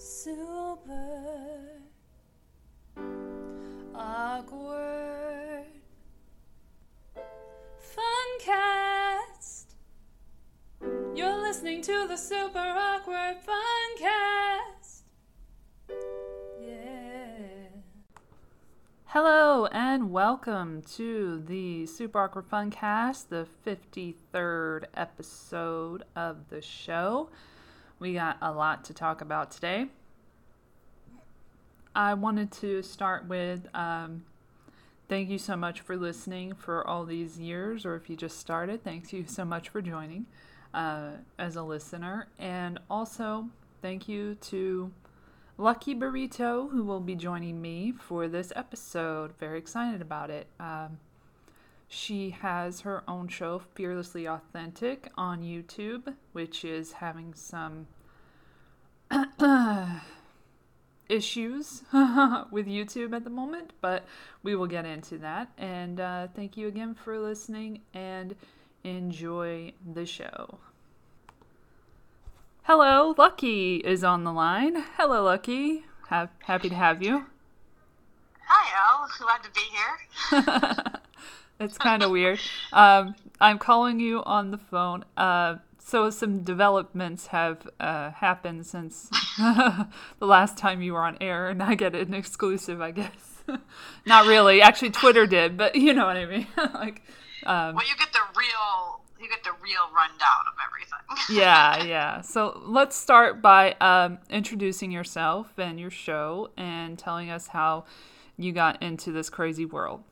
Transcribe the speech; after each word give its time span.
super 0.00 0.96
awkward 3.94 5.66
funcast. 7.94 9.66
You're 11.14 11.36
listening 11.42 11.82
to 11.82 12.08
the 12.08 12.16
super 12.16 12.58
awkward 12.58 13.36
funcast. 13.46 15.02
Yeah. 16.58 17.66
Hello 19.04 19.66
and 19.66 20.10
welcome 20.10 20.80
to 20.96 21.42
the 21.46 21.84
Super 21.84 22.20
Awkward 22.20 22.48
Funcast, 22.48 23.28
the 23.28 23.46
53rd 23.66 24.84
episode 24.94 26.04
of 26.16 26.48
the 26.48 26.62
show. 26.62 27.28
We 28.00 28.14
got 28.14 28.38
a 28.40 28.50
lot 28.50 28.84
to 28.84 28.94
talk 28.94 29.20
about 29.20 29.50
today. 29.50 29.88
I 31.94 32.14
wanted 32.14 32.50
to 32.52 32.82
start 32.82 33.28
with 33.28 33.68
um, 33.74 34.24
thank 35.06 35.28
you 35.28 35.36
so 35.36 35.54
much 35.54 35.82
for 35.82 35.98
listening 35.98 36.54
for 36.54 36.86
all 36.86 37.04
these 37.04 37.38
years, 37.38 37.84
or 37.84 37.96
if 37.96 38.08
you 38.08 38.16
just 38.16 38.38
started, 38.38 38.82
thank 38.82 39.12
you 39.12 39.26
so 39.26 39.44
much 39.44 39.68
for 39.68 39.82
joining 39.82 40.24
uh, 40.72 41.10
as 41.38 41.56
a 41.56 41.62
listener. 41.62 42.28
And 42.38 42.80
also, 42.88 43.50
thank 43.82 44.08
you 44.08 44.36
to 44.36 44.90
Lucky 45.58 45.94
Burrito, 45.94 46.70
who 46.70 46.82
will 46.84 47.00
be 47.00 47.14
joining 47.14 47.60
me 47.60 47.92
for 47.92 48.28
this 48.28 48.50
episode. 48.56 49.36
Very 49.38 49.58
excited 49.58 50.00
about 50.00 50.30
it. 50.30 50.46
Um, 50.58 51.00
she 51.92 52.30
has 52.30 52.82
her 52.82 53.02
own 53.08 53.26
show, 53.26 53.58
Fearlessly 53.74 54.26
Authentic, 54.26 55.10
on 55.18 55.42
YouTube, 55.42 56.14
which 56.32 56.64
is 56.64 56.92
having 56.92 57.34
some 57.34 57.88
issues 61.08 61.82
with 62.50 62.66
YouTube 62.66 63.14
at 63.14 63.24
the 63.24 63.30
moment, 63.30 63.72
but 63.80 64.04
we 64.42 64.54
will 64.54 64.66
get 64.66 64.86
into 64.86 65.18
that. 65.18 65.50
And 65.58 66.00
uh, 66.00 66.28
thank 66.34 66.56
you 66.56 66.68
again 66.68 66.94
for 66.94 67.18
listening 67.18 67.80
and 67.92 68.34
enjoy 68.84 69.72
the 69.92 70.06
show. 70.06 70.58
Hello, 72.62 73.14
Lucky 73.18 73.76
is 73.76 74.04
on 74.04 74.24
the 74.24 74.32
line. 74.32 74.84
Hello, 74.96 75.24
Lucky. 75.24 75.84
Ha- 76.08 76.28
happy 76.40 76.68
to 76.68 76.74
have 76.74 77.02
you. 77.02 77.26
Hi, 78.46 78.76
Al. 78.76 79.08
Glad 79.18 79.42
to 79.42 79.50
be 79.50 79.60
here. 79.72 81.00
it's 81.60 81.78
kind 81.78 82.02
of 82.02 82.10
weird. 82.10 82.38
Um, 82.72 83.14
I'm 83.40 83.58
calling 83.58 83.98
you 83.98 84.22
on 84.24 84.50
the 84.50 84.58
phone. 84.58 85.04
Uh, 85.16 85.56
so 85.90 86.08
some 86.08 86.44
developments 86.44 87.26
have 87.28 87.68
uh, 87.80 88.12
happened 88.12 88.64
since 88.64 89.10
the 89.38 89.86
last 90.20 90.56
time 90.56 90.82
you 90.82 90.92
were 90.92 91.02
on 91.02 91.18
air, 91.20 91.48
and 91.48 91.60
I 91.60 91.74
get 91.74 91.96
an 91.96 92.14
exclusive, 92.14 92.80
I 92.80 92.92
guess. 92.92 93.42
Not 94.06 94.26
really. 94.26 94.62
Actually, 94.62 94.90
Twitter 94.90 95.26
did, 95.26 95.56
but 95.56 95.74
you 95.74 95.92
know 95.92 96.06
what 96.06 96.16
I 96.16 96.26
mean. 96.26 96.46
like, 96.74 97.02
um, 97.44 97.74
well, 97.74 97.84
you 97.84 97.96
get 97.98 98.12
the 98.12 98.20
real, 98.36 99.02
you 99.20 99.28
get 99.28 99.42
the 99.42 99.50
real 99.60 99.82
rundown 99.92 100.44
of 100.46 100.54
everything. 100.64 101.36
yeah, 101.36 101.82
yeah. 101.82 102.20
So 102.20 102.62
let's 102.64 102.94
start 102.94 103.42
by 103.42 103.72
um, 103.80 104.18
introducing 104.30 104.92
yourself 104.92 105.58
and 105.58 105.80
your 105.80 105.90
show, 105.90 106.50
and 106.56 106.96
telling 107.00 107.30
us 107.30 107.48
how 107.48 107.84
you 108.36 108.52
got 108.52 108.80
into 108.80 109.10
this 109.10 109.28
crazy 109.28 109.64
world. 109.64 110.04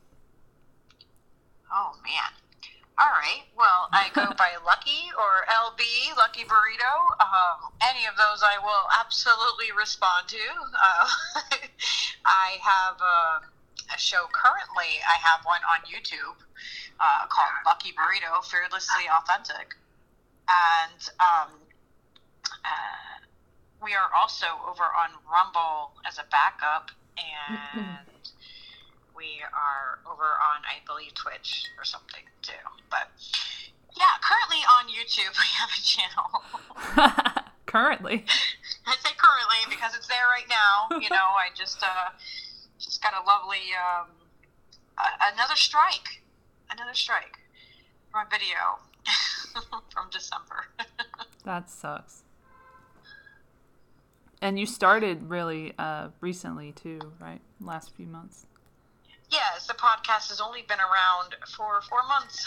Oh 1.73 1.93
man. 2.03 2.38
All 2.99 3.15
right. 3.15 3.47
Well, 3.57 3.87
I 3.93 4.11
go 4.13 4.27
by 4.39 4.59
Lucky 4.67 5.07
or 5.15 5.47
LB, 5.47 6.17
Lucky 6.19 6.43
Burrito. 6.43 6.95
Um, 7.23 7.71
any 7.81 8.07
of 8.07 8.19
those 8.19 8.43
I 8.43 8.59
will 8.59 8.91
absolutely 8.99 9.71
respond 9.71 10.27
to. 10.29 10.45
Uh, 10.75 11.07
I 12.27 12.59
have 12.59 12.99
a, 13.01 13.95
a, 13.95 13.99
show 13.99 14.27
currently. 14.33 14.99
I 15.07 15.15
have 15.23 15.47
one 15.47 15.63
on 15.63 15.87
YouTube 15.87 16.43
uh, 16.99 17.27
called 17.31 17.55
Lucky 17.65 17.95
Burrito, 17.95 18.43
Fearlessly 18.45 19.07
Authentic. 19.07 19.79
And 20.51 21.01
um, 21.23 21.55
uh, 22.67 23.23
we 23.81 23.95
are 23.95 24.11
also 24.11 24.47
over 24.69 24.83
on 24.83 25.11
Rumble 25.31 25.93
as 26.07 26.19
a 26.19 26.27
backup. 26.31 26.91
And 27.19 28.07
we 29.19 29.43
are 29.51 29.99
over 30.07 30.39
on, 30.39 30.63
I 30.63 30.79
believe, 30.87 31.13
Twitch 31.15 31.67
or 31.77 31.85
something 31.85 32.23
too. 32.41 32.63
But 32.89 33.11
yeah, 33.99 34.15
currently 34.23 34.63
on 34.63 34.87
YouTube, 34.87 35.35
we 35.43 35.51
have 35.59 35.71
a 35.75 35.83
channel. 35.83 36.31
currently. 37.67 38.25
I 38.87 38.95
say 39.03 39.11
currently 39.19 39.61
because 39.69 39.97
it's 39.97 40.07
there 40.07 40.31
right 40.31 40.49
now. 40.49 40.97
You 41.03 41.11
know, 41.15 41.35
I 41.35 41.51
just 41.55 41.83
uh, 41.83 42.15
just 42.79 43.03
got 43.03 43.13
a 43.13 43.27
lovely 43.27 43.75
um, 43.75 44.07
uh, 44.97 45.33
another 45.35 45.57
strike, 45.57 46.23
another 46.71 46.95
strike 46.95 47.39
from 48.11 48.27
a 48.27 48.31
video 48.31 48.79
from 49.91 50.09
December. 50.11 50.69
that 51.45 51.69
sucks. 51.69 52.23
And 54.41 54.57
you 54.57 54.67
started 54.67 55.29
really 55.29 55.73
uh, 55.79 56.09
recently 56.21 56.71
too, 56.71 57.01
right? 57.21 57.41
Last 57.61 57.93
few 57.97 58.07
months. 58.07 58.47
Yes, 59.31 59.67
the 59.67 59.75
podcast 59.75 60.29
has 60.31 60.41
only 60.41 60.63
been 60.63 60.79
around 60.79 61.37
for 61.55 61.81
four 61.83 62.03
months. 62.09 62.45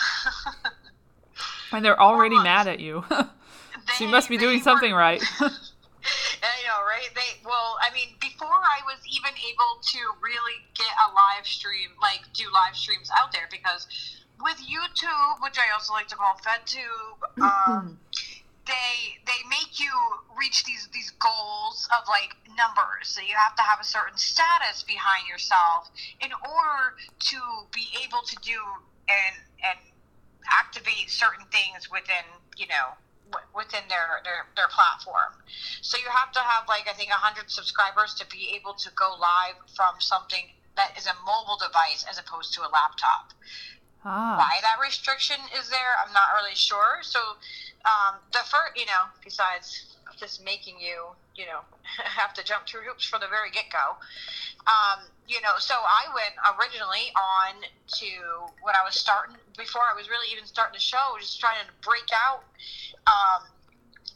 and 1.71 1.85
they're 1.85 1.99
already 1.99 2.35
mad 2.35 2.67
at 2.67 2.79
you. 2.79 3.03
so 3.09 4.03
you 4.03 4.09
must 4.09 4.29
be 4.29 4.37
doing 4.37 4.61
something 4.61 4.93
right. 4.93 5.21
I 5.41 6.57
know, 6.65 6.81
right? 6.87 7.09
They 7.13 7.45
well, 7.45 7.77
I 7.81 7.93
mean, 7.93 8.15
before 8.19 8.47
I 8.49 8.81
was 8.85 8.97
even 9.05 9.31
able 9.37 9.81
to 9.81 9.99
really 10.23 10.57
get 10.73 10.89
a 11.07 11.13
live 11.13 11.45
stream, 11.45 11.89
like 12.01 12.21
do 12.33 12.45
live 12.51 12.75
streams 12.75 13.09
out 13.19 13.31
there, 13.31 13.47
because 13.51 13.87
with 14.41 14.57
YouTube, 14.57 15.43
which 15.43 15.57
I 15.59 15.71
also 15.73 15.93
like 15.93 16.07
to 16.07 16.15
call 16.15 16.39
FedTube, 16.41 17.43
um, 17.43 17.99
they 18.67 19.17
they 19.25 19.41
make 19.49 19.79
you 19.79 19.91
reach 20.38 20.63
these 20.66 20.88
these 20.94 21.11
goals 21.17 21.88
of 21.97 22.07
like 22.07 22.35
numbers. 22.57 23.09
So 23.09 23.22
you 23.22 23.35
have 23.35 23.55
to 23.55 23.63
have 23.63 23.79
a 23.81 23.85
certain 23.85 24.17
status 24.17 24.83
behind 24.83 25.27
yourself 25.27 25.89
in 26.22 26.29
order 26.31 26.95
to 27.31 27.39
be 27.73 27.88
able 28.05 28.22
to 28.22 28.35
do 28.41 28.59
and 29.09 29.35
and 29.66 29.79
activate 30.49 31.09
certain 31.09 31.45
things 31.51 31.89
within 31.89 32.25
you 32.57 32.67
know 32.67 32.97
within 33.55 33.83
their, 33.88 34.22
their 34.23 34.45
their 34.55 34.67
platform. 34.69 35.33
So 35.81 35.97
you 35.97 36.09
have 36.11 36.31
to 36.33 36.39
have 36.39 36.67
like 36.67 36.88
I 36.88 36.93
think 36.93 37.09
100 37.09 37.49
subscribers 37.49 38.13
to 38.16 38.25
be 38.28 38.53
able 38.55 38.73
to 38.75 38.89
go 38.93 39.16
live 39.19 39.57
from 39.75 39.95
something 39.99 40.51
that 40.75 40.95
is 40.97 41.05
a 41.07 41.16
mobile 41.25 41.57
device 41.59 42.05
as 42.09 42.17
opposed 42.17 42.53
to 42.55 42.61
a 42.61 42.69
laptop. 42.72 43.33
Ah. 44.03 44.38
Why 44.38 44.59
that 44.62 44.81
restriction 44.81 45.38
is 45.59 45.69
there, 45.69 45.94
I'm 46.06 46.13
not 46.13 46.34
really 46.35 46.56
sure. 46.56 47.00
So 47.01 47.19
um, 47.85 48.17
the 48.34 48.41
first, 48.50 48.73
you 48.75 48.85
know, 48.85 49.09
besides 49.23 49.97
just 50.19 50.44
making 50.44 50.79
you, 50.79 51.13
you 51.35 51.45
know, 51.45 51.62
have 52.03 52.34
to 52.34 52.44
jump 52.44 52.67
through 52.67 52.81
hoops 52.81 53.06
from 53.06 53.22
the 53.22 53.28
very 53.28 53.51
get 53.51 53.66
go. 53.72 53.97
Um, 54.66 55.06
you 55.28 55.41
know, 55.41 55.57
so 55.57 55.73
I 55.73 56.09
went 56.13 56.35
originally 56.57 57.13
on 57.16 57.61
to 58.01 58.09
when 58.61 58.75
I 58.75 58.84
was 58.85 58.95
starting 58.95 59.38
before 59.57 59.81
I 59.81 59.95
was 59.95 60.09
really 60.09 60.29
even 60.31 60.45
starting 60.45 60.73
the 60.73 60.84
show, 60.84 61.17
just 61.19 61.40
trying 61.40 61.61
to 61.66 61.72
break 61.81 62.09
out. 62.13 62.44
Um, 63.06 63.50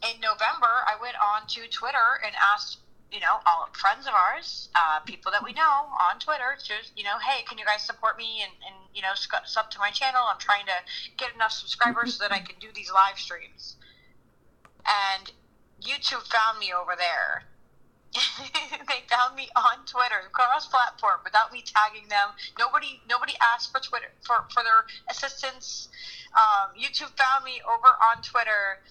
in 0.02 0.20
November, 0.20 0.84
I 0.86 0.94
went 1.00 1.16
on 1.18 1.48
to 1.56 1.66
Twitter 1.68 2.20
and 2.24 2.34
asked 2.54 2.78
you 3.16 3.22
know, 3.24 3.40
all 3.46 3.66
friends 3.72 4.06
of 4.06 4.12
ours, 4.12 4.68
uh, 4.76 5.00
people 5.00 5.32
that 5.32 5.42
we 5.42 5.54
know 5.54 5.88
on 5.96 6.20
Twitter, 6.20 6.52
just, 6.60 6.92
you 6.96 7.02
know, 7.02 7.16
hey, 7.16 7.42
can 7.48 7.56
you 7.56 7.64
guys 7.64 7.80
support 7.80 8.18
me 8.18 8.44
and, 8.44 8.52
and 8.68 8.76
you 8.92 9.00
know, 9.00 9.16
sub 9.16 9.70
to 9.70 9.78
my 9.78 9.88
channel? 9.88 10.20
I'm 10.28 10.38
trying 10.38 10.66
to 10.66 10.76
get 11.16 11.34
enough 11.34 11.52
subscribers 11.52 12.18
so 12.18 12.24
that 12.24 12.32
I 12.32 12.40
can 12.40 12.56
do 12.60 12.68
these 12.74 12.92
live 12.92 13.16
streams. 13.16 13.76
And 14.84 15.32
YouTube 15.80 16.28
found 16.28 16.58
me 16.58 16.74
over 16.76 16.92
there. 16.92 17.44
they 18.86 19.00
found 19.08 19.34
me 19.34 19.48
on 19.56 19.86
Twitter, 19.86 20.28
cross 20.32 20.66
platform, 20.68 21.20
without 21.24 21.50
me 21.54 21.64
tagging 21.64 22.08
them. 22.10 22.36
Nobody, 22.58 23.00
nobody 23.08 23.32
asked 23.40 23.72
for 23.72 23.80
Twitter 23.80 24.12
for, 24.20 24.44
for 24.52 24.62
their 24.62 24.84
assistance. 25.08 25.88
Um, 26.36 26.76
YouTube 26.76 27.16
found 27.16 27.46
me 27.46 27.62
over 27.64 27.96
on 28.12 28.20
Twitter, 28.20 28.84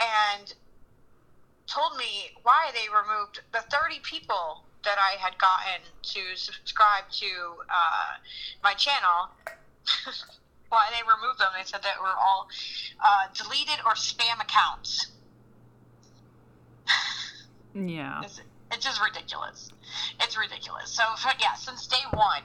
and 0.00 0.54
told 1.66 1.96
me 1.96 2.30
why 2.42 2.70
they 2.72 2.88
removed 2.88 3.40
the 3.52 3.60
30 3.70 4.00
people 4.02 4.64
that 4.84 4.98
I 4.98 5.18
had 5.18 5.36
gotten 5.38 5.82
to 6.02 6.36
subscribe 6.36 7.10
to 7.10 7.26
uh, 7.68 8.16
my 8.62 8.74
channel. 8.74 9.30
why 10.68 10.88
they 10.90 11.02
removed 11.02 11.40
them? 11.40 11.50
They 11.56 11.64
said 11.64 11.82
that 11.82 12.00
were 12.00 12.14
all 12.18 12.48
uh, 13.04 13.26
deleted 13.34 13.80
or 13.84 13.92
spam 13.92 14.40
accounts. 14.40 15.08
yeah. 17.74 18.22
It's, 18.22 18.40
it's, 18.72 18.84
just 18.84 19.00
ridiculous. 19.02 19.72
It's 20.20 20.38
ridiculous. 20.38 20.90
So, 20.90 21.02
yeah, 21.40 21.54
since 21.54 21.86
day 21.86 22.04
one, 22.12 22.42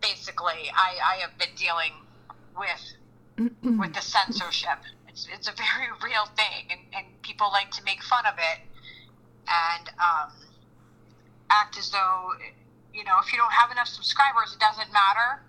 basically, 0.00 0.70
I, 0.72 1.14
I 1.14 1.16
have 1.16 1.36
been 1.38 1.54
dealing 1.56 1.92
with 2.56 2.96
with 3.62 3.92
the 3.92 4.00
censorship 4.16 4.78
it's 5.16 5.28
it's 5.32 5.48
a 5.48 5.56
very 5.56 5.88
real 6.04 6.26
thing, 6.36 6.68
and, 6.70 6.80
and 6.92 7.06
people 7.22 7.48
like 7.52 7.72
to 7.72 7.82
make 7.84 8.02
fun 8.04 8.26
of 8.28 8.36
it. 8.36 8.60
and 9.48 9.88
um, 10.00 10.30
act 11.50 11.78
as 11.78 11.90
though 11.90 12.32
you 12.92 13.04
know 13.04 13.16
if 13.24 13.32
you 13.32 13.38
don't 13.38 13.52
have 13.52 13.70
enough 13.72 13.88
subscribers, 13.88 14.52
it 14.54 14.60
doesn't 14.60 14.92
matter 14.92 15.40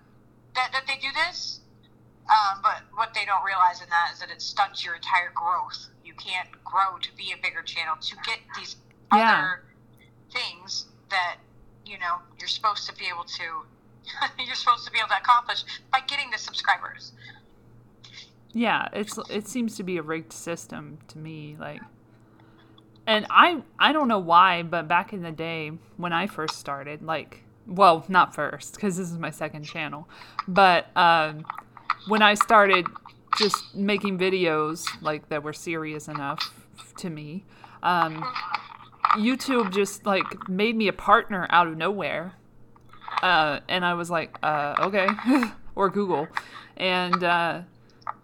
that, 0.56 0.70
that 0.72 0.84
they 0.88 0.96
do 0.96 1.08
this. 1.26 1.60
Um, 2.30 2.60
but 2.62 2.82
what 2.94 3.14
they 3.14 3.24
don't 3.24 3.44
realize 3.44 3.80
in 3.82 3.88
that 3.90 4.10
is 4.14 4.20
that 4.20 4.30
it 4.30 4.42
stunts 4.42 4.84
your 4.84 4.94
entire 4.96 5.32
growth. 5.34 5.88
You 6.04 6.14
can't 6.14 6.48
grow 6.64 6.98
to 7.00 7.10
be 7.16 7.32
a 7.32 7.40
bigger 7.42 7.62
channel 7.62 7.96
to 8.00 8.16
get 8.24 8.40
these 8.56 8.76
Yeah. 9.12 9.36
other 9.36 9.62
things 10.32 10.86
that 11.10 11.36
you 11.86 11.98
know 11.98 12.16
you're 12.38 12.48
supposed 12.48 12.86
to 12.88 12.94
be 12.96 13.06
able 13.12 13.24
to 13.24 13.64
you're 14.44 14.54
supposed 14.56 14.86
to 14.86 14.92
be 14.92 14.98
able 14.98 15.08
to 15.10 15.18
accomplish 15.18 15.64
by 15.92 16.00
getting 16.08 16.30
the 16.30 16.38
subscribers. 16.38 17.12
Yeah, 18.58 18.88
it's 18.92 19.16
it 19.30 19.46
seems 19.46 19.76
to 19.76 19.84
be 19.84 19.98
a 19.98 20.02
rigged 20.02 20.32
system 20.32 20.98
to 21.08 21.18
me 21.18 21.56
like 21.60 21.80
and 23.06 23.24
I 23.30 23.62
I 23.78 23.92
don't 23.92 24.08
know 24.08 24.18
why, 24.18 24.64
but 24.64 24.88
back 24.88 25.12
in 25.12 25.22
the 25.22 25.30
day 25.30 25.70
when 25.96 26.12
I 26.12 26.26
first 26.26 26.58
started, 26.58 27.00
like 27.00 27.44
well, 27.68 28.04
not 28.08 28.34
first 28.34 28.80
cuz 28.80 28.96
this 28.96 29.12
is 29.12 29.16
my 29.16 29.30
second 29.30 29.62
channel, 29.62 30.08
but 30.48 30.88
um 30.96 31.46
when 32.08 32.20
I 32.20 32.34
started 32.34 32.84
just 33.38 33.76
making 33.76 34.18
videos 34.18 34.88
like 35.00 35.28
that 35.28 35.44
were 35.44 35.52
serious 35.52 36.08
enough 36.08 36.66
to 36.96 37.10
me, 37.10 37.44
um 37.84 38.24
YouTube 39.12 39.72
just 39.72 40.04
like 40.04 40.48
made 40.48 40.74
me 40.74 40.88
a 40.88 40.92
partner 40.92 41.46
out 41.50 41.68
of 41.68 41.76
nowhere. 41.76 42.34
Uh, 43.22 43.60
and 43.68 43.84
I 43.84 43.94
was 43.94 44.10
like, 44.10 44.36
uh, 44.42 44.74
okay, 44.80 45.08
or 45.74 45.88
Google, 45.90 46.28
and 46.76 47.24
uh, 47.24 47.62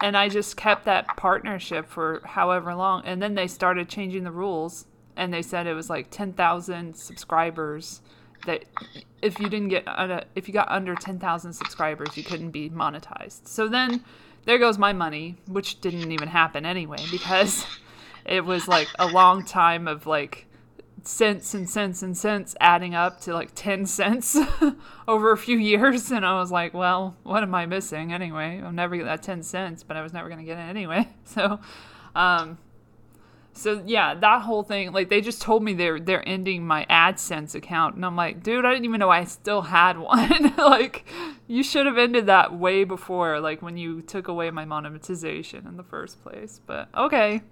and 0.01 0.17
I 0.17 0.29
just 0.29 0.57
kept 0.57 0.85
that 0.85 1.17
partnership 1.17 1.87
for 1.87 2.21
however 2.25 2.75
long, 2.75 3.03
and 3.05 3.23
then 3.23 3.35
they 3.35 3.47
started 3.47 3.89
changing 3.89 4.25
the 4.25 4.31
rules, 4.31 4.87
and 5.17 5.33
they 5.33 5.43
said 5.43 5.67
it 5.67 5.75
was 5.75 5.91
like 5.91 6.11
ten 6.11 6.33
thousand 6.33 6.97
subscribers 6.97 8.01
that 8.47 8.65
if 9.23 9.41
you 9.41 9.49
didn't 9.49 9.69
get 9.69 9.85
uh, 9.87 10.21
if 10.35 10.49
you 10.49 10.55
got 10.55 10.69
under 10.69 10.95
ten 10.95 11.19
thousand 11.19 11.53
subscribers, 11.53 12.17
you 12.17 12.25
couldn't 12.25 12.51
be 12.51 12.71
monetized. 12.71 13.47
So 13.49 13.69
then 13.69 14.05
there 14.45 14.59
goes 14.59 14.79
my 14.79 14.93
money, 14.93 15.37
which 15.47 15.81
didn't 15.81 16.13
even 16.13 16.29
happen 16.29 16.67
anyway 16.67 16.99
because 17.11 17.67
it 18.25 18.45
was 18.45 18.69
like 18.69 18.89
a 18.99 19.07
long 19.07 19.45
time 19.45 19.89
of 19.89 20.07
like 20.07 20.47
cents 21.05 21.53
and 21.53 21.69
cents 21.69 22.03
and 22.03 22.17
cents 22.17 22.56
adding 22.61 22.95
up 22.95 23.21
to 23.21 23.35
like 23.35 23.51
10 23.55 23.85
cents 23.87 24.39
over 25.09 25.33
a 25.33 25.37
few 25.37 25.59
years 25.59 26.11
and 26.11 26.25
i 26.25 26.39
was 26.39 26.51
like 26.51 26.73
well 26.73 27.15
what 27.25 27.43
am 27.43 27.55
i 27.55 27.67
missing 27.67 28.12
anyway? 28.12 28.61
I'll 28.65 28.73
never 28.73 28.97
get 28.97 29.05
that 29.05 29.23
10 29.23 29.43
cents 29.43 29.83
but 29.83 29.97
i 29.97 30.03
was 30.03 30.12
never 30.12 30.29
going 30.29 30.41
to 30.41 30.45
get 30.45 30.59
it 30.59 30.62
anyway. 30.62 31.09
So 31.27 31.59
um 32.15 32.59
so 33.53 33.83
yeah 33.87 34.15
that 34.15 34.43
whole 34.43 34.62
thing 34.62 34.93
like 34.93 35.09
they 35.09 35.21
just 35.21 35.41
told 35.41 35.62
me 35.62 35.75
they're 35.75 36.01
they're 36.01 36.27
ending 36.29 36.67
my 36.67 36.87
adsense 36.91 37.55
account 37.55 37.95
and 37.95 38.05
i'm 38.05 38.17
like 38.17 38.43
dude 38.43 38.65
i 38.65 38.71
didn't 38.71 38.85
even 38.85 38.99
know 38.99 39.11
i 39.11 39.25
still 39.25 39.62
had 39.62 39.99
one. 39.99 40.55
Like 40.57 41.05
you 41.47 41.62
should 41.62 41.87
have 41.87 41.99
ended 41.99 42.27
that 42.27 42.57
way 42.57 42.85
before 42.85 43.41
like 43.41 43.62
when 43.62 43.77
you 43.77 44.00
took 44.03 44.29
away 44.29 44.50
my 44.50 44.65
monetization 44.65 45.67
in 45.67 45.77
the 45.77 45.85
first 45.85 46.23
place 46.23 46.61
but 46.67 46.89
okay 46.97 47.43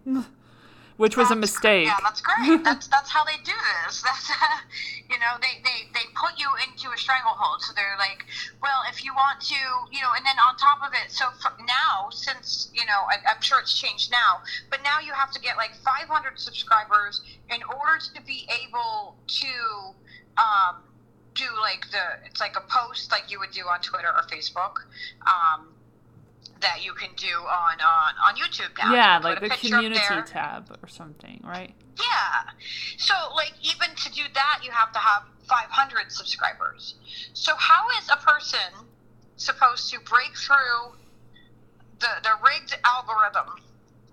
which 0.96 1.16
was 1.16 1.26
a 1.30 1.34
That's- 1.34 1.40
mistake 1.52 1.86
Yeah, 1.86 1.98
that's 2.02 2.20
great. 2.20 2.64
that's 2.68 2.88
that's 2.88 3.10
how 3.10 3.24
they 3.24 3.36
do 3.44 3.52
this. 3.84 4.02
That's 4.02 4.30
you 5.10 5.18
know 5.18 5.36
they, 5.40 5.60
they 5.64 5.88
they 5.94 6.06
put 6.14 6.38
you 6.38 6.48
into 6.66 6.90
a 6.94 6.98
stranglehold. 6.98 7.62
So 7.62 7.72
they're 7.74 7.96
like, 7.98 8.24
well, 8.62 8.82
if 8.90 9.04
you 9.04 9.14
want 9.14 9.40
to, 9.40 9.60
you 9.90 10.00
know, 10.00 10.10
and 10.16 10.24
then 10.24 10.36
on 10.38 10.56
top 10.56 10.80
of 10.86 10.92
it, 10.94 11.10
so 11.10 11.26
now 11.66 12.10
since 12.10 12.70
you 12.74 12.84
know 12.86 13.06
I, 13.10 13.16
I'm 13.34 13.40
sure 13.42 13.60
it's 13.60 13.78
changed 13.78 14.10
now, 14.10 14.40
but 14.70 14.82
now 14.82 15.00
you 15.00 15.12
have 15.12 15.30
to 15.32 15.40
get 15.40 15.56
like 15.56 15.74
500 15.84 16.38
subscribers 16.38 17.22
in 17.50 17.62
order 17.62 17.98
to 18.14 18.22
be 18.22 18.48
able 18.66 19.16
to. 19.26 19.52
Um, 20.38 20.82
do 21.34 21.44
like 21.62 21.90
the 21.90 22.26
it's 22.26 22.40
like 22.40 22.56
a 22.56 22.60
post 22.68 23.10
like 23.10 23.30
you 23.30 23.38
would 23.38 23.50
do 23.52 23.62
on 23.62 23.80
Twitter 23.80 24.08
or 24.08 24.22
Facebook, 24.30 24.74
um, 25.26 25.68
that 26.62 26.84
you 26.84 26.94
can 26.94 27.10
do 27.16 27.26
on 27.26 27.80
on, 27.80 28.14
on 28.26 28.34
YouTube 28.36 28.70
now. 28.78 28.94
yeah, 28.94 29.18
You 29.18 29.24
like 29.24 29.40
the 29.40 29.50
community 29.50 30.00
tab 30.26 30.76
or 30.82 30.88
something, 30.88 31.40
right? 31.44 31.74
Yeah. 31.98 32.50
So, 32.96 33.14
like, 33.34 33.52
even 33.62 33.94
to 33.94 34.12
do 34.12 34.22
that, 34.34 34.60
you 34.64 34.70
have 34.70 34.92
to 34.92 34.98
have 34.98 35.24
500 35.46 36.10
subscribers. 36.10 36.94
So, 37.34 37.52
how 37.56 37.88
is 38.00 38.08
a 38.10 38.16
person 38.16 38.86
supposed 39.36 39.90
to 39.92 40.00
break 40.00 40.36
through 40.36 40.96
the, 42.00 42.08
the 42.22 42.30
rigged 42.42 42.76
algorithm 42.84 43.60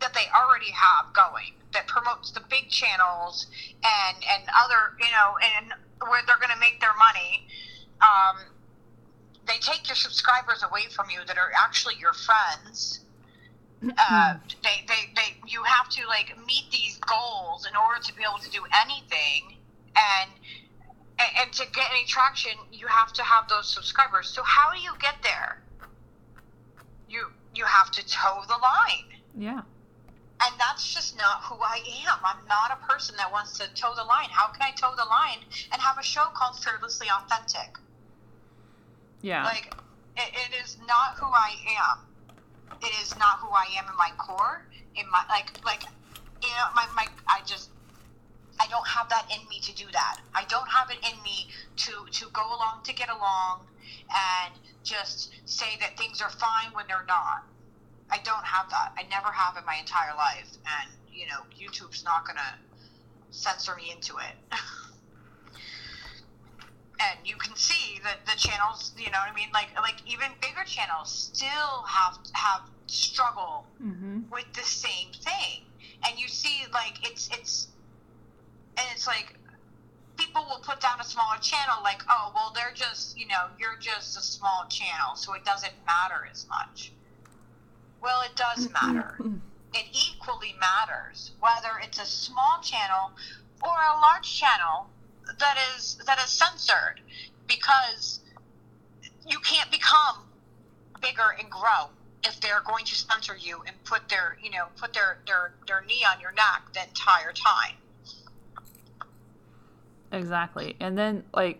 that 0.01 0.13
they 0.13 0.25
already 0.35 0.71
have 0.71 1.13
going 1.13 1.53
that 1.73 1.87
promotes 1.87 2.31
the 2.31 2.41
big 2.49 2.69
channels 2.69 3.47
and, 3.83 4.17
and 4.17 4.43
other, 4.63 4.97
you 4.99 5.11
know, 5.11 5.37
and 5.55 5.73
where 6.09 6.21
they're 6.25 6.37
going 6.37 6.53
to 6.53 6.59
make 6.59 6.79
their 6.81 6.95
money? 6.97 7.47
Um, 8.01 8.37
they 9.49 9.57
take 9.59 9.87
your 9.87 9.95
subscribers 9.95 10.63
away 10.63 10.85
from 10.89 11.09
you 11.09 11.19
that 11.27 11.37
are 11.37 11.51
actually 11.57 11.95
your 11.99 12.13
friends 12.13 13.01
uh, 13.97 14.33
they, 14.63 14.83
they, 14.87 15.13
they, 15.15 15.37
you 15.47 15.63
have 15.63 15.87
to 15.89 16.05
like 16.07 16.35
meet 16.45 16.65
these 16.71 16.99
goals 17.07 17.65
in 17.65 17.75
order 17.75 18.01
to 18.03 18.13
be 18.13 18.23
able 18.27 18.39
to 18.39 18.49
do 18.51 18.61
anything, 18.83 19.55
and 19.95 20.31
and, 21.17 21.29
and 21.41 21.53
to 21.53 21.65
get 21.73 21.87
any 21.91 22.05
traction, 22.05 22.51
you 22.71 22.87
have 22.87 23.13
to 23.13 23.23
have 23.23 23.47
those 23.47 23.73
subscribers. 23.73 24.27
So 24.29 24.43
how 24.43 24.73
do 24.73 24.79
you 24.79 24.91
get 24.99 25.15
there? 25.23 25.61
You 27.07 27.27
you 27.55 27.63
have 27.65 27.91
to 27.91 28.05
toe 28.05 28.43
the 28.47 28.57
line, 28.57 29.15
Yeah. 29.33 29.61
and 30.43 30.53
that's 30.59 30.93
just 30.93 31.17
not 31.17 31.43
who 31.43 31.55
I 31.55 31.81
am. 32.05 32.19
I'm 32.23 32.45
not 32.47 32.71
a 32.71 32.85
person 32.85 33.15
that 33.17 33.31
wants 33.31 33.57
to 33.59 33.73
toe 33.75 33.93
the 33.95 34.03
line. 34.03 34.27
How 34.29 34.47
can 34.49 34.61
I 34.61 34.71
toe 34.71 34.93
the 34.97 35.05
line 35.05 35.39
and 35.71 35.81
have 35.81 35.97
a 35.97 36.03
show 36.03 36.25
called 36.35 36.57
Fearlessly 36.59 37.07
Authentic? 37.09 37.77
Yeah. 39.21 39.43
Like, 39.43 39.73
it, 40.17 40.31
it 40.33 40.63
is 40.63 40.77
not 40.87 41.17
who 41.19 41.27
I 41.27 41.51
am. 41.77 42.05
It 42.81 42.93
is 43.01 43.17
not 43.17 43.39
who 43.39 43.49
I 43.49 43.67
am 43.77 43.85
in 43.89 43.97
my 43.97 44.11
core. 44.17 44.65
In 44.95 45.05
my 45.11 45.23
like, 45.29 45.51
like, 45.65 45.83
you 46.41 46.49
know, 46.49 46.67
my 46.75 46.85
my. 46.95 47.07
I 47.27 47.41
just, 47.45 47.69
I 48.59 48.67
don't 48.67 48.87
have 48.87 49.09
that 49.09 49.27
in 49.31 49.47
me 49.49 49.59
to 49.61 49.73
do 49.75 49.85
that. 49.91 50.19
I 50.33 50.45
don't 50.45 50.67
have 50.69 50.89
it 50.89 50.97
in 51.03 51.21
me 51.23 51.47
to 51.77 51.91
to 52.11 52.29
go 52.31 52.41
along 52.47 52.83
to 52.85 52.93
get 52.93 53.09
along, 53.09 53.67
and 54.09 54.55
just 54.83 55.31
say 55.45 55.77
that 55.79 55.97
things 55.97 56.21
are 56.21 56.29
fine 56.29 56.71
when 56.73 56.85
they're 56.87 57.05
not. 57.07 57.43
I 58.11 58.19
don't 58.23 58.45
have 58.45 58.69
that. 58.69 58.93
I 58.97 59.03
never 59.09 59.31
have 59.31 59.57
in 59.57 59.65
my 59.65 59.75
entire 59.79 60.15
life, 60.15 60.49
and 60.79 60.89
you 61.11 61.27
know, 61.27 61.43
YouTube's 61.59 62.03
not 62.03 62.25
gonna 62.25 62.55
censor 63.31 63.75
me 63.75 63.91
into 63.91 64.17
it. 64.17 64.35
and 66.99 67.19
you 67.25 67.35
can 67.35 67.55
see 67.55 67.99
that 68.03 68.25
the 68.25 68.37
channels, 68.37 68.93
you 68.97 69.09
know 69.11 69.19
what 69.19 69.31
I 69.31 69.35
mean, 69.35 69.49
like 69.53 69.69
like 69.77 70.01
even 70.05 70.27
bigger 70.41 70.63
channels 70.65 71.31
still 71.33 71.83
have 71.87 72.17
have 72.33 72.61
struggle 72.87 73.65
mm-hmm. 73.81 74.21
with 74.31 74.51
the 74.53 74.63
same 74.63 75.11
thing, 75.13 75.63
and 76.05 76.19
you 76.19 76.27
see 76.27 76.63
like 76.73 77.09
it's 77.09 77.29
it's 77.31 77.67
and 78.77 78.85
it's 78.93 79.07
like 79.07 79.35
people 80.17 80.45
will 80.49 80.61
put 80.61 80.81
down 80.81 80.99
a 80.99 81.03
smaller 81.03 81.37
channel 81.41 81.77
like 81.83 82.01
oh 82.09 82.31
well 82.35 82.51
they're 82.53 82.73
just 82.73 83.17
you 83.17 83.25
know 83.27 83.47
you're 83.57 83.77
just 83.79 84.17
a 84.17 84.21
small 84.21 84.65
channel 84.69 85.15
so 85.15 85.33
it 85.33 85.45
doesn't 85.45 85.73
matter 85.85 86.27
as 86.29 86.45
much. 86.49 86.91
Well, 88.01 88.21
it 88.21 88.35
does 88.35 88.69
matter. 88.71 89.17
It 89.71 89.85
equally 89.91 90.55
matters 90.59 91.33
whether 91.39 91.77
it's 91.83 91.99
a 92.01 92.05
small 92.05 92.59
channel 92.63 93.11
or 93.61 93.69
a 93.69 93.99
large 94.01 94.27
channel 94.27 94.89
that 95.37 95.57
is 95.75 95.97
that 96.05 96.19
is 96.19 96.29
censored 96.29 97.01
because 97.47 98.19
you 99.27 99.39
can't 99.39 99.71
become 99.71 100.25
bigger 101.01 101.35
and 101.39 101.49
grow 101.49 101.89
if 102.23 102.39
they're 102.41 102.61
going 102.65 102.83
to 102.85 102.95
censor 102.95 103.37
you 103.37 103.61
and 103.65 103.75
put 103.83 104.07
their 104.09 104.37
you 104.43 104.51
know 104.51 104.65
put 104.79 104.93
their 104.93 105.19
their, 105.27 105.53
their 105.67 105.83
knee 105.87 106.03
on 106.11 106.19
your 106.19 106.31
neck 106.31 106.63
the 106.73 106.81
entire 106.83 107.31
time 107.33 107.75
Exactly. 110.11 110.75
And 110.79 110.97
then 110.97 111.23
like 111.33 111.59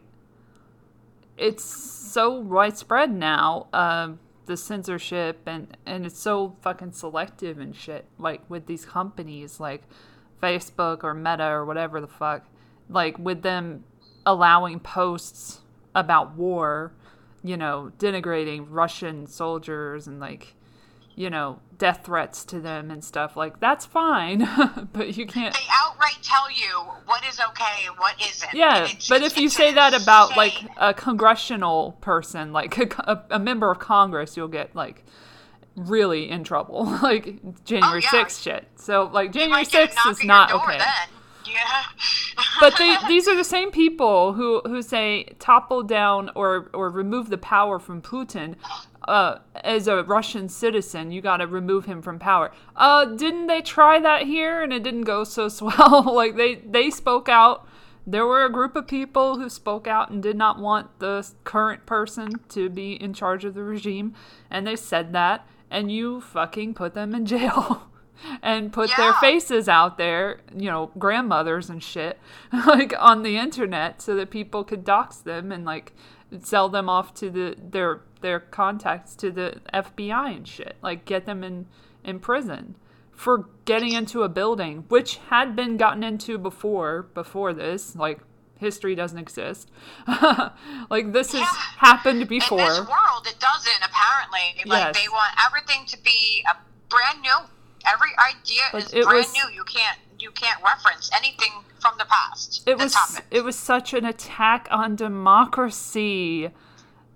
it's 1.37 1.63
so 1.63 2.31
widespread 2.31 3.11
now, 3.11 3.67
um, 3.73 4.19
the 4.45 4.57
censorship 4.57 5.41
and 5.45 5.77
and 5.85 6.05
it's 6.05 6.19
so 6.19 6.55
fucking 6.61 6.93
selective 6.93 7.59
and 7.59 7.75
shit. 7.75 8.05
Like 8.17 8.41
with 8.49 8.65
these 8.65 8.85
companies 8.85 9.59
like 9.59 9.83
Facebook 10.41 11.03
or 11.03 11.13
Meta 11.13 11.47
or 11.47 11.65
whatever 11.65 12.01
the 12.01 12.07
fuck, 12.07 12.45
like 12.89 13.17
with 13.17 13.41
them 13.43 13.83
allowing 14.25 14.79
posts 14.79 15.59
about 15.95 16.35
war, 16.35 16.93
you 17.43 17.57
know, 17.57 17.91
denigrating 17.97 18.65
Russian 18.69 19.27
soldiers 19.27 20.07
and 20.07 20.19
like 20.19 20.55
you 21.19 21.29
know, 21.29 21.59
death 21.77 22.05
threats 22.05 22.45
to 22.45 22.61
them 22.61 22.89
and 22.89 23.03
stuff 23.03 23.35
like 23.35 23.59
that's 23.59 23.85
fine, 23.85 24.47
but 24.93 25.17
you 25.17 25.25
can't 25.25 25.53
they 25.53 25.59
outright 25.69 26.17
tell 26.21 26.49
you 26.49 26.65
what 27.05 27.25
is 27.25 27.41
okay 27.41 27.87
and 27.87 27.97
what 27.97 28.15
isn't 28.21 28.53
yeah, 28.53 28.87
but 29.09 29.21
if 29.21 29.37
you 29.37 29.49
say 29.49 29.73
that 29.73 29.93
about 30.01 30.37
like 30.37 30.53
a 30.77 30.93
congressional 30.93 31.91
person, 31.99 32.53
like 32.53 32.77
a, 32.77 33.21
a 33.31 33.37
member 33.39 33.69
of 33.69 33.79
Congress, 33.79 34.37
you'll 34.37 34.47
get 34.47 34.73
like 34.73 35.03
really 35.75 36.29
in 36.29 36.45
trouble, 36.45 36.85
like 37.03 37.65
January 37.65 38.01
Oh, 38.01 38.15
yeah. 38.17 38.23
6th 38.23 38.41
shit. 38.41 38.67
So 38.75 39.09
like 39.11 39.33
January 39.33 39.63
might 39.63 39.67
6th 39.67 40.11
is 40.11 40.23
not 40.23 40.53
okay. 40.53 40.77
then. 40.77 41.18
Yeah. 41.51 41.83
but 42.59 42.77
they, 42.77 42.95
these 43.07 43.27
are 43.27 43.35
the 43.35 43.43
same 43.43 43.71
people 43.71 44.33
who, 44.33 44.61
who 44.65 44.81
say 44.81 45.35
topple 45.39 45.83
down 45.83 46.29
or, 46.35 46.69
or 46.73 46.89
remove 46.89 47.29
the 47.29 47.37
power 47.37 47.79
from 47.79 48.01
Putin. 48.01 48.55
Uh, 49.07 49.39
as 49.63 49.87
a 49.87 50.03
Russian 50.03 50.47
citizen, 50.49 51.11
you 51.11 51.21
got 51.21 51.37
to 51.37 51.47
remove 51.47 51.85
him 51.85 52.01
from 52.01 52.19
power. 52.19 52.51
Uh, 52.75 53.05
didn't 53.05 53.47
they 53.47 53.61
try 53.61 53.99
that 53.99 54.23
here 54.23 54.61
and 54.61 54.71
it 54.71 54.83
didn't 54.83 55.03
go 55.03 55.23
so 55.23 55.47
swell? 55.49 56.03
like 56.13 56.35
they 56.35 56.55
they 56.55 56.89
spoke 56.91 57.27
out. 57.29 57.67
There 58.05 58.25
were 58.25 58.43
a 58.43 58.51
group 58.51 58.75
of 58.75 58.87
people 58.87 59.37
who 59.37 59.49
spoke 59.49 59.87
out 59.87 60.09
and 60.09 60.21
did 60.21 60.35
not 60.35 60.59
want 60.59 60.99
the 60.99 61.27
current 61.43 61.85
person 61.85 62.39
to 62.49 62.69
be 62.69 62.93
in 62.93 63.13
charge 63.13 63.45
of 63.45 63.53
the 63.53 63.63
regime, 63.63 64.15
and 64.49 64.65
they 64.65 64.75
said 64.75 65.13
that, 65.13 65.47
and 65.69 65.91
you 65.91 66.19
fucking 66.21 66.73
put 66.73 66.93
them 66.93 67.13
in 67.13 67.25
jail. 67.25 67.83
and 68.41 68.71
put 68.73 68.89
Yeah. 68.89 68.95
their 68.97 69.13
faces 69.13 69.67
out 69.69 69.97
there, 69.97 70.41
you 70.55 70.69
know, 70.69 70.91
grandmothers 70.97 71.69
and 71.69 71.81
shit, 71.83 72.19
like 72.67 72.93
on 72.99 73.23
the 73.23 73.37
internet 73.37 74.01
so 74.01 74.15
that 74.15 74.29
people 74.29 74.63
could 74.63 74.83
dox 74.83 75.17
them 75.17 75.51
and 75.51 75.65
like 75.65 75.93
sell 76.41 76.69
them 76.69 76.89
off 76.89 77.13
to 77.15 77.29
the 77.29 77.55
their 77.61 78.01
their 78.21 78.39
contacts 78.39 79.15
to 79.15 79.31
the 79.31 79.61
FBI 79.73 80.35
and 80.35 80.47
shit. 80.47 80.75
Like 80.81 81.05
get 81.05 81.25
them 81.25 81.43
in 81.43 81.67
in 82.03 82.19
prison 82.19 82.75
for 83.11 83.49
getting 83.65 83.91
into 83.93 84.23
a 84.23 84.29
building 84.29 84.85
which 84.87 85.17
had 85.29 85.55
been 85.55 85.75
gotten 85.77 86.03
into 86.03 86.37
before 86.37 87.03
before 87.13 87.53
this, 87.53 87.95
like 87.95 88.19
history 88.57 88.93
doesn't 88.95 89.17
exist. 89.19 89.71
like 90.89 91.11
this 91.13 91.31
has 91.31 91.41
Yeah. 91.41 91.47
happened 91.77 92.21
In 92.21 92.27
this 92.27 92.43
before. 92.43 92.57
world, 92.59 93.25
it 93.25 93.39
doesn't. 93.39 93.81
Apparently, 93.81 94.63
like 94.69 94.95
Yes. 94.95 95.01
they 95.01 95.07
want 95.09 95.31
everything 95.45 95.85
to 95.87 95.97
be 96.03 96.43
a 96.51 96.55
brand 96.89 97.21
new. 97.21 97.35
Every 97.85 98.11
idea 98.19 98.61
But 98.71 98.93
is 98.93 99.05
brand 99.05 99.07
was- 99.17 99.33
new. 99.33 99.49
You 99.53 99.63
can't 99.63 99.97
you 100.19 100.31
can't 100.31 100.61
reference 100.63 101.09
anything 101.15 101.51
from 101.79 101.93
the 101.97 102.05
past. 102.05 102.63
It 102.65 102.77
was 102.77 102.93
happened. 102.93 103.25
it 103.31 103.41
was 103.43 103.55
such 103.55 103.93
an 103.93 104.03
attack 104.05 104.67
on 104.69 104.95
democracy. 104.97 106.49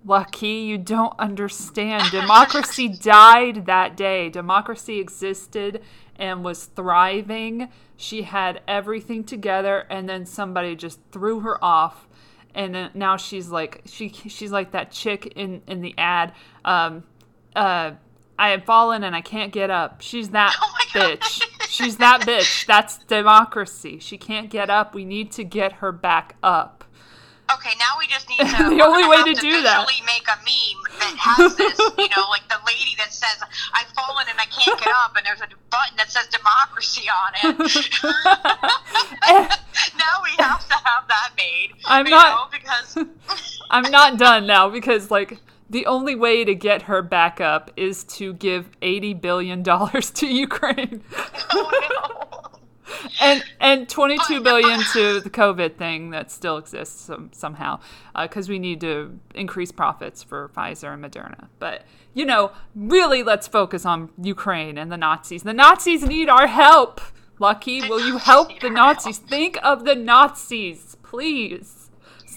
Lucky, 0.06 0.48
you 0.48 0.76
don't 0.78 1.18
understand. 1.18 2.04
Democracy 2.10 2.88
died 2.88 3.64
that 3.66 3.96
day. 3.96 4.28
Democracy 4.28 5.00
existed 5.00 5.82
and 6.16 6.44
was 6.44 6.66
thriving. 6.66 7.68
She 7.96 8.22
had 8.22 8.60
everything 8.68 9.24
together 9.24 9.86
and 9.90 10.08
then 10.08 10.26
somebody 10.26 10.76
just 10.76 11.00
threw 11.10 11.40
her 11.40 11.62
off. 11.64 12.06
And 12.54 12.90
now 12.94 13.16
she's 13.16 13.48
like 13.48 13.82
she 13.86 14.08
she's 14.10 14.52
like 14.52 14.70
that 14.72 14.90
chick 14.92 15.32
in 15.36 15.62
in 15.66 15.80
the 15.80 15.94
ad 15.98 16.32
um 16.64 17.02
uh 17.56 17.92
I 18.38 18.48
have 18.50 18.64
fallen 18.64 19.04
and 19.04 19.14
I 19.14 19.20
can't 19.20 19.52
get 19.52 19.70
up. 19.70 20.00
She's 20.00 20.30
that 20.30 20.54
Oh 20.62 20.74
God. 20.92 21.20
bitch. 21.20 21.42
She's 21.68 21.96
that 21.98 22.22
bitch. 22.22 22.66
That's 22.66 22.98
democracy. 22.98 23.98
She 24.00 24.18
can't 24.18 24.50
get 24.50 24.70
up. 24.70 24.94
We 24.94 25.04
need 25.04 25.30
to 25.32 25.44
get 25.44 25.72
her 25.74 25.92
back 25.92 26.36
up. 26.42 26.84
Okay, 27.52 27.72
now 27.78 27.98
we 27.98 28.06
just 28.06 28.26
need 28.28 28.38
to. 28.38 28.70
The 28.76 28.82
only 28.82 29.06
way 29.06 29.22
to 29.22 29.34
do 29.40 29.62
that- 29.62 29.86
make 30.06 30.26
a 30.28 30.36
meme 30.38 30.82
that 30.98 31.14
has 31.18 31.56
this, 31.56 31.78
you 31.98 32.08
know, 32.16 32.24
like 32.30 32.48
the 32.48 32.58
lady 32.66 32.94
that 32.96 33.12
says, 33.12 33.36
"I've 33.74 33.88
fallen 33.88 34.26
and 34.30 34.40
I 34.40 34.46
can't 34.46 34.78
get 34.80 34.88
up," 35.04 35.14
and 35.16 35.26
there's 35.26 35.40
a 35.42 35.48
button 35.70 35.96
that 35.98 36.10
says 36.10 36.26
"democracy" 36.28 37.06
on 37.10 37.32
it. 37.34 37.90
now 39.98 40.22
we 40.22 40.30
have 40.42 40.66
to 40.68 40.74
have 40.74 41.06
that 41.08 41.30
made. 41.36 41.70
I'm 41.84 42.08
not- 42.08 42.34
know, 42.34 42.48
because 42.58 42.98
I'm 43.70 43.90
not 43.90 44.18
done 44.18 44.46
now 44.46 44.68
because 44.70 45.10
like 45.10 45.38
the 45.74 45.86
only 45.86 46.14
way 46.14 46.44
to 46.44 46.54
get 46.54 46.82
her 46.82 47.02
back 47.02 47.40
up 47.40 47.68
is 47.76 48.04
to 48.04 48.32
give 48.34 48.70
80 48.80 49.14
billion 49.14 49.62
dollars 49.64 50.08
to 50.12 50.26
Ukraine. 50.28 51.02
oh, 51.52 52.50
no. 52.52 53.00
and 53.20 53.42
and 53.58 53.88
22 53.88 54.40
billion 54.40 54.80
to 54.92 55.18
the 55.18 55.30
covid 55.30 55.74
thing 55.74 56.10
that 56.10 56.30
still 56.30 56.58
exists 56.58 57.00
some, 57.00 57.28
somehow 57.32 57.80
uh, 58.14 58.28
because 58.28 58.48
we 58.48 58.60
need 58.60 58.80
to 58.82 59.18
increase 59.34 59.72
profits 59.72 60.22
for 60.22 60.48
pfizer 60.56 60.94
and 60.94 61.04
moderna. 61.04 61.48
But 61.58 61.82
you 62.14 62.24
know 62.24 62.52
really 62.76 63.24
let's 63.24 63.48
focus 63.48 63.84
on 63.84 64.10
ukraine 64.22 64.78
and 64.78 64.92
the 64.92 64.96
nazis. 64.96 65.42
The 65.42 65.52
nazis 65.52 66.04
need 66.04 66.28
our 66.28 66.46
help. 66.46 67.00
Lucky 67.40 67.80
will 67.88 68.06
you 68.06 68.18
help 68.18 68.60
the 68.60 68.70
nazis? 68.70 69.18
think 69.18 69.58
of 69.64 69.84
the 69.84 69.96
nazis 69.96 70.96
please 71.02 71.83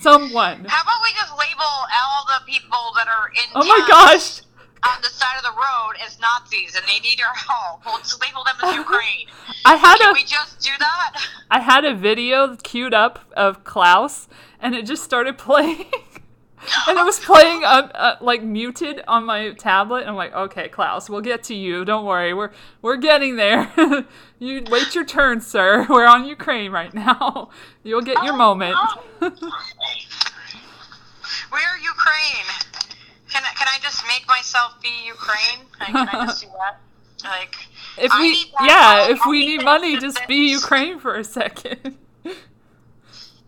someone 0.02 0.66
How 0.68 0.84
about 0.84 1.02
we 1.04 1.12
just 1.14 1.32
label 1.38 1.64
all 1.64 2.26
the 2.28 2.46
people 2.46 2.92
that 2.96 3.08
are 3.08 3.30
in 3.30 3.50
oh 3.56 3.66
my 3.66 3.86
gosh 3.88 4.42
on 4.88 5.02
the 5.02 5.10
side 5.10 5.36
of 5.38 5.44
the 5.44 5.52
road 5.52 5.94
as 6.06 6.20
Nazis 6.20 6.76
and 6.76 6.86
they 6.88 7.00
need 7.00 7.20
our 7.20 7.34
help? 7.36 7.82
We'll 7.86 7.98
just 7.98 8.22
label 8.22 8.44
them 8.44 8.56
as 8.64 8.76
Ukraine. 8.86 9.28
i 9.66 9.76
had 9.76 9.98
Can 9.98 10.12
a 10.12 10.14
we 10.14 10.24
just 10.24 10.60
do 10.62 10.70
that? 10.80 11.20
I 11.50 11.60
had 11.60 11.84
a 11.84 11.94
video 11.96 12.56
queued 12.58 12.94
up 12.94 13.20
of 13.36 13.64
Klaus, 13.64 14.28
and 14.62 14.76
it 14.76 14.86
just 14.86 15.04
started 15.04 15.38
playing. 15.48 15.86
And 16.88 16.98
it 16.98 17.04
was 17.04 17.20
playing 17.20 17.64
uh, 17.64 17.90
uh, 17.94 18.16
like 18.22 18.44
muted 18.44 19.04
on 19.08 19.26
my 19.26 19.52
tablet. 19.52 20.02
And 20.02 20.10
I'm 20.10 20.16
like, 20.16 20.34
okay, 20.34 20.68
Klaus, 20.70 21.10
we'll 21.10 21.22
get 21.22 21.44
to 21.44 21.56
you. 21.56 21.86
Don't 21.86 22.06
worry, 22.06 22.34
we're 22.34 22.52
we're 22.82 22.98
getting 22.98 23.36
there. 23.36 23.72
you 24.40 24.64
wait 24.70 24.96
your 24.96 25.06
turn, 25.06 25.42
sir. 25.42 25.86
We're 25.90 26.06
on 26.06 26.26
Ukraine 26.26 26.72
right 26.72 26.94
now. 26.94 27.50
You'll 27.84 28.02
get 28.02 28.24
your 28.24 28.36
moment. 28.36 28.76
We're 29.22 29.32
Ukraine. 31.82 32.48
Can 33.30 33.44
I, 33.44 33.52
can 33.56 33.68
I 33.68 33.78
just 33.82 34.04
make 34.08 34.28
myself 34.28 34.82
be 34.82 34.90
Ukraine? 35.06 35.66
Like, 35.80 35.90
can 35.90 36.10
I 36.10 36.26
just 36.26 36.42
do 36.42 36.48
that? 36.60 36.80
Like, 37.24 37.56
if 37.98 38.12
I 38.12 38.22
we, 38.22 38.54
yeah, 38.64 38.96
help. 38.96 39.12
if 39.12 39.20
we 39.28 39.46
need 39.46 39.64
money, 39.64 39.98
just 39.98 40.26
be. 40.28 40.52
Ukraine 40.52 41.00
for 41.00 41.16
a 41.16 41.24
second. 41.24 41.98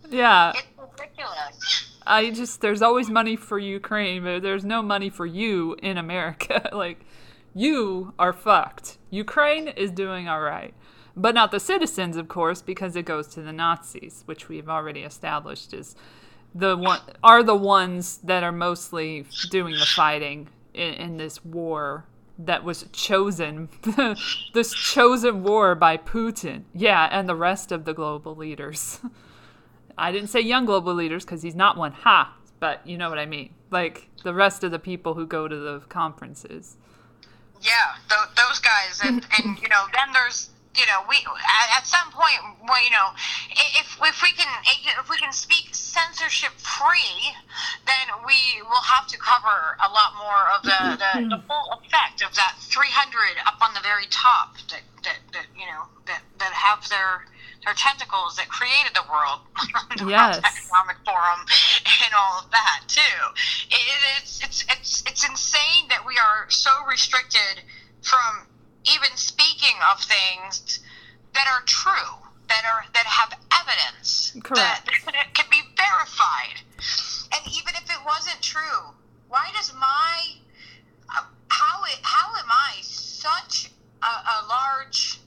yeah. 0.10 0.54
it's 0.56 0.68
ridiculous. 0.80 1.88
I 2.10 2.32
just 2.32 2.62
there's 2.62 2.82
always 2.82 3.10
money 3.10 3.36
for 3.36 3.60
Ukraine, 3.60 4.24
but 4.24 4.42
there's 4.42 4.66
no 4.66 4.82
money 4.82 5.10
for 5.10 5.25
you 5.25 5.75
in 5.82 5.98
America. 5.98 6.70
like 6.74 7.06
you 7.54 8.13
are 8.18 8.34
fucked. 8.34 8.98
Ukraine 9.12 9.68
is 9.68 9.92
doing 9.92 10.28
all 10.28 10.42
right. 10.42 10.74
But 11.16 11.36
not 11.36 11.51
the 11.51 11.60
citizens, 11.60 12.18
of 12.18 12.28
course, 12.28 12.62
because 12.62 12.96
it 12.96 13.04
goes 13.04 13.28
to 13.30 13.42
the 13.42 13.51
Nazis, 13.51 14.24
which 14.25 14.48
we've 14.48 14.70
already 14.70 15.01
established 15.01 15.74
is 15.74 15.96
the 16.56 16.75
one 16.75 17.00
are 17.24 17.44
the 17.44 17.56
ones 17.56 18.18
that 18.24 18.44
are 18.44 18.51
mostly 18.51 19.25
doing 19.51 19.74
the 19.74 19.86
fighting 19.86 20.50
in, 20.74 20.94
in 20.96 21.18
this 21.18 21.46
war 21.46 22.06
that 22.39 22.63
was 22.63 22.86
chosen 22.92 23.70
this 24.54 24.74
chosen 24.74 25.44
war 25.44 25.75
by 25.75 25.98
Putin. 25.98 26.63
Yeah, 26.74 27.08
and 27.12 27.30
the 27.30 27.36
rest 27.36 27.72
of 27.72 27.86
the 27.86 27.94
global 27.94 28.36
leaders. 28.36 29.00
I 30.00 30.12
didn't 30.12 30.29
say 30.29 30.39
young 30.39 30.65
global 30.65 30.94
leaders 30.94 31.25
because 31.25 31.41
he's 31.41 31.56
not 31.56 31.77
one. 31.77 31.91
Ha! 31.91 32.36
But 32.60 32.86
you 32.86 32.98
know 32.98 33.10
what 33.10 33.20
I 33.20 33.25
mean. 33.25 33.53
Like 33.72 34.10
the 34.24 34.34
rest 34.34 34.63
of 34.63 34.72
the 34.72 34.79
people 34.79 35.13
who 35.13 35.25
go 35.25 35.48
to 35.48 35.56
the 35.56 35.79
conferences. 35.89 36.77
Yeah, 37.62 37.96
th- 38.10 38.36
those 38.36 38.60
guys, 38.60 39.01
and 39.03 39.25
and 39.38 39.60
you 39.62 39.70
know, 39.70 39.86
then 39.94 40.13
there's 40.13 40.50
you 40.79 40.86
know, 40.86 41.03
we 41.10 41.18
at, 41.75 41.86
some 41.86 42.12
point, 42.12 42.39
well, 42.63 42.79
you 42.84 42.91
know, 42.91 43.12
if 43.51 43.98
if 44.00 44.22
we 44.22 44.32
can 44.32 44.48
if 45.00 45.10
we 45.10 45.18
can 45.18 45.34
speak 45.34 45.74
censorship 45.74 46.53
free, 46.56 47.36
then 47.86 48.08
we 48.25 48.62
will 48.63 48.86
have 48.88 49.08
to 49.08 49.18
cover 49.18 49.75
a 49.84 49.89
lot 49.91 50.13
more 50.15 50.48
of 50.56 50.63
the 50.63 50.79
the, 50.96 51.12
the 51.27 51.36
mm-hmm. 51.36 51.48
full 51.48 51.82
effect 51.82 52.22
of 52.22 52.36
that 52.36 52.56
300 52.60 53.44
up 53.46 53.60
on 53.62 53.74
the 53.74 53.82
very 53.82 54.06
top 54.10 54.56
that 54.70 54.84
that, 55.03 55.20
that 55.34 55.48
you 55.58 55.65
know 55.65 55.89
that 56.06 56.22
that 56.38 56.53
have 56.53 56.88
their 56.88 57.25
their 57.66 57.74
tentacles 57.75 58.36
that 58.38 58.48
created 58.50 58.94
the 58.96 59.04
world, 59.12 59.39
the 59.98 60.08
Yes. 60.08 60.39
World 60.39 60.46
Economic 60.46 60.98
Forum, 61.06 61.42
and 62.06 62.13
all 62.16 62.39
of 62.39 62.51
that 62.51 62.88
too. 62.88 63.20
It, 63.70 63.84
it's 64.18 64.44
it's 64.44 64.66
it's 64.70 65.04
it's 65.06 65.28
insane 65.28 65.88
that 65.89 66.06
we 66.06 66.16
are 66.18 66.50
so 66.50 66.72
restricted 66.88 67.63
from 68.01 68.48
even 68.86 69.12
speaking 69.16 69.75
of 69.92 70.00
things 70.00 70.80
that 71.34 71.48
are 71.51 71.63
true, 71.66 72.16
that 72.48 72.63
are 72.63 72.84
that 72.94 73.06
have 73.06 73.34
evidence, 73.60 74.32
Correct. 74.44 74.88
that, 74.88 75.13
that 75.13 75.34
can 75.34 75.46
be 75.51 75.62
verified. 75.75 76.63
And 77.36 77.46
even 77.54 77.75
if 77.75 77.89
it 77.89 78.00
wasn't 78.06 78.42
true, 78.42 78.96
why 79.28 79.50
does 79.56 79.74
my 79.74 80.39
uh, 81.16 81.24
how 81.50 81.84
it, 81.84 82.00
how 82.04 82.36
am 82.39 82.50
I 82.50 82.80
such 82.82 83.72
a, 84.01 84.08
a 84.08 84.38
large 84.48 85.20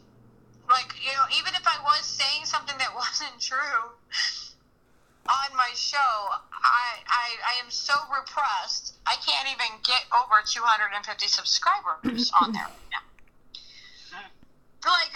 like 0.69 0.95
you 1.03 1.13
know 1.13 1.27
even 1.39 1.55
if 1.55 1.67
I 1.67 1.79
was 1.83 2.05
saying 2.05 2.45
something 2.45 2.77
that 2.79 2.95
wasn't 3.03 3.41
true 3.41 3.93
on 5.29 5.57
my 5.57 5.71
show, 5.75 5.99
I, 6.51 6.99
I 7.07 7.27
I 7.47 7.65
am 7.65 7.71
so 7.71 7.95
repressed. 8.11 8.99
I 9.07 9.15
can't 9.23 9.49
even 9.51 9.79
get 9.87 10.05
over 10.11 10.43
250 10.45 10.99
subscribers 11.29 12.33
on 12.41 12.53
there 12.53 12.63
right 12.63 12.91
now. 12.91 12.99
Like, 14.85 15.15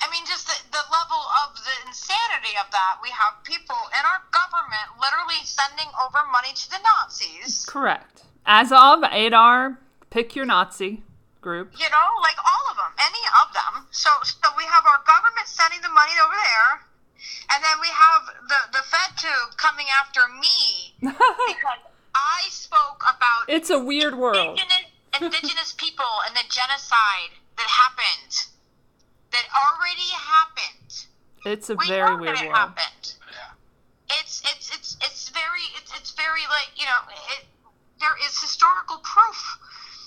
I 0.00 0.10
mean, 0.10 0.24
just 0.24 0.46
the, 0.46 0.54
the 0.72 0.80
level 0.90 1.20
of 1.44 1.54
the 1.56 1.86
insanity 1.86 2.56
of 2.58 2.70
that. 2.72 2.96
We 3.02 3.10
have 3.10 3.44
people 3.44 3.76
in 3.92 4.00
our 4.00 4.24
government 4.32 4.96
literally 4.96 5.44
sending 5.44 5.92
over 6.00 6.24
money 6.32 6.54
to 6.54 6.70
the 6.70 6.78
Nazis. 6.80 7.66
Correct. 7.66 8.22
As 8.46 8.72
of 8.72 9.04
Aidar, 9.12 9.76
pick 10.08 10.34
your 10.34 10.46
Nazi 10.46 11.02
group. 11.40 11.72
You 11.78 11.88
know, 11.90 12.08
like 12.22 12.36
all 12.38 12.64
of 12.70 12.76
them, 12.76 12.92
any 12.98 13.24
of 13.42 13.52
them. 13.54 13.86
So, 13.90 14.10
so 14.22 14.48
we 14.56 14.64
have 14.64 14.84
our 14.86 15.00
government 15.06 15.46
sending 15.46 15.80
the 15.82 15.90
money 15.90 16.12
over 16.22 16.34
there, 16.34 16.70
And 17.50 17.62
then 17.64 17.76
we 17.80 17.88
have 17.88 18.22
the 18.48 18.60
the 18.78 18.84
FedTube 18.86 19.56
coming 19.56 19.86
after 19.98 20.26
me 20.28 20.94
because 21.00 21.82
I 22.14 22.48
spoke 22.50 23.02
about 23.06 23.46
it's 23.48 23.70
a 23.70 23.78
weird 23.78 24.14
world. 24.16 24.58
indigenous, 24.58 24.90
indigenous 25.20 25.72
people 25.76 26.12
and 26.26 26.34
the 26.36 26.44
genocide 26.50 27.32
that 27.56 27.66
happened, 27.66 28.32
that 29.32 29.46
already 29.54 30.10
happened. 30.14 31.06
It's 31.44 31.70
a 31.70 31.74
We 31.74 31.88
very 31.88 32.14
know 32.14 32.20
weird 32.20 32.36
that 32.36 32.44
it 32.44 32.48
world. 32.48 32.58
happened. 32.58 33.14
It's 34.20 34.42
it's 34.44 34.74
it's 34.74 34.96
it's 35.02 35.28
very 35.30 35.64
it's, 35.76 35.92
it's 35.96 36.10
very 36.12 36.42
like 36.48 36.70
you 36.76 36.86
know 36.86 37.00
it, 37.36 37.44
there 38.00 38.16
is 38.26 38.40
historical 38.40 38.98
proof 39.04 39.58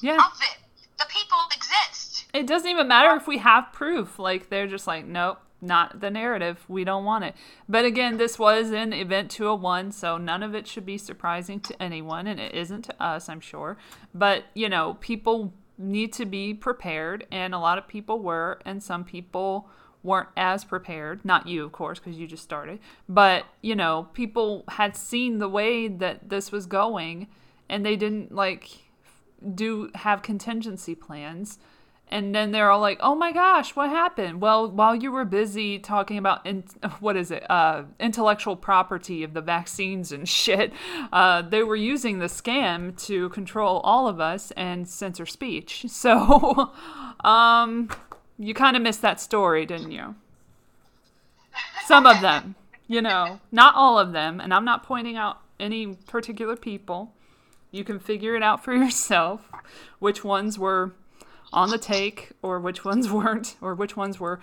Yeah. 0.01 0.17
of 0.25 0.33
it. 0.41 0.57
The 1.01 1.07
people 1.07 1.39
exist. 1.55 2.25
It 2.31 2.45
doesn't 2.45 2.69
even 2.69 2.87
matter 2.87 3.15
if 3.15 3.27
we 3.27 3.39
have 3.39 3.73
proof. 3.73 4.19
Like 4.19 4.49
they're 4.49 4.67
just 4.67 4.85
like, 4.85 5.03
nope, 5.05 5.39
not 5.59 5.99
the 5.99 6.11
narrative. 6.11 6.63
We 6.67 6.83
don't 6.83 7.05
want 7.05 7.23
it. 7.23 7.33
But 7.67 7.85
again, 7.85 8.17
this 8.17 8.37
was 8.37 8.69
in 8.69 8.93
Event 8.93 9.31
201, 9.31 9.93
so 9.93 10.19
none 10.19 10.43
of 10.43 10.53
it 10.53 10.67
should 10.67 10.85
be 10.85 10.99
surprising 10.99 11.59
to 11.61 11.81
anyone, 11.81 12.27
and 12.27 12.39
it 12.39 12.53
isn't 12.53 12.83
to 12.83 13.03
us, 13.03 13.29
I'm 13.29 13.39
sure. 13.39 13.77
But 14.13 14.43
you 14.53 14.69
know, 14.69 14.97
people 14.99 15.53
need 15.75 16.13
to 16.13 16.25
be 16.25 16.53
prepared, 16.53 17.25
and 17.31 17.55
a 17.55 17.59
lot 17.59 17.79
of 17.79 17.87
people 17.87 18.19
were, 18.19 18.59
and 18.63 18.83
some 18.83 19.03
people 19.03 19.69
weren't 20.03 20.29
as 20.37 20.63
prepared. 20.63 21.25
Not 21.25 21.47
you, 21.47 21.65
of 21.65 21.71
course, 21.71 21.97
because 21.97 22.19
you 22.19 22.27
just 22.27 22.43
started. 22.43 22.77
But 23.09 23.45
you 23.61 23.75
know, 23.75 24.09
people 24.13 24.65
had 24.67 24.95
seen 24.95 25.39
the 25.39 25.49
way 25.49 25.87
that 25.87 26.29
this 26.29 26.51
was 26.51 26.67
going, 26.67 27.27
and 27.67 27.83
they 27.83 27.95
didn't 27.95 28.35
like 28.35 28.90
do 29.55 29.91
have 29.95 30.21
contingency 30.21 30.95
plans. 30.95 31.59
And 32.13 32.35
then 32.35 32.51
they're 32.51 32.69
all 32.69 32.81
like 32.81 32.97
oh 32.99 33.15
my 33.15 33.31
gosh 33.31 33.75
what 33.75 33.89
happened? 33.89 34.41
Well 34.41 34.69
while 34.69 34.95
you 34.95 35.11
were 35.11 35.23
busy 35.23 35.79
talking 35.79 36.17
about 36.17 36.45
in, 36.45 36.63
what 36.99 37.15
is 37.15 37.31
it 37.31 37.49
uh, 37.49 37.83
intellectual 37.99 38.55
property 38.55 39.23
of 39.23 39.33
the 39.33 39.41
vaccines 39.41 40.11
and 40.11 40.27
shit 40.41 40.73
uh, 41.13 41.41
they 41.41 41.63
were 41.63 41.75
using 41.75 42.19
the 42.19 42.25
scam 42.25 42.97
to 43.05 43.29
control 43.29 43.79
all 43.79 44.07
of 44.07 44.19
us 44.19 44.51
and 44.51 44.87
censor 44.87 45.25
speech. 45.25 45.85
So 46.01 46.71
um, 47.23 47.89
you 48.39 48.53
kind 48.53 48.75
of 48.75 48.81
missed 48.81 49.01
that 49.03 49.21
story 49.21 49.65
didn't 49.65 49.91
you? 49.91 50.15
Some 51.85 52.05
of 52.05 52.21
them 52.21 52.55
you 52.91 53.01
know 53.01 53.39
not 53.53 53.73
all 53.75 53.97
of 53.97 54.11
them 54.11 54.41
and 54.41 54.53
i'm 54.53 54.65
not 54.65 54.83
pointing 54.83 55.15
out 55.15 55.39
any 55.61 55.95
particular 56.07 56.57
people 56.57 57.13
you 57.71 57.83
can 57.83 57.99
figure 57.99 58.35
it 58.35 58.43
out 58.43 58.63
for 58.63 58.73
yourself 58.83 59.49
which 59.99 60.23
ones 60.23 60.59
were 60.59 60.93
on 61.53 61.69
the 61.69 61.77
take 61.77 62.31
or 62.41 62.59
which 62.59 62.85
ones 62.85 63.11
weren't 63.11 63.55
or 63.61 63.73
which 63.75 63.97
ones 63.97 64.19
were. 64.19 64.39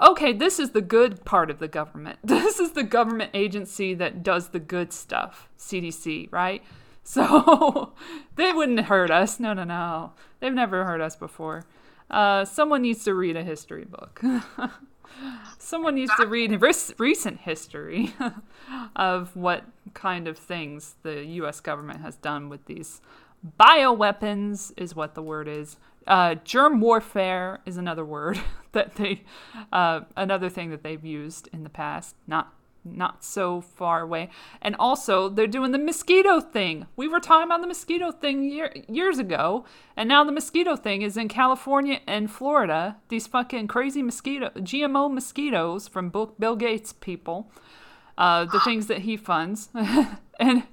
Okay 0.00 0.32
this 0.32 0.58
is 0.58 0.70
the 0.70 0.80
good 0.80 1.24
part 1.24 1.50
of 1.50 1.58
the 1.58 1.68
government. 1.68 2.18
This 2.24 2.58
is 2.58 2.72
the 2.72 2.82
government 2.82 3.30
agency 3.34 3.94
that 3.94 4.22
does 4.22 4.48
the 4.50 4.60
good 4.60 4.92
stuff 4.92 5.48
cdc 5.58 6.30
right? 6.32 6.62
So 7.04 7.92
they 8.36 8.52
wouldn't 8.52 8.80
hurt 8.80 9.10
us. 9.10 9.40
No 9.40 9.52
no 9.52 9.64
no. 9.64 10.12
They've 10.40 10.52
never 10.52 10.84
hurt 10.84 11.00
us 11.00 11.16
before. 11.16 11.64
Uh, 12.10 12.44
someone 12.44 12.82
needs 12.82 13.04
to 13.04 13.14
read 13.14 13.36
a 13.36 13.42
history 13.42 13.84
book 13.84 14.20
someone 15.58 15.94
needs 15.94 16.12
to 16.16 16.26
read 16.26 16.60
res- 16.60 16.94
recent 16.98 17.40
history 17.40 18.14
of 18.96 19.34
what 19.36 19.64
kind 19.94 20.28
of 20.28 20.38
things 20.38 20.96
the 21.02 21.24
U.S. 21.24 21.60
government 21.60 22.00
has 22.00 22.16
done 22.16 22.48
with 22.48 22.66
these 22.66 23.00
bioweapons, 23.58 24.72
is 24.76 24.94
what 24.94 25.14
the 25.14 25.22
word 25.22 25.48
is. 25.48 25.76
Uh, 26.06 26.34
germ 26.44 26.80
warfare 26.80 27.60
is 27.64 27.76
another 27.76 28.04
word 28.04 28.40
that 28.72 28.96
they, 28.96 29.22
uh, 29.72 30.00
another 30.16 30.48
thing 30.48 30.70
that 30.70 30.82
they've 30.82 31.04
used 31.04 31.48
in 31.52 31.62
the 31.62 31.70
past. 31.70 32.16
Not 32.26 32.52
not 32.84 33.24
so 33.24 33.60
far 33.60 34.00
away. 34.00 34.30
And 34.60 34.74
also, 34.78 35.28
they're 35.28 35.46
doing 35.46 35.72
the 35.72 35.78
mosquito 35.78 36.40
thing. 36.40 36.86
We 36.96 37.08
were 37.08 37.20
talking 37.20 37.46
about 37.46 37.60
the 37.60 37.66
mosquito 37.66 38.10
thing 38.10 38.44
year, 38.44 38.72
years 38.88 39.18
ago, 39.18 39.64
and 39.96 40.08
now 40.08 40.24
the 40.24 40.32
mosquito 40.32 40.76
thing 40.76 41.02
is 41.02 41.16
in 41.16 41.28
California 41.28 42.00
and 42.06 42.30
Florida. 42.30 42.96
These 43.08 43.26
fucking 43.26 43.68
crazy 43.68 44.02
mosquito, 44.02 44.50
GMO 44.56 45.12
mosquitoes 45.12 45.88
from 45.88 46.08
Bill 46.10 46.34
Bill 46.38 46.56
Gates 46.56 46.92
people, 46.92 47.50
uh, 48.18 48.44
the 48.46 48.60
things 48.64 48.86
that 48.88 49.00
he 49.00 49.16
funds, 49.16 49.68
and 50.40 50.64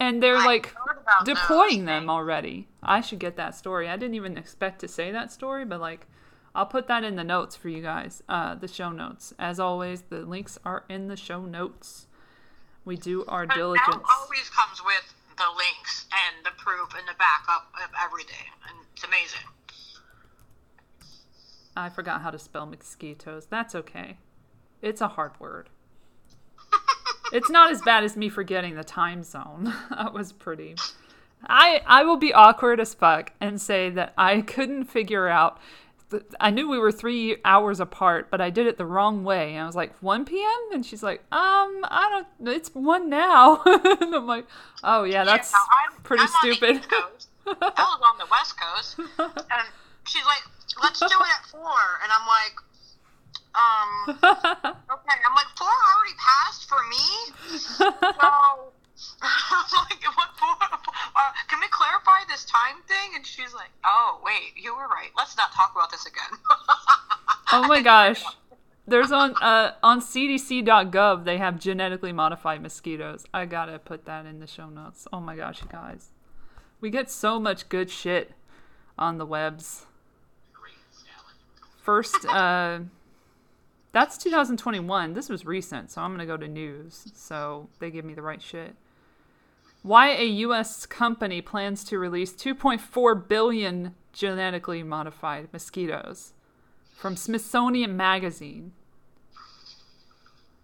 and 0.00 0.22
they're 0.22 0.38
like 0.38 0.72
about 0.72 1.24
those 1.26 1.36
deploying 1.36 1.84
them 1.84 2.10
already. 2.10 2.68
I 2.82 3.00
should 3.00 3.20
get 3.20 3.36
that 3.36 3.54
story. 3.54 3.88
I 3.88 3.96
didn't 3.96 4.14
even 4.14 4.36
expect 4.36 4.80
to 4.80 4.88
say 4.88 5.12
that 5.12 5.30
story, 5.30 5.64
but 5.64 5.80
like 5.80 6.06
I'll 6.54 6.66
put 6.66 6.86
that 6.86 7.02
in 7.02 7.16
the 7.16 7.24
notes 7.24 7.56
for 7.56 7.68
you 7.68 7.82
guys, 7.82 8.22
uh, 8.28 8.54
the 8.54 8.68
show 8.68 8.90
notes. 8.90 9.32
As 9.38 9.58
always, 9.58 10.02
the 10.02 10.20
links 10.20 10.58
are 10.64 10.84
in 10.88 11.08
the 11.08 11.16
show 11.16 11.44
notes. 11.44 12.06
We 12.84 12.96
do 12.96 13.24
our 13.26 13.46
But 13.46 13.56
diligence. 13.56 13.88
Al 13.88 14.04
always 14.20 14.48
comes 14.50 14.80
with 14.84 15.14
the 15.36 15.46
links 15.56 16.06
and 16.12 16.44
the 16.44 16.52
proof 16.56 16.94
and 16.96 17.08
the 17.08 17.14
backup 17.18 17.72
of 17.82 17.90
everything, 18.00 18.46
and 18.68 18.86
it's 18.92 19.02
amazing. 19.02 19.48
I 21.76 21.88
forgot 21.88 22.22
how 22.22 22.30
to 22.30 22.38
spell 22.38 22.66
mosquitoes. 22.66 23.46
That's 23.46 23.74
okay. 23.74 24.18
It's 24.80 25.00
a 25.00 25.08
hard 25.08 25.32
word. 25.40 25.70
it's 27.32 27.50
not 27.50 27.72
as 27.72 27.82
bad 27.82 28.04
as 28.04 28.16
me 28.16 28.28
forgetting 28.28 28.76
the 28.76 28.84
time 28.84 29.24
zone. 29.24 29.74
that 29.90 30.12
was 30.12 30.32
pretty. 30.32 30.76
I 31.46 31.82
I 31.86 32.04
will 32.04 32.16
be 32.16 32.32
awkward 32.32 32.78
as 32.78 32.94
fuck 32.94 33.32
and 33.40 33.60
say 33.60 33.90
that 33.90 34.14
I 34.16 34.40
couldn't 34.42 34.84
figure 34.84 35.28
out. 35.28 35.58
I 36.40 36.50
knew 36.50 36.68
we 36.68 36.78
were 36.78 36.92
three 36.92 37.36
hours 37.44 37.80
apart, 37.80 38.30
but 38.30 38.40
I 38.40 38.50
did 38.50 38.66
it 38.66 38.78
the 38.78 38.86
wrong 38.86 39.24
way. 39.24 39.52
And 39.52 39.62
I 39.62 39.66
was 39.66 39.76
like, 39.76 39.94
1 40.02 40.24
p.m.? 40.24 40.72
And 40.72 40.84
she's 40.84 41.02
like, 41.02 41.20
um, 41.32 41.84
I 41.84 42.24
don't, 42.40 42.48
it's 42.54 42.74
1 42.74 43.08
now. 43.08 43.62
and 43.66 44.14
I'm 44.14 44.26
like, 44.26 44.46
oh, 44.82 45.04
yeah, 45.04 45.24
that's 45.24 45.52
Yeah, 45.52 45.58
I'm, 45.92 46.02
pretty 46.02 46.22
I'm 46.22 46.28
stupid. 46.28 46.88
Coast. 46.88 47.28
Ella's 47.46 48.02
on 48.02 48.18
the 48.18 48.26
West 48.30 48.54
Coast, 48.58 48.96
and 49.18 49.66
she's 50.06 50.24
like, 50.24 50.42
"Let's 50.82 50.98
do 50.98 51.06
it 51.06 51.12
at 51.12 51.46
4. 51.50 51.60
And 51.60 52.10
I'm 52.10 52.26
like, 52.26 52.56
um, 53.54 54.18
okay. 54.90 55.18
I'm 55.22 55.34
like, 55.34 55.50
four 55.56 55.68
already 55.68 56.16
passed 56.18 56.68
for 56.68 56.82
me. 56.90 57.58
So 57.58 58.72
like, 59.22 60.04
what 60.16 60.30
four? 60.38 60.56
Uh, 61.16 61.30
can 61.48 61.60
we 61.60 61.66
clarify 61.70 62.18
this 62.28 62.44
time 62.44 62.82
thing? 62.88 63.12
And 63.14 63.24
she's 63.24 63.54
like, 63.54 63.70
oh 63.84 64.20
wait, 64.24 64.52
you 64.56 64.74
were 64.74 64.88
right. 64.88 65.10
Let's 65.16 65.36
not 65.36 65.52
talk 65.52 65.72
about 65.74 65.90
this 65.92 66.06
again. 66.06 66.38
oh 67.52 67.68
my 67.68 67.80
gosh. 67.82 68.24
There's 68.86 69.12
on 69.12 69.34
uh, 69.36 69.74
on 69.82 70.00
CDC.gov 70.00 71.24
they 71.24 71.38
have 71.38 71.58
genetically 71.58 72.12
modified 72.12 72.62
mosquitoes. 72.62 73.24
I 73.32 73.46
gotta 73.46 73.78
put 73.78 74.06
that 74.06 74.26
in 74.26 74.40
the 74.40 74.46
show 74.46 74.68
notes. 74.68 75.06
Oh 75.12 75.20
my 75.20 75.36
gosh, 75.36 75.62
you 75.62 75.68
guys, 75.70 76.08
we 76.80 76.90
get 76.90 77.10
so 77.10 77.38
much 77.38 77.68
good 77.68 77.90
shit 77.90 78.32
on 78.98 79.18
the 79.18 79.26
webs. 79.26 79.86
First, 81.80 82.26
uh, 82.26 82.80
that's 83.92 84.18
2021. 84.18 85.12
This 85.12 85.28
was 85.28 85.46
recent, 85.46 85.90
so 85.90 86.02
I'm 86.02 86.10
gonna 86.12 86.26
go 86.26 86.36
to 86.36 86.48
news. 86.48 87.12
So 87.14 87.68
they 87.78 87.90
give 87.90 88.04
me 88.04 88.14
the 88.14 88.22
right 88.22 88.42
shit. 88.42 88.74
Why 89.84 90.16
a 90.16 90.24
U.S. 90.24 90.86
company 90.86 91.42
plans 91.42 91.84
to 91.84 91.98
release 91.98 92.32
2.4 92.32 93.28
billion 93.28 93.94
genetically 94.14 94.82
modified 94.82 95.52
mosquitoes 95.52 96.32
from 96.96 97.16
Smithsonian 97.16 97.94
Magazine. 97.94 98.72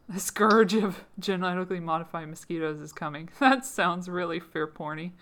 The 0.08 0.20
scourge 0.20 0.72
of 0.72 1.04
genetically 1.18 1.80
modified 1.80 2.30
mosquitoes 2.30 2.80
is 2.80 2.94
coming. 2.94 3.28
That 3.40 3.66
sounds 3.66 4.08
really 4.08 4.40
fear 4.40 4.66
porny. 4.66 5.12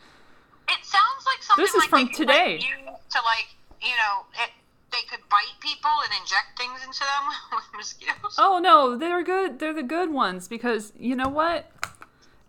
It 0.69 0.85
sounds 0.85 1.25
like 1.27 1.43
something 1.43 1.65
This 1.65 1.75
is 1.75 1.81
like 1.81 1.91
from 1.91 2.09
today. 2.11 2.59
To 2.59 3.19
like, 3.25 3.49
you 3.83 3.97
know, 3.97 4.27
it, 4.45 4.51
they 4.93 5.03
could 5.11 5.29
bite 5.29 5.59
people 5.59 5.91
and 6.05 6.13
inject 6.21 6.57
things 6.57 6.79
into 6.87 7.01
them 7.01 7.33
with 7.53 7.65
mosquitoes. 7.77 8.37
Oh 8.39 8.61
no, 8.63 8.97
they're 8.97 9.25
good. 9.25 9.59
They're 9.59 9.75
the 9.75 9.83
good 9.83 10.13
ones 10.13 10.47
because 10.47 10.93
you 10.97 11.17
know 11.17 11.29
what? 11.29 11.69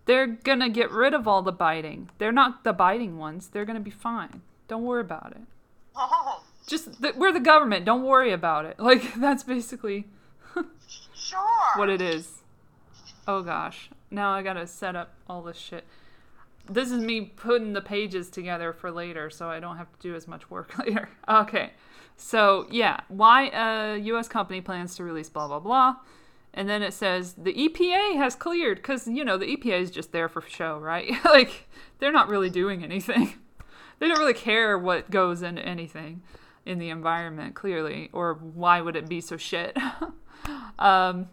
They're 0.10 0.26
gonna 0.26 0.70
get 0.70 0.90
rid 0.90 1.14
of 1.14 1.28
all 1.28 1.44
the 1.44 1.52
biting. 1.52 2.10
They're 2.18 2.32
not 2.32 2.64
the 2.64 2.74
biting 2.74 3.20
ones. 3.20 3.50
They're 3.50 3.64
gonna 3.64 3.80
be 3.80 3.92
fine. 3.92 4.42
Don't 4.68 4.82
worry 4.82 5.02
about 5.02 5.34
it. 5.34 5.44
Oh, 5.96 6.44
Just 6.68 7.00
th- 7.00 7.14
we're 7.14 7.32
the 7.32 7.40
government. 7.40 7.86
Don't 7.86 8.02
worry 8.02 8.32
about 8.32 8.66
it. 8.66 8.80
Like 8.80 9.14
that's 9.14 9.44
basically 9.44 10.08
sure. 11.16 11.40
what 11.76 11.90
it 11.90 12.02
is. 12.02 12.40
Oh 13.28 13.44
gosh. 13.44 13.92
Now 14.10 14.32
I 14.32 14.42
gotta 14.42 14.66
set 14.66 14.96
up 14.96 15.14
all 15.30 15.44
this 15.44 15.58
shit. 15.58 15.86
This 16.68 16.90
is 16.90 17.04
me 17.04 17.22
putting 17.22 17.74
the 17.74 17.82
pages 17.82 18.32
together 18.32 18.74
for 18.74 18.90
later 18.90 19.30
so 19.30 19.48
I 19.48 19.60
don't 19.60 19.78
have 19.78 19.92
to 19.92 20.00
do 20.00 20.16
as 20.16 20.28
much 20.28 20.50
work 20.50 20.76
later. 20.84 21.10
Okay. 21.30 21.74
So, 22.18 22.66
yeah, 22.72 23.02
why 23.10 23.50
uh, 23.50 23.94
a 23.94 23.98
US 24.16 24.28
company 24.28 24.60
plans 24.60 24.96
to 24.96 25.04
release 25.04 25.30
blah 25.30 25.48
blah 25.48 25.60
blah. 25.60 25.98
And 26.54 26.68
then 26.68 26.82
it 26.82 26.94
says 26.94 27.34
the 27.34 27.54
EPA 27.54 28.16
has 28.18 28.36
cleared 28.36 28.78
because, 28.78 29.08
you 29.08 29.24
know, 29.24 29.38
the 29.38 29.56
EPA 29.56 29.82
is 29.82 29.92
just 29.92 30.12
there 30.12 30.28
for 30.28 30.42
show, 30.42 30.78
right? 30.78 31.14
like, 31.26 31.68
they're 32.00 32.12
not 32.12 32.30
really 32.30 32.50
doing 32.50 32.84
anything. 32.84 33.36
They 34.00 34.08
don't 34.08 34.20
really 34.20 34.34
care 34.34 34.78
what 34.78 35.12
goes 35.12 35.42
into 35.42 35.62
anything 35.62 36.22
in 36.66 36.80
the 36.80 36.90
environment, 36.90 37.54
clearly, 37.54 38.10
or 38.14 38.36
why 38.36 38.80
would 38.80 38.96
it 38.96 39.10
be 39.10 39.20
so 39.20 39.36
shit? 39.36 39.78
um, 40.80 41.28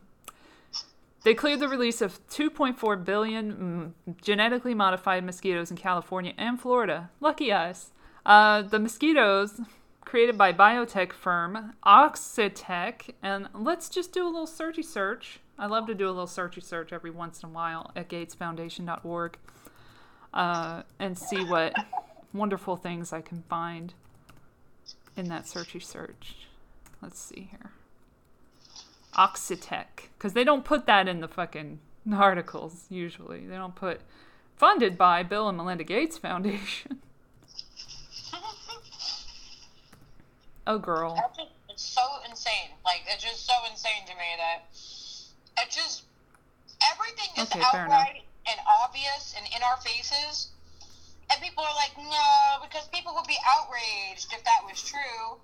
They 1.23 1.33
cleared 1.33 1.61
the 1.61 1.69
release 1.69 2.01
of 2.01 2.27
2.4 2.27 3.05
billion 3.05 3.95
mm, 4.09 4.21
genetically 4.21 4.75
modified 4.75 5.23
mosquitoes 5.23 5.71
in 5.71 5.77
California 5.77 6.33
and 6.37 6.61
Florida. 6.61 7.11
Lucky 7.21 7.53
us. 7.53 7.93
Uh, 8.25 8.63
the 8.63 8.81
mosquitoes 8.81 9.61
created 10.07 10.39
by 10.39 10.53
biotech 10.53 11.13
firm 11.13 11.75
Oxitec, 11.85 13.11
and 13.23 13.49
let's 13.53 13.91
just 13.91 14.13
do 14.13 14.25
a 14.25 14.31
little 14.31 14.47
searchy 14.47 14.85
search. 14.85 15.41
I 15.59 15.67
love 15.67 15.87
to 15.89 15.95
do 15.95 16.07
a 16.07 16.15
little 16.15 16.27
searchy 16.27 16.63
search 16.63 16.93
every 16.93 17.11
once 17.11 17.43
in 17.43 17.51
a 17.51 17.53
while 17.53 17.91
at 17.95 18.09
gatesfoundation.org 18.09 19.37
uh, 20.33 20.83
and 20.99 21.19
see 21.19 21.45
what 21.45 21.75
wonderful 22.33 22.77
things 22.77 23.13
I 23.13 23.21
can 23.21 23.43
find 23.49 23.93
in 25.17 25.29
that 25.29 25.45
searchy 25.45 25.83
search. 25.83 26.37
Let's 27.03 27.19
see 27.19 27.49
here. 27.51 27.73
Oxitec, 29.15 30.11
because 30.17 30.35
they 30.35 30.45
don't 30.45 30.65
put 30.65 30.87
that 30.87 31.09
in 31.09 31.21
the 31.21 31.29
fucking 31.29 31.81
articles 32.13 32.87
usually. 32.91 33.45
They 33.47 33.57
don't 33.57 33.75
put 33.75 34.03
funded 34.57 34.97
by 34.97 35.25
Bill 35.25 35.49
and 35.49 35.57
Melinda 35.57 35.85
Gates 35.85 36.17
Foundation. 36.17 37.01
Oh, 40.67 40.79
girl. 40.79 41.15
That's 41.15 41.37
just, 41.37 41.51
it's 41.69 41.85
so 41.85 42.03
insane. 42.29 42.71
Like 42.85 43.03
it's 43.07 43.23
just 43.23 43.47
so 43.47 43.55
insane 43.71 44.05
to 44.07 44.15
me 44.15 44.37
that 44.39 44.63
it 45.63 45.71
just 45.71 46.05
everything 46.93 47.31
is 47.37 47.51
Okay, 47.53 47.61
outright 47.65 48.25
and 48.49 48.61
obvious 48.83 49.35
and 49.37 49.47
in 49.55 49.63
our 49.63 49.77
faces, 49.79 50.49
and 51.31 51.41
people 51.41 51.65
are 51.65 51.75
like, 51.75 51.93
no, 51.97 52.63
because 52.63 52.87
people 52.89 53.15
would 53.15 53.27
be 53.27 53.39
outraged 53.47 54.33
if 54.33 54.43
that 54.45 54.61
was 54.65 54.83
true. 54.83 55.39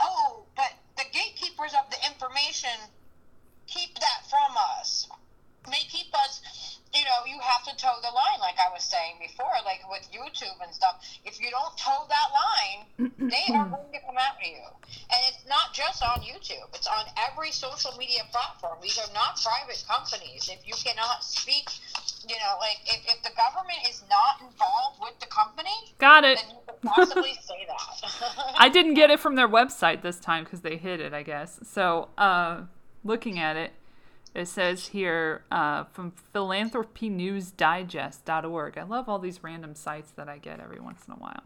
Oh, 0.00 0.46
but 0.56 0.72
the 0.96 1.04
gatekeepers 1.12 1.74
of 1.74 1.90
the 1.90 1.96
information 2.06 2.70
keep 3.66 3.94
that 4.00 4.26
from 4.28 4.56
us. 4.56 5.06
They 5.66 5.84
keep 5.88 6.08
us, 6.14 6.40
you 6.94 7.04
know, 7.04 7.20
you 7.26 7.38
have 7.40 7.62
to 7.68 7.76
toe 7.76 8.00
the 8.00 8.08
line, 8.08 8.40
like 8.40 8.56
I 8.58 8.72
was 8.72 8.82
saying 8.82 9.20
before, 9.20 9.52
like 9.64 9.80
with 9.90 10.08
YouTube 10.10 10.56
and 10.64 10.74
stuff. 10.74 11.04
If 11.24 11.40
you 11.40 11.50
don't 11.50 11.76
toe 11.76 12.08
that 12.08 12.28
line, 12.32 13.12
they 13.30 13.44
are 13.54 13.68
going 13.68 13.92
to 13.92 14.00
come 14.00 14.16
after 14.16 14.46
you. 14.46 14.64
And 15.12 15.20
it's 15.28 15.44
not 15.48 15.74
just 15.74 16.02
on 16.02 16.20
YouTube, 16.20 16.66
it's 16.74 16.86
on 16.88 17.04
every 17.30 17.52
social 17.52 17.92
media 17.98 18.22
platform. 18.32 18.78
These 18.82 18.98
are 18.98 19.12
not 19.12 19.38
private 19.42 19.84
companies. 19.86 20.48
If 20.50 20.66
you 20.66 20.74
cannot 20.82 21.22
speak, 21.22 21.68
you 22.26 22.36
know, 22.36 22.56
like 22.58 22.80
if, 22.86 23.04
if 23.06 23.22
the 23.22 23.30
government 23.36 23.78
is 23.88 24.02
not 24.08 24.40
involved 24.40 24.98
with 25.00 25.18
the 25.20 25.26
company, 25.26 25.76
Got 25.98 26.24
it. 26.24 26.38
then 26.38 26.56
you 26.56 26.62
could 26.66 26.80
possibly 26.82 27.34
say 27.42 27.66
that. 27.68 28.54
I 28.58 28.68
didn't 28.68 28.94
get 28.94 29.10
it 29.10 29.20
from 29.20 29.36
their 29.36 29.48
website 29.48 30.02
this 30.02 30.18
time 30.18 30.44
because 30.44 30.62
they 30.62 30.76
hid 30.76 31.00
it, 31.00 31.12
I 31.12 31.22
guess. 31.22 31.60
So, 31.64 32.08
uh, 32.18 32.62
looking 33.04 33.38
at 33.38 33.56
it, 33.56 33.72
it 34.34 34.46
says 34.46 34.88
here 34.88 35.44
uh, 35.50 35.84
from 35.84 36.12
philanthropynewsdigest.org. 36.34 38.78
I 38.78 38.82
love 38.84 39.08
all 39.08 39.18
these 39.18 39.42
random 39.42 39.74
sites 39.74 40.10
that 40.12 40.28
I 40.28 40.38
get 40.38 40.60
every 40.60 40.80
once 40.80 41.02
in 41.06 41.14
a 41.14 41.16
while. 41.16 41.42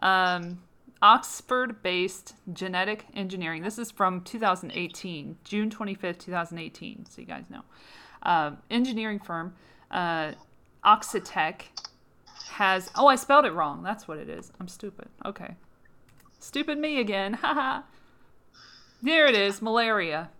Um, 0.00 0.60
Oxford 1.02 1.82
based 1.82 2.34
genetic 2.52 3.06
engineering. 3.14 3.62
This 3.62 3.78
is 3.78 3.90
from 3.90 4.22
2018, 4.22 5.38
June 5.44 5.70
25th, 5.70 6.18
2018, 6.18 7.06
so 7.06 7.20
you 7.20 7.26
guys 7.26 7.44
know. 7.50 7.62
Uh, 8.22 8.52
engineering 8.70 9.20
firm 9.20 9.54
uh, 9.90 10.32
Oxitec 10.84 11.62
has. 12.50 12.90
Oh, 12.96 13.06
I 13.06 13.16
spelled 13.16 13.44
it 13.44 13.52
wrong. 13.52 13.82
That's 13.82 14.08
what 14.08 14.18
it 14.18 14.28
is. 14.28 14.52
I'm 14.60 14.68
stupid. 14.68 15.08
Okay. 15.24 15.54
Stupid 16.40 16.78
me 16.78 17.00
again. 17.00 17.32
Haha. 17.34 17.82
there 19.02 19.26
it 19.26 19.34
is 19.34 19.62
malaria. 19.62 20.30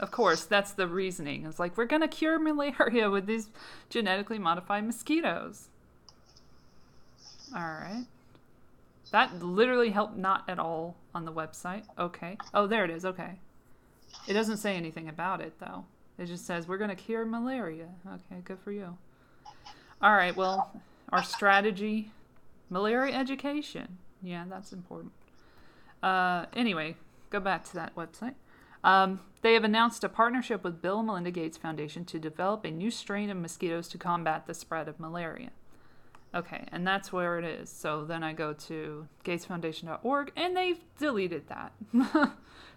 Of 0.00 0.10
course, 0.10 0.44
that's 0.44 0.72
the 0.72 0.86
reasoning. 0.86 1.46
It's 1.46 1.58
like, 1.58 1.76
we're 1.76 1.84
going 1.84 2.02
to 2.02 2.08
cure 2.08 2.38
malaria 2.38 3.10
with 3.10 3.26
these 3.26 3.50
genetically 3.88 4.38
modified 4.38 4.84
mosquitoes. 4.84 5.68
All 7.54 7.62
right. 7.62 8.06
That 9.12 9.42
literally 9.42 9.90
helped 9.90 10.16
not 10.16 10.44
at 10.48 10.58
all 10.58 10.96
on 11.14 11.24
the 11.24 11.32
website. 11.32 11.84
Okay. 11.98 12.36
Oh, 12.52 12.66
there 12.66 12.84
it 12.84 12.90
is. 12.90 13.04
Okay. 13.04 13.38
It 14.26 14.32
doesn't 14.32 14.56
say 14.56 14.76
anything 14.76 15.08
about 15.08 15.40
it, 15.40 15.54
though. 15.60 15.84
It 16.18 16.26
just 16.26 16.46
says, 16.46 16.66
we're 16.66 16.78
going 16.78 16.90
to 16.90 16.96
cure 16.96 17.24
malaria. 17.24 17.88
Okay, 18.06 18.40
good 18.44 18.58
for 18.58 18.72
you. 18.72 18.96
All 20.00 20.14
right, 20.14 20.34
well, 20.36 20.72
our 21.10 21.22
strategy 21.22 22.10
malaria 22.70 23.14
education. 23.14 23.98
Yeah, 24.22 24.44
that's 24.48 24.72
important. 24.72 25.12
Uh, 26.02 26.46
anyway, 26.54 26.96
go 27.30 27.40
back 27.40 27.64
to 27.64 27.74
that 27.74 27.94
website. 27.96 28.34
Um, 28.84 29.20
they 29.42 29.54
have 29.54 29.64
announced 29.64 30.04
a 30.04 30.08
partnership 30.08 30.62
with 30.62 30.80
Bill 30.80 30.98
and 30.98 31.06
Melinda 31.06 31.30
Gates 31.30 31.56
Foundation 31.56 32.04
to 32.04 32.18
develop 32.18 32.64
a 32.64 32.70
new 32.70 32.90
strain 32.90 33.30
of 33.30 33.36
mosquitoes 33.36 33.88
to 33.88 33.98
combat 33.98 34.46
the 34.46 34.54
spread 34.54 34.88
of 34.88 35.00
malaria. 35.00 35.50
Okay, 36.34 36.64
and 36.70 36.86
that's 36.86 37.12
where 37.12 37.38
it 37.38 37.44
is. 37.44 37.70
So 37.70 38.04
then 38.04 38.22
I 38.22 38.32
go 38.32 38.52
to 38.52 39.06
gatesfoundation.org 39.24 40.32
and 40.36 40.56
they've 40.56 40.80
deleted 40.98 41.48
that. 41.48 41.72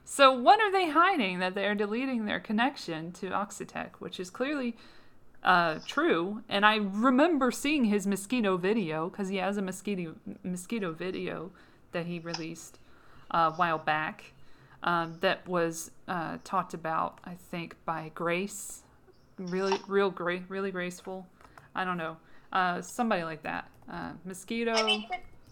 so 0.06 0.32
what 0.32 0.60
are 0.60 0.72
they 0.72 0.89
hiding 0.89 1.39
that 1.39 1.56
they're 1.56 1.76
deleting 1.76 2.26
their 2.26 2.39
connection 2.39 3.12
to 3.13 3.30
Oxitec, 3.30 3.91
which 4.00 4.20
is 4.20 4.30
clearly 4.30 4.76
uh, 5.43 5.80
true. 5.86 6.43
And 6.50 6.65
I 6.65 6.76
remember 6.76 7.52
seeing 7.52 7.86
his 7.86 8.06
mosquito 8.06 8.58
video 8.58 9.10
because 9.10 9.30
he 9.30 9.38
has 9.38 9.58
a 9.58 9.62
mosquito 9.62 10.15
mosquito 10.43 10.91
video 10.91 11.52
that 11.91 12.06
he 12.06 12.20
released 12.20 12.80
uh, 13.32 13.52
a 13.54 13.56
while 13.56 13.78
back 13.78 14.34
um, 14.84 15.18
that 15.22 15.48
was 15.48 15.92
uh, 16.08 16.38
talked 16.44 16.74
about, 16.74 17.20
I 17.26 17.36
think, 17.52 17.76
by 17.86 18.12
Grace. 18.13 18.84
Really, 19.38 19.78
real 19.88 20.10
great, 20.10 20.44
really 20.50 20.72
graceful. 20.72 21.28
I 21.76 21.86
don't 21.86 21.98
know, 21.98 22.18
uh, 22.52 22.82
somebody 22.82 23.24
like 23.24 23.44
that. 23.44 23.70
Uh, 23.92 24.12
mosquito. 24.26 24.74
I 24.74 24.84
mean, 24.84 25.06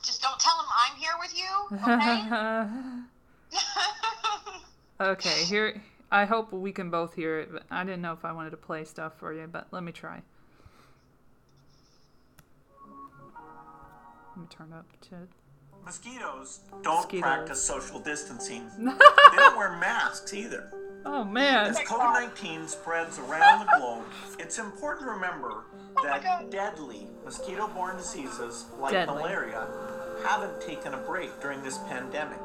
Just 0.02 0.24
don't 0.24 0.40
tell 0.40 0.58
them 0.58 0.66
I'm 0.84 0.98
here 0.98 1.14
with 1.20 1.38
you, 1.38 1.68
okay? 5.00 5.12
okay, 5.12 5.44
here. 5.44 5.80
I 6.12 6.26
hope 6.26 6.52
we 6.52 6.72
can 6.72 6.90
both 6.90 7.14
hear 7.14 7.42
it. 7.42 7.50
I 7.70 7.84
didn't 7.84 8.02
know 8.02 8.14
if 8.14 8.26
I 8.26 8.32
wanted 8.32 8.50
to 8.50 8.58
play 8.58 8.84
stuff 8.84 9.20
for 9.20 9.32
you, 9.32 9.46
but 9.46 9.68
let 9.70 9.84
me 9.84 9.92
try. 9.92 10.24
Let 14.38 14.42
me 14.42 14.48
turn 14.56 14.72
up 14.72 14.86
to. 15.10 15.16
Mosquitoes 15.84 16.60
don't 16.84 16.96
Mosquitoes. 16.98 17.22
practice 17.22 17.62
social 17.64 18.00
distancing. 18.00 18.70
they 18.78 19.36
don't 19.36 19.58
wear 19.58 19.78
masks 19.80 20.32
either. 20.32 20.72
Oh 21.06 21.24
man! 21.24 21.68
As 21.68 21.80
COVID 21.80 22.14
19 22.36 22.68
spreads 22.68 23.18
around 23.18 23.66
the 23.66 23.72
globe, 23.80 24.04
it's 24.38 24.60
important 24.60 25.08
to 25.08 25.12
remember 25.12 25.64
that 26.04 26.22
God. 26.22 26.52
deadly 26.52 27.08
mosquito 27.26 27.68
borne 27.70 27.96
diseases 27.98 28.66
like 28.80 28.92
Deadly. 28.92 29.16
malaria 29.24 29.66
haven't 30.24 30.62
taken 30.62 30.94
a 30.94 30.98
break 30.98 31.32
during 31.42 31.64
this 31.64 31.80
pandemic. 31.90 32.38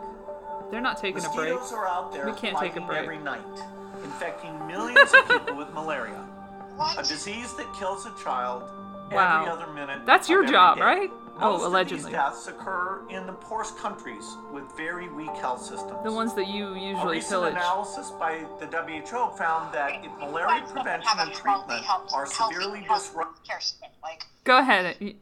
They're 0.71 0.81
not 0.81 0.97
taking 0.97 1.19
a 1.23 1.29
break. 1.31 1.53
Mosquitoes 1.53 1.73
are 1.73 1.87
out 1.87 2.11
there 2.13 2.25
We 2.27 2.33
can't 2.33 2.57
take 2.59 2.77
a 2.77 2.81
break. 2.81 3.01
every 3.03 3.19
night, 3.19 3.43
infecting 4.05 4.67
millions 4.67 5.13
of 5.13 5.29
people 5.29 5.57
with 5.57 5.69
malaria, 5.75 6.25
a 6.97 7.03
disease 7.03 7.53
that 7.57 7.67
kills 7.79 8.07
a 8.07 8.15
child 8.25 8.63
Wow. 9.13 9.41
every 9.43 9.53
other 9.53 9.73
minute. 9.75 10.07
That's 10.07 10.27
of 10.29 10.31
your 10.31 10.43
every 10.45 10.53
job, 10.55 10.77
day. 10.79 10.83
right? 10.85 11.11
Oh, 11.43 11.53
Most 11.53 11.61
of 11.63 11.67
allegedly. 11.73 12.05
these 12.05 12.13
deaths 12.13 12.47
occur 12.47 13.03
in 13.11 13.27
the 13.27 13.33
poorest 13.33 13.77
countries 13.79 14.37
with 14.53 14.65
very 14.77 15.09
weak 15.09 15.31
health 15.37 15.61
systems. 15.63 16.03
The 16.05 16.13
ones 16.13 16.35
that 16.35 16.47
you 16.47 16.69
A 16.75 16.79
usually 16.79 17.17
recent 17.17 17.31
pillage. 17.33 17.55
analysis 17.55 18.11
by 18.13 18.45
the 18.61 18.67
WHO 18.67 19.37
found 19.37 19.75
that 19.75 20.05
if 20.05 20.13
malaria 20.21 20.63
prevention 20.69 21.11
and 21.19 21.33
treatment 21.35 21.85
health- 21.85 22.13
are 22.13 22.27
severely 22.27 22.87
disrupted. 22.89 23.51
Like, 24.03 24.25
Go 24.45 24.59
ahead. 24.59 24.97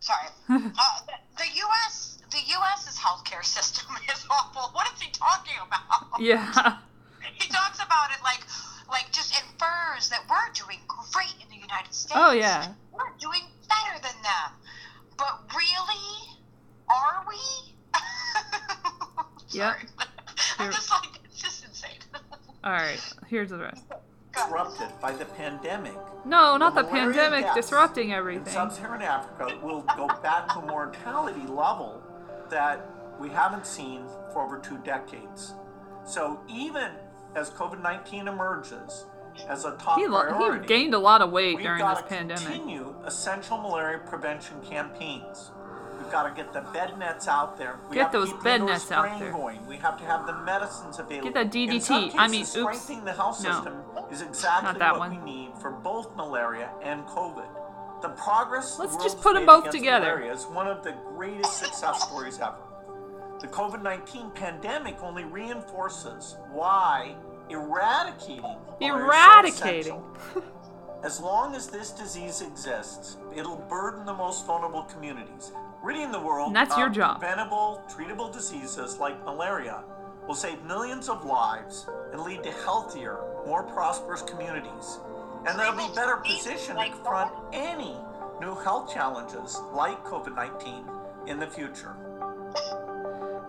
Sorry, 0.00 0.28
uh, 0.48 0.58
the, 1.06 1.14
the 1.38 1.48
U.S. 1.56 2.18
the 2.30 2.38
U.S.'s 2.46 2.98
healthcare 2.98 3.44
system 3.44 3.86
is 4.12 4.24
awful. 4.30 4.70
What 4.72 4.86
is 4.94 5.00
he 5.00 5.10
talking 5.10 5.54
about? 5.66 6.20
Yeah. 6.20 6.78
He 7.34 7.48
talks 7.48 7.78
about 7.82 8.10
it 8.12 8.18
like, 8.22 8.40
like 8.88 9.10
just 9.12 9.34
infers 9.34 10.08
that 10.10 10.20
we're 10.30 10.52
doing 10.54 10.78
great 11.12 11.34
in 11.42 11.48
the 11.50 11.60
United 11.60 11.92
States. 11.92 12.12
Oh, 12.14 12.32
yeah. 12.32 12.68
we're 12.92 13.10
doing 13.18 13.42
better 13.68 14.00
than 14.00 14.14
them. 14.22 14.50
But 15.16 15.42
really, 15.54 16.38
are 16.88 17.24
we? 17.28 17.36
yeah. 19.50 19.74
I'm 20.58 20.72
just 20.72 20.90
like, 20.90 21.20
it's 21.24 21.40
just 21.40 21.64
insane. 21.64 21.98
All 22.64 22.72
right. 22.72 23.00
Here's 23.28 23.50
the 23.50 23.58
rest. 23.58 23.84
disrupted 24.34 24.88
by 25.00 25.12
the 25.12 25.24
pandemic. 25.24 25.94
No, 26.24 26.56
not 26.56 26.74
the 26.74 26.82
malaria 26.82 27.12
pandemic 27.12 27.54
disrupting 27.54 28.12
everything. 28.12 28.52
sub-Saharan 28.52 29.02
Africa, 29.02 29.58
will 29.62 29.82
go 29.96 30.08
back 30.22 30.48
to 30.48 30.58
a 30.58 30.66
mortality 30.66 31.46
level 31.46 32.02
that 32.50 32.90
we 33.20 33.28
haven't 33.28 33.66
seen 33.66 34.02
for 34.32 34.42
over 34.44 34.58
two 34.58 34.78
decades. 34.78 35.54
So 36.04 36.40
even 36.48 36.92
as 37.34 37.50
COVID-19 37.50 38.28
emerges 38.28 39.06
as 39.48 39.64
a 39.64 39.72
top 39.76 39.98
He, 39.98 40.06
priority, 40.06 40.60
he 40.62 40.66
gained 40.66 40.94
a 40.94 40.98
lot 40.98 41.22
of 41.22 41.30
weight 41.30 41.56
we've 41.56 41.64
during 41.64 41.80
got 41.80 41.96
this 41.96 42.02
to 42.04 42.08
pandemic. 42.08 42.44
continue 42.44 42.94
essential 43.04 43.58
malaria 43.58 43.98
prevention 44.06 44.60
campaigns. 44.62 45.50
We've 45.98 46.10
got 46.12 46.24
to 46.24 46.34
get 46.34 46.52
the 46.52 46.60
bed 46.72 46.98
nets 46.98 47.26
out 47.26 47.56
there. 47.58 47.78
We 47.88 47.94
Get 47.96 48.02
have 48.04 48.12
to 48.12 48.18
those 48.20 48.30
the 48.30 48.36
bed 48.44 48.62
nets 48.62 48.92
out 48.92 49.18
there. 49.18 49.32
Going. 49.32 49.66
We 49.66 49.76
have 49.78 49.98
to 49.98 50.04
have 50.04 50.26
the 50.26 50.34
medicines 50.34 50.98
available. 50.98 51.30
Get 51.32 51.34
that 51.34 51.50
DDT. 51.52 52.14
I 52.16 52.28
mean, 52.28 52.42
oops. 52.42 52.50
strengthening 52.50 53.04
the 53.04 53.12
health 53.12 53.42
No. 53.42 53.50
system 53.52 53.82
is 54.10 54.22
exactly 54.22 54.66
Not 54.72 54.78
that 54.78 54.92
what 54.92 55.10
one. 55.10 55.24
we 55.24 55.30
need 55.32 55.52
for 55.60 55.70
both 55.70 56.14
malaria 56.14 56.70
and 56.82 57.04
COVID. 57.06 57.46
The 58.02 58.10
progress 58.10 58.76
the 58.76 58.82
Let's 58.82 58.92
world 58.94 59.02
just 59.04 59.20
put 59.20 59.36
'em 59.36 59.42
made 59.42 59.46
both 59.46 59.70
together. 59.70 60.06
Malaria 60.16 60.32
is 60.32 60.44
one 60.46 60.68
of 60.68 60.84
the 60.84 60.92
greatest 60.92 61.56
success 61.58 62.02
stories 62.04 62.38
ever. 62.40 62.56
The 63.40 63.48
COVID 63.48 63.82
19 63.82 64.30
pandemic 64.30 65.02
only 65.02 65.24
reinforces 65.24 66.36
why 66.52 67.16
eradicating 67.50 68.42
malaria 68.80 69.46
is 69.48 69.56
so 69.56 69.66
Eradicating. 69.66 70.02
As 71.04 71.20
long 71.20 71.54
as 71.54 71.68
this 71.68 71.90
disease 71.92 72.40
exists, 72.40 73.16
it'll 73.34 73.64
burden 73.68 74.04
the 74.06 74.14
most 74.14 74.46
vulnerable 74.46 74.82
communities. 74.84 75.52
Ridding 75.82 76.10
the 76.10 76.18
world 76.18 76.48
And 76.48 76.56
that's 76.56 76.76
your 76.76 76.88
uh, 76.88 76.92
job. 76.92 77.20
preventable, 77.20 77.82
treatable 77.88 78.32
diseases 78.32 78.98
like 78.98 79.24
malaria 79.24 79.84
will 80.26 80.34
save 80.34 80.60
millions 80.64 81.08
of 81.08 81.24
lives 81.24 81.86
and 82.12 82.22
lead 82.22 82.42
to 82.42 82.50
healthier, 82.50 83.18
more 83.46 83.62
prosperous 83.62 84.22
communities. 84.22 84.98
And 85.46 85.58
they'll 85.58 85.76
be 85.76 85.94
better 85.94 86.16
positioned 86.16 86.78
to 86.78 86.88
confront 86.88 87.30
any 87.52 87.94
new 88.40 88.54
health 88.56 88.92
challenges 88.92 89.60
like 89.72 90.02
COVID 90.04 90.34
19 90.34 90.84
in 91.28 91.38
the 91.38 91.46
future. 91.46 91.94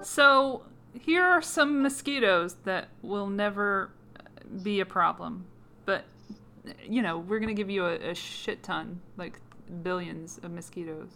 So 0.02 0.64
here 1.00 1.23
are 1.23 1.41
some 1.41 1.82
mosquitoes 1.82 2.56
that 2.65 2.89
will 3.02 3.28
never 3.28 3.91
be 4.63 4.80
a 4.80 4.86
problem, 4.86 5.45
but 5.86 6.06
you 6.88 7.02
know 7.02 7.17
we're 7.17 7.39
gonna 7.39 7.54
give 7.54 7.69
you 7.69 7.86
a, 7.86 8.12
a 8.12 8.15
shit 8.15 8.63
ton, 8.63 9.02
like 9.17 9.39
billions 9.84 10.39
of 10.43 10.52
mosquitoes. 10.52 11.10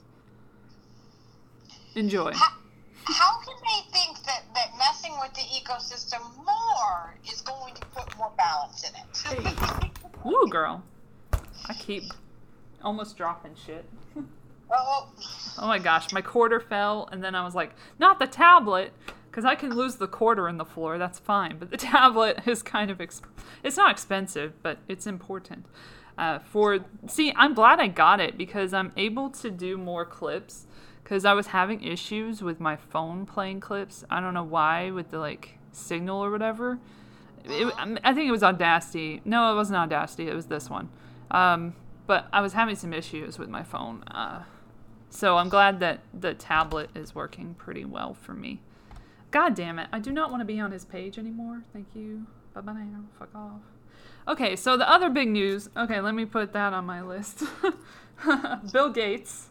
Enjoy. 1.95 2.31
How, 2.33 2.49
how 3.05 3.39
can 3.39 3.55
they 3.61 3.91
think 3.91 4.23
that, 4.25 4.43
that 4.55 4.71
messing 4.77 5.13
with 5.19 5.33
the 5.33 5.41
ecosystem 5.41 6.21
more 6.37 7.15
is 7.29 7.41
going 7.41 7.73
to 7.75 7.81
put 7.87 8.17
more 8.17 8.31
balance 8.37 8.87
in 8.87 8.95
it? 8.95 9.83
Hey. 9.83 9.91
Woo, 10.23 10.47
girl. 10.49 10.83
I 11.67 11.73
keep 11.73 12.03
almost 12.81 13.17
dropping 13.17 13.55
shit. 13.55 13.85
well, 14.69 15.13
Oh 15.57 15.67
my 15.67 15.79
gosh, 15.79 16.13
my 16.13 16.21
quarter 16.21 16.59
fell, 16.59 17.09
and 17.11 17.23
then 17.23 17.35
I 17.35 17.43
was 17.43 17.55
like, 17.55 17.71
not 17.99 18.19
the 18.19 18.27
tablet, 18.27 18.93
because 19.31 19.45
I 19.45 19.55
can 19.55 19.73
lose 19.73 19.95
the 19.95 20.07
quarter 20.07 20.49
in 20.49 20.57
the 20.57 20.65
floor. 20.65 20.97
That's 20.97 21.17
fine, 21.17 21.57
but 21.57 21.71
the 21.71 21.77
tablet 21.93 22.41
is 22.45 22.61
kind 22.61 22.91
of 22.91 22.97
exp- 22.97 23.23
it's 23.63 23.77
not 23.77 23.89
expensive, 23.89 24.61
but 24.61 24.79
it's 24.89 25.07
important. 25.07 25.65
Uh, 26.17 26.39
for 26.39 26.79
see, 27.07 27.33
I'm 27.37 27.53
glad 27.53 27.79
I 27.79 27.87
got 27.87 28.19
it 28.19 28.37
because 28.37 28.73
I'm 28.73 28.91
able 28.97 29.29
to 29.31 29.49
do 29.49 29.77
more 29.77 30.05
clips. 30.05 30.67
Because 31.03 31.25
I 31.25 31.33
was 31.33 31.47
having 31.47 31.83
issues 31.83 32.41
with 32.41 32.61
my 32.61 32.77
phone 32.77 33.25
playing 33.25 33.59
clips. 33.59 34.05
I 34.09 34.21
don't 34.21 34.33
know 34.33 34.43
why 34.43 34.91
with 34.91 35.11
the 35.11 35.19
like 35.19 35.57
signal 35.71 36.23
or 36.23 36.31
whatever. 36.31 36.79
It, 37.43 37.73
I 37.77 38.13
think 38.13 38.29
it 38.29 38.31
was 38.31 38.43
Audacity. 38.43 39.21
No, 39.25 39.51
it 39.51 39.55
wasn't 39.55 39.77
Audacity. 39.77 40.27
It 40.27 40.35
was 40.35 40.45
this 40.45 40.69
one. 40.69 40.89
Um, 41.31 41.73
but 42.07 42.27
I 42.31 42.41
was 42.41 42.53
having 42.53 42.75
some 42.75 42.93
issues 42.93 43.37
with 43.39 43.49
my 43.49 43.63
phone. 43.63 44.03
Uh, 44.03 44.43
so 45.09 45.37
I'm 45.37 45.49
glad 45.49 45.79
that 45.81 45.99
the 46.13 46.33
tablet 46.33 46.89
is 46.95 47.13
working 47.13 47.55
pretty 47.55 47.83
well 47.83 48.13
for 48.13 48.33
me. 48.33 48.61
God 49.31 49.55
damn 49.55 49.79
it. 49.79 49.87
I 49.91 49.99
do 49.99 50.11
not 50.11 50.29
want 50.29 50.41
to 50.41 50.45
be 50.45 50.59
on 50.59 50.71
his 50.71 50.85
page 50.85 51.17
anymore. 51.17 51.63
Thank 51.73 51.87
you. 51.95 52.25
Bye 52.53 52.61
bye 52.61 52.73
now. 52.73 53.03
Fuck 53.17 53.33
off. 53.33 53.61
Okay, 54.27 54.55
so 54.55 54.77
the 54.77 54.89
other 54.89 55.09
big 55.09 55.29
news. 55.29 55.69
Okay, 55.75 55.99
let 56.01 56.13
me 56.13 56.25
put 56.25 56.53
that 56.53 56.73
on 56.73 56.85
my 56.85 57.01
list. 57.01 57.43
Bill 58.71 58.89
Gates. 58.89 59.47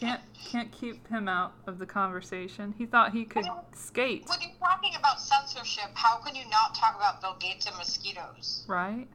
Can't 0.00 0.20
can't 0.52 0.72
keep 0.72 1.06
him 1.08 1.28
out 1.28 1.54
of 1.66 1.78
the 1.78 1.86
conversation. 1.86 2.74
He 2.76 2.84
thought 2.84 3.12
he 3.12 3.24
could 3.24 3.46
skate, 3.74 4.24
when 4.26 4.40
you're 4.42 4.50
talking 4.60 4.92
about 4.98 5.20
censorship, 5.20 5.90
how 5.94 6.18
can 6.18 6.34
you 6.34 6.44
not 6.50 6.74
talk 6.74 6.96
about 6.96 7.22
Bill 7.22 7.36
Gates 7.40 7.66
and 7.66 7.76
mosquitoes? 7.76 8.64
right? 8.68 9.06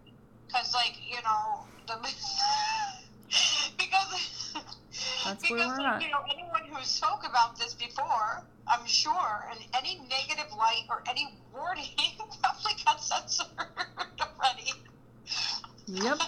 Because, 0.48 0.74
like, 0.74 0.96
you 1.08 1.18
know, 1.24 1.66
the. 1.88 1.96
because. 3.78 4.56
That's 5.26 5.50
where 5.50 5.60
because, 5.60 5.78
we're 5.78 5.86
at. 5.86 6.02
you 6.02 6.10
know, 6.10 6.22
anyone 6.32 6.62
who 6.72 6.84
spoke 6.84 7.24
about 7.28 7.58
this 7.58 7.74
before, 7.74 8.44
I'm 8.68 8.86
sure, 8.86 9.48
and 9.52 9.60
any 9.76 10.02
negative 10.10 10.52
light 10.58 10.84
or 10.90 11.04
any 11.10 11.34
warning 11.54 11.86
probably 12.42 12.74
got 12.86 13.02
censored 13.02 13.48
already. 14.20 14.74
Yep. 15.88 16.20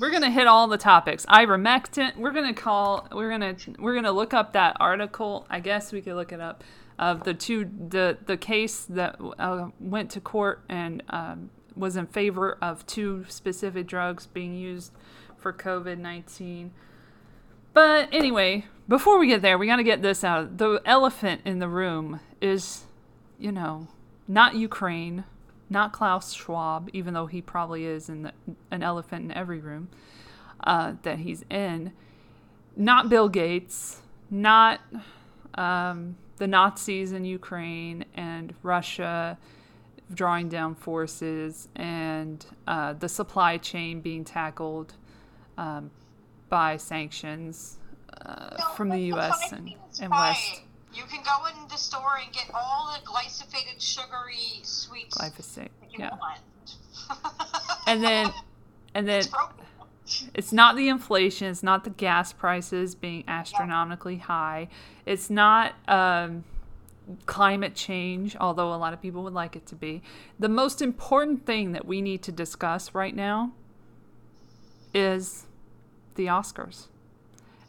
We're 0.00 0.10
gonna 0.10 0.30
hit 0.30 0.46
all 0.48 0.66
the 0.66 0.78
topics. 0.78 1.24
Ivermectin. 1.26 2.16
We're 2.16 2.32
gonna 2.32 2.54
call. 2.54 3.06
We're 3.12 3.30
gonna. 3.30 3.54
We're 3.78 3.94
gonna 3.94 4.10
look 4.10 4.34
up 4.34 4.52
that 4.54 4.76
article. 4.80 5.46
I 5.48 5.60
guess 5.60 5.92
we 5.92 6.00
could 6.00 6.16
look 6.16 6.32
it 6.32 6.40
up. 6.40 6.64
Of 6.98 7.22
the 7.24 7.34
two, 7.34 7.70
the 7.88 8.18
the 8.26 8.36
case 8.36 8.84
that 8.88 9.16
uh, 9.38 9.68
went 9.78 10.10
to 10.10 10.20
court 10.20 10.64
and 10.68 11.02
um, 11.08 11.50
was 11.76 11.96
in 11.96 12.06
favor 12.06 12.58
of 12.60 12.84
two 12.86 13.24
specific 13.28 13.86
drugs 13.86 14.26
being 14.26 14.54
used 14.54 14.92
for 15.36 15.52
COVID 15.52 15.98
nineteen. 15.98 16.72
But 17.74 18.08
anyway, 18.12 18.66
before 18.88 19.18
we 19.18 19.28
get 19.28 19.42
there, 19.42 19.56
we 19.56 19.66
got 19.66 19.76
to 19.76 19.84
get 19.84 20.02
this 20.02 20.24
out. 20.24 20.58
The 20.58 20.82
elephant 20.84 21.42
in 21.44 21.58
the 21.58 21.68
room 21.68 22.20
is, 22.40 22.84
you 23.38 23.52
know, 23.52 23.88
not 24.28 24.54
Ukraine, 24.54 25.24
not 25.70 25.92
Klaus 25.92 26.34
Schwab, 26.34 26.90
even 26.92 27.14
though 27.14 27.26
he 27.26 27.40
probably 27.40 27.86
is 27.86 28.06
the, 28.06 28.32
an 28.70 28.82
elephant 28.82 29.24
in 29.24 29.32
every 29.32 29.60
room 29.60 29.88
uh, 30.64 30.94
that 31.02 31.20
he's 31.20 31.44
in. 31.50 31.92
Not 32.76 33.08
Bill 33.08 33.28
Gates, 33.28 34.00
not 34.30 34.80
um, 35.54 36.16
the 36.36 36.46
Nazis 36.46 37.12
in 37.12 37.24
Ukraine 37.24 38.04
and 38.14 38.54
Russia 38.62 39.38
drawing 40.12 40.48
down 40.48 40.74
forces 40.74 41.68
and 41.74 42.44
uh, 42.66 42.92
the 42.92 43.08
supply 43.08 43.56
chain 43.56 44.00
being 44.00 44.24
tackled 44.24 44.94
um, 45.56 45.90
by 46.52 46.76
sanctions 46.76 47.78
uh, 48.26 48.56
No, 48.58 48.64
from 48.74 48.90
the 48.90 49.00
U.S. 49.14 49.52
and, 49.52 49.72
and. 50.02 50.10
West. 50.10 50.60
You 50.92 51.04
can 51.04 51.22
go 51.24 51.46
in 51.46 51.68
the 51.70 51.78
store 51.78 52.18
and 52.22 52.30
get 52.30 52.50
all 52.52 52.92
the 52.92 53.06
glyphosated, 53.06 53.80
sugary 53.80 54.60
sweets 54.62 55.16
Glyphosate, 55.16 55.70
that 55.80 55.90
you 55.90 56.00
yeah. 56.00 56.10
want. 56.20 56.40
And 57.86 58.04
then, 58.04 58.30
and 58.94 59.08
then 59.08 59.22
It's. 60.04 60.24
It's 60.34 60.52
not 60.52 60.76
the 60.76 60.90
inflation. 60.90 61.48
It's 61.48 61.62
not 61.62 61.84
the 61.84 61.90
gas 61.90 62.34
prices 62.34 62.94
being 62.94 63.24
astronomically 63.26 64.18
high. 64.18 64.68
It's 65.06 65.30
not 65.30 65.72
um, 65.88 66.44
climate 67.24 67.74
change, 67.74 68.36
although 68.36 68.74
a 68.74 68.76
lot 68.76 68.92
of 68.92 69.00
people 69.00 69.22
would 69.22 69.32
like 69.32 69.56
it 69.56 69.64
to 69.66 69.74
be. 69.74 70.02
The 70.38 70.50
most 70.50 70.82
important 70.82 71.46
thing 71.46 71.72
that 71.72 71.86
we 71.86 72.02
need 72.02 72.22
to 72.24 72.32
discuss 72.32 72.94
right 72.94 73.16
now 73.16 73.52
is 74.92 75.46
the 76.14 76.26
Oscars 76.26 76.86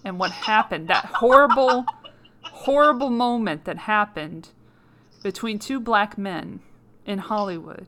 and 0.03 0.19
what 0.19 0.31
happened. 0.31 0.87
That 0.87 1.05
horrible, 1.05 1.85
horrible 2.43 3.09
moment 3.09 3.65
that 3.65 3.77
happened 3.79 4.49
between 5.23 5.59
two 5.59 5.79
black 5.79 6.17
men 6.17 6.59
in 7.05 7.19
Hollywood 7.19 7.87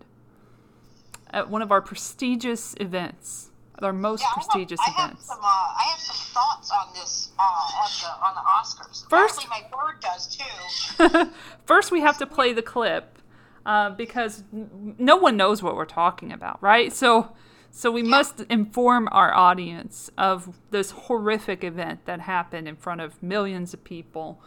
at 1.32 1.50
one 1.50 1.62
of 1.62 1.72
our 1.72 1.82
prestigious 1.82 2.76
events 2.80 3.50
their 3.82 3.91
most 3.91 4.22
Yeah, 4.22 4.28
I 4.28 4.30
have- 4.30 4.36
prestigious 4.36 4.80
I 4.80 4.89
have, 4.91 5.10
events. 5.10 5.26
some, 5.26 5.39
uh, 5.39 5.44
I 5.44 5.84
have 5.91 6.00
some 6.00 6.15
thoughts 6.34 6.72
on 6.72 6.94
this 6.94 7.32
uh, 7.38 7.44
on 7.44 7.89
the 8.02 8.26
on 8.26 8.34
the 8.36 8.41
Oscars. 8.41 9.10
First- 9.10 9.39
Actually, 9.39 9.50
my 9.50 9.68
board 9.70 10.00
does 10.00 10.28
too. 10.34 11.32
First, 11.65 11.91
we 11.91 12.00
have 12.00 12.18
to 12.20 12.26
play 12.26 12.54
the 12.54 12.62
clip 12.62 13.20
uh, 13.65 13.89
because 13.89 14.44
n- 14.54 14.96
no 14.98 15.18
one 15.18 15.36
knows 15.36 15.62
what 15.62 15.76
we're 15.76 15.84
talking 15.84 16.32
about, 16.32 16.63
right? 16.63 16.94
So, 16.94 17.34
so 17.77 17.91
we 17.91 18.03
must 18.03 18.39
inform 18.49 19.09
our 19.11 19.33
audience 19.33 20.09
of 20.17 20.57
this 20.71 20.91
horrific 20.91 21.61
event 21.61 22.05
that 22.05 22.21
happened 22.21 22.69
in 22.69 22.77
front 22.77 23.01
of 23.01 23.21
millions 23.21 23.73
of 23.73 23.83
people 23.83 24.39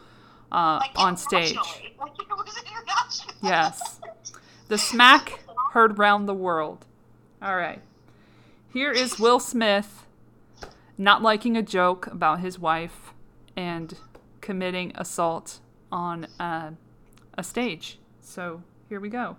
uh, 0.51 0.79
Like 0.81 0.97
on 0.97 1.15
stage. 1.15 1.55
Like, 1.55 1.85
it 1.85 2.27
was 2.27 2.57
international. 2.57 3.35
Yes, 3.43 4.01
the 4.67 4.79
smack 4.79 5.41
heard 5.73 5.99
round 5.99 6.27
the 6.27 6.33
world. 6.33 6.87
All 7.39 7.55
right, 7.55 7.83
here 8.73 8.91
is 8.91 9.19
Will 9.19 9.39
Smith 9.39 10.07
not 10.97 11.21
liking 11.21 11.55
a 11.55 11.61
joke 11.61 12.07
about 12.07 12.39
his 12.39 12.57
wife 12.57 13.13
and 13.55 13.93
committing 14.41 14.91
assault 14.95 15.59
on 15.91 16.25
uh, 16.39 16.71
a 17.37 17.43
stage. 17.43 17.99
So 18.21 18.63
here 18.89 18.99
we 18.99 19.09
go. 19.09 19.37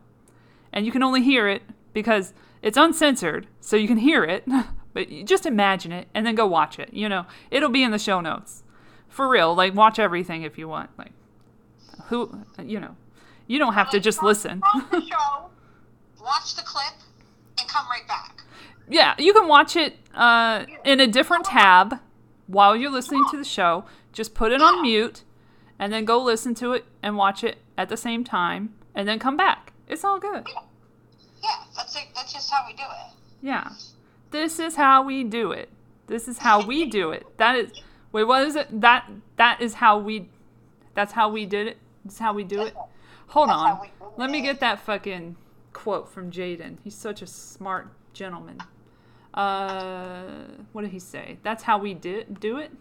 And 0.72 0.86
you 0.86 0.92
can 0.92 1.02
only 1.02 1.22
hear 1.22 1.48
it 1.48 1.62
because 1.92 2.32
it's 2.62 2.76
uncensored, 2.76 3.46
so 3.60 3.76
you 3.76 3.88
can 3.88 3.98
hear 3.98 4.24
it, 4.24 4.44
but 4.92 5.08
you 5.08 5.24
just 5.24 5.46
imagine 5.46 5.92
it 5.92 6.08
and 6.14 6.26
then 6.26 6.34
go 6.34 6.46
watch 6.46 6.78
it. 6.78 6.92
You 6.92 7.08
know, 7.08 7.26
it'll 7.50 7.70
be 7.70 7.82
in 7.82 7.90
the 7.90 7.98
show 7.98 8.20
notes. 8.20 8.62
For 9.08 9.28
real, 9.28 9.54
like 9.54 9.74
watch 9.74 9.98
everything 9.98 10.42
if 10.42 10.56
you 10.58 10.68
want. 10.68 10.90
Like 10.96 11.12
who, 12.06 12.44
you 12.62 12.78
know, 12.80 12.96
you 13.46 13.58
don't 13.58 13.74
have 13.74 13.90
to 13.90 14.00
just 14.00 14.22
listen. 14.22 14.62
the 14.90 15.00
show, 15.10 15.50
watch 16.20 16.54
the 16.54 16.62
clip, 16.62 16.94
and 17.58 17.68
come 17.68 17.86
right 17.88 18.06
back. 18.06 18.42
Yeah, 18.88 19.14
you 19.18 19.32
can 19.32 19.48
watch 19.48 19.76
it 19.76 19.96
uh, 20.14 20.64
in 20.84 21.00
a 21.00 21.06
different 21.06 21.44
tab 21.44 22.00
while 22.46 22.76
you're 22.76 22.90
listening 22.90 23.24
to 23.30 23.36
the 23.36 23.44
show. 23.44 23.84
Just 24.12 24.34
put 24.34 24.52
it 24.52 24.60
on 24.60 24.82
mute 24.82 25.22
and 25.78 25.92
then 25.92 26.04
go 26.04 26.20
listen 26.20 26.54
to 26.56 26.72
it 26.72 26.84
and 27.02 27.16
watch 27.16 27.44
it 27.44 27.58
at 27.78 27.88
the 27.88 27.96
same 27.96 28.24
time 28.24 28.74
and 28.94 29.08
then 29.08 29.18
come 29.18 29.36
back. 29.36 29.72
It's 29.88 30.04
all 30.04 30.18
good. 30.18 30.46
Yeah, 31.42 31.56
that's 31.76 31.96
it. 31.96 32.08
That's 32.14 32.32
just 32.32 32.50
how 32.50 32.66
we 32.66 32.74
do 32.74 32.82
it. 32.82 33.14
Yeah. 33.42 33.70
This 34.30 34.58
is 34.58 34.76
how 34.76 35.02
we 35.02 35.24
do 35.24 35.52
it. 35.52 35.68
This 36.06 36.28
is 36.28 36.38
how 36.38 36.64
we 36.64 36.86
do 36.86 37.10
it. 37.10 37.26
That 37.38 37.56
is 37.56 37.72
Wait, 38.12 38.24
what 38.24 38.46
is 38.46 38.56
it? 38.56 38.80
That 38.80 39.08
that 39.36 39.60
is 39.60 39.74
how 39.74 39.98
we 39.98 40.28
That's 40.94 41.12
how 41.12 41.30
we 41.30 41.46
did 41.46 41.68
it. 41.68 41.78
That's 42.04 42.18
how 42.18 42.32
we 42.32 42.44
do 42.44 42.62
it. 42.62 42.74
Hold 43.28 43.48
That's 43.48 43.58
on. 43.60 43.88
Let 44.16 44.30
me 44.30 44.40
get 44.40 44.60
that 44.60 44.80
fucking 44.80 45.36
quote 45.72 46.08
from 46.08 46.30
Jaden. 46.30 46.78
He's 46.82 46.94
such 46.94 47.22
a 47.22 47.26
smart 47.26 47.88
gentleman. 48.12 48.58
Uh, 49.32 50.46
what 50.72 50.82
did 50.82 50.90
he 50.90 50.98
say? 50.98 51.38
That's 51.44 51.62
how 51.62 51.78
we 51.78 51.94
did 51.94 52.40
do 52.40 52.58
it. 52.58 52.72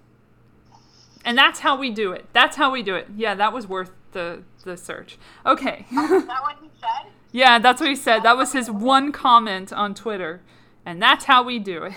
And 1.23 1.37
that's 1.37 1.59
how 1.59 1.77
we 1.77 1.91
do 1.91 2.11
it. 2.11 2.25
That's 2.33 2.55
how 2.55 2.71
we 2.71 2.81
do 2.81 2.95
it. 2.95 3.07
Yeah, 3.15 3.35
that 3.35 3.53
was 3.53 3.67
worth 3.67 3.91
the 4.13 4.43
the 4.63 4.75
search. 4.75 5.19
Okay. 5.45 5.85
Is 5.91 5.95
that 5.95 6.27
what 6.41 6.57
he 6.61 6.69
said? 6.79 7.11
Yeah, 7.31 7.59
that's 7.59 7.79
what 7.81 7.89
he 7.89 7.95
said. 7.95 8.23
That 8.23 8.37
was 8.37 8.53
his 8.53 8.69
one 8.71 9.11
comment 9.11 9.71
on 9.73 9.93
Twitter. 9.93 10.41
And 10.85 11.01
that's 11.01 11.25
how 11.25 11.43
we 11.43 11.59
do 11.59 11.83
it. 11.83 11.93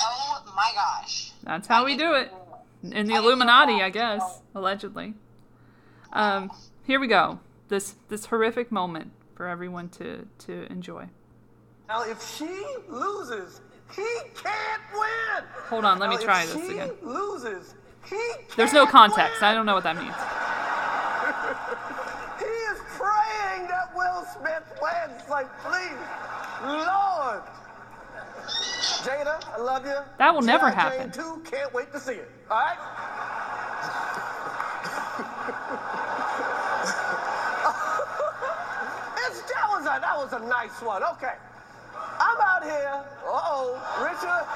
Oh 0.00 0.42
my 0.54 0.70
gosh. 0.74 1.32
That's 1.42 1.68
how 1.68 1.84
we 1.84 1.96
do 1.96 2.14
it. 2.14 2.32
In 2.82 3.06
the 3.06 3.14
Illuminati, 3.14 3.82
I 3.82 3.90
guess, 3.90 4.40
allegedly. 4.54 5.14
Um, 6.12 6.50
here 6.84 7.00
we 7.00 7.08
go. 7.08 7.40
This 7.68 7.96
this 8.08 8.26
horrific 8.26 8.70
moment 8.70 9.10
for 9.34 9.46
everyone 9.48 9.88
to 9.90 10.26
to 10.46 10.66
enjoy. 10.70 11.08
Now, 11.88 12.02
if 12.02 12.22
she 12.36 12.48
loses, 12.88 13.60
he 13.94 14.06
can't 14.34 14.82
win. 14.92 15.44
Hold 15.68 15.84
on, 15.84 15.98
let 15.98 16.08
me 16.10 16.16
Now, 16.16 16.22
try 16.22 16.42
if 16.44 16.52
this 16.54 16.66
she 16.66 16.72
again. 16.74 16.92
loses, 17.02 17.74
he 18.08 18.20
There's 18.56 18.72
no 18.72 18.86
context. 18.86 19.40
win. 19.40 19.50
I 19.50 19.54
don't 19.54 19.66
know 19.66 19.74
what 19.74 19.84
that 19.84 19.96
means. 19.96 20.14
He 22.38 22.44
is 22.44 22.78
praying 22.96 23.68
that 23.68 23.90
Will 24.46 24.52
Smith 24.52 24.78
wins. 24.80 25.28
Like, 25.28 25.48
please, 25.60 25.98
Lord. 26.62 27.42
Jada, 29.02 29.42
I 29.52 29.58
love 29.60 29.84
you. 29.84 29.96
That 30.18 30.32
will 30.34 30.42
never 30.42 30.70
happen. 30.70 31.10
Jane 31.12 31.24
2, 31.24 31.42
can't 31.50 31.74
wait 31.74 31.92
to 31.92 31.98
see 32.00 32.12
it. 32.12 32.30
All 32.50 32.56
right? 32.58 32.76
It's, 39.28 39.40
that 39.42 39.66
was 39.70 39.82
a 39.82 39.98
that 40.00 40.16
was 40.16 40.32
a 40.32 40.38
nice 40.46 40.80
one. 40.82 41.02
Okay. 41.02 41.34
I'm 42.18 42.40
out 42.40 42.62
here. 42.62 43.02
Uh-oh, 43.26 43.74
Richard. 44.00 44.46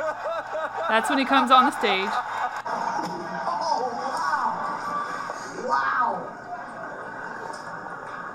That's 0.89 1.11
when 1.11 1.19
he 1.19 1.25
comes 1.25 1.51
on 1.51 1.65
the 1.65 1.73
stage. 1.73 2.09
Oh, 3.43 3.60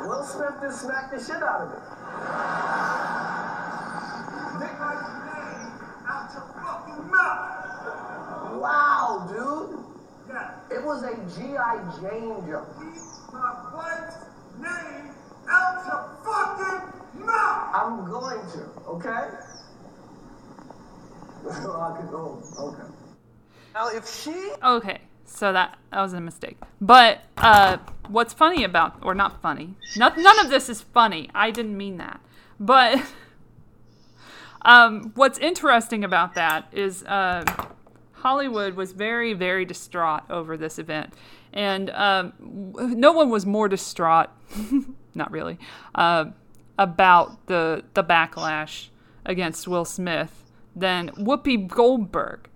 Will 0.08 0.24
Smith 0.24 0.54
just 0.62 0.82
smacked 0.82 1.12
the 1.12 1.20
shit 1.20 1.42
out 1.42 1.62
of 1.62 1.72
it. 1.72 1.80
Take 4.62 4.80
my 4.80 4.94
name 5.26 5.72
out 6.08 6.30
your 6.34 6.46
fucking 6.62 7.10
mouth. 7.10 8.62
Wow, 8.62 9.28
dude. 9.32 9.80
Yeah, 10.30 10.52
It 10.78 10.84
was 10.84 11.04
a 11.04 11.16
G.I. 11.40 11.78
Jane 12.02 12.48
joke. 12.48 12.68
keep 12.78 13.02
my 13.34 13.52
wife's 13.74 14.26
name 14.60 15.12
out 15.50 15.86
your 15.86 16.04
fucking 16.24 17.26
mouth. 17.26 17.76
I'm 17.76 18.10
going 18.10 18.40
to, 18.54 18.62
okay? 18.88 19.30
I 21.48 21.98
could 22.00 22.10
go. 22.10 22.42
Okay. 22.60 22.84
Now, 23.74 23.90
if 23.90 24.08
she 24.10 24.52
Okay, 24.64 25.02
so 25.26 25.52
that 25.54 25.78
that 25.92 26.02
was 26.02 26.14
a 26.14 26.22
mistake. 26.22 26.58
But 26.82 27.22
uh, 27.38 27.78
what's 28.12 28.34
funny 28.34 28.64
about, 28.64 28.98
or 29.02 29.14
not 29.14 29.42
funny, 29.42 29.76
not, 29.96 30.18
none 30.18 30.40
of 30.40 30.50
this 30.50 30.70
is 30.70 30.82
funny. 30.82 31.30
I 31.34 31.52
didn't 31.52 31.78
mean 31.78 31.98
that. 31.98 32.20
But 32.60 33.02
um, 34.62 35.12
what's 35.16 35.38
interesting 35.40 36.04
about 36.04 36.36
that 36.36 36.68
is 36.72 37.04
uh, 37.04 37.46
Hollywood 38.14 38.76
was 38.76 38.92
very, 38.92 39.34
very 39.34 39.66
distraught 39.66 40.24
over 40.30 40.58
this 40.58 40.80
event, 40.80 41.14
and 41.54 41.90
um, 41.92 42.34
no 42.40 43.12
one 43.12 43.30
was 43.30 43.46
more 43.46 43.68
distraught. 43.68 44.30
not 45.16 45.32
really. 45.32 45.58
Uh, 45.94 46.26
about 46.78 47.48
the 47.48 47.84
the 47.94 48.04
backlash 48.04 48.88
against 49.26 49.68
Will 49.68 49.86
Smith 49.86 50.44
than 50.76 51.10
Whoopi 51.12 51.68
Goldberg. 51.68 52.50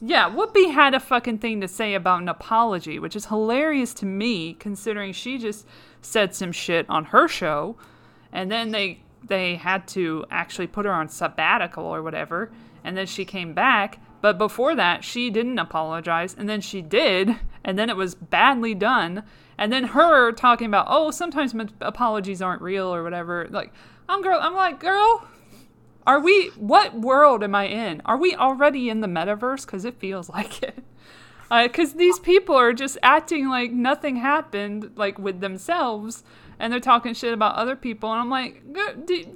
Yeah, 0.00 0.28
Whoopi 0.28 0.72
had 0.72 0.94
a 0.94 1.00
fucking 1.00 1.38
thing 1.38 1.60
to 1.60 1.68
say 1.68 1.94
about 1.94 2.20
an 2.20 2.28
apology, 2.28 2.98
which 2.98 3.16
is 3.16 3.26
hilarious 3.26 3.94
to 3.94 4.06
me 4.06 4.54
considering 4.54 5.12
she 5.12 5.38
just 5.38 5.66
said 6.02 6.34
some 6.34 6.52
shit 6.52 6.84
on 6.88 7.06
her 7.06 7.26
show 7.28 7.76
and 8.34 8.50
then 8.50 8.72
they 8.72 9.00
they 9.26 9.54
had 9.54 9.88
to 9.88 10.26
actually 10.30 10.66
put 10.66 10.84
her 10.84 10.92
on 10.92 11.08
sabbatical 11.08 11.84
or 11.84 12.02
whatever 12.02 12.50
and 12.82 12.94
then 12.94 13.06
she 13.06 13.24
came 13.24 13.54
back 13.54 13.98
but 14.20 14.36
before 14.36 14.74
that 14.74 15.02
she 15.02 15.30
didn't 15.30 15.58
apologize 15.58 16.34
and 16.36 16.46
then 16.46 16.60
she 16.60 16.82
did 16.82 17.34
and 17.64 17.78
then 17.78 17.88
it 17.88 17.96
was 17.96 18.14
badly 18.14 18.74
done 18.74 19.22
and 19.56 19.72
then 19.72 19.84
her 19.84 20.30
talking 20.32 20.66
about 20.66 20.86
oh 20.90 21.10
sometimes 21.10 21.54
apologies 21.80 22.42
aren't 22.42 22.60
real 22.60 22.92
or 22.94 23.02
whatever 23.02 23.46
like 23.50 23.72
i'm 24.10 24.20
girl 24.20 24.38
i'm 24.42 24.54
like 24.54 24.78
girl 24.78 25.26
are 26.06 26.20
we 26.20 26.48
what 26.56 26.94
world 27.00 27.42
am 27.42 27.54
i 27.54 27.64
in? 27.66 28.02
Are 28.04 28.16
we 28.16 28.34
already 28.34 28.88
in 28.90 29.00
the 29.00 29.06
metaverse? 29.08 29.64
Because 29.66 29.84
it 29.84 29.98
feels 29.98 30.28
like 30.38 30.62
it. 30.62 30.82
Because 31.50 31.94
these 31.94 32.18
people 32.18 32.54
are 32.56 32.72
just 32.72 32.98
acting 33.02 33.48
like 33.48 33.70
nothing 33.70 34.16
happened 34.16 34.92
like 34.96 35.18
with 35.18 35.40
themselves 35.40 36.24
and 36.58 36.72
they're 36.72 36.80
talking 36.80 37.14
shit 37.14 37.32
about 37.34 37.54
other 37.56 37.76
people 37.76 38.10
and 38.12 38.20
i'm 38.20 38.30
like 38.30 38.62
"G- 38.74 38.94
d- 39.04 39.26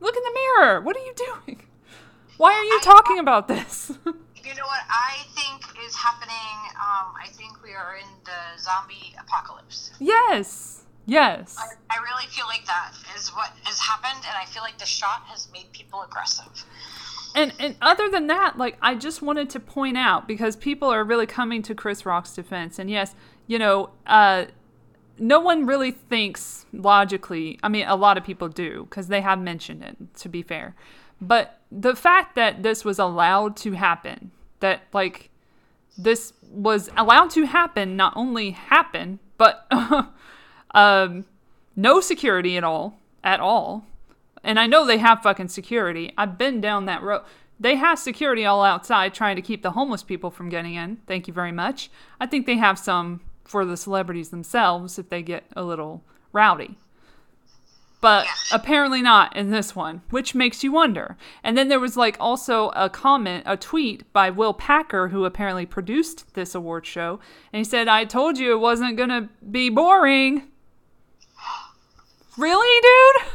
look 0.00 0.16
in 0.16 0.22
the 0.22 0.38
mirror. 0.58 0.80
What 0.80 0.96
are 0.96 1.00
you 1.00 1.14
doing? 1.14 1.62
Why 2.38 2.52
are 2.54 2.64
you 2.64 2.80
talking 2.80 3.18
about 3.18 3.48
this? 3.48 3.92
You 4.42 4.56
know 4.56 4.64
what? 4.66 4.80
I 4.88 5.18
think 5.36 5.62
is 5.86 5.94
happening? 5.94 6.34
Um, 6.74 7.12
I 7.22 7.28
think 7.32 7.62
we 7.62 7.72
are 7.74 7.96
in 7.96 8.06
the 8.24 8.58
zombie 8.60 9.14
apocalypse. 9.20 9.92
yes 10.00 10.79
yes 11.06 11.56
I, 11.58 11.96
I 11.96 12.02
really 12.02 12.26
feel 12.28 12.46
like 12.46 12.64
that 12.66 12.92
is 13.16 13.28
what 13.30 13.50
has 13.64 13.78
happened, 13.78 14.24
and 14.26 14.36
I 14.36 14.44
feel 14.46 14.62
like 14.62 14.78
the 14.78 14.86
shot 14.86 15.22
has 15.26 15.48
made 15.52 15.72
people 15.72 16.02
aggressive. 16.02 16.64
and 17.34 17.52
and 17.58 17.76
other 17.80 18.08
than 18.08 18.26
that 18.26 18.58
like 18.58 18.76
i 18.82 18.92
just 18.94 19.22
wanted 19.22 19.48
to 19.50 19.60
point 19.60 19.96
out 19.96 20.26
because 20.26 20.56
people 20.56 20.88
are 20.88 21.04
really 21.04 21.26
coming 21.26 21.62
to 21.62 21.74
chris 21.74 22.04
rock's 22.04 22.34
defense 22.34 22.78
and 22.78 22.90
yes 22.90 23.14
you 23.46 23.56
know 23.58 23.90
uh 24.06 24.44
no 25.18 25.38
one 25.38 25.64
really 25.64 25.92
thinks 25.92 26.66
logically 26.72 27.58
i 27.62 27.68
mean 27.68 27.86
a 27.86 27.94
lot 27.94 28.18
of 28.18 28.24
people 28.24 28.48
do 28.48 28.84
because 28.90 29.06
they 29.08 29.20
have 29.20 29.38
mentioned 29.38 29.82
it 29.84 29.96
to 30.16 30.28
be 30.28 30.42
fair 30.42 30.74
but 31.20 31.60
the 31.70 31.94
fact 31.94 32.34
that 32.34 32.62
this 32.64 32.84
was 32.84 32.98
allowed 32.98 33.56
to 33.56 33.72
happen 33.72 34.32
that 34.58 34.82
like 34.92 35.30
this 35.96 36.32
was 36.50 36.90
allowed 36.96 37.30
to 37.30 37.44
happen 37.46 37.96
not 37.96 38.12
only 38.16 38.50
happen 38.50 39.20
but 39.38 39.66
um 40.74 41.24
no 41.76 42.00
security 42.00 42.56
at 42.56 42.64
all 42.64 42.98
at 43.24 43.40
all 43.40 43.84
and 44.42 44.58
I 44.58 44.66
know 44.66 44.86
they 44.86 44.98
have 44.98 45.22
fucking 45.22 45.48
security. 45.48 46.12
I've 46.16 46.38
been 46.38 46.60
down 46.60 46.86
that 46.86 47.02
road. 47.02 47.22
they 47.58 47.76
have 47.76 47.98
security 47.98 48.46
all 48.46 48.62
outside 48.64 49.12
trying 49.12 49.36
to 49.36 49.42
keep 49.42 49.62
the 49.62 49.72
homeless 49.72 50.02
people 50.02 50.30
from 50.30 50.48
getting 50.48 50.74
in. 50.74 50.96
Thank 51.06 51.28
you 51.28 51.34
very 51.34 51.52
much. 51.52 51.90
I 52.18 52.26
think 52.26 52.46
they 52.46 52.56
have 52.56 52.78
some 52.78 53.20
for 53.44 53.64
the 53.64 53.76
celebrities 53.76 54.30
themselves 54.30 54.98
if 54.98 55.10
they 55.10 55.22
get 55.22 55.44
a 55.54 55.62
little 55.62 56.02
rowdy. 56.32 56.78
But 58.00 58.26
apparently 58.50 59.02
not 59.02 59.36
in 59.36 59.50
this 59.50 59.76
one, 59.76 60.00
which 60.08 60.34
makes 60.34 60.64
you 60.64 60.72
wonder. 60.72 61.18
And 61.44 61.58
then 61.58 61.68
there 61.68 61.78
was 61.78 61.98
like 61.98 62.16
also 62.18 62.70
a 62.70 62.88
comment, 62.88 63.42
a 63.44 63.58
tweet 63.58 64.10
by 64.14 64.30
Will 64.30 64.54
Packer, 64.54 65.08
who 65.08 65.26
apparently 65.26 65.66
produced 65.66 66.32
this 66.32 66.54
award 66.54 66.86
show. 66.86 67.20
And 67.52 67.58
he 67.58 67.64
said, 67.64 67.88
I 67.88 68.06
told 68.06 68.38
you 68.38 68.52
it 68.52 68.60
wasn't 68.60 68.96
going 68.96 69.10
to 69.10 69.28
be 69.50 69.68
boring. 69.68 70.49
Really, 72.40 72.80
dude? 72.80 73.32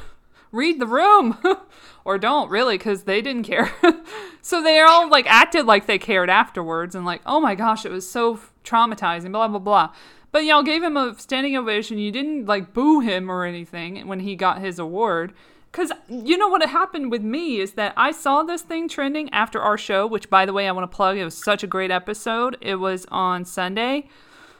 Read 0.51 0.80
the 0.80 0.88
room. 0.88 1.38
or 2.06 2.18
don't, 2.18 2.49
really, 2.49 2.78
because 2.78 3.03
they 3.03 3.22
didn't 3.22 3.43
care. 3.43 3.72
so 4.41 4.64
they 4.64 4.80
all 4.80 5.08
like 5.10 5.28
acted 5.28 5.68
like 5.68 5.86
they 5.86 5.99
cared 5.99 6.30
afterwards 6.30 6.95
and 6.95 7.06
like, 7.06 7.22
oh 7.26 7.39
my 7.39 7.53
gosh, 7.53 7.86
it 7.86 7.91
was 7.91 8.10
so 8.10 8.39
traumatizing, 8.64 9.32
blah, 9.32 9.47
blah, 9.47 9.60
blah. 9.60 9.93
But 10.32 10.45
y'all 10.45 10.64
gave 10.64 10.82
him 10.82 10.97
a 10.97 11.14
standing 11.20 11.56
ovation. 11.56 11.99
You 11.99 12.12
didn't 12.12 12.47
like 12.47 12.74
boo 12.74 12.99
him 12.99 13.30
or 13.30 13.45
anything 13.45 14.08
when 14.08 14.22
he 14.22 14.36
got 14.36 14.60
his 14.60 14.80
award. 14.80 15.34
Because 15.72 15.91
you 16.08 16.38
know 16.38 16.47
what 16.47 16.68
happened 16.68 17.12
with 17.12 17.22
me 17.22 17.60
is 17.60 17.74
that 17.74 17.93
I 17.95 18.12
saw 18.12 18.43
this 18.43 18.62
thing 18.62 18.88
trending 18.88 19.30
after 19.32 19.62
our 19.62 19.78
show, 19.78 20.08
which, 20.08 20.30
by 20.30 20.45
the 20.45 20.53
way, 20.53 20.68
I 20.68 20.72
want 20.72 20.89
to 20.89 20.95
plug. 20.95 21.18
It 21.18 21.26
was 21.26 21.38
such 21.38 21.64
a 21.64 21.68
great 21.68 21.91
episode. 21.91 22.58
It 22.60 22.76
was 22.76 23.06
on 23.12 23.45
Sunday. 23.45 24.08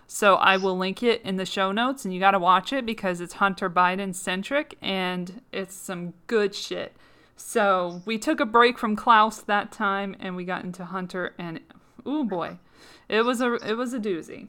So 0.08 0.36
I 0.36 0.58
will 0.58 0.78
link 0.78 1.01
it 1.01 1.22
in 1.24 1.38
the 1.38 1.45
show 1.45 1.72
notes, 1.72 2.06
and 2.06 2.14
you 2.14 2.20
got 2.20 2.32
to 2.32 2.39
watch 2.39 2.72
it 2.72 2.86
because 2.86 3.22
it's 3.22 3.36
Hunter 3.36 3.70
Biden 3.70 4.14
centric 4.14 4.78
and 4.82 5.41
it's 5.51 5.76
some 5.76 6.14
good 6.28 6.53
shit. 6.53 6.95
So 7.36 8.01
we 8.06 8.18
took 8.18 8.39
a 8.39 8.45
break 8.45 8.78
from 8.78 8.95
Klaus 8.95 9.41
that 9.41 9.72
time, 9.72 10.16
and 10.20 10.36
we 10.36 10.45
got 10.45 10.64
into 10.64 10.86
Hunter, 10.86 11.34
and 11.38 11.60
oh 12.06 12.24
boy, 12.24 12.60
it 13.10 13.24
was 13.24 13.41
a 13.41 13.53
it 13.56 13.74
was 13.74 13.93
a 13.93 13.99
doozy. 13.99 14.47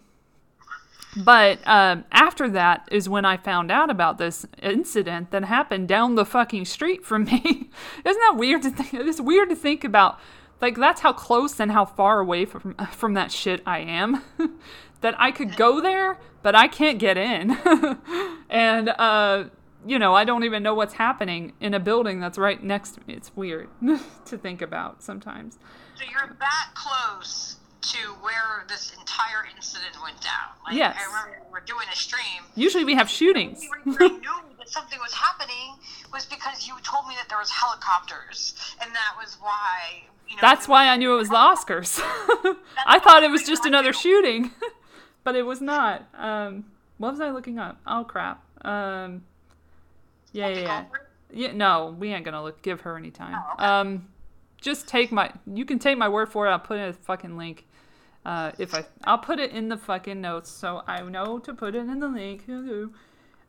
But 1.17 1.67
um, 1.67 2.05
after 2.13 2.49
that 2.51 2.87
is 2.93 3.09
when 3.09 3.25
I 3.25 3.39
found 3.39 3.71
out 3.71 3.91
about 3.91 4.19
this 4.19 4.45
incident 4.63 5.31
that 5.31 5.45
happened 5.45 5.89
down 5.89 6.15
the 6.15 6.27
fucking 6.27 6.67
street 6.67 7.07
from 7.07 7.25
me. 7.25 7.41
Isn't 8.05 8.21
that 8.21 8.35
weird 8.37 8.63
to 8.63 8.71
think? 8.71 8.93
It's 8.93 9.21
weird 9.21 9.49
to 9.49 9.57
think 9.57 9.83
about. 9.83 10.21
Like 10.61 10.77
that's 10.77 11.01
how 11.01 11.13
close 11.13 11.59
and 11.61 11.73
how 11.73 11.85
far 11.85 12.21
away 12.21 12.45
from 12.45 12.75
from 12.93 13.15
that 13.15 13.33
shit 13.33 13.63
I 13.67 13.81
am. 13.81 14.23
that 15.01 15.15
I 15.19 15.31
could 15.31 15.57
go 15.57 15.81
there, 15.81 16.19
but 16.43 16.55
I 16.55 16.69
can't 16.69 16.99
get 16.99 17.17
in. 17.17 17.57
and 18.51 18.89
uh, 18.89 19.45
you 19.87 19.99
know, 19.99 20.15
I 20.15 20.25
don't 20.25 20.45
even 20.45 20.63
know 20.63 20.75
what's 20.75 20.95
happening 20.95 21.53
in 21.61 21.75
a 21.75 21.81
building 21.81 22.21
that's 22.21 22.39
right 22.39 22.63
next 22.63 22.93
to 22.93 23.01
me. 23.07 23.15
It's 23.15 23.31
weird 23.37 23.69
to 24.27 24.39
think 24.39 24.63
about 24.63 25.03
sometimes. 25.03 25.59
So 25.97 26.05
you're 26.11 26.37
that 26.39 26.67
close 26.75 27.57
to 27.83 27.99
where 28.21 28.65
this 28.69 28.93
entire 28.99 29.47
incident 29.55 29.97
went 30.03 30.21
down. 30.21 30.51
Like, 30.67 30.75
Yes. 30.75 30.97
I 30.99 31.07
remember 31.07 31.43
we 31.47 31.53
we're 31.53 31.61
doing 31.61 31.87
a 31.93 31.97
stream. 31.97 32.43
Usually 32.57 32.85
we 32.85 32.95
have 32.95 33.09
shootings. 33.09 33.65
I 33.73 33.89
knew 33.89 33.97
that 34.59 34.69
something 34.69 34.99
was 34.99 35.13
happening 35.13 35.77
was 36.13 36.27
because 36.27 36.67
you 36.67 36.75
told 36.83 37.07
me 37.07 37.15
that 37.17 37.29
there 37.29 37.39
was 37.39 37.51
helicopters, 37.51 38.55
and 38.83 38.91
that 38.93 39.15
was 39.17 39.37
why. 39.41 40.03
You 40.29 40.35
know, 40.35 40.41
That's 40.41 40.67
why 40.67 40.89
I 40.89 40.97
knew 40.97 41.15
it 41.15 41.17
was 41.19 41.29
the 41.29 41.37
Oscars. 41.37 42.01
I 42.87 42.99
thought 42.99 43.23
it 43.23 43.31
was 43.31 43.45
just 43.45 43.65
another 43.65 43.93
shooting, 43.93 44.51
but 45.27 45.35
it 45.35 45.43
was 45.43 45.61
not. 45.61 46.07
Um, 46.15 46.67
what 46.99 47.11
was 47.11 47.21
I 47.21 47.31
looking 47.31 47.59
up? 47.59 47.81
Oh 47.85 48.05
crap. 48.05 48.45
Um, 48.65 49.25
yeah, 50.33 50.47
yeah, 50.47 50.61
yeah. 50.61 50.85
Yeah, 51.33 51.53
no, 51.53 51.97
we 51.99 52.13
ain't 52.15 52.25
gonna 52.25 52.45
look, 52.45 52.63
give 52.63 52.83
her 52.83 52.97
any 52.97 53.11
time. 53.11 53.35
Oh, 53.35 53.55
okay. 53.55 53.65
Um, 53.65 54.09
just 54.61 54.87
take 54.87 55.11
my. 55.11 55.33
You 55.53 55.65
can 55.65 55.81
take 55.81 55.99
my 55.99 56.09
word 56.09 56.29
for 56.29 56.47
it. 56.47 56.51
I'll 56.51 56.61
put 56.61 56.79
in 56.79 56.85
a 56.85 56.93
fucking 56.93 57.37
link. 57.37 57.67
Uh, 58.25 58.53
if 58.61 58.73
I, 58.73 58.85
I'll 59.03 59.19
put 59.19 59.41
it 59.41 59.51
in 59.51 59.69
the 59.69 59.77
fucking 59.77 60.21
notes 60.21 60.49
so 60.49 60.85
I 60.87 61.03
know 61.03 61.41
to 61.41 61.53
put 61.53 61.75
it 61.75 61.79
in 61.81 61.99
the 61.99 62.09
link. 62.09 62.45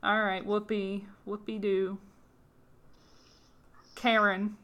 All 0.02 0.24
right, 0.24 0.44
whoopee, 0.44 1.06
whoopee 1.26 1.60
doo. 1.60 2.00
Karen, 3.94 4.58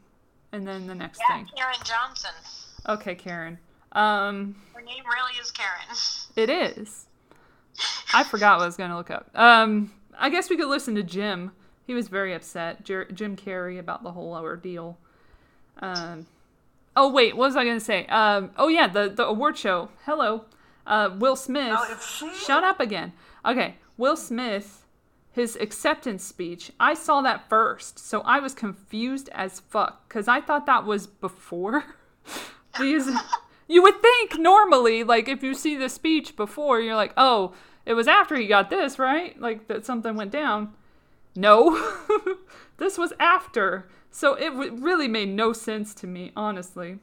and 0.50 0.66
then 0.66 0.88
the 0.88 0.96
next 0.96 1.20
Yeah, 1.28 1.36
thing. 1.36 1.48
Karen 1.56 1.76
Johnson. 1.84 2.30
Okay, 2.88 3.14
Karen. 3.14 3.58
Um, 3.94 4.56
Her 4.74 4.82
name 4.82 5.04
really 5.06 5.32
is 5.40 5.50
Karen. 5.50 5.96
it 6.36 6.50
is. 6.50 7.06
I 8.12 8.22
forgot 8.24 8.58
what 8.58 8.62
I 8.64 8.66
was 8.66 8.76
going 8.76 8.90
to 8.90 8.96
look 8.96 9.10
up. 9.10 9.28
Um, 9.34 9.92
I 10.18 10.30
guess 10.30 10.48
we 10.50 10.56
could 10.56 10.68
listen 10.68 10.94
to 10.94 11.02
Jim. 11.02 11.52
He 11.86 11.94
was 11.94 12.08
very 12.08 12.32
upset, 12.34 12.84
Jer- 12.84 13.06
Jim 13.12 13.36
Carrey, 13.36 13.78
about 13.78 14.02
the 14.02 14.12
whole 14.12 14.32
ordeal. 14.34 14.96
Um, 15.80 16.26
oh 16.96 17.10
wait, 17.10 17.36
what 17.36 17.46
was 17.46 17.56
I 17.56 17.64
going 17.64 17.78
to 17.78 17.84
say? 17.84 18.06
Um, 18.06 18.50
oh 18.56 18.68
yeah, 18.68 18.86
the 18.86 19.08
the 19.10 19.26
award 19.26 19.58
show. 19.58 19.88
Hello, 20.06 20.44
uh, 20.86 21.10
Will 21.18 21.36
Smith. 21.36 21.76
She- 22.18 22.32
Shut 22.34 22.62
up 22.64 22.78
again. 22.80 23.12
Okay, 23.44 23.74
Will 23.98 24.16
Smith, 24.16 24.86
his 25.32 25.56
acceptance 25.56 26.24
speech. 26.24 26.70
I 26.80 26.94
saw 26.94 27.20
that 27.22 27.48
first, 27.48 27.98
so 27.98 28.20
I 28.22 28.38
was 28.38 28.54
confused 28.54 29.28
as 29.32 29.60
fuck 29.60 30.08
because 30.08 30.26
I 30.28 30.40
thought 30.40 30.66
that 30.66 30.84
was 30.86 31.06
before. 31.08 31.84
These, 32.80 33.08
you 33.74 33.82
would 33.82 34.00
think 34.00 34.38
normally, 34.38 35.02
like 35.02 35.26
if 35.26 35.42
you 35.42 35.52
see 35.52 35.76
the 35.76 35.88
speech 35.88 36.36
before, 36.36 36.80
you're 36.80 36.94
like, 36.94 37.12
oh, 37.16 37.54
it 37.84 37.94
was 37.94 38.06
after 38.06 38.36
he 38.36 38.46
got 38.46 38.70
this, 38.70 39.00
right? 39.00 39.38
Like 39.40 39.66
that 39.66 39.84
something 39.84 40.14
went 40.14 40.30
down. 40.30 40.72
No, 41.34 41.92
this 42.76 42.96
was 42.96 43.12
after. 43.18 43.88
So 44.12 44.34
it 44.34 44.50
w- 44.50 44.76
really 44.76 45.08
made 45.08 45.30
no 45.30 45.52
sense 45.52 45.92
to 45.96 46.06
me, 46.06 46.30
honestly. 46.36 47.00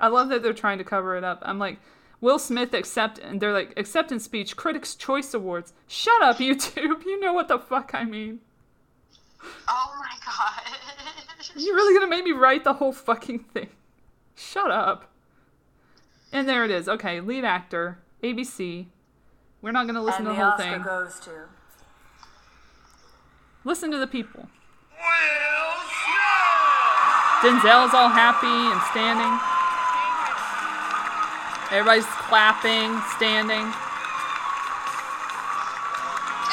I 0.00 0.08
love 0.08 0.30
that 0.30 0.42
they're 0.42 0.54
trying 0.54 0.78
to 0.78 0.84
cover 0.84 1.14
it 1.14 1.24
up. 1.24 1.42
I'm 1.42 1.58
like, 1.58 1.78
Will 2.22 2.38
Smith 2.38 2.72
accept, 2.72 3.18
and 3.18 3.38
they're 3.38 3.52
like, 3.52 3.74
acceptance 3.76 4.24
speech, 4.24 4.56
Critics' 4.56 4.94
Choice 4.94 5.34
Awards. 5.34 5.74
Shut 5.86 6.22
up, 6.22 6.36
YouTube. 6.38 7.04
You 7.04 7.20
know 7.20 7.34
what 7.34 7.48
the 7.48 7.58
fuck 7.58 7.90
I 7.92 8.04
mean. 8.04 8.40
Oh 9.68 9.92
my 10.00 10.16
god. 10.24 11.52
You're 11.54 11.76
really 11.76 11.92
gonna 11.92 12.08
make 12.08 12.24
me 12.24 12.32
write 12.32 12.64
the 12.64 12.72
whole 12.72 12.92
fucking 12.92 13.40
thing. 13.40 13.68
Shut 14.34 14.70
up. 14.70 15.12
And 16.32 16.48
there 16.48 16.64
it 16.64 16.70
is. 16.70 16.88
Okay, 16.88 17.20
lead 17.20 17.44
actor, 17.44 17.98
ABC. 18.22 18.86
We're 19.62 19.72
not 19.72 19.86
gonna 19.86 20.02
listen 20.02 20.26
and 20.26 20.28
to 20.28 20.30
the 20.30 20.36
the 20.36 20.42
whole 20.44 20.52
Oscar 20.52 20.62
thing. 20.62 20.82
goes 20.82 21.20
to 21.20 21.30
Listen 23.64 23.90
to 23.90 23.98
the 23.98 24.06
people. 24.06 24.48
Will 24.92 25.72
Smith! 25.82 27.42
Denzel's 27.42 27.92
all 27.94 28.08
happy 28.08 28.46
and 28.46 28.80
standing. 28.92 29.38
Everybody's 31.74 32.06
clapping, 32.30 32.96
standing. 33.16 33.60
And 33.60 33.74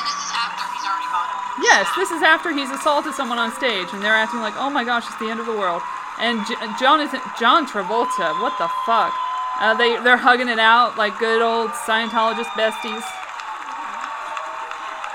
this 0.03 0.17
is 0.19 0.32
after 0.36 0.65
he's 0.76 0.84
already 0.84 1.07
gone. 1.07 1.63
Yes, 1.63 1.88
this 1.95 2.11
is 2.11 2.21
after 2.21 2.51
he's 2.51 2.69
assaulted 2.71 3.13
someone 3.13 3.38
on 3.39 3.53
stage, 3.53 3.88
and 3.93 4.01
they're 4.03 4.11
acting 4.17 4.41
like, 4.41 4.55
"Oh 4.57 4.69
my 4.69 4.84
gosh, 4.84 5.05
it's 5.07 5.15
the 5.19 5.30
end 5.30 5.39
of 5.39 5.45
the 5.45 5.55
world." 5.55 5.82
And 6.19 6.45
J- 6.47 6.55
Jonathan, 6.80 7.21
John 7.39 7.65
Travolta, 7.67 8.34
what 8.41 8.57
the 8.57 8.67
fuck? 8.86 9.13
Uh, 9.59 9.73
they 9.73 9.97
they're 10.03 10.17
hugging 10.17 10.49
it 10.49 10.59
out 10.59 10.97
like 10.97 11.17
good 11.17 11.41
old 11.41 11.71
Scientologist 11.71 12.51
besties. 12.57 13.03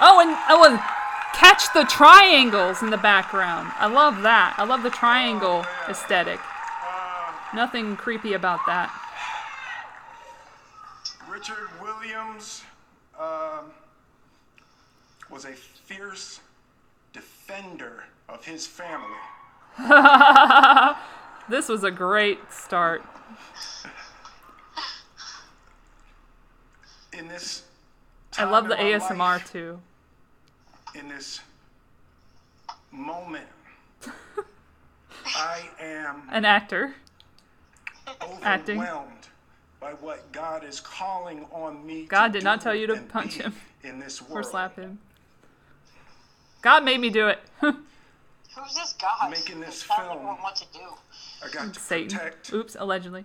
Oh, 0.00 0.20
and 0.20 0.36
oh, 0.48 0.64
and 0.68 0.80
catch 1.34 1.72
the 1.74 1.84
triangles 1.84 2.82
in 2.82 2.90
the 2.90 2.96
background. 2.96 3.70
I 3.76 3.86
love 3.86 4.22
that. 4.22 4.54
I 4.56 4.64
love 4.64 4.82
the 4.82 4.90
triangle 4.90 5.64
aesthetic. 5.88 6.40
Nothing 7.52 7.96
creepy 7.96 8.34
about 8.34 8.60
that. 8.66 8.90
Richard 11.28 11.68
Williams 11.82 12.62
um, 13.18 13.72
was 15.28 15.44
a 15.44 15.52
fierce 15.52 16.40
defender 17.12 18.04
of 18.28 18.44
his 18.44 18.66
family. 18.66 19.16
This 21.50 21.68
was 21.68 21.82
a 21.82 21.90
great 21.90 22.38
start. 22.52 23.02
In 27.16 27.28
this 27.28 27.64
I 28.38 28.44
love 28.44 28.68
the 28.68 28.74
in 28.80 29.00
our 29.00 29.08
ASMR 29.10 29.18
life, 29.18 29.52
too. 29.52 29.80
in 30.94 31.08
this 31.08 31.40
moment, 32.92 33.46
I 35.26 35.68
am 35.80 36.22
An 36.30 36.44
actor. 36.44 36.94
Acting. 38.42 38.78
overwhelmed 38.80 39.28
by 39.80 39.92
what 39.94 40.30
God 40.32 40.64
is 40.64 40.80
calling 40.80 41.46
on 41.52 41.84
me. 41.86 42.06
God 42.06 42.28
to 42.28 42.32
did 42.34 42.44
not 42.44 42.60
tell 42.60 42.74
you 42.74 42.86
to 42.88 42.96
punch 42.96 43.34
him 43.34 43.54
in 43.82 43.98
this 43.98 44.20
Or 44.30 44.42
slap 44.42 44.76
him. 44.76 44.98
God 46.62 46.84
made 46.84 47.00
me 47.00 47.08
do 47.10 47.28
it. 47.28 47.38
Who's 47.60 48.74
this 48.74 48.94
guy? 49.00 49.28
Making 49.30 49.60
this 49.60 49.84
Telling 49.86 50.02
film. 50.06 50.16
everyone 50.18 50.36
what 50.42 50.56
to 50.56 50.64
do. 50.72 50.80
I 51.44 51.50
got 51.50 51.72
to 51.74 51.80
Satan. 51.80 52.16
protect 52.18 52.52
Oops, 52.52 52.76
allegedly. 52.78 53.24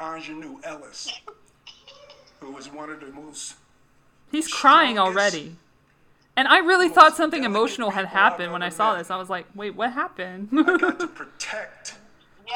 Aunjanue 0.00 0.60
Ellis, 0.64 1.12
who 2.44 2.52
was 2.52 2.70
one 2.70 2.90
of 2.90 3.00
the 3.00 3.06
most 3.06 3.54
He's 4.30 4.52
crying 4.52 4.98
already. 4.98 5.56
And 6.36 6.48
I 6.48 6.58
really 6.58 6.88
thought 6.88 7.16
something 7.16 7.44
emotional 7.44 7.90
had 7.90 8.06
happened 8.06 8.52
when 8.52 8.62
I 8.62 8.68
saw 8.68 8.92
met. 8.92 8.98
this. 8.98 9.10
I 9.10 9.16
was 9.16 9.30
like, 9.30 9.46
wait, 9.54 9.76
what 9.76 9.92
happened? 9.92 10.48
I 10.52 10.76
got 10.76 10.98
to 11.00 11.06
protect 11.22 11.94
Yeah. 12.46 12.54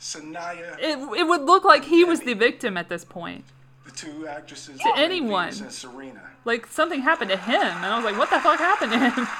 Saniyya, 0.00 0.78
It, 0.78 0.98
it 1.18 1.26
would 1.26 1.42
look 1.42 1.64
like 1.64 1.84
he 1.84 2.04
was 2.04 2.20
the 2.20 2.34
victim 2.34 2.76
at 2.76 2.88
this 2.88 3.04
point. 3.04 3.44
the 3.84 3.90
two 3.92 4.26
actresses, 4.26 4.78
To 4.80 4.84
who 4.88 4.94
anyone. 4.96 5.48
And 5.48 5.70
Serena. 5.72 6.22
Like 6.44 6.66
something 6.68 7.00
happened 7.02 7.30
to 7.30 7.36
him, 7.36 7.60
and 7.60 7.84
I 7.86 7.96
was 7.96 8.04
like, 8.04 8.16
what 8.18 8.30
the 8.30 8.40
fuck 8.40 8.58
happened 8.58 8.92
to 8.92 8.98
him? 9.10 9.26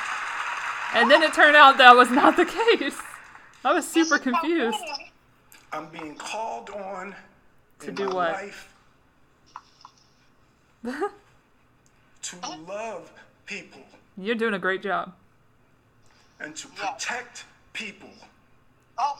And 0.95 1.11
then 1.11 1.23
it 1.23 1.35
turned 1.35 1.57
out 1.57 1.79
that 1.79 1.95
was 1.97 2.11
not 2.11 2.37
the 2.37 2.45
case. 2.47 2.97
I 3.65 3.73
was 3.75 3.87
super 3.87 4.19
confused. 4.19 4.79
I'm 5.73 5.87
being 5.89 6.15
called 6.15 6.71
on 6.71 7.15
To 7.81 7.89
in 7.89 7.95
do 7.97 8.07
my 8.09 8.15
what? 8.15 8.33
life 8.35 8.73
to 12.23 12.37
love 12.69 13.13
people 13.47 13.83
You're 14.17 14.35
doing 14.35 14.55
a 14.55 14.59
great 14.59 14.83
job. 14.83 15.13
and 16.41 16.55
to 16.57 16.69
protect 16.69 17.45
people. 17.73 18.11
Oh. 18.99 19.19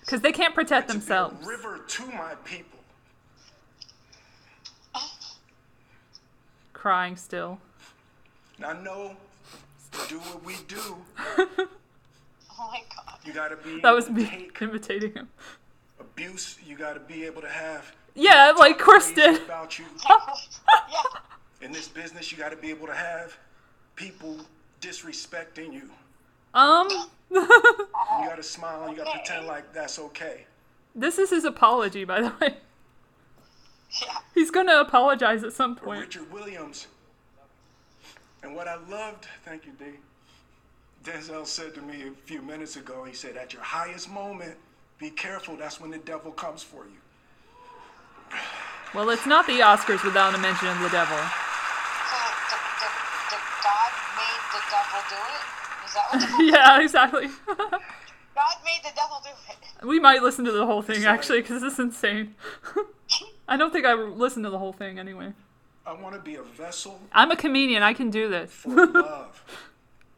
Because 0.00 0.20
they 0.20 0.32
can't 0.32 0.54
protect 0.54 0.88
to 0.88 0.94
themselves. 0.94 1.38
be 1.40 1.46
river 1.46 1.80
to 1.86 2.06
my 2.06 2.34
people. 2.44 2.78
Oh. 4.94 5.10
Crying 6.72 7.16
still. 7.16 7.58
And 8.56 8.66
I 8.66 8.82
know 8.82 9.16
do 10.08 10.18
what 10.18 10.44
we 10.44 10.54
do, 10.68 10.96
Oh 12.62 12.68
my 12.70 12.80
god. 12.94 13.18
you 13.24 13.32
gotta 13.32 13.56
be 13.56 13.80
That 13.80 13.92
was 13.92 14.06
able 14.06 14.16
to 14.16 14.22
me 14.22 14.28
take 14.30 14.62
imitating 14.62 15.12
him. 15.14 15.28
abuse. 15.98 16.58
You 16.66 16.76
gotta 16.76 17.00
be 17.00 17.24
able 17.24 17.40
to 17.42 17.48
have 17.48 17.92
Yeah, 18.14 18.52
like 18.58 18.78
Chris 18.78 19.12
crazy 19.12 19.14
did. 19.32 19.42
about 19.44 19.78
you. 19.78 19.84
Yeah. 20.90 21.66
In 21.66 21.72
this 21.72 21.88
business, 21.88 22.32
you 22.32 22.38
gotta 22.38 22.56
be 22.56 22.70
able 22.70 22.86
to 22.86 22.94
have 22.94 23.36
people 23.94 24.36
disrespecting 24.80 25.72
you. 25.72 25.90
Um, 26.54 26.88
You 27.30 27.46
gotta 28.26 28.42
smile 28.42 28.84
and 28.84 28.96
you 28.96 29.04
gotta 29.04 29.16
pretend 29.18 29.46
like 29.46 29.72
that's 29.72 29.98
okay. 29.98 30.46
this 30.94 31.18
is 31.18 31.30
his 31.30 31.44
apology, 31.44 32.04
by 32.04 32.22
the 32.22 32.32
way. 32.40 32.56
Yeah. 34.02 34.18
He's 34.34 34.50
gonna 34.50 34.76
apologize 34.78 35.44
at 35.44 35.52
some 35.52 35.76
point. 35.76 36.00
Richard 36.00 36.32
Williams. 36.32 36.86
And 38.42 38.54
what 38.56 38.66
I 38.66 38.76
loved, 38.88 39.26
thank 39.44 39.66
you, 39.66 39.72
D. 39.78 39.84
Denzel 41.04 41.46
said 41.46 41.74
to 41.74 41.82
me 41.82 42.08
a 42.08 42.10
few 42.26 42.42
minutes 42.42 42.76
ago, 42.76 43.04
he 43.04 43.12
said, 43.12 43.36
at 43.36 43.52
your 43.52 43.62
highest 43.62 44.10
moment, 44.10 44.56
be 44.98 45.10
careful, 45.10 45.56
that's 45.56 45.80
when 45.80 45.90
the 45.90 45.98
devil 45.98 46.30
comes 46.32 46.62
for 46.62 46.84
you. 46.84 46.98
Well, 48.94 49.10
it's 49.10 49.26
not 49.26 49.46
the 49.46 49.60
Oscars 49.60 50.02
without 50.04 50.34
a 50.34 50.38
mention 50.38 50.68
of 50.68 50.78
the 50.80 50.88
devil. 50.88 51.16
So 51.16 52.18
the, 52.50 52.58
the, 52.80 52.88
the 53.30 53.38
God 53.62 53.92
made 54.18 54.42
the 54.50 54.62
devil 54.70 55.00
do 55.08 55.20
it? 55.30 55.44
Is 55.86 55.94
that 55.94 56.06
what 56.10 56.38
the 56.38 56.44
yeah, 56.52 56.80
exactly. 56.80 57.26
God 58.34 58.56
made 58.64 58.80
the 58.82 58.90
devil 58.96 59.20
do 59.22 59.30
it? 59.30 59.86
we 59.86 59.98
might 60.00 60.22
listen 60.22 60.44
to 60.44 60.52
the 60.52 60.66
whole 60.66 60.82
thing 60.82 61.02
Sorry. 61.02 61.06
actually, 61.06 61.40
because 61.42 61.62
this 61.62 61.74
is 61.74 61.78
insane. 61.78 62.34
I 63.48 63.56
don't 63.56 63.72
think 63.72 63.86
I 63.86 63.94
listened 63.94 64.44
to 64.44 64.50
the 64.50 64.58
whole 64.58 64.72
thing 64.72 64.98
anyway. 64.98 65.32
I 65.86 65.92
want 65.94 66.14
to 66.14 66.20
be 66.20 66.34
a 66.36 66.42
vessel 66.42 67.00
I'm 67.12 67.30
a 67.30 67.36
comedian. 67.36 67.82
I 67.82 67.94
can 67.94 68.10
do 68.10 68.28
this. 68.28 68.50
for 68.52 68.86
love. 68.86 69.42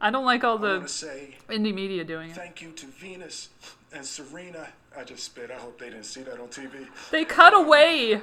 I 0.01 0.09
don't 0.11 0.25
like 0.25 0.43
all 0.43 0.57
I 0.63 0.79
the 0.79 0.87
say 0.87 1.35
indie 1.49 1.73
media 1.73 2.03
doing 2.03 2.29
it. 2.31 2.35
thank 2.35 2.61
you 2.61 2.71
to 2.71 2.85
Venus 2.85 3.49
and 3.93 4.05
Serena. 4.05 4.67
I 4.97 5.03
just 5.03 5.23
spit. 5.23 5.49
I 5.51 5.55
hope 5.55 5.79
they 5.79 5.89
didn't 5.89 6.05
see 6.05 6.21
that 6.23 6.39
on 6.39 6.47
TV. 6.47 6.87
They 7.11 7.25
cut 7.25 7.53
away 7.53 8.21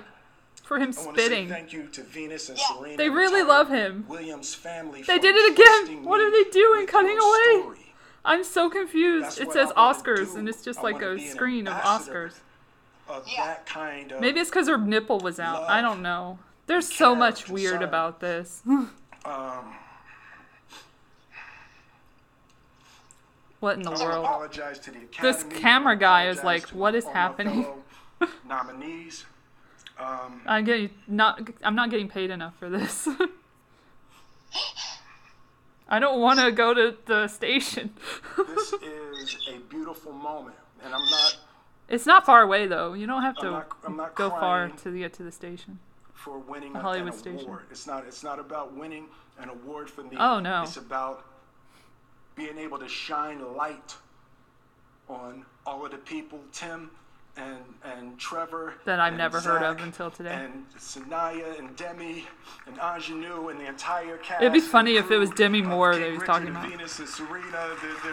for 0.63 0.77
him 0.79 0.93
I 0.97 1.05
want 1.05 1.17
to 1.17 1.23
say 1.23 1.27
spitting. 1.29 1.49
thank 1.49 1.73
you 1.73 1.87
to 1.89 2.03
Venus 2.03 2.49
and 2.49 2.59
Yeah. 2.59 2.65
Serena. 2.77 2.97
They 2.97 3.09
really 3.11 3.43
love 3.43 3.69
him. 3.69 4.05
Williams 4.09 4.55
family. 4.55 5.03
They 5.03 5.19
did 5.19 5.35
it 5.37 5.53
again. 5.53 6.05
What 6.05 6.21
are 6.21 6.31
they 6.31 6.49
doing? 6.51 6.87
Cutting 6.87 7.19
away? 7.19 7.61
story. 7.63 7.95
I'm 8.25 8.45
so 8.45 8.69
confused. 8.71 9.25
That's 9.27 9.39
it 9.41 9.53
says 9.53 9.71
Oscars, 9.77 10.33
do. 10.35 10.39
and 10.41 10.49
it's 10.49 10.63
just 10.63 10.81
I 10.81 10.83
like 10.83 11.03
a 11.03 11.19
screen 11.19 11.67
of. 11.67 11.75
Oscars. 11.83 12.35
Of 13.09 13.27
Yeah. 13.27 13.47
that 13.47 13.67
kind 13.67 14.13
of. 14.13 14.21
Maybe 14.21 14.39
it's 14.39 14.51
because 14.51 14.69
her 14.69 14.79
nipple 14.79 15.19
was 15.19 15.41
out. 15.41 15.63
I 15.69 15.81
don't 15.81 16.03
know. 16.03 16.39
There's 16.67 16.93
so 16.93 17.15
much 17.17 17.47
character 17.47 17.53
weird 17.55 17.83
about 17.83 18.21
this. 18.21 18.63
Um, 19.25 19.75
What 23.61 23.77
in 23.77 23.83
the 23.83 23.91
I 23.91 24.03
world? 24.03 24.25
apologize 24.25 24.79
to 24.81 24.91
the 24.91 24.99
This 25.21 25.45
camera 25.45 25.97
guy 25.97 26.29
is 26.29 26.43
like, 26.43 26.67
"What 26.69 26.95
is 26.95 27.05
happening?" 27.05 27.67
nominees. 28.49 29.25
Um, 29.99 30.41
I'm 30.47 30.65
getting 30.65 30.91
not. 31.07 31.49
I'm 31.63 31.75
not 31.75 31.91
getting 31.91 32.09
paid 32.09 32.31
enough 32.31 32.57
for 32.59 32.69
this. 32.71 33.07
I 35.89 35.99
don't 35.99 36.21
want 36.21 36.39
to 36.41 36.53
go 36.53 36.73
to 36.73 36.97
the 37.07 37.27
station. 37.29 37.93
this 38.37 38.73
is 38.83 39.37
a 39.53 39.59
beautiful 39.69 40.13
moment, 40.13 40.57
and 40.85 40.95
I'm 40.95 41.11
not 41.11 41.37
it's 41.89 42.07
not 42.07 42.25
far 42.25 42.43
away 42.43 42.67
though. 42.69 42.93
You 42.95 43.07
don't 43.07 43.23
have 43.23 43.37
to 43.39 43.47
I'm 43.47 43.53
not- 43.53 43.77
I'm 43.85 43.97
not 43.97 44.15
go 44.15 44.31
far 44.31 44.69
to 44.69 44.99
get 44.99 45.13
to 45.15 45.23
the 45.25 45.33
station. 45.33 45.81
for 46.15 46.39
winning 46.39 46.77
a, 46.77 46.81
Hollywood 46.81 47.13
an 47.13 47.19
station. 47.19 47.41
award. 47.47 47.63
It's 47.71 47.87
not. 47.87 48.05
It's 48.07 48.23
not 48.23 48.39
about 48.39 48.75
winning 48.77 49.07
an 49.39 49.49
award 49.49 49.91
for 49.91 50.03
me. 50.05 50.17
Oh, 50.19 50.39
no. 50.39 50.63
It's 50.63 50.77
about 50.77 51.25
being 52.37 52.59
able 52.59 52.79
to 52.79 52.89
shine 52.89 53.57
light 53.57 53.97
on 55.09 55.45
all 55.67 55.85
of 55.85 55.91
the 55.91 55.99
people, 55.99 56.41
Tim 56.53 56.91
and 57.37 57.59
and 57.85 58.19
Trevor. 58.19 58.75
That 58.85 59.01
I've 59.01 59.17
never 59.17 59.41
heard 59.41 59.63
of 59.63 59.79
Zach 59.79 59.87
until 59.87 60.11
today. 60.11 60.33
And 60.33 60.67
Saniyya 60.79 61.59
and 61.59 61.77
Demi 61.77 62.27
and 62.67 62.77
Aunjanue 62.79 63.51
and 63.51 63.61
the 63.61 63.67
entire 63.67 64.19
cast. 64.19 64.43
It'd 64.43 64.53
be 64.53 64.61
funny 64.61 64.97
if 64.97 65.11
it 65.11 65.19
was 65.19 65.31
Demi 65.31 65.63
Moore 65.63 65.97
that 65.97 66.11
he 66.11 66.17
was 66.17 66.23
talking 66.25 66.49
about. 66.49 66.69
Venus 66.69 66.99
and 66.99 67.09
Serena, 67.09 67.71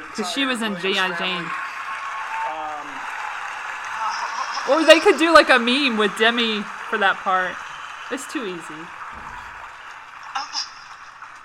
Because 0.09 0.31
she 0.31 0.45
was 0.45 0.61
in 0.61 0.77
G.I. 0.79 1.17
Jane. 1.17 1.45
Um, 4.69 4.77
Or 4.77 4.85
they 4.85 4.99
could 4.99 5.17
do 5.17 5.33
like 5.33 5.49
a 5.49 5.59
meme 5.59 5.97
with 5.97 6.15
Demi 6.17 6.61
for 6.89 6.97
that 6.97 7.15
part. 7.17 7.55
It's 8.11 8.31
too 8.31 8.45
easy. 8.45 8.87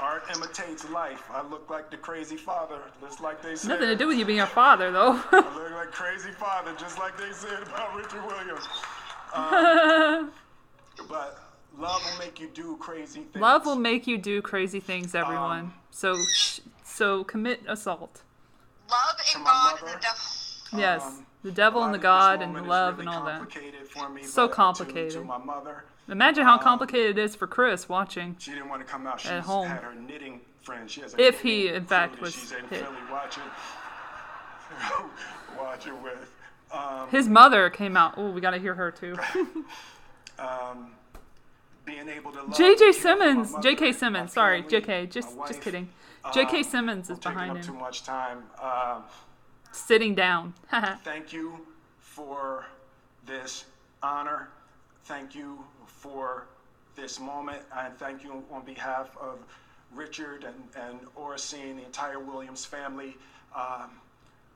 Art 0.03 0.25
imitates 0.35 0.89
life. 0.91 1.23
I 1.33 1.43
look 1.49 1.71
like 1.71 1.91
the 1.91 1.97
crazy 1.97 2.37
father, 2.37 2.79
just 3.01 3.21
like 3.21 3.41
they 3.41 3.55
said. 3.55 3.69
Nothing 3.69 3.87
to 3.89 3.97
do 3.97 4.09
with 4.09 4.19
you 4.19 4.25
being 4.25 4.41
a 4.41 4.47
father 4.47 4.91
though. 4.91 5.21
I 5.31 5.37
look 5.55 5.71
like 5.73 5.93
crazy 5.93 6.33
father, 6.33 6.75
just 6.79 6.99
like 6.99 7.17
they 7.17 7.33
said 7.33 7.63
about 7.63 7.95
Richard 7.95 8.25
Williams. 8.27 8.69
Um, 9.35 10.33
but 11.09 11.39
love 11.79 12.03
will 12.05 12.19
make 12.19 12.41
you 12.41 12.49
do 12.49 12.77
crazy 12.79 13.21
things. 13.21 13.41
Love 13.41 13.65
will 13.65 13.77
make 13.77 14.07
you 14.07 14.19
do 14.19 14.43
crazy 14.43 14.81
things, 14.81 15.15
everyone. 15.15 15.61
Um, 15.61 15.75
so, 15.91 16.17
sh- 16.35 16.61
so 16.85 17.25
commit 17.25 17.63
assault. 17.69 18.23
Love 18.91 19.17
and 19.35 19.45
my 19.45 19.51
God 19.51 19.73
and 19.79 19.81
mother. 19.83 19.95
the 19.97 20.03
devil. 20.03 20.81
Yes, 20.81 21.05
Um, 21.05 21.27
the 21.45 21.53
devil 21.53 21.85
and 21.85 21.95
the 21.95 21.99
God 21.99 22.43
and 22.43 22.53
moment 22.53 22.69
love 22.69 22.99
really 22.99 23.07
and 23.09 23.17
all 23.17 23.25
that. 23.27 23.53
For 23.91 24.09
me, 24.09 24.23
So 24.23 24.49
complicated. 24.49 25.13
To, 25.13 25.19
to 25.19 25.25
my 25.25 25.39
mother, 25.39 25.85
Imagine 26.09 26.45
how 26.45 26.59
complicated 26.59 27.19
it 27.19 27.23
is 27.23 27.37
for 27.37 27.47
Chris 27.47 27.89
watching. 27.89 28.37
she 28.39 28.51
didn't 28.53 28.69
want 28.69 28.85
to 28.85 28.91
come 28.91 29.07
out. 29.07 29.21
She's 29.21 29.31
At 29.31 29.45
home. 29.45 29.69
had 29.69 29.83
her 29.83 29.95
knitting 29.95 30.41
friend. 30.63 30.91
She 30.91 31.01
has 31.01 31.15
a 31.15 31.21
If 31.23 31.41
he, 31.41 31.69
in 31.69 31.85
fact, 31.87 32.21
was 32.21 32.35
she's 32.35 32.53
in 32.53 32.67
hit. 32.69 32.85
Philly 32.85 32.97
watching. 33.11 33.43
watching 35.59 36.03
with. 36.03 36.31
Um, 36.73 37.09
His 37.11 37.29
mother 37.29 37.71
came 37.71 37.97
out. 37.97 38.15
Oh, 38.17 38.31
we 38.31 38.41
gotta 38.41 38.59
hear 38.59 38.75
her 38.75 38.91
too. 38.91 39.17
um, 40.39 40.93
being 41.85 42.09
able 42.09 42.33
to 42.33 42.47
J.J. 42.57 42.69
and 42.69 42.79
care 42.79 42.79
for 42.79 42.85
my 42.85 42.93
Simmons, 42.93 43.55
J.K. 43.63 43.93
Simmons. 43.93 44.33
Sorry, 44.33 44.63
J.K. 44.63 45.07
Just, 45.07 45.37
just 45.47 45.61
kidding. 45.61 45.89
J.K. 46.33 46.59
Um, 46.59 46.63
Simmons 46.65 47.11
is 47.11 47.19
behind 47.19 47.59
up 47.59 47.63
too 47.63 47.73
him, 47.73 47.81
much 47.81 48.05
time. 48.05 48.45
Um, 48.63 49.03
sitting 49.73 50.15
down. 50.15 50.55
thank 51.05 51.33
you 51.33 51.67
for 51.99 52.67
this 53.27 53.65
honor. 54.03 54.49
Thank 55.05 55.35
you 55.35 55.65
for 56.03 56.47
this 56.97 57.21
moment. 57.21 57.63
And 57.77 57.97
thank 57.97 58.25
you 58.25 58.43
on 58.51 58.65
behalf 58.65 59.17
of 59.21 59.39
Richard 59.95 60.45
and, 60.45 60.89
and 60.89 60.99
Oracene, 61.17 61.77
the 61.77 61.85
entire 61.85 62.19
Williams 62.19 62.65
family. 62.65 63.17
Um, 63.57 63.91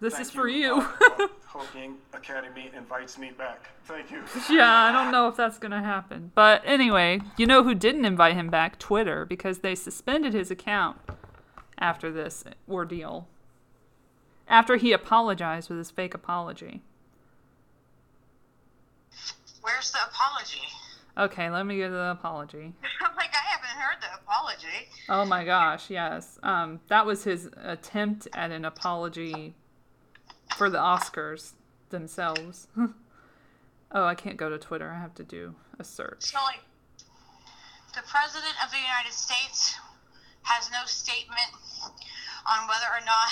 this 0.00 0.18
is 0.18 0.30
for 0.30 0.48
you. 0.48 0.80
Hope- 0.80 1.44
hope 1.46 1.66
Academy 2.12 2.70
invites 2.76 3.16
me 3.16 3.30
back. 3.30 3.68
Thank 3.84 4.10
you. 4.10 4.22
yeah, 4.50 4.70
I 4.70 4.92
don't 4.92 5.12
know 5.12 5.28
if 5.28 5.36
that's 5.36 5.58
gonna 5.58 5.82
happen. 5.82 6.32
But 6.34 6.62
anyway, 6.64 7.20
you 7.36 7.46
know 7.46 7.62
who 7.62 7.74
didn't 7.74 8.04
invite 8.04 8.34
him 8.34 8.50
back? 8.50 8.78
Twitter, 8.78 9.24
because 9.24 9.60
they 9.60 9.74
suspended 9.74 10.34
his 10.34 10.50
account 10.50 10.98
after 11.78 12.10
this 12.10 12.44
ordeal. 12.68 13.28
After 14.48 14.76
he 14.76 14.92
apologized 14.92 15.70
with 15.70 15.78
his 15.78 15.90
fake 15.90 16.14
apology. 16.14 16.82
Where's 19.62 19.90
the 19.92 19.98
apology? 20.08 20.62
Okay, 21.18 21.48
let 21.48 21.64
me 21.64 21.76
get 21.78 21.90
the 21.90 22.10
apology. 22.10 22.74
I'm 23.00 23.16
like, 23.16 23.30
I 23.32 23.46
haven't 23.50 23.80
heard 23.80 23.96
the 24.02 24.20
apology. 24.22 24.88
Oh 25.08 25.24
my 25.24 25.44
gosh, 25.44 25.88
yes. 25.88 26.38
Um, 26.42 26.80
that 26.88 27.06
was 27.06 27.24
his 27.24 27.48
attempt 27.62 28.28
at 28.34 28.50
an 28.50 28.64
apology 28.64 29.54
for 30.56 30.68
the 30.68 30.78
Oscars 30.78 31.52
themselves. 31.88 32.68
oh, 33.92 34.04
I 34.04 34.14
can't 34.14 34.36
go 34.36 34.50
to 34.50 34.58
Twitter. 34.58 34.90
I 34.90 35.00
have 35.00 35.14
to 35.14 35.24
do 35.24 35.54
a 35.78 35.84
search. 35.84 36.24
So, 36.24 36.38
like, 36.44 36.60
the 37.94 38.02
President 38.06 38.54
of 38.62 38.70
the 38.70 38.78
United 38.78 39.12
States 39.12 39.74
has 40.42 40.70
no 40.70 40.84
statement 40.84 41.48
on 42.46 42.68
whether 42.68 42.86
or 42.92 43.04
not 43.04 43.30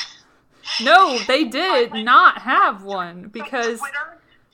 No, 0.83 1.19
they 1.27 1.45
did 1.45 1.93
not 1.93 2.43
have 2.43 2.83
one 2.83 3.29
because 3.29 3.81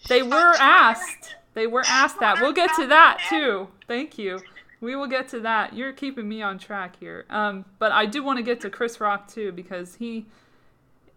They 0.08 0.22
were 0.22 0.54
asked. 0.58 1.36
They 1.60 1.66
were 1.66 1.84
asked 1.86 2.20
that. 2.20 2.40
We'll 2.40 2.54
get 2.54 2.74
to 2.76 2.86
that 2.86 3.18
too. 3.28 3.68
Thank 3.86 4.16
you. 4.16 4.40
We 4.80 4.96
will 4.96 5.06
get 5.06 5.28
to 5.28 5.40
that. 5.40 5.74
You're 5.74 5.92
keeping 5.92 6.26
me 6.26 6.40
on 6.40 6.58
track 6.58 6.96
here. 6.98 7.26
Um, 7.28 7.66
but 7.78 7.92
I 7.92 8.06
do 8.06 8.22
want 8.22 8.38
to 8.38 8.42
get 8.42 8.62
to 8.62 8.70
Chris 8.70 8.98
Rock 8.98 9.28
too 9.28 9.52
because 9.52 9.96
he, 9.96 10.24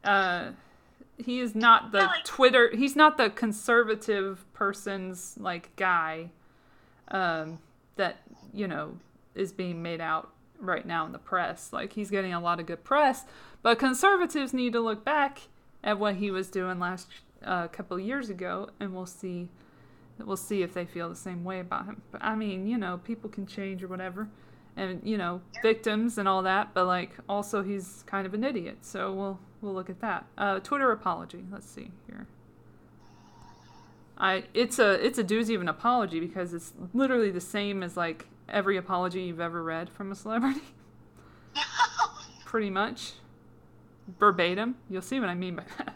uh, 0.03 0.49
he 1.17 1.39
is 1.39 1.55
not 1.55 1.93
the 1.93 2.09
Twitter. 2.25 2.69
He's 2.75 2.93
not 2.93 3.15
the 3.15 3.29
conservative 3.29 4.43
person's 4.51 5.35
like 5.39 5.73
guy, 5.77 6.31
um, 7.07 7.59
that 7.95 8.17
you 8.53 8.67
know 8.67 8.97
is 9.35 9.53
being 9.53 9.81
made 9.81 10.01
out 10.01 10.33
right 10.59 10.85
now 10.85 11.05
in 11.05 11.13
the 11.13 11.19
press. 11.19 11.71
Like 11.71 11.93
he's 11.93 12.09
getting 12.09 12.33
a 12.33 12.41
lot 12.41 12.59
of 12.59 12.65
good 12.65 12.83
press, 12.83 13.23
but 13.61 13.79
conservatives 13.79 14.53
need 14.53 14.73
to 14.73 14.81
look 14.81 15.05
back 15.05 15.43
at 15.85 15.97
what 15.97 16.15
he 16.15 16.31
was 16.31 16.49
doing 16.49 16.79
last 16.79 17.07
uh, 17.45 17.69
couple 17.69 17.97
years 17.97 18.29
ago, 18.29 18.71
and 18.81 18.93
we'll 18.93 19.05
see. 19.05 19.47
We'll 20.25 20.37
see 20.37 20.61
if 20.61 20.73
they 20.73 20.85
feel 20.85 21.09
the 21.09 21.15
same 21.15 21.43
way 21.43 21.59
about 21.59 21.85
him. 21.85 22.01
But 22.11 22.23
I 22.23 22.35
mean, 22.35 22.67
you 22.67 22.77
know, 22.77 22.99
people 23.03 23.29
can 23.29 23.45
change 23.45 23.83
or 23.83 23.87
whatever, 23.87 24.29
and 24.75 25.01
you 25.03 25.17
know, 25.17 25.41
victims 25.61 26.17
and 26.17 26.27
all 26.27 26.41
that. 26.43 26.73
But 26.73 26.85
like, 26.85 27.11
also 27.27 27.63
he's 27.63 28.03
kind 28.07 28.25
of 28.25 28.33
an 28.33 28.43
idiot. 28.43 28.79
So 28.81 29.13
we'll 29.13 29.39
we'll 29.61 29.73
look 29.73 29.89
at 29.89 29.99
that. 30.01 30.25
Uh, 30.37 30.59
Twitter 30.59 30.91
apology. 30.91 31.43
Let's 31.51 31.69
see 31.69 31.91
here. 32.07 32.27
I 34.17 34.43
it's 34.53 34.79
a 34.79 35.05
it's 35.05 35.17
a 35.17 35.23
doozy 35.23 35.55
of 35.55 35.61
an 35.61 35.69
apology 35.69 36.19
because 36.19 36.53
it's 36.53 36.73
literally 36.93 37.31
the 37.31 37.41
same 37.41 37.83
as 37.83 37.97
like 37.97 38.27
every 38.47 38.77
apology 38.77 39.23
you've 39.23 39.41
ever 39.41 39.63
read 39.63 39.89
from 39.89 40.11
a 40.11 40.15
celebrity. 40.15 40.61
Pretty 42.45 42.69
much. 42.69 43.13
Verbatim. 44.19 44.75
You'll 44.89 45.01
see 45.01 45.19
what 45.19 45.29
I 45.29 45.33
mean 45.33 45.55
by 45.55 45.63
that. 45.77 45.95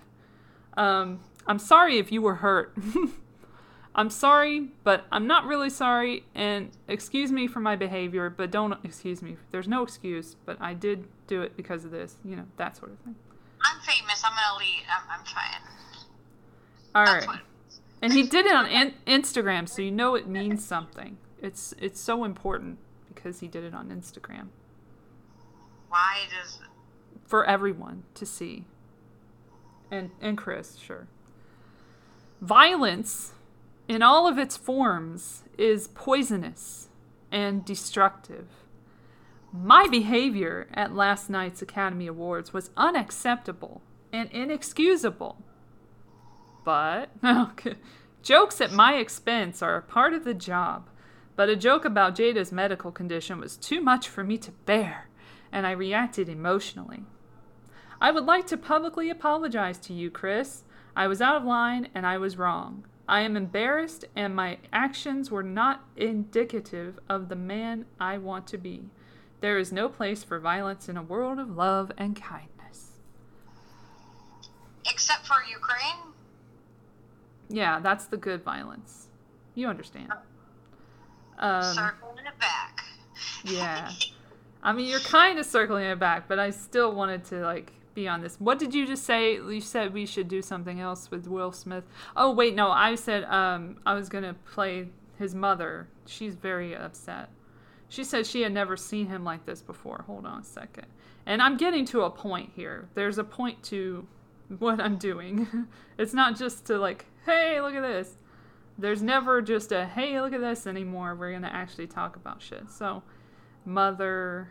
Um, 0.78 1.20
I'm 1.46 1.60
sorry 1.60 1.98
if 1.98 2.12
you 2.12 2.22
were 2.22 2.36
hurt. 2.36 2.76
I'm 3.98 4.12
sorry, 4.12 4.70
but 4.84 5.06
I'm 5.12 5.26
not 5.26 5.46
really 5.46 5.72
sorry, 5.72 6.24
and 6.36 6.70
excuse 6.88 7.32
me 7.32 7.48
for 7.48 7.60
my 7.60 7.76
behavior, 7.76 8.30
but 8.30 8.52
don't 8.52 8.78
excuse 8.84 9.24
me. 9.24 9.38
There's 9.50 9.68
no 9.68 9.82
excuse, 9.82 10.36
but 10.46 10.56
I 10.62 10.76
did 10.76 11.06
do 11.26 11.42
it 11.42 11.58
because 11.58 11.84
of 11.84 11.90
this, 11.90 12.18
you 12.24 12.36
know, 12.36 12.46
that 12.58 12.78
sort 12.78 12.92
of 12.92 13.00
thing. 13.00 13.16
I'm 13.66 13.82
famous. 13.82 14.22
I'm 14.24 14.38
elite. 14.56 14.86
I'm, 14.88 15.20
I'm 15.20 15.26
fine. 15.26 15.62
All 16.94 17.28
right. 17.28 17.40
And 18.04 18.14
he 18.14 18.24
did 18.24 18.46
it 18.46 18.56
on 18.56 18.68
in- 18.68 18.94
Instagram, 19.08 19.68
so 19.68 19.82
you 19.82 19.92
know 19.92 20.14
it 20.14 20.28
means 20.28 20.64
something. 20.64 21.18
It's 21.42 21.74
it's 21.80 22.00
so 22.00 22.24
important 22.24 22.78
because 23.08 23.40
he 23.40 23.48
did 23.48 23.64
it 23.64 23.74
on 23.74 23.90
Instagram. 23.90 24.50
Why 25.90 26.26
does 26.30 26.60
for 27.28 27.46
everyone 27.46 28.04
to 28.16 28.26
see. 28.26 28.66
And 29.92 30.12
and 30.22 30.38
Chris, 30.38 30.78
sure. 30.78 31.08
Violence 32.42 33.34
in 33.88 34.02
all 34.02 34.28
of 34.28 34.38
its 34.38 34.58
forms 34.58 35.44
is 35.58 35.88
poisonous 35.88 36.90
and 37.32 37.64
destructive. 37.64 38.48
My 39.54 39.88
behavior 39.88 40.68
at 40.74 40.96
last 40.96 41.30
night's 41.30 41.62
Academy 41.62 42.08
Awards 42.08 42.54
was 42.54 42.70
unacceptable 42.76 43.82
and 44.12 44.30
inexcusable. 44.32 45.38
But 46.64 47.10
jokes 48.22 48.60
at 48.60 48.74
my 48.74 48.96
expense 48.96 49.62
are 49.62 49.78
a 49.78 49.82
part 49.82 50.14
of 50.14 50.26
the 50.26 50.34
job. 50.34 50.90
But 51.38 51.50
a 51.50 51.56
joke 51.56 51.86
about 51.86 52.16
Jada's 52.16 52.52
medical 52.52 52.92
condition 52.92 53.40
was 53.40 53.58
too 53.58 53.80
much 53.80 54.10
for 54.10 54.24
me 54.24 54.38
to 54.40 54.52
bear, 54.52 55.08
and 55.52 55.68
I 55.68 55.72
reacted 55.72 56.28
emotionally. 56.28 57.04
I 58.02 58.12
would 58.12 58.26
like 58.26 58.48
to 58.48 58.58
publicly 58.58 59.10
apologize 59.10 59.78
to 59.80 59.94
you, 59.94 60.12
Chris. 60.12 60.64
I 60.96 61.08
was 61.08 61.22
out 61.22 61.36
of 61.38 61.44
line 61.44 61.90
and 61.96 62.06
I 62.06 62.18
was 62.18 62.38
wrong. 62.38 62.86
I 63.08 63.22
am 63.22 63.38
embarrassed, 63.38 64.06
and 64.16 64.36
my 64.36 64.58
actions 64.74 65.32
were 65.32 65.44
not 65.44 65.86
indicative 65.96 67.00
of 67.08 67.30
the 67.30 67.36
man 67.36 67.86
I 68.00 68.18
want 68.18 68.48
to 68.48 68.58
be. 68.58 68.90
There 69.40 69.58
is 69.58 69.72
no 69.72 69.88
place 69.88 70.24
for 70.24 70.40
violence 70.40 70.90
in 70.90 70.98
a 70.98 71.04
world 71.04 71.40
of 71.40 71.56
love 71.56 71.92
and 71.98 72.16
kindness. 72.16 72.98
except 74.90 75.28
for 75.28 75.36
Ukraine? 75.50 76.14
Yeah, 77.50 77.80
that's 77.80 78.06
the 78.06 78.18
good 78.18 78.44
violence. 78.44 79.08
You 79.56 79.68
understand. 79.68 80.12
Um, 81.40 81.62
Circling 81.62 82.26
it 82.26 82.40
back. 82.40 82.84
yeah. 83.44 83.92
I 84.64 84.74
mean, 84.74 84.90
you're 84.90 85.00
kind 85.00 85.40
of 85.40 85.46
circling 85.46 85.86
it 85.86 86.00
back, 86.00 86.28
but 86.28 86.40
I 86.40 86.50
still 86.50 86.94
wanted 86.94 87.24
to 87.26 87.42
like 87.42 87.72
be 87.98 88.08
on 88.08 88.22
this. 88.22 88.40
What 88.40 88.60
did 88.60 88.76
you 88.76 88.86
just 88.86 89.04
say? 89.06 89.34
You 89.34 89.60
said 89.60 89.92
we 89.92 90.06
should 90.06 90.28
do 90.28 90.44
something 90.44 90.80
else 90.80 91.10
with 91.10 91.28
Will 91.28 91.52
Smith. 91.52 91.84
Oh 92.16 92.32
wait, 92.32 92.54
no, 92.54 92.70
I 92.70 92.94
said 92.94 93.24
um, 93.24 93.80
I 93.88 93.96
was 93.96 94.08
gonna 94.08 94.36
play 94.54 94.90
his 95.18 95.34
mother. 95.34 95.88
She's 96.06 96.36
very 96.36 96.76
upset. 96.76 97.30
She 97.90 98.04
said 98.04 98.28
she 98.28 98.44
had 98.44 98.54
never 98.54 98.78
seen 98.78 99.08
him 99.08 99.24
like 99.24 99.48
this 99.48 99.64
before. 99.64 100.04
Hold 100.06 100.28
on 100.28 100.42
a 100.42 100.44
second. 100.44 100.86
And 101.26 101.42
I'm 101.42 101.58
getting 101.58 101.86
to 101.86 102.04
a 102.04 102.12
point 102.12 102.52
here. 102.56 102.88
There's 102.94 103.18
a 103.18 103.24
point 103.24 103.64
to 103.64 104.08
what 104.60 104.80
I'm 104.80 104.98
doing. 104.98 105.68
it's 105.98 106.14
not 106.14 106.38
just 106.38 106.66
to 106.66 106.78
like, 106.78 107.08
hey, 107.26 107.60
look 107.62 107.74
at 107.74 107.82
this. 107.82 108.16
There's 108.78 109.02
never 109.02 109.42
just 109.42 109.72
a 109.72 109.88
hey, 109.88 110.22
look 110.22 110.34
at 110.34 110.42
this 110.42 110.68
anymore. 110.68 111.16
We're 111.16 111.32
gonna 111.32 111.50
actually 111.52 111.88
talk 111.88 112.16
about 112.16 112.44
shit. 112.44 112.70
So, 112.70 113.02
mother. 113.66 114.50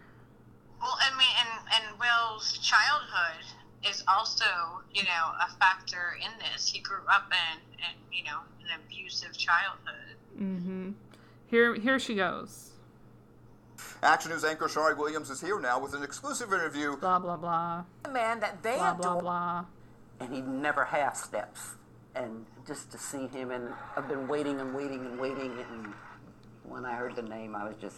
Well, 0.81 0.99
I 1.01 1.17
mean, 1.17 1.29
and, 1.75 1.85
and 1.91 1.99
Will's 2.01 2.59
childhood 2.59 3.45
is 3.89 4.03
also, 4.09 4.45
you 4.93 5.05
know, 5.05 5.33
a 5.47 5.51
factor 5.59 6.17
in 6.23 6.31
this. 6.53 6.69
He 6.69 6.81
grew 6.81 7.03
up 7.11 7.31
in, 7.31 7.61
in 7.79 8.17
you 8.17 8.25
know, 8.25 8.39
an 8.63 8.81
abusive 8.85 9.37
childhood. 9.37 10.17
Mm-hmm. 10.41 10.91
Here, 11.49 11.75
here 11.75 11.99
she 11.99 12.15
goes. 12.17 12.71
Action 14.03 14.31
News 14.33 14.45
anchor 14.45 14.67
Sharrie 14.67 14.97
Williams 14.97 15.31
is 15.31 15.41
here 15.41 15.61
now 15.61 15.79
with 15.81 15.95
an 15.95 16.03
exclusive 16.03 16.53
interview. 16.53 16.97
Blah 16.97 17.19
blah 17.19 17.37
blah. 17.37 17.85
The 18.05 18.11
man 18.11 18.41
that 18.41 18.63
they 18.63 18.77
Blah 18.77 18.93
adore. 18.93 19.13
blah 19.13 19.21
blah. 19.21 19.65
and 20.21 20.35
he 20.35 20.41
never 20.43 20.85
half 20.85 21.17
steps. 21.17 21.75
And 22.15 22.47
just 22.67 22.91
to 22.93 22.99
see 22.99 23.27
him, 23.29 23.51
and 23.51 23.69
I've 23.97 24.09
been 24.09 24.27
waiting 24.29 24.61
and 24.61 24.75
waiting 24.75 25.05
and 25.05 25.19
waiting, 25.21 25.53
and 25.71 25.93
when 26.65 26.85
I 26.85 26.95
heard 26.95 27.15
the 27.17 27.23
name, 27.23 27.55
I 27.55 27.65
was 27.65 27.75
just, 27.81 27.97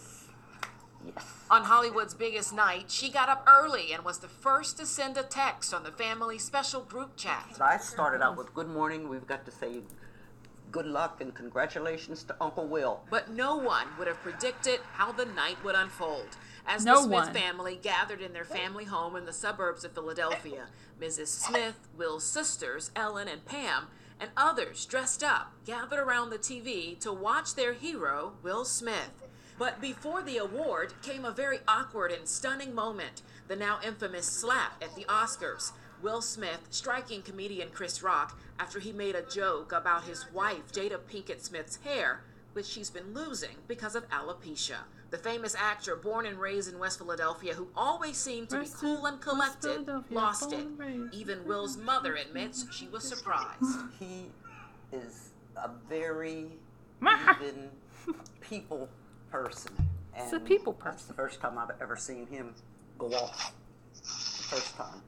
yes. 1.05 1.25
On 1.49 1.63
Hollywood's 1.63 2.13
biggest 2.13 2.53
night, 2.53 2.91
she 2.91 3.09
got 3.09 3.29
up 3.29 3.47
early 3.47 3.93
and 3.93 4.03
was 4.03 4.19
the 4.19 4.27
first 4.27 4.77
to 4.77 4.85
send 4.85 5.17
a 5.17 5.23
text 5.23 5.73
on 5.73 5.83
the 5.83 5.91
family 5.91 6.37
special 6.37 6.81
group 6.81 7.15
chat. 7.15 7.55
So 7.55 7.63
I 7.63 7.77
started 7.77 8.21
out 8.21 8.37
with 8.37 8.53
good 8.53 8.67
morning. 8.67 9.09
We've 9.09 9.27
got 9.27 9.45
to 9.45 9.51
say 9.51 9.81
good 10.71 10.85
luck 10.85 11.21
and 11.21 11.33
congratulations 11.33 12.23
to 12.23 12.35
Uncle 12.39 12.67
Will. 12.67 13.01
But 13.09 13.31
no 13.31 13.55
one 13.57 13.87
would 13.97 14.07
have 14.07 14.21
predicted 14.21 14.79
how 14.93 15.11
the 15.11 15.25
night 15.25 15.57
would 15.63 15.75
unfold. 15.75 16.27
As 16.67 16.85
No 16.85 16.95
the 16.97 17.01
Smith 17.03 17.11
one. 17.11 17.33
family 17.33 17.79
gathered 17.81 18.21
in 18.21 18.33
their 18.33 18.45
family 18.45 18.85
home 18.85 19.15
in 19.15 19.25
the 19.25 19.33
suburbs 19.33 19.83
of 19.83 19.93
Philadelphia, 19.93 20.67
Mrs. 21.01 21.27
Smith, 21.27 21.87
Will's 21.97 22.23
sisters, 22.23 22.91
Ellen 22.95 23.27
and 23.27 23.43
Pam, 23.45 23.87
and 24.19 24.29
others 24.37 24.85
dressed 24.85 25.23
up 25.23 25.53
gathered 25.65 25.97
around 25.97 26.29
the 26.29 26.37
TV 26.37 26.99
to 26.99 27.11
watch 27.11 27.55
their 27.55 27.73
hero, 27.73 28.33
Will 28.43 28.65
Smith. 28.65 29.09
But 29.59 29.81
before 29.81 30.21
the 30.21 30.37
award 30.37 30.93
came 31.01 31.25
a 31.25 31.31
very 31.31 31.59
awkward 31.67 32.13
and 32.13 32.25
stunning 32.25 32.73
moment 32.73 33.21
the 33.49 33.57
now 33.57 33.79
infamous 33.85 34.25
slap 34.25 34.81
at 34.81 34.95
the 34.95 35.03
Oscars. 35.03 35.73
Will 36.01 36.21
Smith 36.21 36.61
striking 36.69 37.21
comedian 37.21 37.69
Chris 37.73 38.01
Rock 38.01 38.39
after 38.57 38.79
he 38.79 38.93
made 38.93 39.15
a 39.15 39.21
joke 39.21 39.73
about 39.73 40.05
his 40.05 40.31
wife, 40.31 40.71
Jada 40.71 40.97
Pinkett 40.97 41.43
Smith's 41.43 41.75
hair, 41.83 42.21
which 42.53 42.67
she's 42.67 42.89
been 42.89 43.13
losing 43.13 43.57
because 43.67 43.95
of 43.95 44.09
alopecia. 44.09 44.77
The 45.11 45.17
famous 45.17 45.55
actor, 45.55 45.97
born 45.97 46.25
and 46.25 46.39
raised 46.39 46.71
in 46.71 46.79
West 46.79 46.99
Philadelphia, 46.99 47.53
who 47.53 47.67
always 47.75 48.15
seemed 48.15 48.49
to 48.51 48.61
be 48.61 48.69
cool 48.73 49.07
and 49.07 49.19
collected, 49.19 49.89
lost 50.09 50.53
it. 50.53 50.65
Even 51.11 51.45
Will's 51.45 51.75
mother 51.75 52.15
admits 52.15 52.65
she 52.71 52.87
was 52.87 53.03
surprised. 53.03 53.79
He 53.99 54.27
is 54.93 55.31
a 55.57 55.69
very 55.89 56.45
even 57.01 57.69
people 58.39 58.87
person. 59.31 59.71
And 60.15 60.23
He's 60.23 60.33
a 60.33 60.39
people 60.39 60.73
person. 60.73 60.93
That's 60.93 61.05
the 61.05 61.13
first 61.13 61.41
time 61.41 61.57
I've 61.57 61.71
ever 61.81 61.95
seen 61.95 62.27
him 62.27 62.53
go 62.97 63.07
off. 63.13 63.53
The 63.93 64.55
first 64.55 64.75
time 64.75 65.01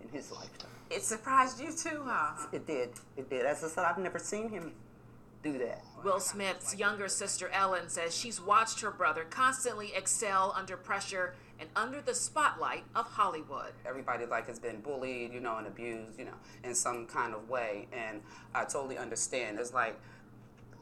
in 0.00 0.08
his 0.08 0.30
lifetime. 0.32 0.70
It 0.90 1.02
surprised 1.02 1.60
you 1.60 1.72
too, 1.72 2.02
huh? 2.04 2.46
It 2.52 2.66
did. 2.66 2.90
It 3.16 3.28
did. 3.28 3.44
As 3.44 3.62
I 3.62 3.68
said, 3.68 3.84
I've 3.84 3.98
never 3.98 4.18
seen 4.18 4.48
him 4.48 4.72
do 5.42 5.58
that. 5.58 5.82
Will 6.02 6.20
Smith's 6.20 6.76
younger 6.76 7.08
sister 7.08 7.48
Ellen 7.52 7.88
says 7.88 8.16
she's 8.16 8.40
watched 8.40 8.80
her 8.80 8.90
brother 8.90 9.24
constantly 9.28 9.92
excel 9.94 10.54
under 10.56 10.76
pressure 10.76 11.34
and 11.60 11.68
under 11.74 12.00
the 12.00 12.14
spotlight 12.14 12.84
of 12.94 13.06
Hollywood. 13.06 13.72
everybody 13.86 14.26
like 14.26 14.46
has 14.46 14.58
been 14.58 14.80
bullied, 14.80 15.32
you 15.32 15.40
know, 15.40 15.56
and 15.58 15.66
abused, 15.66 16.18
you 16.18 16.24
know, 16.24 16.34
in 16.62 16.74
some 16.74 17.06
kind 17.06 17.34
of 17.34 17.48
way. 17.48 17.88
And 17.92 18.20
I 18.54 18.64
totally 18.64 18.96
understand. 18.96 19.58
It's 19.58 19.74
like 19.74 19.98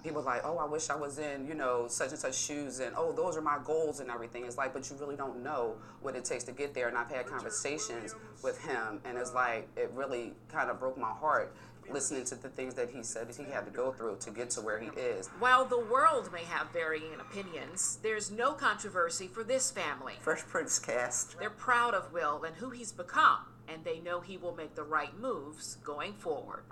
he 0.06 0.12
was 0.12 0.24
like, 0.24 0.42
"Oh, 0.44 0.56
I 0.58 0.64
wish 0.64 0.88
I 0.88 0.94
was 0.94 1.18
in, 1.18 1.46
you 1.46 1.54
know, 1.54 1.88
such 1.88 2.10
and 2.10 2.18
such 2.18 2.36
shoes, 2.36 2.78
and 2.78 2.94
oh, 2.96 3.12
those 3.12 3.36
are 3.36 3.42
my 3.42 3.58
goals 3.64 4.00
and 4.00 4.10
everything." 4.10 4.44
It's 4.44 4.56
like, 4.56 4.72
but 4.72 4.88
you 4.88 4.96
really 4.96 5.16
don't 5.16 5.42
know 5.42 5.74
what 6.00 6.14
it 6.14 6.24
takes 6.24 6.44
to 6.44 6.52
get 6.52 6.74
there. 6.74 6.88
And 6.88 6.96
I've 6.96 7.10
had 7.10 7.26
conversations 7.26 8.14
with 8.42 8.58
him, 8.62 9.00
and 9.04 9.18
it's 9.18 9.34
like 9.34 9.68
it 9.76 9.90
really 9.94 10.32
kind 10.48 10.70
of 10.70 10.78
broke 10.78 10.96
my 10.96 11.10
heart 11.10 11.54
listening 11.90 12.24
to 12.24 12.34
the 12.34 12.48
things 12.48 12.74
that 12.74 12.90
he 12.90 13.02
said 13.02 13.28
that 13.28 13.36
he 13.36 13.50
had 13.50 13.64
to 13.64 13.70
go 13.70 13.92
through 13.92 14.16
to 14.20 14.30
get 14.30 14.50
to 14.50 14.60
where 14.60 14.78
he 14.78 14.88
is. 14.98 15.28
While 15.38 15.64
the 15.64 15.78
world 15.78 16.32
may 16.32 16.42
have 16.42 16.70
varying 16.72 17.20
opinions, 17.20 17.98
there's 18.02 18.30
no 18.30 18.52
controversy 18.52 19.28
for 19.28 19.44
this 19.44 19.70
family. 19.70 20.14
Fresh 20.20 20.42
Prince 20.42 20.78
cast. 20.78 21.38
They're 21.38 21.50
proud 21.50 21.94
of 21.94 22.12
Will 22.12 22.42
and 22.44 22.56
who 22.56 22.70
he's 22.70 22.92
become, 22.92 23.38
and 23.68 23.84
they 23.84 24.00
know 24.00 24.20
he 24.20 24.36
will 24.36 24.54
make 24.54 24.74
the 24.74 24.82
right 24.82 25.18
moves 25.18 25.76
going 25.84 26.14
forward. 26.14 26.64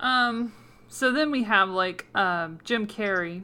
Um, 0.00 0.52
so 0.88 1.12
then 1.12 1.30
we 1.30 1.42
have 1.44 1.68
like 1.68 2.06
um, 2.14 2.58
Jim 2.64 2.86
Carrey 2.86 3.42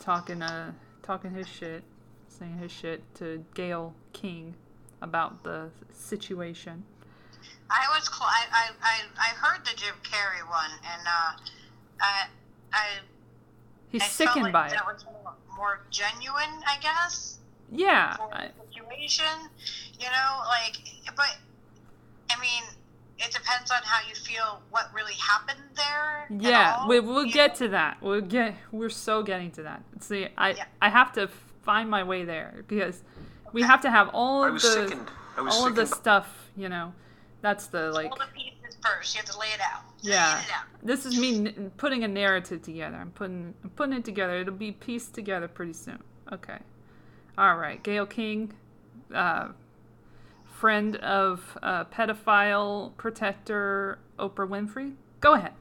talking 0.00 0.42
uh 0.42 0.72
talking 1.02 1.32
his 1.32 1.48
shit, 1.48 1.82
saying 2.28 2.58
his 2.58 2.70
shit 2.72 3.02
to 3.16 3.44
Gayle 3.54 3.94
King 4.12 4.54
about 5.02 5.42
the 5.42 5.70
situation. 5.92 6.84
I 7.70 7.86
was 7.96 8.04
cl- 8.08 8.28
I, 8.28 8.44
I, 8.52 8.70
I, 8.82 9.00
I 9.16 9.28
heard 9.36 9.64
the 9.64 9.76
Jim 9.76 9.94
Carrey 10.02 10.48
one, 10.48 10.70
and 10.84 11.02
uh, 11.06 11.32
I 12.00 12.26
I 12.72 12.86
He's 13.90 14.02
I 14.02 14.06
sickened 14.06 14.44
like 14.44 14.52
by 14.52 14.66
it. 14.68 14.70
that 14.72 14.86
was 14.86 15.04
more, 15.04 15.34
more 15.56 15.80
genuine, 15.90 16.62
I 16.66 16.78
guess. 16.80 17.38
Yeah, 17.72 18.16
For 18.16 18.28
I- 18.34 18.48
the 18.48 18.72
situation, 18.72 19.24
you 19.98 20.06
know, 20.06 20.42
like, 20.48 20.76
but 21.16 21.36
I 22.30 22.40
mean, 22.40 22.62
it 23.20 23.32
depends 23.32 23.70
on 23.70 23.78
how 23.84 24.06
you 24.08 24.14
feel. 24.14 24.62
What 24.70 24.90
really 24.94 25.14
happened 25.14 25.60
there? 25.76 26.26
yeah. 26.30 26.86
We 26.86 27.00
we'll 27.00 27.26
you 27.26 27.32
get 27.32 27.60
know? 27.60 27.66
to 27.66 27.72
that. 27.72 28.02
We'll 28.02 28.20
get. 28.20 28.54
We're 28.72 28.88
so 28.88 29.22
getting 29.22 29.50
to 29.52 29.62
that. 29.64 29.82
See, 30.00 30.28
I 30.38 30.56
I 30.80 30.88
have 30.88 31.12
to 31.12 31.28
find 31.62 31.90
my 31.90 32.02
way 32.02 32.24
there 32.24 32.64
because 32.66 33.02
we 33.52 33.62
have 33.62 33.82
to 33.82 33.90
have 33.90 34.10
all 34.12 34.44
of 34.44 34.54
was 34.54 34.62
the 34.62 34.68
sickened. 34.68 35.08
All 35.38 35.66
of 35.66 35.74
the 35.74 35.86
stuff. 35.86 36.50
You 36.56 36.68
know, 36.68 36.92
that's 37.42 37.66
the 37.66 37.92
like. 37.92 38.10
All 38.10 38.18
the 38.18 38.26
pieces 38.34 38.78
first. 38.82 39.14
You 39.14 39.20
have 39.20 39.30
to 39.30 39.38
lay 39.38 39.48
it 39.48 39.60
out. 39.60 39.82
Yeah, 40.02 40.42
this 40.82 41.04
is 41.04 41.18
me 41.18 41.46
n- 41.46 41.72
putting 41.76 42.04
a 42.04 42.08
narrative 42.08 42.62
together. 42.62 42.96
I'm 42.96 43.10
putting 43.10 43.54
I'm 43.62 43.70
putting 43.70 43.96
it 43.96 44.04
together. 44.04 44.36
It'll 44.36 44.54
be 44.54 44.72
pieced 44.72 45.14
together 45.14 45.46
pretty 45.48 45.74
soon. 45.74 45.98
Okay. 46.32 46.58
All 47.38 47.56
right, 47.56 47.82
Gayle 47.82 48.06
King, 48.06 48.52
uh, 49.14 49.48
friend 50.60 50.96
of 50.96 51.56
uh, 51.62 51.84
pedophile 51.86 52.94
protector 52.98 53.98
Oprah 54.18 54.46
Winfrey. 54.46 54.92
Go 55.20 55.32
ahead. 55.32 55.54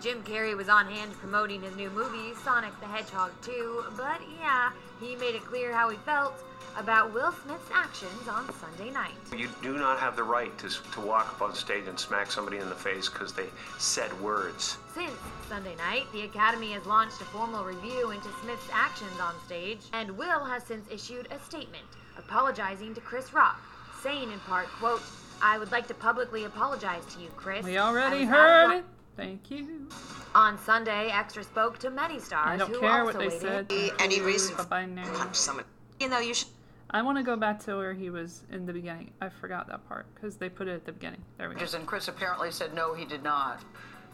Jim 0.00 0.22
Carrey 0.22 0.56
was 0.56 0.68
on 0.68 0.86
hand 0.86 1.12
promoting 1.14 1.62
his 1.62 1.74
new 1.74 1.90
movie, 1.90 2.32
Sonic 2.44 2.78
the 2.78 2.86
Hedgehog 2.86 3.32
2, 3.42 3.86
but 3.96 4.20
yeah, 4.38 4.70
he 5.00 5.16
made 5.16 5.34
it 5.34 5.44
clear 5.44 5.72
how 5.72 5.88
he 5.88 5.96
felt 5.98 6.44
about 6.78 7.12
Will 7.12 7.32
Smith's 7.32 7.68
actions 7.74 8.28
on 8.28 8.48
Sunday 8.60 8.92
night. 8.92 9.14
You 9.36 9.48
do 9.62 9.78
not 9.78 9.98
have 9.98 10.14
the 10.14 10.22
right 10.22 10.56
to, 10.58 10.68
to 10.92 11.00
walk 11.00 11.26
up 11.26 11.42
on 11.42 11.52
stage 11.52 11.88
and 11.88 11.98
smack 11.98 12.30
somebody 12.30 12.58
in 12.58 12.68
the 12.68 12.74
face 12.76 13.08
because 13.08 13.32
they 13.32 13.46
said 13.78 14.12
words. 14.20 14.76
Since 14.94 15.18
Sunday 15.48 15.74
night, 15.74 16.04
the 16.12 16.22
Academy 16.22 16.70
has 16.72 16.86
launched 16.86 17.20
a 17.20 17.24
formal 17.24 17.64
review 17.64 18.12
into 18.12 18.28
Smith's 18.44 18.68
actions 18.72 19.18
on 19.20 19.34
stage, 19.44 19.80
and 19.92 20.16
Will 20.16 20.44
has 20.44 20.62
since 20.62 20.86
issued 20.88 21.26
a 21.32 21.40
statement 21.40 21.86
apologizing 22.16 22.94
to 22.94 23.00
Chris 23.00 23.32
Rock, 23.34 23.60
saying 24.02 24.30
in 24.32 24.38
part, 24.40 24.66
quote, 24.68 25.02
I 25.42 25.58
would 25.58 25.70
like 25.72 25.86
to 25.88 25.94
publicly 25.94 26.44
apologize 26.44 27.04
to 27.14 27.20
you, 27.20 27.28
Chris. 27.36 27.64
We 27.64 27.78
already 27.78 28.20
was 28.20 28.28
out 28.28 28.34
of 28.34 28.70
heard 28.70 28.78
it. 28.78 28.84
Thank 29.16 29.50
you. 29.50 29.88
On 30.34 30.58
Sunday, 30.58 31.08
Extra 31.10 31.42
spoke 31.42 31.78
to 31.78 31.90
many 31.90 32.18
stars 32.18 32.48
I 32.48 32.56
don't 32.56 32.70
who 32.70 32.80
care 32.80 32.90
also 33.02 33.04
what 33.06 33.18
they 33.18 33.28
waited. 33.28 33.70
said. 33.70 33.90
Any 33.98 34.20
reason 34.20 34.54
Bye 34.68 34.84
now. 34.86 35.30
someone? 35.32 35.64
You 36.00 36.08
know, 36.08 36.18
you 36.18 36.34
should. 36.34 36.48
I 36.90 37.02
want 37.02 37.18
to 37.18 37.24
go 37.24 37.34
back 37.36 37.58
to 37.64 37.76
where 37.76 37.94
he 37.94 38.10
was 38.10 38.42
in 38.52 38.64
the 38.66 38.72
beginning. 38.72 39.10
I 39.20 39.28
forgot 39.28 39.66
that 39.68 39.86
part 39.88 40.06
because 40.14 40.36
they 40.36 40.48
put 40.48 40.68
it 40.68 40.72
at 40.72 40.84
the 40.86 40.92
beginning. 40.92 41.22
There 41.38 41.48
we 41.48 41.54
go. 41.56 41.64
And 41.74 41.86
Chris 41.86 42.08
apparently 42.08 42.50
said 42.50 42.74
no, 42.74 42.94
he 42.94 43.04
did 43.04 43.22
not. 43.22 43.60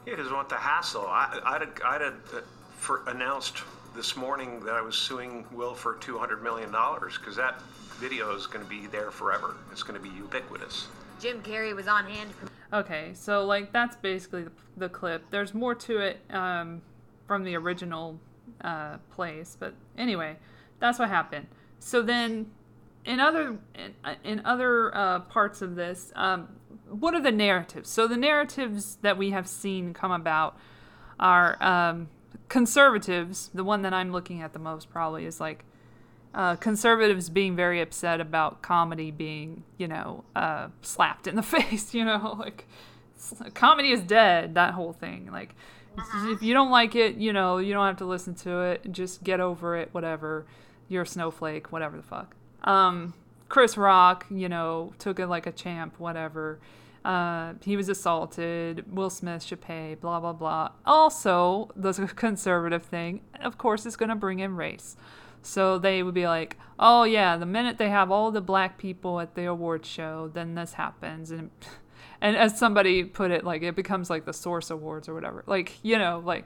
He 0.04 0.16
doesn't 0.16 0.32
want 0.32 0.48
the 0.48 0.56
hassle. 0.56 1.06
I, 1.06 1.38
I'd, 1.44 1.60
have- 1.60 1.80
I'd 1.84 2.00
have 2.00 2.14
uh, 2.34 2.40
for 2.76 3.02
announced 3.08 3.58
this 3.94 4.16
morning 4.16 4.60
that 4.60 4.74
I 4.74 4.80
was 4.80 4.96
suing 4.96 5.44
Will 5.52 5.74
for 5.74 5.96
$200 5.96 6.42
million 6.42 6.70
because 6.70 7.36
that 7.36 7.60
video 7.98 8.34
is 8.34 8.46
going 8.46 8.64
to 8.64 8.70
be 8.70 8.86
there 8.86 9.10
forever. 9.10 9.56
It's 9.70 9.82
going 9.82 10.00
to 10.00 10.08
be 10.08 10.14
ubiquitous. 10.14 10.88
Jim 11.20 11.42
Carrey 11.42 11.74
was 11.74 11.86
on 11.86 12.06
hand. 12.06 12.30
Okay, 12.72 13.10
so 13.14 13.44
like 13.44 13.72
that's 13.72 13.96
basically 13.96 14.44
the, 14.44 14.52
the 14.76 14.88
clip. 14.88 15.24
There's 15.30 15.54
more 15.54 15.74
to 15.76 15.98
it 15.98 16.20
um, 16.30 16.82
from 17.26 17.44
the 17.44 17.54
original 17.56 18.18
uh, 18.62 18.96
place, 19.10 19.56
but 19.58 19.74
anyway, 19.96 20.36
that's 20.80 20.98
what 20.98 21.08
happened. 21.08 21.46
So 21.78 22.02
then, 22.02 22.50
in 23.04 23.20
other 23.20 23.58
in, 23.74 23.94
in 24.24 24.44
other 24.44 24.96
uh, 24.96 25.20
parts 25.20 25.62
of 25.62 25.76
this, 25.76 26.12
um, 26.16 26.48
what 26.88 27.14
are 27.14 27.22
the 27.22 27.32
narratives? 27.32 27.88
So 27.88 28.08
the 28.08 28.16
narratives 28.16 28.98
that 29.02 29.16
we 29.16 29.30
have 29.30 29.46
seen 29.46 29.94
come 29.94 30.12
about 30.12 30.56
are 31.20 31.62
um, 31.62 32.08
conservatives. 32.48 33.50
The 33.54 33.64
one 33.64 33.82
that 33.82 33.92
I'm 33.92 34.12
looking 34.12 34.42
at 34.42 34.52
the 34.52 34.58
most 34.58 34.90
probably 34.90 35.24
is 35.24 35.40
like 35.40 35.64
uh, 36.34 36.56
conservatives 36.56 37.28
being 37.28 37.54
very 37.54 37.80
upset 37.80 38.20
about 38.20 38.62
comedy 38.62 39.10
being, 39.10 39.64
you 39.76 39.86
know, 39.86 40.24
uh, 40.34 40.68
slapped 40.80 41.26
in 41.26 41.36
the 41.36 41.42
face. 41.42 41.94
You 41.94 42.04
know, 42.04 42.36
like 42.38 42.66
comedy 43.54 43.92
is 43.92 44.00
dead. 44.02 44.54
That 44.54 44.74
whole 44.74 44.92
thing. 44.92 45.30
Like, 45.30 45.54
if 45.96 46.42
you 46.42 46.54
don't 46.54 46.70
like 46.70 46.94
it, 46.94 47.16
you 47.16 47.32
know, 47.32 47.58
you 47.58 47.72
don't 47.74 47.86
have 47.86 47.98
to 47.98 48.06
listen 48.06 48.34
to 48.36 48.60
it. 48.62 48.90
Just 48.90 49.22
get 49.22 49.40
over 49.40 49.76
it. 49.76 49.90
Whatever. 49.92 50.46
You're 50.88 51.02
a 51.02 51.06
snowflake. 51.06 51.70
Whatever 51.70 51.96
the 51.96 52.02
fuck. 52.02 52.34
Um, 52.64 53.14
Chris 53.48 53.76
Rock, 53.76 54.26
you 54.30 54.48
know, 54.48 54.94
took 54.98 55.20
it 55.20 55.26
like 55.26 55.46
a 55.46 55.52
champ. 55.52 55.98
Whatever. 55.98 56.58
Uh, 57.04 57.54
he 57.62 57.76
was 57.76 57.88
assaulted. 57.88 58.94
Will 58.94 59.10
Smith 59.10 59.42
should 59.42 59.60
pay. 59.60 59.96
Blah 60.00 60.20
blah 60.20 60.32
blah. 60.32 60.70
Also, 60.86 61.70
the 61.76 61.92
conservative 62.14 62.84
thing, 62.84 63.20
of 63.40 63.58
course, 63.58 63.84
is 63.84 63.96
going 63.96 64.08
to 64.08 64.14
bring 64.14 64.38
in 64.38 64.56
race. 64.56 64.96
So 65.42 65.78
they 65.78 66.02
would 66.02 66.14
be 66.14 66.26
like, 66.26 66.56
"Oh 66.78 67.04
yeah, 67.04 67.36
the 67.36 67.46
minute 67.46 67.78
they 67.78 67.90
have 67.90 68.10
all 68.10 68.30
the 68.30 68.40
black 68.40 68.78
people 68.78 69.20
at 69.20 69.34
the 69.34 69.44
award 69.44 69.84
show, 69.84 70.30
then 70.32 70.54
this 70.54 70.74
happens." 70.74 71.30
And 71.30 71.50
and 72.20 72.36
as 72.36 72.58
somebody 72.58 73.04
put 73.04 73.30
it, 73.30 73.44
like 73.44 73.62
it 73.62 73.74
becomes 73.74 74.08
like 74.08 74.24
the 74.24 74.32
Source 74.32 74.70
Awards 74.70 75.08
or 75.08 75.14
whatever. 75.14 75.44
Like 75.46 75.78
you 75.82 75.98
know, 75.98 76.22
like 76.24 76.44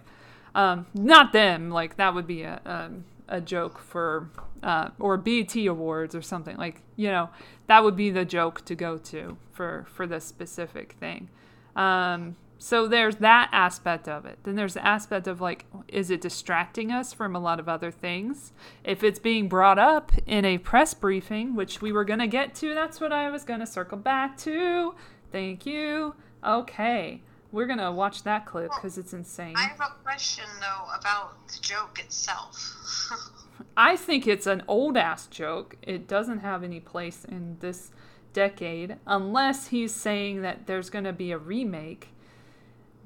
um, 0.55 0.86
not 0.94 1.32
them. 1.32 1.70
Like 1.70 1.97
that 1.97 2.14
would 2.14 2.26
be 2.26 2.42
a 2.42 2.61
um, 2.64 3.05
a 3.28 3.40
joke 3.40 3.78
for 3.78 4.30
uh, 4.62 4.90
or 4.99 5.16
BT 5.16 5.66
Awards 5.66 6.14
or 6.14 6.22
something. 6.22 6.57
Like 6.57 6.82
you 6.97 7.09
know, 7.09 7.30
that 7.66 7.84
would 7.84 7.97
be 7.97 8.11
the 8.11 8.24
joke 8.24 8.64
to 8.64 8.74
go 8.74 8.99
to 8.99 9.36
for 9.53 9.86
for 9.88 10.07
this 10.07 10.24
specific 10.24 10.92
thing. 10.92 11.28
Um, 11.74 12.36
so 12.59 12.88
there's 12.88 13.16
that 13.16 13.50
aspect 13.52 14.09
of 14.09 14.24
it. 14.24 14.38
Then 14.42 14.54
there's 14.54 14.74
the 14.74 14.86
aspect 14.86 15.26
of 15.26 15.40
like, 15.40 15.66
is 15.88 16.11
it 16.11 16.20
distracting 16.20 16.90
us 16.90 17.12
from 17.12 17.36
a 17.36 17.40
lot 17.40 17.61
of 17.61 17.68
other 17.68 17.90
things? 17.90 18.52
If 18.84 19.04
it's 19.04 19.18
being 19.18 19.48
brought 19.48 19.78
up 19.78 20.12
in 20.26 20.44
a 20.44 20.59
press 20.59 20.94
briefing, 20.94 21.54
which 21.54 21.82
we 21.82 21.92
were 21.92 22.04
going 22.04 22.20
to 22.20 22.26
get 22.26 22.54
to, 22.57 22.74
that's 22.74 23.00
what 23.00 23.12
I 23.12 23.30
was 23.30 23.44
going 23.44 23.61
to 23.61 23.66
circle 23.66 23.98
back 23.98 24.36
to. 24.38 24.94
Thank 25.30 25.66
you. 25.66 26.14
Okay. 26.44 27.22
We're 27.52 27.66
going 27.66 27.78
to 27.78 27.92
watch 27.92 28.22
that 28.24 28.46
clip 28.46 28.70
because 28.74 28.98
it's 28.98 29.12
insane. 29.12 29.54
I 29.57 29.62
have 29.62 29.80
a 29.80 30.02
question 30.02 30.44
though 30.61 30.98
about 30.98 31.46
the 31.48 31.59
joke 31.61 31.98
itself. 31.98 33.12
I 33.76 33.96
think 33.96 34.26
it's 34.26 34.46
an 34.46 34.62
old 34.66 34.96
ass 34.96 35.26
joke. 35.26 35.76
It 35.82 36.09
doesn't 36.09 36.40
have 36.40 36.62
any 36.62 36.80
place 36.80 37.24
in 37.24 37.57
this 37.61 37.92
decade 38.32 38.96
unless 39.07 39.68
he's 39.68 39.94
saying 39.94 40.42
that 40.42 40.66
there's 40.66 40.90
going 40.90 41.04
to 41.04 41.12
be 41.12 41.32
a 41.32 41.38
remake. 41.38 42.09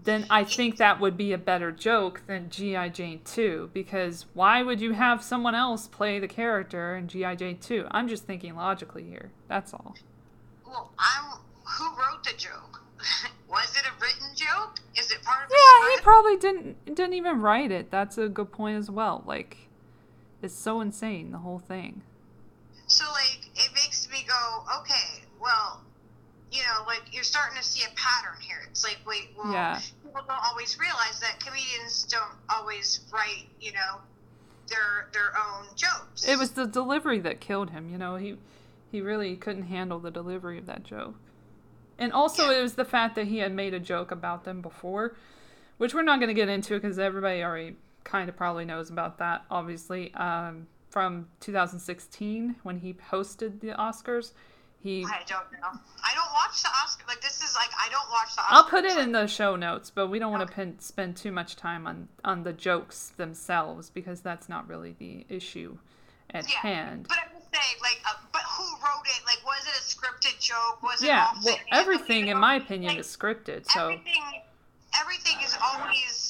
Then 0.04 0.26
I 0.30 0.44
think 0.44 0.76
that 0.76 0.98
would 1.00 1.16
be 1.16 1.32
a 1.32 1.38
better 1.38 1.70
joke 1.70 2.22
than 2.26 2.48
G.I. 2.48 2.88
Jane 2.90 3.20
2 3.24 3.70
because 3.74 4.26
why 4.34 4.62
would 4.62 4.80
you 4.80 4.92
have 4.92 5.22
someone 5.22 5.54
else 5.54 5.86
play 5.86 6.18
the 6.18 6.28
character 6.28 6.96
in 6.96 7.08
G.I. 7.08 7.34
Jane 7.34 7.58
2? 7.58 7.86
I'm 7.90 8.08
just 8.08 8.24
thinking 8.24 8.56
logically 8.56 9.04
here. 9.04 9.30
That's 9.48 9.74
all. 9.74 9.96
well, 10.66 10.92
I'm. 10.98 11.38
Who 11.64 11.84
wrote 11.90 12.24
the 12.24 12.32
joke? 12.36 12.82
Was 13.48 13.76
it 13.76 13.84
a 13.86 13.92
written 14.02 14.34
joke? 14.34 14.80
Is 14.98 15.10
it 15.10 15.22
part 15.22 15.44
of 15.44 15.50
the 15.50 15.56
Yeah, 15.56 15.96
he 15.96 16.02
probably 16.02 16.36
didn't 16.36 16.84
didn't 16.84 17.14
even 17.14 17.40
write 17.40 17.70
it. 17.70 17.90
That's 17.90 18.18
a 18.18 18.28
good 18.28 18.50
point 18.52 18.78
as 18.78 18.90
well. 18.90 19.22
Like 19.26 19.56
it's 20.42 20.54
so 20.54 20.80
insane 20.80 21.32
the 21.32 21.38
whole 21.38 21.58
thing. 21.58 22.02
So 22.86 23.04
like, 23.12 23.46
it 23.54 23.70
makes 23.74 24.08
me 24.10 24.24
go, 24.26 24.64
okay, 24.80 25.22
well, 25.40 25.79
you 26.60 26.66
know, 26.66 26.84
like 26.86 27.02
you're 27.12 27.24
starting 27.24 27.56
to 27.56 27.64
see 27.64 27.82
a 27.84 27.94
pattern 27.96 28.38
here. 28.40 28.58
It's 28.70 28.84
like, 28.84 28.98
wait, 29.06 29.30
well, 29.36 29.52
Yeah. 29.52 29.80
people 30.02 30.22
don't 30.28 30.44
always 30.44 30.78
realize 30.78 31.18
that 31.20 31.40
comedians 31.40 32.04
don't 32.04 32.34
always 32.48 33.00
write, 33.12 33.48
you 33.60 33.72
know, 33.72 34.00
their 34.68 35.08
their 35.12 35.32
own 35.36 35.66
jokes. 35.74 36.26
It 36.28 36.38
was 36.38 36.50
the 36.52 36.66
delivery 36.66 37.18
that 37.20 37.40
killed 37.40 37.70
him. 37.70 37.88
You 37.90 37.98
know, 37.98 38.16
he 38.16 38.36
he 38.90 39.00
really 39.00 39.36
couldn't 39.36 39.64
handle 39.64 39.98
the 39.98 40.10
delivery 40.10 40.58
of 40.58 40.66
that 40.66 40.84
joke. 40.84 41.14
And 41.98 42.12
also, 42.12 42.50
it 42.50 42.62
was 42.62 42.74
the 42.74 42.84
fact 42.84 43.14
that 43.16 43.26
he 43.26 43.38
had 43.38 43.52
made 43.52 43.74
a 43.74 43.80
joke 43.80 44.10
about 44.10 44.44
them 44.44 44.62
before, 44.62 45.14
which 45.78 45.92
we're 45.94 46.02
not 46.02 46.18
going 46.18 46.28
to 46.28 46.34
get 46.34 46.48
into 46.48 46.74
because 46.74 46.98
everybody 46.98 47.42
already 47.42 47.76
kind 48.04 48.28
of 48.28 48.36
probably 48.36 48.64
knows 48.64 48.88
about 48.90 49.18
that, 49.18 49.44
obviously. 49.50 50.12
Um, 50.14 50.66
from 50.88 51.28
2016 51.40 52.56
when 52.64 52.78
he 52.78 52.94
hosted 53.12 53.60
the 53.60 53.68
Oscars, 53.68 54.32
he. 54.82 55.04
I 55.04 55.22
don't 55.26 55.50
know. 55.52 55.80
I 56.02 56.14
don't 56.14 56.32
watch 56.32 56.62
the 56.62 56.68
Oscar. 56.82 57.04
Like 57.08 57.20
this 57.20 57.42
is 57.42 57.54
like 57.54 57.70
I 57.78 57.88
don't 57.90 58.10
watch 58.10 58.34
the. 58.34 58.42
Oscars. 58.42 58.46
I'll 58.50 58.64
put 58.64 58.84
it 58.84 58.98
in 58.98 59.12
the 59.12 59.26
show 59.26 59.56
notes, 59.56 59.90
but 59.90 60.08
we 60.08 60.18
don't 60.18 60.32
want 60.32 60.50
to 60.50 60.72
spend 60.78 61.16
too 61.16 61.32
much 61.32 61.56
time 61.56 61.86
on 61.86 62.08
on 62.24 62.42
the 62.42 62.52
jokes 62.52 63.12
themselves 63.16 63.90
because 63.90 64.20
that's 64.20 64.48
not 64.48 64.68
really 64.68 64.94
the 64.98 65.26
issue 65.28 65.76
at 66.30 66.48
yeah, 66.48 66.58
hand. 66.58 67.06
But 67.08 67.18
I'm 67.18 67.40
saying, 67.40 67.76
like, 67.82 68.00
uh, 68.08 68.14
but 68.32 68.42
who 68.42 68.64
wrote 68.64 69.06
it? 69.06 69.22
Like, 69.26 69.44
was 69.44 69.66
it 69.66 69.76
a 69.76 69.82
scripted 69.82 70.40
joke? 70.40 70.82
Was 70.82 71.02
yeah, 71.02 71.28
it? 71.36 71.44
well, 71.44 71.58
everything 71.72 72.28
in 72.28 72.38
my 72.38 72.56
opinion 72.56 72.92
like, 72.92 73.00
is 73.00 73.06
scripted. 73.06 73.66
So 73.70 73.88
everything, 73.88 74.22
everything 74.98 75.36
is 75.44 75.56
always 75.62 76.29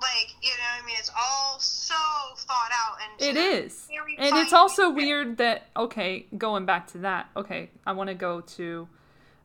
like 0.00 0.34
you 0.42 0.50
know. 0.50 0.82
I 0.82 0.86
mean, 0.86 0.96
it's 0.98 1.10
all 1.16 1.58
so 1.58 1.94
thought 2.36 2.70
out 2.72 2.98
and 3.02 3.36
it 3.36 3.40
is, 3.40 3.88
and 4.18 4.36
it's 4.36 4.52
also 4.52 4.90
weird 4.90 5.38
that 5.38 5.68
okay, 5.76 6.26
going 6.36 6.66
back 6.66 6.86
to 6.88 6.98
that. 6.98 7.28
Okay, 7.36 7.70
I 7.86 7.92
want 7.92 8.08
to 8.08 8.14
go 8.14 8.40
to 8.40 8.88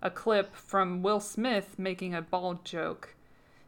a 0.01 0.09
clip 0.09 0.55
from 0.55 1.01
Will 1.01 1.19
Smith 1.19 1.75
making 1.77 2.13
a 2.13 2.21
bald 2.21 2.65
joke 2.65 3.15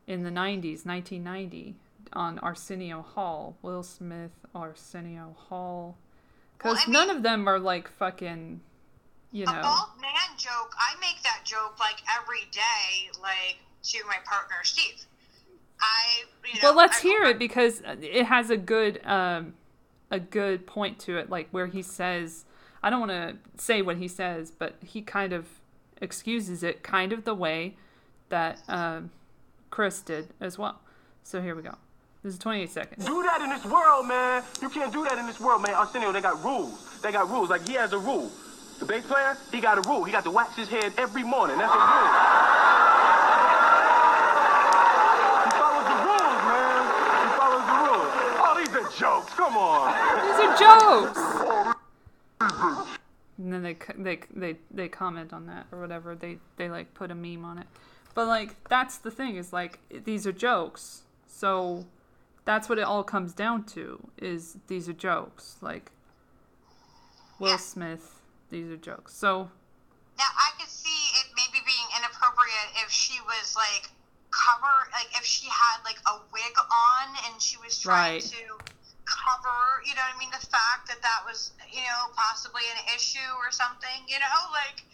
in 0.06 0.24
the 0.24 0.30
90s, 0.30 0.86
1990 0.86 1.76
on 2.14 2.40
Arsenio 2.40 3.02
Hall. 3.02 3.58
Will 3.62 3.84
Smith, 3.84 4.32
Arsenio 4.54 5.36
Hall. 5.50 5.98
Because 6.58 6.76
well, 6.76 6.86
I 6.88 6.92
none 6.92 7.08
mean, 7.08 7.18
of 7.18 7.24
them 7.24 7.48
are 7.48 7.60
like 7.60 7.90
fucking, 7.90 8.62
you 9.32 9.46
know. 9.46 9.52
A 9.52 9.62
bald 9.62 10.02
man 10.02 10.38
joke, 10.38 10.74
I 10.78 11.00
make 11.00 11.22
that 11.24 11.42
joke 11.44 11.80
like 11.80 12.02
every 12.22 12.48
day, 12.52 13.10
like 13.22 13.58
to 13.84 14.00
my 14.08 14.18
partner 14.26 14.58
Steve. 14.64 15.06
I, 15.82 16.24
you 16.48 16.62
know, 16.62 16.70
well, 16.70 16.76
let's 16.78 17.00
I, 17.00 17.02
hear 17.02 17.24
it 17.24 17.40
because 17.40 17.82
it 18.02 18.26
has 18.26 18.50
a 18.50 18.58
good, 18.58 19.06
um, 19.06 19.54
a 20.12 20.20
good 20.20 20.66
point 20.66 21.00
to 21.00 21.18
it, 21.18 21.30
like 21.30 21.50
where 21.52 21.68
he 21.68 21.82
says, 21.82 22.46
I 22.82 22.90
don't 22.90 23.00
want 23.00 23.12
to 23.12 23.38
say 23.62 23.82
what 23.82 23.98
he 23.98 24.08
says, 24.08 24.52
but 24.52 24.76
he 24.84 25.02
kind 25.02 25.34
of 25.34 25.48
excuses 26.02 26.64
it, 26.64 26.84
kind 26.84 27.12
of 27.12 27.24
the 27.24 27.34
way 27.34 27.76
that 28.30 28.62
um, 28.68 29.12
Chris 29.70 30.02
did 30.02 30.28
as 30.40 30.58
well. 30.58 30.80
So 31.24 31.42
here 31.42 31.56
we 31.56 31.64
go. 31.64 31.76
This 32.24 32.34
is 32.34 32.40
28 32.40 32.70
seconds. 32.72 33.06
Do 33.06 33.22
that 33.22 33.42
in 33.42 33.50
this 33.50 33.64
world, 33.66 34.08
man. 34.08 34.44
You 34.62 34.70
can't 34.70 34.92
do 34.92 35.04
that 35.04 35.20
in 35.20 35.28
this 35.28 35.40
world, 35.40 35.62
man. 35.62 35.76
Arsenio, 35.76 36.12
they 36.12 36.22
got 36.22 36.44
rules. 36.44 37.00
They 37.02 37.12
got 37.12 37.30
rules. 37.30 37.52
Like 37.52 37.68
he 37.68 37.76
has 37.76 37.94
a 37.94 38.00
rule. 38.00 38.32
The 38.80 38.86
bass 38.86 39.06
player, 39.06 39.38
he 39.52 39.62
got 39.62 39.78
a 39.78 39.88
rule. 39.88 40.04
He 40.04 40.12
got 40.12 40.24
to 40.24 40.32
wax 40.32 40.56
his 40.56 40.68
head 40.68 40.92
every 40.98 41.24
morning. 41.24 41.58
That's 41.58 41.70
a 41.70 41.78
rule. 41.78 42.10
he 45.46 45.52
follows 45.54 45.86
the 45.86 46.00
rules, 46.02 46.42
man. 46.50 46.82
He 47.22 47.30
follows 47.38 47.66
the 47.70 47.78
rules. 47.86 48.10
Oh, 48.42 48.54
these 48.58 48.74
are 48.74 48.90
jokes. 48.98 49.35
Come 49.46 49.58
on. 49.58 49.94
These 50.26 50.40
are 50.42 50.58
jokes. 50.58 51.20
and 53.38 53.54
then 53.54 53.62
they 53.62 53.78
they 53.96 54.20
they 54.34 54.58
they 54.72 54.88
comment 54.88 55.34
on 55.34 55.46
that 55.46 55.68
or 55.72 55.80
whatever. 55.80 56.16
They 56.16 56.40
they 56.58 56.68
like 56.68 56.96
put 56.96 57.12
a 57.12 57.16
meme 57.16 57.46
on 57.46 57.60
it. 57.60 57.68
But 58.16 58.28
like 58.28 58.56
that's 58.70 58.98
the 58.98 59.12
thing 59.12 59.36
is 59.36 59.54
like 59.54 59.80
these 60.04 60.26
are 60.26 60.32
jokes. 60.32 61.04
So 61.28 61.86
that's 62.46 62.70
what 62.70 62.80
it 62.80 62.86
all 62.86 63.04
comes 63.04 63.34
down 63.34 63.64
to 63.66 64.08
is 64.18 64.58
these 64.68 64.88
are 64.88 64.94
jokes 64.94 65.58
like 65.62 65.92
will 67.40 67.50
yeah. 67.50 67.58
smith 67.58 68.22
these 68.50 68.70
are 68.70 68.78
jokes 68.78 69.14
so 69.14 69.50
now 70.18 70.30
i 70.38 70.52
could 70.58 70.70
see 70.70 71.10
it 71.20 71.28
maybe 71.36 71.62
being 71.66 71.88
inappropriate 71.98 72.70
if 72.86 72.92
she 72.92 73.20
was 73.22 73.56
like 73.56 73.90
cover 74.32 74.90
like 74.94 75.10
if 75.18 75.26
she 75.26 75.48
had 75.50 75.84
like 75.84 75.98
a 76.08 76.20
wig 76.32 76.54
on 76.58 77.16
and 77.28 77.42
she 77.42 77.58
was 77.58 77.80
trying 77.80 78.14
right. 78.14 78.22
to 78.22 78.65
cover 79.26 79.82
you 79.86 79.98
know 79.98 80.06
what 80.06 80.16
i 80.16 80.20
mean? 80.22 80.30
The 80.30 80.46
fact 80.46 80.86
that 80.88 81.02
that 81.02 81.26
was 81.26 81.52
you 81.74 81.82
know 81.82 82.14
possibly 82.14 82.62
an 82.78 82.94
issue 82.94 83.32
or 83.42 83.50
something 83.50 84.06
you 84.08 84.22
know? 84.22 84.40
Like 84.56 84.86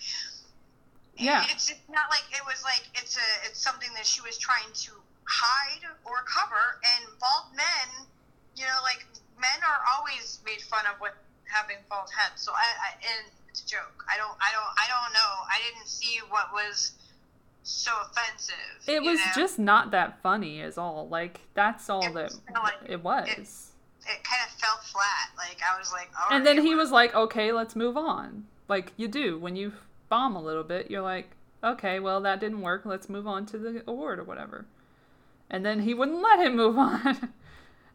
yeah. 1.20 1.46
it's, 1.54 1.70
it's 1.70 1.86
not 1.86 2.10
like 2.10 2.26
it 2.32 2.42
was 2.48 2.64
like 2.64 2.82
it's 2.96 3.16
a 3.16 3.28
it's 3.46 3.62
something 3.62 3.92
that 3.94 4.08
she 4.08 4.22
was 4.22 4.40
trying 4.40 4.72
to 4.88 4.92
hide 5.28 5.86
or 6.02 6.26
cover. 6.26 6.82
And 6.82 7.06
bald 7.20 7.54
men 7.54 8.08
you 8.56 8.66
know 8.66 8.80
like 8.82 9.06
men 9.38 9.60
are 9.62 9.84
always 9.94 10.40
made 10.46 10.62
fun 10.66 10.88
of 10.90 11.00
with 11.00 11.14
having 11.46 11.78
bald 11.90 12.10
heads. 12.10 12.42
So 12.42 12.52
i, 12.56 12.64
I 12.64 12.90
and 13.06 13.30
it's 13.50 13.62
a 13.62 13.68
joke. 13.68 14.02
I 14.10 14.18
don't 14.18 14.34
i 14.40 14.50
don't 14.50 14.72
i 14.80 14.86
don't 14.90 15.14
know. 15.14 15.32
I 15.46 15.60
didn't 15.62 15.88
see 15.88 16.20
what 16.32 16.50
was 16.52 16.98
so 17.64 17.92
offensive 18.02 18.72
it 18.88 19.04
was 19.04 19.20
know? 19.20 19.32
just 19.36 19.60
not 19.60 19.92
that 19.92 20.22
funny 20.22 20.60
is 20.60 20.78
all. 20.78 21.08
Like 21.10 21.42
that's 21.54 21.90
all 21.90 22.06
it 22.06 22.14
that 22.14 22.32
was 22.32 22.42
like, 22.64 22.90
it 22.90 23.04
was. 23.04 23.28
it, 23.28 23.71
it, 24.12 24.24
kind 24.24 24.42
of 24.46 24.52
fell 24.60 24.78
flat 24.84 25.30
like 25.38 25.58
i 25.64 25.78
was 25.78 25.92
like 25.92 26.10
and 26.30 26.46
then 26.46 26.62
he 26.66 26.76
was 26.76 26.92
like 26.92 27.14
okay 27.16 27.52
let's 27.52 27.76
move 27.76 27.98
on 27.98 28.46
like 28.68 28.92
you 28.98 29.08
do 29.08 29.38
when 29.40 29.56
you 29.56 29.72
bomb 30.10 30.36
a 30.36 30.42
little 30.42 30.64
bit 30.64 30.92
you're 30.92 31.02
like 31.02 31.32
okay 31.64 32.00
well 32.00 32.22
that 32.22 32.40
didn't 32.40 32.62
work 32.62 32.82
let's 32.86 33.10
move 33.10 33.28
on 33.28 33.46
to 33.46 33.58
the 33.58 33.84
award 33.88 34.20
or 34.20 34.24
whatever 34.24 34.66
and 35.52 35.66
then 35.66 35.82
he 35.82 35.94
wouldn't 35.94 36.24
let 36.24 36.40
him 36.40 36.56
move 36.56 36.80
on. 36.80 37.34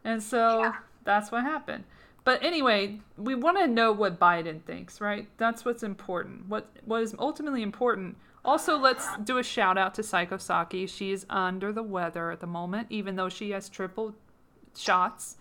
and 0.05 0.23
so 0.23 0.61
yeah. 0.61 0.73
that's 1.03 1.33
what 1.33 1.43
happened. 1.43 1.83
But 2.23 2.43
anyway, 2.43 3.01
we 3.17 3.35
want 3.35 3.57
to 3.59 3.67
know 3.67 3.93
what 3.93 4.21
Biden 4.21 4.61
thinks, 4.63 5.01
right? 5.01 5.29
That's 5.39 5.65
what's 5.65 5.83
important. 5.83 6.49
What 6.49 6.69
what 6.85 7.03
is 7.03 7.15
ultimately 7.19 7.63
important. 7.63 8.17
Also, 8.45 8.77
let's 8.79 9.09
do 9.25 9.39
a 9.39 9.43
shout 9.43 9.77
out 9.77 9.95
to 9.95 10.05
Psycho 10.05 10.37
Psaki. 10.37 10.89
She 10.89 11.11
is 11.11 11.27
under 11.29 11.73
the 11.73 11.83
weather 11.83 12.31
at 12.31 12.39
the 12.39 12.47
moment, 12.47 12.87
even 12.91 13.17
though 13.17 13.29
she 13.29 13.51
has 13.51 13.69
triple 13.69 14.15
shots 14.77 15.37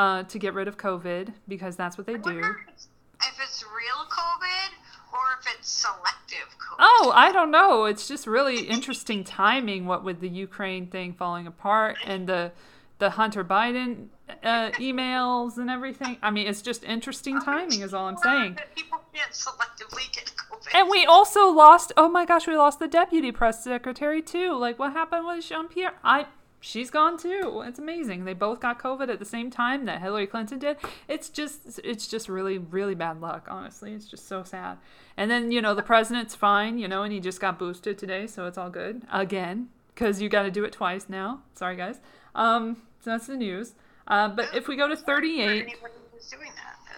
uh, 0.00 0.22
to 0.22 0.38
get 0.38 0.54
rid 0.54 0.66
of 0.66 0.78
COVID 0.78 1.34
because 1.46 1.76
that's 1.76 1.98
what 1.98 2.06
they 2.06 2.16
do. 2.16 2.38
If 2.38 3.36
it's 3.38 3.62
real 3.62 4.06
COVID 4.08 4.70
or 5.12 5.18
if 5.38 5.46
it's 5.54 5.68
selective 5.68 6.48
COVID. 6.58 6.76
Oh, 6.78 7.12
I 7.14 7.30
don't 7.32 7.50
know. 7.50 7.84
It's 7.84 8.08
just 8.08 8.26
really 8.26 8.60
interesting 8.60 9.24
timing. 9.24 9.84
What 9.84 10.02
with 10.02 10.20
the 10.20 10.28
Ukraine 10.30 10.86
thing 10.86 11.12
falling 11.12 11.46
apart 11.46 11.98
and 12.06 12.26
the 12.26 12.52
the 12.98 13.10
Hunter 13.10 13.44
Biden 13.44 14.06
uh, 14.42 14.70
emails 14.78 15.58
and 15.58 15.68
everything. 15.68 16.16
I 16.22 16.30
mean, 16.30 16.46
it's 16.46 16.62
just 16.62 16.82
interesting 16.84 17.40
timing, 17.40 17.80
is 17.80 17.92
all 17.92 18.06
I'm 18.06 18.16
saying. 18.18 18.58
People 18.74 19.00
can't 19.12 19.32
selectively 19.32 20.10
get 20.14 20.32
COVID. 20.50 20.74
And 20.74 20.88
we 20.88 21.04
also 21.04 21.50
lost. 21.50 21.92
Oh 21.98 22.08
my 22.08 22.24
gosh, 22.24 22.46
we 22.46 22.56
lost 22.56 22.78
the 22.78 22.88
deputy 22.88 23.32
press 23.32 23.62
secretary 23.62 24.22
too. 24.22 24.56
Like, 24.56 24.78
what 24.78 24.94
happened 24.94 25.26
with 25.26 25.44
Jean 25.44 25.68
Pierre? 25.68 25.92
I 26.02 26.26
she's 26.60 26.90
gone 26.90 27.18
too. 27.18 27.62
It's 27.66 27.78
amazing. 27.78 28.24
They 28.24 28.34
both 28.34 28.60
got 28.60 28.78
COVID 28.78 29.08
at 29.08 29.18
the 29.18 29.24
same 29.24 29.50
time 29.50 29.86
that 29.86 30.00
Hillary 30.00 30.26
Clinton 30.26 30.58
did. 30.58 30.76
It's 31.08 31.28
just 31.28 31.80
it's 31.82 32.06
just 32.06 32.28
really 32.28 32.58
really 32.58 32.94
bad 32.94 33.20
luck, 33.20 33.46
honestly. 33.50 33.92
It's 33.92 34.06
just 34.06 34.28
so 34.28 34.42
sad. 34.42 34.78
And 35.16 35.30
then, 35.30 35.50
you 35.50 35.60
know, 35.60 35.74
the 35.74 35.82
president's 35.82 36.34
fine, 36.34 36.78
you 36.78 36.86
know, 36.86 37.02
and 37.02 37.12
he 37.12 37.20
just 37.20 37.40
got 37.40 37.58
boosted 37.58 37.98
today, 37.98 38.26
so 38.26 38.46
it's 38.46 38.58
all 38.58 38.70
good. 38.70 39.02
Again, 39.10 39.68
cuz 39.96 40.20
you 40.20 40.28
got 40.28 40.42
to 40.42 40.50
do 40.50 40.64
it 40.64 40.72
twice 40.72 41.08
now. 41.08 41.42
Sorry 41.54 41.76
guys. 41.76 42.00
Um 42.34 42.76
so 43.00 43.10
that's 43.10 43.26
the 43.26 43.36
news. 43.36 43.74
Uh, 44.06 44.28
but 44.28 44.54
if 44.54 44.68
we 44.68 44.76
go 44.76 44.88
to 44.88 44.96
38 44.96 45.76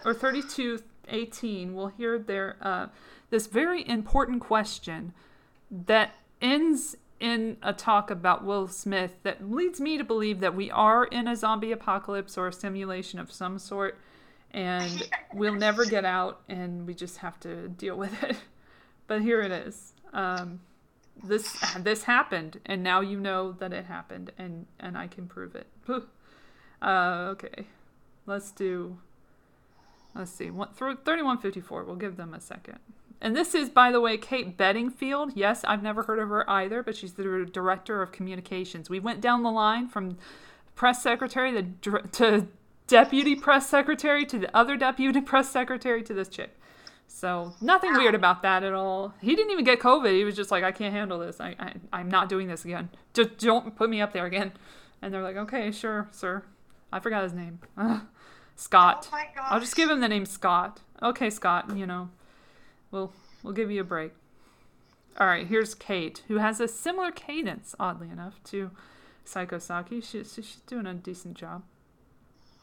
or 0.03 0.13
32 0.13 0.79
18, 1.07 1.75
we'll 1.75 1.87
hear 1.87 2.17
their 2.17 2.57
uh, 2.61 2.87
this 3.29 3.47
very 3.47 3.87
important 3.87 4.41
question 4.41 5.13
that 5.69 6.11
ends 6.41 6.95
in 7.23 7.55
a 7.63 7.71
talk 7.71 8.11
about 8.11 8.43
Will 8.43 8.67
Smith 8.67 9.15
that 9.23 9.49
leads 9.49 9.79
me 9.79 9.97
to 9.97 10.03
believe 10.03 10.41
that 10.41 10.53
we 10.53 10.69
are 10.69 11.05
in 11.05 11.25
a 11.25 11.37
zombie 11.37 11.71
apocalypse 11.71 12.37
or 12.37 12.49
a 12.49 12.53
simulation 12.53 13.17
of 13.17 13.31
some 13.31 13.57
sort, 13.57 13.97
and 14.51 15.09
we'll 15.33 15.55
never 15.55 15.85
get 15.85 16.03
out, 16.03 16.41
and 16.49 16.85
we 16.85 16.93
just 16.93 17.19
have 17.19 17.39
to 17.39 17.69
deal 17.69 17.95
with 17.97 18.21
it. 18.23 18.35
But 19.05 19.21
here 19.21 19.41
it 19.41 19.51
is. 19.51 19.93
Um, 20.13 20.61
this 21.21 21.59
this 21.77 22.03
happened, 22.03 22.61
and 22.65 22.81
now 22.83 23.01
you 23.01 23.19
know 23.19 23.51
that 23.51 23.73
it 23.73 23.83
happened, 23.85 24.31
and 24.37 24.65
and 24.79 24.97
I 24.97 25.07
can 25.07 25.27
prove 25.27 25.55
it. 25.55 25.67
uh, 26.81 27.27
okay, 27.31 27.67
let's 28.25 28.51
do. 28.51 28.97
Let's 30.15 30.31
see. 30.31 30.49
What, 30.49 30.77
3154. 30.77 31.83
We'll 31.83 31.97
give 31.97 32.15
them 32.15 32.33
a 32.33 32.39
second. 32.39 32.79
And 33.21 33.35
this 33.35 33.55
is, 33.55 33.69
by 33.69 33.91
the 33.91 34.01
way, 34.01 34.17
Kate 34.17 34.57
Bedingfield. 34.57 35.31
Yes, 35.35 35.63
I've 35.63 35.81
never 35.81 36.03
heard 36.03 36.19
of 36.19 36.29
her 36.29 36.49
either, 36.49 36.83
but 36.83 36.95
she's 36.95 37.13
the 37.13 37.47
director 37.51 38.01
of 38.01 38.11
communications. 38.11 38.89
We 38.89 38.99
went 38.99 39.21
down 39.21 39.43
the 39.43 39.51
line 39.51 39.87
from 39.87 40.17
press 40.75 41.01
secretary 41.01 41.73
to, 41.81 42.01
to 42.11 42.47
deputy 42.87 43.35
press 43.35 43.69
secretary 43.69 44.25
to 44.25 44.39
the 44.39 44.55
other 44.55 44.75
deputy 44.75 45.21
press 45.31 45.49
secretary 45.49 46.03
to 46.03 46.13
this 46.13 46.27
chick. 46.27 46.57
So 47.07 47.53
nothing 47.61 47.93
weird 47.93 48.15
about 48.15 48.41
that 48.41 48.63
at 48.63 48.73
all. 48.73 49.13
He 49.21 49.35
didn't 49.35 49.51
even 49.51 49.63
get 49.63 49.79
COVID. 49.79 50.13
He 50.13 50.23
was 50.23 50.35
just 50.35 50.51
like, 50.51 50.63
I 50.63 50.71
can't 50.71 50.93
handle 50.93 51.19
this. 51.19 51.39
I, 51.39 51.55
I 51.59 51.73
I'm 51.93 52.09
not 52.09 52.27
doing 52.27 52.47
this 52.47 52.65
again. 52.65 52.89
Just 53.13 53.37
don't 53.37 53.75
put 53.75 53.89
me 53.89 54.01
up 54.01 54.13
there 54.13 54.25
again. 54.25 54.51
And 55.01 55.13
they're 55.13 55.21
like, 55.21 55.37
okay, 55.37 55.71
sure, 55.71 56.09
sir. 56.11 56.43
I 56.91 56.99
forgot 56.99 57.23
his 57.23 57.33
name. 57.33 57.59
Scott. 58.55 59.09
Oh 59.11 59.17
I'll 59.41 59.59
just 59.59 59.75
give 59.75 59.89
him 59.89 59.99
the 59.99 60.07
name 60.07 60.25
Scott. 60.25 60.81
Okay, 61.01 61.29
Scott. 61.29 61.75
You 61.75 61.85
know. 61.85 62.09
We'll 62.93 63.11
we'll 63.41 63.53
give 63.53 63.71
you 63.71 63.81
a 63.81 63.83
break. 63.83 64.13
All 65.19 65.27
right, 65.27 65.45
here's 65.47 65.73
Kate, 65.75 66.21
who 66.27 66.37
has 66.37 66.59
a 66.59 66.67
similar 66.67 67.11
cadence, 67.11 67.75
oddly 67.79 68.09
enough, 68.09 68.35
to 68.45 68.71
Psycho 69.25 69.57
Psaki. 69.57 70.03
She, 70.03 70.23
she, 70.23 70.41
she's 70.41 70.61
doing 70.67 70.85
a 70.87 70.93
decent 70.93 71.35
job. 71.35 71.63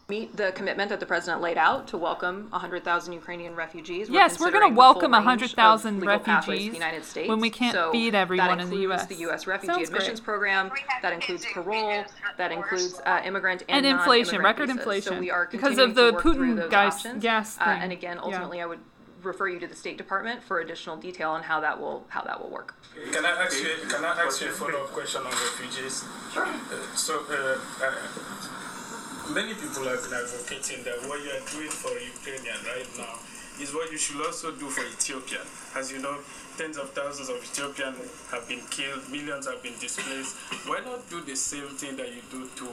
Meet 0.09 0.37
the 0.37 0.51
commitment 0.53 0.89
that 0.91 0.99
the 0.99 1.07
president 1.07 1.41
laid 1.41 1.57
out 1.57 1.87
to 1.89 1.97
welcome 1.99 2.49
100,000 2.51 3.13
Ukrainian 3.13 3.55
refugees. 3.55 4.09
yes, 4.09 4.41
we're 4.41 4.51
going 4.51 4.69
to 4.69 4.75
welcome 4.77 5.13
full 5.13 5.21
100,000 5.21 5.95
of 5.97 6.01
to 6.03 6.07
refugees 6.09 6.71
the 6.71 6.75
United 6.75 7.05
States. 7.05 7.29
when 7.29 7.39
we 7.39 7.49
can't 7.51 7.73
So 7.75 7.93
feed 7.93 8.17
everyone 8.17 8.59
in 8.59 8.71
the 8.71 8.79
U.S. 8.79 9.07
the 9.07 9.15
U.S. 9.17 9.47
refugee 9.47 9.73
Sounds 9.75 9.89
admissions 9.89 10.19
great. 10.19 10.25
program. 10.25 10.73
That 11.03 11.13
includes 11.13 11.47
parole. 11.55 12.05
That 12.39 12.51
includes 12.51 13.01
uh, 13.07 13.21
immigrant 13.25 13.63
and, 13.69 13.87
And 13.87 13.99
inflation, 13.99 14.43
non-immigrant 14.43 14.45
record 14.45 14.67
visas. 14.67 14.79
inflation. 14.81 15.13
So 15.15 15.21
we 15.21 15.31
are 15.31 15.49
Because 15.51 15.79
of 15.79 15.95
the 15.95 16.07
to 16.09 16.13
work 16.15 16.23
through 16.23 16.35
Putin 16.35 16.57
those 16.57 16.71
gas- 16.71 16.97
options. 16.97 17.23
gas 17.23 17.59
Uh, 17.61 17.65
and 17.81 17.93
again, 17.93 18.17
Yeah. 18.17 18.23
ultimately, 18.25 18.61
I 18.61 18.67
would 18.67 18.81
refer 19.23 19.49
you 19.49 19.61
to 19.61 19.67
the 19.67 19.77
State 19.77 19.99
Department 19.99 20.43
for 20.43 20.61
additional 20.61 20.97
detail 20.97 21.31
on 21.31 21.43
how 21.43 21.61
that 21.61 21.81
will 21.81 22.05
how 22.09 22.23
that 22.23 22.41
will 22.41 22.51
work. 22.51 22.75
Can 23.13 23.25
I 23.25 23.31
ask 23.31 23.63
you? 23.63 23.71
Can 23.89 24.05
I 24.05 24.13
ask 24.25 24.41
you 24.41 24.49
a 24.49 24.53
follow-up 24.53 24.89
question 24.89 25.23
on 25.23 25.31
refugees? 25.31 26.05
Sure. 26.33 26.47
Uh, 26.47 26.97
so, 26.97 27.25
uh, 27.31 27.59
uh, 27.85 29.35
many 29.35 29.55
people 29.55 29.85
have 29.85 30.03
been 30.03 30.15
advocating 30.15 30.85
that 30.85 30.99
what 31.09 31.23
you 31.23 31.31
are 31.31 31.45
doing 31.53 31.71
for 31.71 31.93
Ukrainian 31.99 32.59
right 32.67 32.89
now 32.99 33.15
is 33.63 33.75
what 33.75 33.93
you 33.93 33.99
should 33.99 34.25
also 34.25 34.53
do 34.53 34.69
for 34.69 34.81
Ethiopian. 34.83 35.45
As 35.77 35.93
you 35.93 36.01
know, 36.01 36.17
tens 36.57 36.79
of 36.79 36.91
thousands 36.91 37.29
of 37.29 37.37
Ethiopians 37.37 37.99
have 38.31 38.49
been 38.49 38.63
killed, 38.71 39.03
millions 39.11 39.47
have 39.47 39.63
been 39.63 39.79
displaced. 39.79 40.37
Why 40.67 40.81
not 40.81 41.09
do 41.11 41.21
the 41.21 41.37
same 41.37 41.69
thing 41.77 41.97
that 41.97 42.09
you 42.09 42.23
do 42.31 42.49
to 42.57 42.67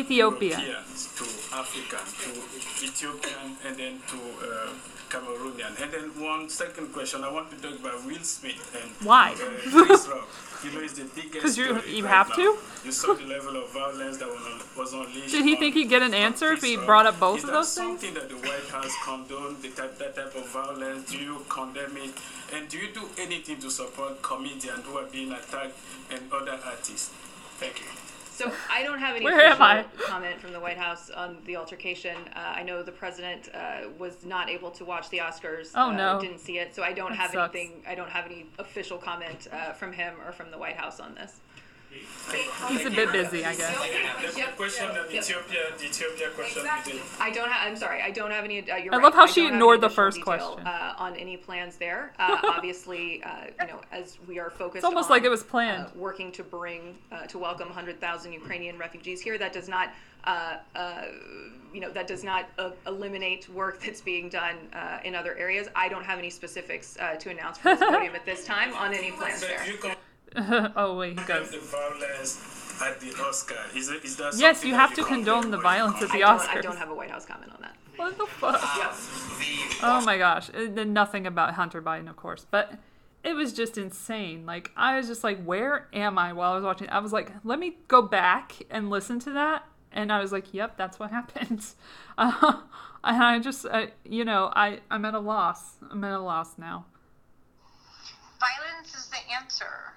Ethiopia. 0.00 0.56
To 0.56 1.24
African, 1.54 2.04
to 2.22 2.30
Ethiopian, 2.86 3.56
and 3.66 3.76
then 3.76 3.94
to 4.10 4.16
uh, 4.16 4.70
Cameroonian. 5.08 5.72
And 5.82 5.92
then 5.92 6.06
one 6.22 6.48
second 6.48 6.92
question, 6.92 7.22
I 7.22 7.30
want 7.30 7.50
to 7.52 7.56
talk 7.64 7.78
about 7.78 8.04
Will 8.04 8.22
Smith 8.22 8.62
and 8.80 8.90
Why? 9.06 9.32
uh, 9.32 9.84
Chris 9.84 10.08
Rock. 10.08 10.28
You 10.64 10.70
know, 10.72 10.80
it's 10.80 10.94
the 10.94 11.04
biggest 11.14 11.42
'Cause 11.42 11.56
you- 11.58 11.80
you 11.98 12.04
have 12.06 12.28
now. 12.30 12.34
to? 12.36 12.58
You 12.84 12.92
saw 12.92 13.14
the 13.14 13.26
level 13.26 13.54
of 13.62 13.70
violence 13.70 14.16
that 14.18 14.28
was, 14.76 14.92
unleashed. 14.92 15.30
Did 15.30 15.44
he 15.44 15.54
think 15.56 15.74
he'd 15.74 15.88
get 15.96 16.02
an 16.02 16.14
answer 16.14 16.52
if 16.52 16.62
he 16.62 16.76
brought 16.76 17.06
up 17.06 17.20
both 17.20 17.38
Is 17.38 17.44
of 17.44 17.50
those 17.50 17.72
things? 17.74 18.00
something 18.00 18.14
that 18.14 18.28
the 18.28 18.36
White 18.48 18.68
House 18.76 18.94
condoned, 19.04 19.62
the 19.62 19.68
type, 19.70 19.98
that 19.98 20.16
type 20.16 20.34
of 20.34 20.46
violence? 20.48 21.10
Do 21.10 21.18
you 21.18 21.44
condemn 21.48 21.96
it? 21.98 22.14
And 22.54 22.68
do 22.68 22.78
you 22.78 22.88
do 22.92 23.04
anything 23.18 23.58
to 23.60 23.70
support 23.70 24.22
comedians 24.22 24.82
who 24.86 24.96
are 24.98 25.04
being 25.16 25.30
attacked 25.32 25.76
and 26.10 26.20
other 26.32 26.58
artists? 26.64 27.10
Thank 27.60 27.80
you. 27.80 27.86
So 28.34 28.50
I 28.68 28.82
don't 28.82 28.98
have 28.98 29.14
any 29.14 29.24
Where 29.24 29.52
official 29.52 29.84
comment 30.06 30.40
from 30.40 30.52
the 30.52 30.58
White 30.58 30.76
House 30.76 31.08
on 31.08 31.38
the 31.44 31.54
altercation. 31.56 32.16
Uh, 32.34 32.40
I 32.56 32.64
know 32.64 32.82
the 32.82 32.90
president 32.90 33.48
uh, 33.54 33.82
was 33.96 34.24
not 34.26 34.50
able 34.50 34.72
to 34.72 34.84
watch 34.84 35.08
the 35.10 35.18
Oscars. 35.18 35.70
Oh, 35.76 35.90
uh, 35.90 35.92
no. 35.92 36.20
Didn't 36.20 36.40
see 36.40 36.58
it, 36.58 36.74
so 36.74 36.82
I 36.82 36.92
don't 36.92 37.10
That 37.10 37.18
have 37.18 37.30
sucks. 37.30 37.54
anything. 37.54 37.82
I 37.86 37.94
don't 37.94 38.10
have 38.10 38.26
any 38.26 38.46
official 38.58 38.98
comment 38.98 39.46
uh, 39.52 39.72
from 39.72 39.92
him 39.92 40.14
or 40.26 40.32
from 40.32 40.50
the 40.50 40.58
White 40.58 40.76
House 40.76 40.98
on 40.98 41.14
this. 41.14 41.38
He's 42.68 42.86
a 42.86 42.90
bit 42.90 43.12
busy, 43.12 43.44
I 43.44 43.54
guess. 43.54 43.76
The 44.34 44.42
question 44.56 44.88
on 44.88 44.96
Ethiopia, 45.10 45.60
the 45.78 45.84
Ethiopia 45.84 46.30
question 46.30 46.62
is 46.88 47.00
I 47.20 47.30
don't 47.30 47.50
have. 47.50 47.68
I'm 47.68 47.76
sorry. 47.76 48.00
I 48.02 48.10
don't 48.10 48.30
have 48.30 48.44
any. 48.44 48.58
Uh, 48.60 48.76
you're 48.76 48.94
I 48.94 48.96
right, 48.96 49.04
love 49.04 49.14
how 49.14 49.26
she 49.26 49.46
ignored 49.46 49.80
the 49.80 49.90
first 49.90 50.16
detail, 50.18 50.54
question. 50.54 50.66
uh, 50.66 50.94
on 50.98 51.14
any 51.16 51.36
plans 51.36 51.76
there. 51.76 52.12
Uh, 52.18 52.38
obviously, 52.44 53.22
uh, 53.22 53.28
you 53.60 53.66
know, 53.66 53.80
as 53.92 54.18
we 54.26 54.38
are 54.38 54.50
focused. 54.50 54.76
It's 54.76 54.84
almost 54.84 55.10
on, 55.10 55.16
like 55.16 55.24
it 55.24 55.28
was 55.28 55.42
planned. 55.42 55.86
uh, 55.86 55.90
working 55.96 56.32
to 56.32 56.42
bring 56.42 56.96
uh, 57.12 57.26
to 57.26 57.38
welcome 57.38 57.68
100,000 57.68 58.32
Ukrainian 58.32 58.78
refugees 58.78 59.20
here. 59.20 59.36
That 59.38 59.52
does 59.52 59.68
not. 59.68 59.90
Uh, 60.24 60.56
uh, 60.74 61.02
you 61.74 61.80
know 61.80 61.90
that 61.90 62.06
does 62.06 62.24
not 62.24 62.48
uh, 62.58 62.70
eliminate 62.86 63.46
work 63.50 63.82
that's 63.82 64.00
being 64.00 64.30
done 64.30 64.56
uh, 64.72 64.98
in 65.04 65.14
other 65.14 65.36
areas. 65.36 65.68
I 65.76 65.88
don't 65.90 66.04
have 66.04 66.18
any 66.18 66.30
specifics 66.30 66.96
uh, 66.98 67.16
to 67.16 67.30
announce 67.30 67.58
from 67.58 67.78
this 67.78 67.86
podium 67.90 68.14
at 68.14 68.24
this 68.24 68.44
time 68.46 68.72
on 68.74 68.94
any 68.94 69.10
plans 69.10 69.40
But 69.40 69.48
there. 69.82 69.93
You 70.34 70.42
can 70.42 70.72
oh 70.76 70.96
wait, 70.96 71.18
he 71.18 71.24
goes. 71.26 71.50
the 71.50 71.58
violence 71.58 72.80
at 72.82 73.00
the 73.00 73.14
Oscar. 73.22 73.56
Is, 73.74 73.88
it, 73.88 74.04
is 74.04 74.16
that 74.16 74.34
Yes, 74.36 74.56
something 74.56 74.68
you 74.70 74.74
that 74.74 74.80
have 74.88 74.94
to 74.94 75.04
condone 75.04 75.50
the 75.50 75.58
violence 75.58 76.02
at 76.02 76.10
the 76.10 76.18
don't, 76.18 76.40
Oscars. 76.40 76.56
I 76.56 76.60
don't 76.60 76.76
have 76.76 76.90
a 76.90 76.94
White 76.94 77.10
House 77.10 77.24
comment 77.24 77.52
on 77.52 77.60
that. 77.62 77.76
What 77.96 78.18
the 78.18 78.26
fuck? 78.26 78.60
Oh 79.82 80.02
my 80.04 80.18
gosh. 80.18 80.50
And 80.52 80.92
nothing 80.92 81.26
about 81.26 81.54
Hunter 81.54 81.80
Biden, 81.80 82.08
of 82.10 82.16
course. 82.16 82.46
But 82.50 82.74
it 83.22 83.34
was 83.34 83.52
just 83.52 83.78
insane. 83.78 84.44
Like, 84.46 84.70
I 84.76 84.96
was 84.96 85.06
just 85.06 85.22
like, 85.22 85.42
where 85.44 85.88
am 85.92 86.18
I 86.18 86.32
while 86.32 86.52
I 86.52 86.54
was 86.56 86.64
watching? 86.64 86.88
I 86.88 86.98
was 86.98 87.12
like, 87.12 87.32
let 87.44 87.58
me 87.58 87.76
go 87.88 88.02
back 88.02 88.54
and 88.70 88.90
listen 88.90 89.18
to 89.20 89.30
that. 89.32 89.64
And 89.92 90.12
I 90.12 90.20
was 90.20 90.32
like, 90.32 90.52
yep, 90.52 90.76
that's 90.76 90.98
what 90.98 91.10
happened. 91.18 91.64
Uh, 92.18 92.60
and 93.04 93.22
I 93.22 93.38
just, 93.38 93.64
uh, 93.66 93.86
you 94.04 94.24
know, 94.24 94.52
I, 94.54 94.80
I'm 94.90 95.04
at 95.04 95.14
a 95.14 95.20
loss. 95.20 95.76
I'm 95.90 96.02
at 96.04 96.12
a 96.12 96.18
loss 96.20 96.58
now. 96.58 96.86
Violence 98.40 98.94
is 98.94 99.06
the 99.08 99.18
answer. 99.40 99.94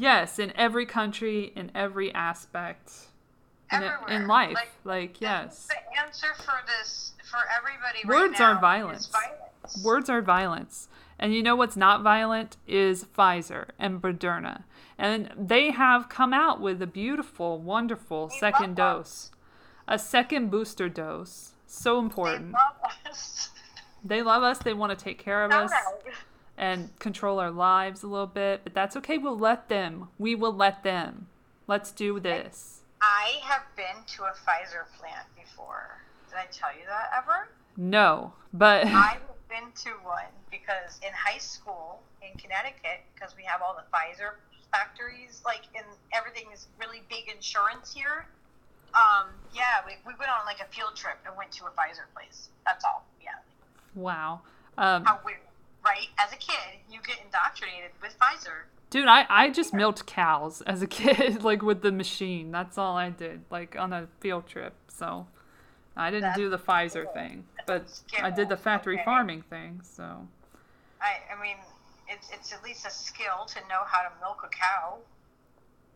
Yes, 0.00 0.38
in 0.38 0.50
every 0.56 0.86
country, 0.86 1.52
in 1.54 1.70
every 1.74 2.10
aspect. 2.14 2.90
In, 3.70 3.82
in 4.08 4.26
life. 4.26 4.54
Like, 4.54 4.70
Like, 4.82 5.20
yes. 5.20 5.68
The 5.68 6.02
answer 6.02 6.28
for 6.38 6.54
this, 6.66 7.12
for 7.30 7.40
everybody 7.54 8.08
Words 8.08 8.40
right 8.40 8.48
now 8.48 8.52
are 8.56 8.60
violence. 8.60 9.00
is 9.00 9.06
violence. 9.08 9.84
Words 9.84 10.08
are 10.08 10.22
violence. 10.22 10.88
And 11.18 11.34
you 11.34 11.42
know 11.42 11.54
what's 11.54 11.76
not 11.76 12.02
violent 12.02 12.56
is 12.66 13.04
Pfizer 13.04 13.68
and 13.78 14.00
Moderna. 14.00 14.62
And 14.96 15.32
they 15.36 15.70
have 15.70 16.08
come 16.08 16.32
out 16.32 16.62
with 16.62 16.80
a 16.80 16.86
beautiful, 16.86 17.58
wonderful 17.58 18.30
second 18.30 18.76
dose. 18.76 19.30
A 19.86 19.98
second 19.98 20.50
booster 20.50 20.88
dose. 20.88 21.52
So 21.66 21.98
important. 21.98 22.52
Love 22.52 22.90
us. 23.06 23.50
They 24.02 24.22
love 24.22 24.42
us. 24.42 24.58
They 24.60 24.72
want 24.72 24.98
to 24.98 25.04
take 25.04 25.18
care 25.18 25.44
of 25.44 25.52
us. 25.52 25.70
And 26.60 26.96
control 26.98 27.40
our 27.40 27.50
lives 27.50 28.02
a 28.02 28.06
little 28.06 28.26
bit. 28.26 28.60
But 28.62 28.74
that's 28.74 28.94
okay. 28.98 29.16
We'll 29.16 29.38
let 29.38 29.68
them. 29.68 30.08
We 30.18 30.34
will 30.34 30.52
let 30.52 30.84
them. 30.84 31.26
Let's 31.66 31.90
do 31.90 32.20
this. 32.20 32.82
I 33.00 33.40
have 33.42 33.62
been 33.76 34.04
to 34.18 34.24
a 34.24 34.32
Pfizer 34.32 34.84
plant 34.98 35.26
before. 35.34 36.02
Did 36.28 36.36
I 36.36 36.46
tell 36.52 36.68
you 36.70 36.84
that 36.86 37.10
ever? 37.16 37.48
No. 37.78 38.34
But 38.52 38.86
I've 38.86 39.22
been 39.48 39.72
to 39.84 39.90
one 40.04 40.28
because 40.50 41.00
in 41.00 41.12
high 41.14 41.38
school 41.38 42.02
in 42.20 42.38
Connecticut, 42.38 43.00
because 43.14 43.34
we 43.36 43.42
have 43.44 43.62
all 43.62 43.74
the 43.74 43.88
Pfizer 43.96 44.36
factories, 44.70 45.40
like, 45.46 45.62
and 45.74 45.86
everything 46.12 46.52
is 46.52 46.68
really 46.78 47.02
big 47.08 47.34
insurance 47.34 47.94
here. 47.94 48.26
Um, 48.92 49.28
yeah, 49.54 49.80
we, 49.86 49.92
we 50.06 50.12
went 50.18 50.30
on 50.30 50.44
like 50.44 50.60
a 50.60 50.68
field 50.74 50.94
trip 50.94 51.16
and 51.24 51.34
went 51.38 51.52
to 51.52 51.64
a 51.64 51.70
Pfizer 51.70 52.04
place. 52.14 52.50
That's 52.66 52.84
all. 52.84 53.06
Yeah. 53.22 53.30
wow. 53.94 54.42
Um, 54.76 55.04
How 55.04 55.20
weird, 55.24 55.38
right? 55.84 56.08
As 56.18 56.32
a 56.32 56.36
kid, 56.36 56.80
you 56.90 56.98
get 57.06 57.16
indoctrinated 57.24 57.90
with 58.02 58.16
Pfizer. 58.18 58.66
Dude, 58.90 59.06
I, 59.06 59.24
I 59.28 59.50
just 59.50 59.72
milked 59.72 60.06
cows 60.06 60.62
as 60.62 60.82
a 60.82 60.86
kid, 60.86 61.44
like 61.44 61.62
with 61.62 61.82
the 61.82 61.92
machine. 61.92 62.50
That's 62.50 62.76
all 62.76 62.96
I 62.96 63.10
did, 63.10 63.42
like 63.50 63.76
on 63.78 63.92
a 63.92 64.08
field 64.20 64.46
trip. 64.46 64.74
So 64.88 65.26
I 65.96 66.10
didn't 66.10 66.34
do 66.34 66.50
the 66.50 66.58
Pfizer 66.58 67.12
thing, 67.14 67.44
but 67.66 68.00
I 68.20 68.30
did 68.30 68.48
the 68.48 68.56
factory 68.56 68.96
okay. 68.96 69.04
farming 69.04 69.42
thing. 69.42 69.80
So 69.84 70.26
I, 71.00 71.18
I 71.32 71.40
mean, 71.40 71.56
it's, 72.08 72.30
it's 72.32 72.52
at 72.52 72.64
least 72.64 72.86
a 72.86 72.90
skill 72.90 73.46
to 73.46 73.60
know 73.68 73.82
how 73.86 74.02
to 74.02 74.10
milk 74.20 74.42
a 74.44 74.48
cow. 74.48 74.98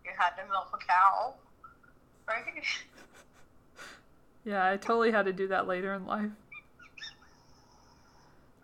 You 0.04 0.12
had 0.16 0.30
to 0.40 0.48
milk 0.48 0.68
a 0.72 0.86
cow, 0.86 1.34
right? 2.28 2.44
yeah, 4.44 4.70
I 4.70 4.76
totally 4.76 5.10
had 5.10 5.26
to 5.26 5.32
do 5.32 5.48
that 5.48 5.66
later 5.66 5.94
in 5.94 6.06
life. 6.06 6.30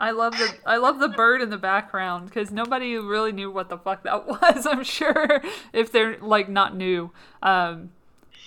I 0.01 0.13
love 0.13 0.33
the 0.33 0.51
I 0.65 0.79
love 0.79 0.99
the 0.99 1.09
bird 1.09 1.43
in 1.43 1.51
the 1.51 1.59
background 1.59 2.27
because 2.27 2.51
nobody 2.51 2.97
really 2.97 3.33
knew 3.33 3.51
what 3.51 3.69
the 3.69 3.77
fuck 3.77 4.03
that 4.05 4.27
was. 4.43 4.67
I'm 4.67 4.83
sure 4.83 5.43
if 5.75 5.93
they're 5.93 6.17
like 6.19 6.49
not 6.49 6.75
new, 6.75 7.13
um, 7.43 7.91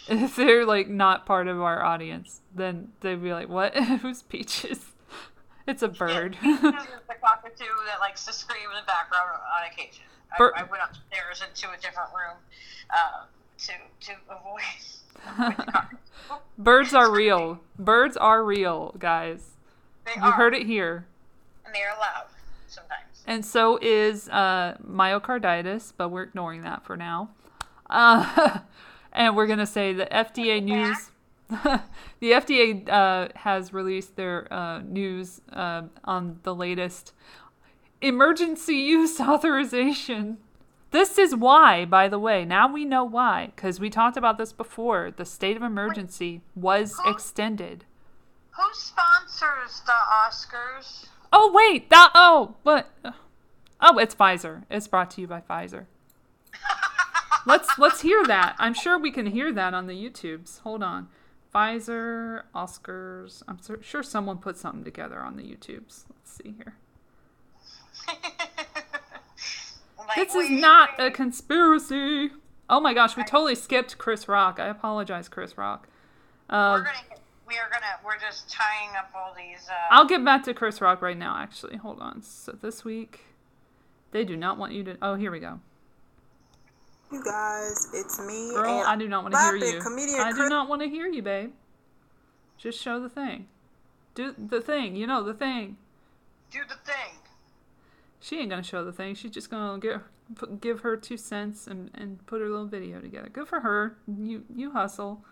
if 0.10 0.36
they're 0.36 0.66
like 0.66 0.89
not 0.89 1.28
part 1.28 1.47
of 1.47 1.62
our 1.62 1.84
audience, 1.84 2.41
then 2.54 2.89
they'd 3.01 3.22
be 3.22 3.32
like, 3.32 3.49
"What? 3.49 3.78
Who's 4.01 4.24
Peaches?" 4.24 4.80
It's 5.66 5.82
a 5.82 5.88
bird. 5.88 6.36
The 6.41 7.16
cockatoo 7.22 7.64
that 7.88 8.01
likes 8.01 8.26
to 8.26 8.34
scream 8.34 8.66
in 8.70 8.76
the 8.76 8.86
background 8.86 9.30
on 9.32 9.72
occasion. 9.72 10.04
I, 10.38 10.49
I 10.58 10.64
went 10.64 10.84
upstairs 10.84 11.41
into 11.47 11.72
a 11.74 11.78
different 11.78 12.10
room 12.10 12.36
uh, 12.89 13.24
to 13.60 13.74
to 14.08 14.14
avoid. 14.30 15.62
Birds 16.58 16.93
are 16.93 17.10
real. 17.10 17.62
Birds 17.80 18.18
are 18.18 18.43
real, 18.43 18.93
guys. 18.99 19.51
They 20.06 20.16
you 20.18 20.24
are. 20.24 20.32
heard 20.34 20.54
it 20.54 20.66
here. 20.66 21.06
And 21.74 21.82
they 21.82 21.86
are 21.86 21.97
loud 21.99 22.28
sometimes. 22.67 23.24
And 23.26 23.45
so 23.45 23.80
is 23.82 24.30
uh, 24.30 24.78
myocarditis, 24.86 25.93
but 25.95 26.09
we're 26.09 26.24
ignoring 26.24 26.61
that 26.63 26.84
for 26.86 26.97
now. 26.97 27.30
Uh, 27.89 28.59
and 29.13 29.36
we're 29.36 29.47
going 29.47 29.59
to 29.59 29.65
say 29.65 29.93
the 29.93 30.05
FDA 30.05 30.61
news. 30.63 31.11
the 31.49 32.32
FDA 32.32 32.88
uh, 32.89 33.30
has 33.36 33.74
released 33.74 34.15
their 34.15 34.51
uh, 34.51 34.80
news 34.82 35.41
uh, 35.51 35.84
on 36.03 36.39
the 36.43 36.55
latest 36.55 37.13
emergency 38.01 38.76
use 38.76 39.19
authorization. 39.19 40.38
This 40.91 41.17
is 41.17 41.36
why, 41.36 41.86
by 41.86 42.07
the 42.07 42.19
way. 42.19 42.45
Now 42.45 42.71
we 42.71 42.86
know 42.86 43.03
why, 43.03 43.51
because 43.55 43.80
we 43.80 43.89
talked 43.89 44.15
about 44.15 44.38
this 44.38 44.53
before. 44.53 45.11
The 45.15 45.26
state 45.26 45.57
of 45.57 45.63
emergency 45.63 46.41
was 46.55 46.95
extended. 47.05 47.86
Who 48.51 48.63
sponsors 48.74 49.82
the 49.88 49.93
Oscars? 49.93 51.07
Oh 51.36 51.51
wait, 51.51 51.89
that 51.89 52.11
oh 52.13 52.55
what? 52.61 52.89
Oh, 53.81 53.97
it's 53.97 54.13
Pfizer. 54.13 54.63
It's 54.69 54.88
brought 54.88 55.09
to 55.11 55.21
you 55.21 55.27
by 55.27 55.41
Pfizer. 55.41 55.88
let's 57.47 57.77
let's 57.79 58.01
hear 58.01 58.23
that. 58.27 58.55
I'm 58.59 58.75
sure 58.75 58.99
we 58.99 59.11
can 59.11 59.25
hear 59.25 59.51
that 59.51 59.73
on 59.73 59.88
the 59.88 59.93
YouTubes. 59.93 60.59
Hold 60.61 60.84
on. 60.84 61.09
Pfizer, 61.53 62.43
Oscars. 62.53 63.41
I'm 63.47 63.59
sur- 63.59 63.81
sure 63.81 64.03
someone 64.03 64.38
put 64.38 64.57
something 64.57 64.84
together 64.84 65.19
on 65.19 65.36
the 65.36 65.43
YouTubes. 65.43 66.05
Let's 66.09 66.31
see 66.31 66.53
here. 66.55 66.75
this 70.15 70.36
is 70.36 70.49
not 70.51 70.91
a 70.99 71.09
conspiracy. 71.09 72.29
Oh 72.69 72.79
my 72.79 72.93
gosh, 72.93 73.17
we 73.17 73.23
totally 73.23 73.55
skipped 73.55 73.97
Chris 73.97 74.27
Rock. 74.27 74.59
I 74.59 74.67
apologize, 74.67 75.29
Chris 75.29 75.57
Rock. 75.57 75.88
Uh, 76.49 76.77
we're 76.79 76.84
gonna 76.84 77.12
we 77.54 77.60
are 77.60 77.70
gonna 77.72 77.86
we're 78.04 78.18
just 78.18 78.49
tying 78.49 78.89
up 78.97 79.12
all 79.16 79.34
these. 79.38 79.68
Uh, 79.70 79.74
I'll 79.91 80.08
get 80.08 80.26
back 80.26 80.43
to 80.43 80.54
Chris 80.54 80.82
Rock 80.82 81.01
right 81.01 81.18
now. 81.18 81.38
Actually, 81.38 81.78
hold 81.78 81.99
on. 81.99 82.22
So 82.24 82.58
this 82.62 82.84
week, 82.84 83.22
they 84.12 84.26
do 84.26 84.36
not 84.36 84.58
want 84.58 84.74
you 84.74 84.84
to. 84.86 84.97
Oh, 85.01 85.16
here 85.16 85.32
we 85.32 85.39
go. 85.39 85.60
You 87.12 87.24
guys, 87.24 87.89
it's 87.93 88.20
me. 88.26 88.49
Girl, 88.56 88.80
and 88.80 88.88
I 88.88 88.95
do 88.95 89.08
not 89.08 89.24
want 89.24 89.36
to 89.36 89.39
hear 89.39 89.54
Rapid 89.54 89.74
you. 89.74 89.82
Comedian 89.82 90.20
I 90.20 90.32
do 90.32 90.38
Chris- 90.38 90.49
not 90.49 90.68
want 90.68 90.82
to 90.82 90.88
hear 90.89 91.06
you, 91.06 91.22
babe. 91.22 91.51
Just 92.58 92.82
show 92.82 92.99
the 92.99 93.10
thing. 93.10 93.47
Do 94.16 94.34
the 94.38 94.62
thing. 94.62 94.95
You 94.95 95.06
know 95.06 95.24
the 95.24 95.34
thing. 95.34 95.78
do 96.51 96.60
the 96.68 96.76
thing. 96.76 97.20
She 98.20 98.39
ain't 98.39 98.49
gonna 98.49 98.64
show 98.64 98.84
the 98.84 98.93
thing. 98.93 99.14
She's 99.16 99.32
just 99.32 99.51
gonna 99.51 99.80
get 99.80 100.01
give 100.60 100.80
her 100.80 100.95
two 100.97 101.18
cents 101.18 101.68
and, 101.68 101.91
and 101.93 102.26
put 102.26 102.41
her 102.41 102.49
little 102.49 102.66
video 102.66 102.99
together. 102.99 103.30
Good 103.30 103.47
for 103.47 103.60
her. 103.60 103.97
You 104.08 104.43
you 104.56 104.72
hustle. 104.72 105.24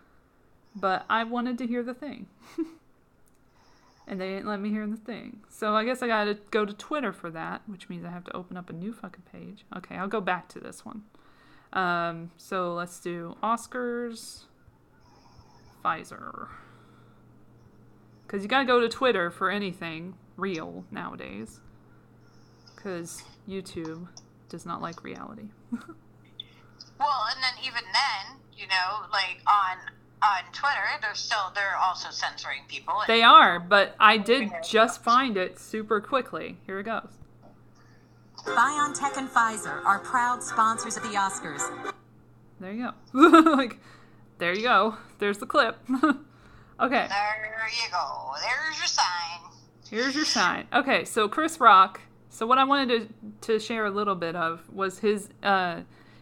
But 0.76 1.06
I 1.10 1.24
wanted 1.24 1.58
to 1.60 1.68
hear 1.68 1.84
the 1.84 1.94
thing. 1.94 2.28
and 4.08 4.20
they 4.20 4.30
didn't 4.30 4.48
let 4.48 4.60
me 4.60 4.70
hear 4.70 4.88
the 4.88 4.98
thing. 4.98 5.42
So 5.50 5.76
I 5.76 5.84
guess 5.84 6.02
I 6.02 6.08
gotta 6.08 6.38
go 6.50 6.66
to 6.66 6.74
Twitter 6.74 7.12
for 7.12 7.30
that, 7.32 7.62
which 7.68 7.90
means 7.90 8.06
I 8.06 8.10
have 8.10 8.24
to 8.26 8.36
open 8.36 8.58
up 8.58 8.70
a 8.70 8.74
new 8.74 8.94
fucking 8.94 9.24
page. 9.32 9.66
Okay, 9.76 9.96
I'll 9.96 10.08
go 10.08 10.22
back 10.22 10.48
to 10.50 10.60
this 10.60 10.86
one. 10.86 11.04
Um, 11.74 12.32
so 12.38 12.74
let's 12.74 13.00
do 13.00 13.36
Oscars, 13.44 14.44
Pfizer. 15.84 16.48
Because 18.24 18.44
you 18.44 18.50
gotta 18.50 18.66
go 18.66 18.80
to 18.80 18.88
Twitter 18.88 19.30
for 19.30 19.50
anything 19.50 20.16
real 20.38 20.86
nowadays. 20.90 21.60
Because 22.76 23.24
YouTube 23.48 24.08
does 24.50 24.66
not 24.66 24.82
like 24.82 25.04
reality. 25.04 25.50
Well, 27.02 27.26
and 27.34 27.42
then 27.42 27.66
even 27.66 27.82
then, 27.92 28.38
you 28.56 28.68
know, 28.68 29.10
like 29.12 29.42
on 29.50 29.78
on 30.24 30.44
Twitter, 30.54 30.86
they're 31.02 31.16
still 31.16 31.52
they're 31.56 31.78
also 31.78 32.10
censoring 32.12 32.62
people. 32.68 32.96
They 33.08 33.24
are, 33.24 33.60
but 33.60 33.96
I 34.00 34.18
did 34.18 34.52
just 34.68 35.04
find 35.04 35.38
it 35.38 35.60
super 35.60 36.00
quickly. 36.00 36.58
Here 36.66 36.80
it 36.80 36.84
goes. 36.84 37.18
BioNTech 38.46 39.18
and 39.18 39.30
Pfizer 39.30 39.84
are 39.86 40.00
proud 40.00 40.42
sponsors 40.44 40.98
of 40.98 41.04
the 41.04 41.10
Oscars. 41.10 41.62
There 42.60 42.72
you 42.72 42.92
go. 43.14 43.52
like, 43.56 43.80
there 44.38 44.54
you 44.54 44.64
go. 44.64 44.96
There's 45.20 45.38
the 45.38 45.46
clip. 45.46 45.78
okay. 46.80 47.08
There 47.08 47.70
you 47.72 47.92
go. 47.92 48.32
There's 48.42 48.78
your 48.78 48.88
sign. 48.88 49.40
Here's 49.90 50.16
your 50.16 50.26
sign. 50.26 50.68
Okay, 50.74 51.06
so 51.06 51.28
Chris 51.28 51.60
Rock. 51.60 52.02
So 52.30 52.46
what 52.46 52.58
I 52.58 52.64
wanted 52.64 53.10
to 53.42 53.54
to 53.54 53.60
share 53.60 53.86
a 53.86 53.92
little 53.92 54.16
bit 54.16 54.36
of 54.36 54.62
was 54.72 55.00
his 55.00 55.30
uh, 55.44 55.82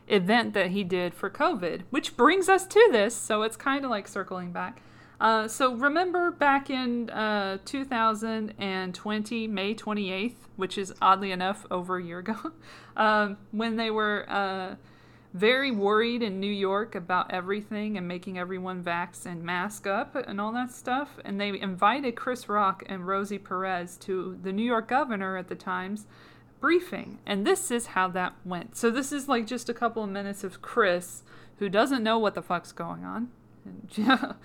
event 0.10 0.54
that 0.54 0.72
he 0.72 0.84
did 0.84 1.14
for 1.14 1.30
COVID, 1.30 1.84
which 1.90 2.18
brings 2.18 2.50
us 2.50 2.66
to 2.68 2.90
this. 2.92 3.16
So 3.16 3.44
it's 3.44 3.56
kind 3.56 3.86
of 3.86 3.92
like 3.92 4.08
circling 4.08 4.52
back. 4.52 4.82
Uh, 5.22 5.48
so 5.48 5.74
remember 5.74 6.32
back 6.32 6.70
in 6.70 7.10
uh, 7.10 7.58
2020, 7.66 9.48
May 9.48 9.76
28th, 9.76 10.36
which 10.56 10.78
is 10.78 10.94
oddly 11.02 11.32
enough 11.32 11.66
over 11.70 11.98
a 11.98 12.04
year 12.04 12.20
ago, 12.20 12.36
um, 12.98 13.38
when 13.52 13.76
they 13.76 13.92
were 13.92 14.26
uh, 14.30 14.76
very 15.34 15.72
worried 15.72 16.24
in 16.24 16.40
New 16.40 16.52
York 16.52 16.96
about 16.96 17.32
everything 17.32 17.98
and 17.98 18.08
making 18.08 18.40
everyone 18.40 18.84
vax 18.84 19.26
and 19.26 19.44
mask 19.44 19.86
up 19.86 20.16
and 20.16 20.40
all 20.40 20.54
that 20.54 20.72
stuff. 20.72 21.20
And 21.26 21.40
they 21.40 21.50
invited 21.60 22.16
Chris 22.16 22.48
Rock 22.48 22.84
and 22.88 23.06
Rosie 23.06 23.38
Perez 23.38 23.98
to 23.98 24.40
the 24.42 24.54
New 24.54 24.64
York 24.64 24.88
governor 24.88 25.38
at 25.38 25.50
the 25.50 25.56
time's 25.56 26.08
briefing. 26.60 27.20
And 27.26 27.46
this 27.46 27.72
is 27.72 27.88
how 27.88 28.08
that 28.10 28.34
went. 28.46 28.76
So 28.76 28.90
this 28.90 29.12
is 29.12 29.28
like 29.28 29.48
just 29.48 29.70
a 29.70 29.74
couple 29.74 30.04
of 30.04 30.10
minutes 30.10 30.44
of 30.44 30.62
Chris, 30.62 31.24
who 31.58 31.70
doesn't 31.70 32.04
know 32.04 32.18
what 32.20 32.36
the 32.36 32.42
fuck's 32.42 32.72
going 32.72 33.04
on. 33.04 33.30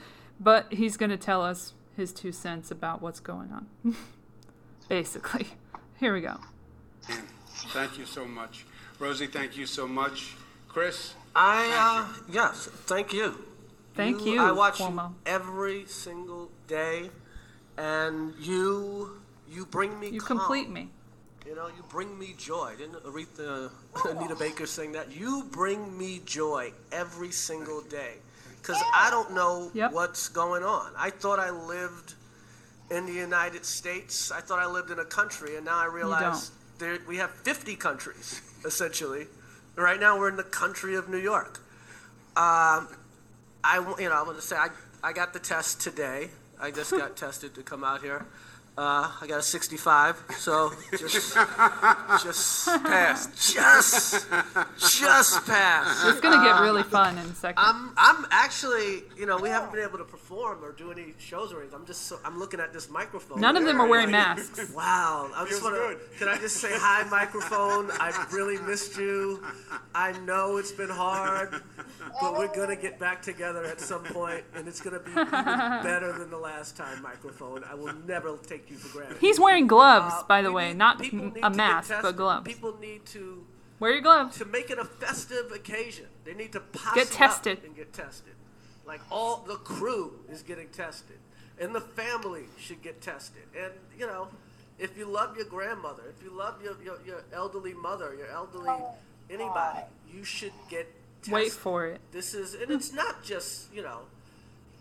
But 0.40 0.72
he's 0.72 0.96
going 0.96 1.10
to 1.10 1.16
tell 1.16 1.42
us 1.42 1.74
his 1.96 2.12
two 2.12 2.32
cents 2.32 2.70
about 2.72 3.00
what's 3.00 3.20
going 3.20 3.52
on. 3.52 3.66
Basically. 4.88 5.46
Here 6.00 6.12
we 6.12 6.20
go. 6.20 6.38
Thank 7.68 7.98
you 7.98 8.04
so 8.04 8.24
much. 8.26 8.66
Rosie, 8.98 9.28
thank 9.28 9.56
you 9.56 9.64
so 9.66 9.86
much. 9.86 10.34
Chris? 10.68 11.14
I, 11.36 12.06
uh, 12.08 12.22
yes, 12.30 12.66
thank 12.66 13.12
you. 13.12 13.44
Thank 13.94 14.26
you, 14.26 14.40
I 14.40 14.50
watch 14.50 14.78
Cuomo. 14.78 15.10
you 15.10 15.14
every 15.24 15.84
single 15.86 16.50
day, 16.66 17.10
and 17.78 18.34
you, 18.40 19.20
you 19.48 19.66
bring 19.66 19.98
me 20.00 20.08
You 20.10 20.20
calm. 20.20 20.38
complete 20.38 20.68
me. 20.68 20.90
You 21.46 21.54
know, 21.54 21.66
you 21.66 21.84
bring 21.90 22.18
me 22.18 22.34
joy. 22.38 22.72
Didn't 22.78 23.02
Aretha, 23.04 23.70
Anita 24.10 24.34
Baker 24.34 24.66
sing 24.66 24.92
that? 24.92 25.14
You 25.14 25.44
bring 25.50 25.96
me 25.96 26.22
joy 26.24 26.72
every 26.90 27.30
single 27.30 27.82
day. 27.82 28.14
Because 28.60 28.82
I 28.94 29.10
don't 29.10 29.34
know 29.34 29.70
what's 29.92 30.28
going 30.30 30.62
on. 30.62 30.92
I 30.96 31.10
thought 31.10 31.38
I 31.38 31.50
lived 31.50 32.14
in 32.90 33.04
the 33.04 33.12
United 33.12 33.66
States. 33.66 34.32
I 34.32 34.40
thought 34.40 34.58
I 34.58 34.66
lived 34.66 34.90
in 34.90 34.98
a 34.98 35.04
country, 35.04 35.56
and 35.56 35.66
now 35.66 35.78
I 35.78 35.84
realize 35.84 36.50
there, 36.78 36.98
we 37.06 37.18
have 37.18 37.30
50 37.30 37.76
countries, 37.76 38.40
essentially. 38.64 39.26
Right 39.76 40.00
now, 40.00 40.18
we're 40.18 40.30
in 40.30 40.36
the 40.36 40.42
country 40.42 40.94
of 40.94 41.10
New 41.10 41.18
York. 41.18 41.60
Um, 42.36 42.88
I, 43.62 43.94
you 43.98 44.08
know, 44.08 44.14
I 44.14 44.22
want 44.22 44.36
to 44.36 44.42
say 44.42 44.56
I, 44.56 44.68
I 45.02 45.12
got 45.12 45.34
the 45.34 45.38
test 45.40 45.82
today. 45.82 46.30
I 46.58 46.70
just 46.70 46.90
got 46.96 47.16
tested 47.16 47.54
to 47.56 47.62
come 47.62 47.84
out 47.84 48.00
here. 48.00 48.24
Uh, 48.76 49.08
I 49.22 49.26
got 49.28 49.38
a 49.38 49.42
65, 49.42 50.20
so 50.36 50.72
just, 50.98 51.36
just 52.24 52.66
passed. 52.82 53.54
Just, 53.54 54.26
just 54.98 55.46
passed. 55.46 56.06
It's 56.08 56.20
going 56.20 56.36
to 56.36 56.44
get 56.44 56.56
Uh, 56.56 56.62
really 56.62 56.82
fun 56.82 57.16
in 57.16 57.24
a 57.24 57.34
second. 57.36 57.54
I'm, 57.64 57.92
I'm 57.96 58.26
actually, 58.32 59.04
you 59.16 59.26
know, 59.26 59.36
we 59.36 59.48
haven't 59.48 59.70
been 59.72 59.84
able 59.84 59.98
to 59.98 60.04
perform 60.04 60.64
or 60.64 60.72
do 60.72 60.90
any 60.90 61.14
shows 61.18 61.52
or 61.52 61.60
anything. 61.60 61.78
I'm 61.78 61.86
just, 61.86 62.06
so, 62.08 62.18
I'm 62.24 62.36
looking 62.40 62.58
at 62.58 62.72
this 62.72 62.90
microphone. 62.90 63.40
None 63.40 63.56
of 63.56 63.64
them 63.64 63.80
are 63.80 63.86
wearing 63.86 64.10
masks. 64.10 64.72
Wow. 64.74 65.30
I 65.36 65.46
just 65.48 65.62
want 65.62 65.76
to, 65.76 65.96
can 66.18 66.26
I 66.26 66.36
just 66.38 66.56
say 66.56 66.70
hi, 66.72 67.08
microphone? 67.08 67.92
I 67.92 68.26
really 68.32 68.58
missed 68.62 68.96
you. 68.96 69.40
I 69.94 70.10
know 70.22 70.56
it's 70.56 70.72
been 70.72 70.88
hard, 70.90 71.62
but 72.20 72.32
we're 72.36 72.52
going 72.52 72.70
to 72.74 72.76
get 72.82 72.98
back 72.98 73.22
together 73.22 73.64
at 73.64 73.80
some 73.80 74.02
point, 74.02 74.42
and 74.56 74.66
it's 74.66 74.80
going 74.80 74.98
to 74.98 75.04
be 75.04 75.12
even 75.12 75.30
better 75.30 76.12
than 76.18 76.28
the 76.30 76.38
last 76.38 76.76
time, 76.76 77.00
microphone. 77.02 77.62
I 77.70 77.74
will 77.74 77.94
never 78.08 78.36
take 78.38 78.62
you 78.62 78.62
for 78.62 78.62
granted. 78.62 78.63
He's 79.20 79.38
wearing 79.40 79.66
gloves, 79.66 80.14
Uh, 80.18 80.22
by 80.24 80.42
the 80.42 80.52
way, 80.52 80.72
not 80.74 81.00
a 81.42 81.50
mask, 81.50 81.92
but 82.02 82.16
gloves. 82.16 82.46
People 82.46 82.76
need 82.80 83.04
to 83.06 83.44
Wear 83.80 83.92
your 83.92 84.00
gloves. 84.00 84.38
to 84.38 84.44
make 84.44 84.70
it 84.70 84.78
a 84.78 84.84
festive 84.84 85.50
occasion. 85.52 86.06
They 86.24 86.34
need 86.34 86.52
to 86.52 86.62
Get 86.94 87.08
tested. 87.10 87.62
and 87.64 87.74
get 87.76 87.92
tested. 87.92 88.34
Like 88.86 89.00
all 89.10 89.38
the 89.46 89.56
crew 89.56 90.20
is 90.30 90.42
getting 90.42 90.68
tested, 90.68 91.18
and 91.58 91.74
the 91.74 91.80
family 91.80 92.44
should 92.58 92.82
get 92.82 93.00
tested. 93.00 93.42
And 93.58 93.72
you 93.98 94.06
know, 94.06 94.28
if 94.78 94.96
you 94.98 95.06
love 95.06 95.36
your 95.36 95.46
grandmother, 95.46 96.02
if 96.16 96.22
you 96.22 96.30
love 96.30 96.62
your 96.62 96.74
your, 96.84 96.98
your 97.06 97.22
elderly 97.32 97.72
mother, 97.74 98.14
your 98.14 98.28
elderly 98.28 98.70
anybody, 99.30 99.80
you 100.12 100.22
should 100.24 100.52
get 100.68 100.86
tested. 101.22 101.32
Wait 101.32 101.52
for 101.52 101.86
it. 101.86 102.00
This 102.12 102.34
is, 102.34 102.52
and 102.54 102.70
it's 102.70 102.92
not 102.92 103.22
just 103.24 103.72
you 103.72 103.82
know, 103.82 104.00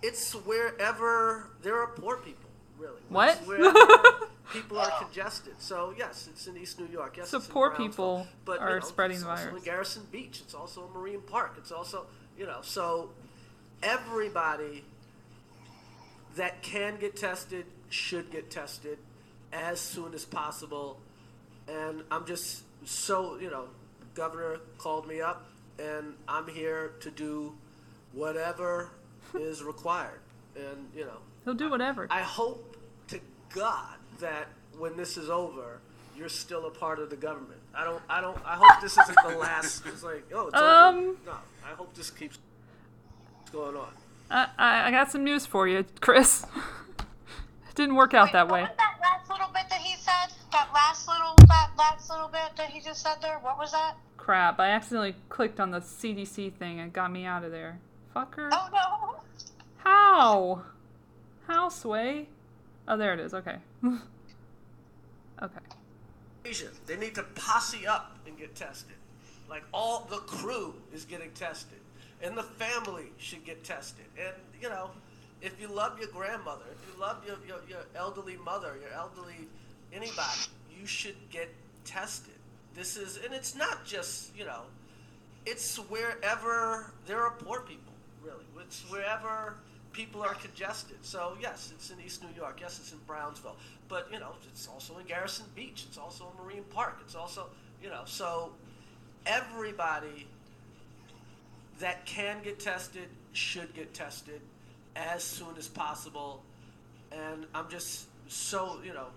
it's 0.02 0.34
wherever 0.34 1.48
there 1.62 1.80
are 1.80 1.88
poor 1.88 2.18
people. 2.18 2.43
Really. 2.78 3.02
What? 3.10 3.40
People 4.54 4.78
are 4.78 4.91
congested. 5.02 5.54
So 5.60 5.94
yes, 5.98 6.28
it's 6.32 6.48
in 6.48 6.58
East 6.58 6.80
New 6.80 6.88
York. 6.88 7.18
Yes, 7.18 7.30
So 7.30 7.40
poor 7.40 7.72
people 7.72 8.28
but, 8.45 8.60
you 8.60 8.66
are 8.68 8.80
know, 8.80 8.86
spreading 8.86 9.16
it's 9.16 9.24
the 9.24 9.30
also 9.30 9.45
virus. 9.45 9.66
in 9.66 9.72
Gerritsen 9.74 10.12
Beach. 10.12 10.41
It's 10.44 10.54
also 10.54 10.86
in 10.86 10.94
Marine 10.94 11.22
Park. 11.22 11.56
It's 11.58 11.72
also 11.72 12.06
you 12.38 12.45
know 12.45 12.60
so 12.62 13.10
everybody 13.82 14.84
that 16.36 16.62
can 16.62 16.98
get 17.00 17.16
tested 17.16 17.66
should 17.90 18.32
get 18.32 18.52
tested 18.52 18.98
as 19.52 19.80
soon 19.80 20.14
as 20.14 20.26
possible. 20.26 21.00
And 21.68 22.04
I'm 22.12 22.26
just 22.26 22.64
so 22.86 23.38
you 23.40 23.50
know, 23.50 23.66
governor 24.14 24.58
called 24.78 25.08
me 25.08 25.22
up, 25.22 25.45
and 25.80 26.14
I'm 26.28 26.48
here 26.48 26.91
to 27.02 27.10
do 27.10 27.56
whatever 28.12 28.90
is 29.34 29.64
required. 29.64 30.20
And 30.56 30.90
you 30.95 31.06
know, 31.06 31.18
He'll 31.45 31.53
do 31.53 31.70
whatever. 31.70 32.07
I 32.10 32.22
hope 32.22 32.78
to 33.10 33.20
God 33.53 33.95
that 34.20 34.48
when 34.78 34.95
this 34.98 35.18
is 35.18 35.30
over, 35.30 35.80
you're 36.15 36.30
still 36.30 36.68
a 36.68 36.72
part 36.72 36.99
of 36.99 37.10
the 37.10 37.15
government. 37.15 37.60
I 37.76 37.84
don't. 37.84 38.02
I 38.10 38.22
don't. 38.22 38.38
I 38.45 38.56
hope 38.56 38.82
this 38.82 38.98
isn't 38.98 39.18
the 39.28 39.38
last. 39.38 39.86
It's 39.86 40.03
like, 40.03 40.24
oh, 40.34 40.48
it's 40.48 40.56
over. 40.56 40.65
Um, 40.65 41.18
No, 41.26 41.34
I 41.65 41.70
hope 41.76 41.94
this 41.95 42.10
keeps 42.10 42.38
going 43.52 43.76
on. 43.76 43.90
I, 44.30 44.48
I 44.57 44.88
I 44.88 44.91
got 44.91 45.11
some 45.11 45.24
news 45.24 45.45
for 45.45 45.68
you, 45.68 45.86
Chris. 46.02 46.45
it 47.70 47.76
didn't 47.76 47.95
work 47.95 48.14
out 48.14 48.32
that 48.34 48.48
way. 48.48 48.61
That 48.61 48.95
last 49.02 49.30
little 49.30 49.48
bit 49.53 49.64
that 49.70 49.82
he 49.82 49.95
said, 49.98 50.34
that 50.52 50.70
last 50.74 51.07
little, 51.07 51.36
that 51.48 51.72
last 51.78 52.10
little 52.10 52.28
bit 52.30 52.56
that 52.57 52.70
he 52.70 52.80
just 52.80 53.02
said 53.02 53.15
there, 53.22 53.40
what 53.41 53.57
was 53.57 53.72
that? 53.72 53.95
crap! 54.18 54.57
I 54.57 54.70
accidentally 54.70 55.15
clicked 55.28 55.60
on 55.60 55.72
the 55.72 55.82
CDC 55.82 56.53
thing 56.53 56.80
and 56.80 56.94
got 56.94 57.11
me 57.11 57.26
out 57.26 57.44
of 57.44 57.52
there. 57.52 57.80
Fucker. 58.15 58.49
Oh 58.53 58.70
no! 58.72 59.22
How? 59.78 60.64
How, 61.48 61.70
Sway? 61.70 62.28
Oh, 62.88 62.98
there 62.98 63.14
it 63.14 63.20
is. 63.20 63.34
Okay. 63.34 63.57
okay. 65.41 65.60
They 66.88 66.98
need 66.98 67.15
to 67.15 67.24
posse 67.36 67.88
up 67.88 68.18
and 68.28 68.38
get 68.38 68.56
tested. 68.56 68.95
Like 69.49 69.64
all 69.74 70.07
the 70.10 70.18
crew 70.18 70.74
is 70.94 71.06
getting 71.06 71.32
tested, 71.32 71.80
and 72.22 72.38
the 72.38 72.44
family 72.44 73.11
should 73.18 73.45
get 73.45 73.64
tested. 73.64 74.06
And 74.18 74.34
you 74.61 74.70
know, 74.70 74.91
if 75.41 75.60
you 75.60 75.68
love 75.68 75.99
your 75.99 76.10
grandmother, 76.10 76.64
if 76.72 76.94
you 76.94 76.99
love 76.99 77.24
your, 77.26 77.38
your, 77.48 77.60
your 77.70 77.86
elderly 77.95 78.38
mother, 78.38 78.76
your 78.82 78.91
elderly 78.94 79.48
anybody, 79.94 80.40
you 80.80 80.86
should 80.86 81.15
get 81.30 81.49
tested. 81.86 82.34
This 82.76 82.98
is, 82.98 83.20
and 83.24 83.34
it's 83.34 83.56
not 83.56 83.86
just 83.86 84.36
you 84.36 84.45
know, 84.45 84.61
it's 85.45 85.78
wherever 85.78 86.91
there 87.06 87.22
are 87.22 87.32
poor 87.32 87.61
people. 87.61 87.94
Really, 88.24 88.45
it's 88.61 88.84
wherever 88.90 89.57
people 89.94 90.22
are 90.22 90.34
congested. 90.34 90.98
So 91.02 91.38
yes, 91.40 91.72
it's 91.74 91.91
in 91.91 91.98
East 92.06 92.24
New 92.24 92.36
York. 92.36 92.57
Yes, 92.60 92.80
it's 92.80 92.91
in 92.91 92.98
Brownsville. 93.07 93.56
But 93.88 94.10
you 94.11 94.20
know, 94.20 94.32
it's 94.52 94.68
also 94.68 94.98
in 94.98 95.06
Gerritsen 95.06 95.53
Beach. 95.56 95.86
It's 95.88 95.98
also 95.98 96.32
in 96.32 96.45
Marine 96.45 96.64
Park. 96.72 96.98
It's 97.06 97.15
also 97.15 97.48
you 97.82 97.90
know, 97.90 98.02
so 98.06 98.52
everybody 99.26 100.28
that 101.80 102.06
can 102.06 102.41
get 102.44 102.60
tested 102.60 103.07
should 103.32 103.74
get 103.74 103.94
tested 103.94 104.41
as 104.95 105.24
soon 105.24 105.56
as 105.57 105.68
possible. 105.68 106.44
And 107.11 107.45
I'm 107.53 107.70
just 107.70 108.07
so 108.28 108.80
you 108.84 108.94
know, 108.94 109.07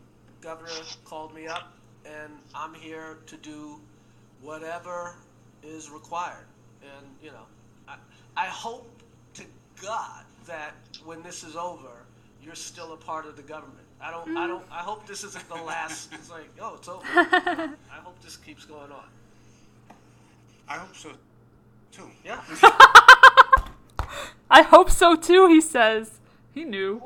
Governor 0.43 0.71
called 1.05 1.35
me 1.35 1.47
up, 1.49 1.73
and 2.05 2.33
I'm 2.55 2.75
here 2.75 3.19
to 3.27 3.37
do 3.37 3.81
whatever 4.43 5.15
is 5.63 5.91
required. 5.91 6.47
And 6.83 7.07
you 7.23 7.31
know, 7.31 7.47
I, 7.89 7.97
I 8.37 8.47
hope 8.47 8.87
to 9.35 9.45
God 9.83 10.26
that 10.47 10.75
when 11.05 11.23
this 11.23 11.45
is 11.45 11.57
over, 11.57 11.91
you're 12.43 12.55
still 12.55 12.93
a 12.93 12.97
part 12.97 13.27
of 13.27 13.37
the 13.37 13.43
government. 13.43 13.87
I 14.01 14.11
don't. 14.11 14.29
Mm. 14.29 14.37
I 14.37 14.47
don't. 14.47 14.65
I 14.71 14.79
hope 14.81 15.07
this 15.07 15.25
isn't 15.25 15.49
the 15.49 15.55
last. 15.55 16.13
It's 16.15 16.31
like, 16.31 16.49
oh, 16.61 16.77
it's 16.77 16.89
over. 16.89 17.05
I 17.15 17.99
hope 18.03 18.21
this 18.23 18.37
keeps 18.37 18.65
going 18.65 18.91
on. 18.93 19.05
I 20.69 20.75
hope 20.75 20.95
so, 20.95 21.11
too. 21.93 22.11
Yeah. 22.25 22.41
I 24.51 24.63
hope 24.63 24.91
so 24.91 25.17
too. 25.17 25.49
He 25.49 25.61
says 25.61 26.21
he 26.55 26.65
knew. 26.65 27.03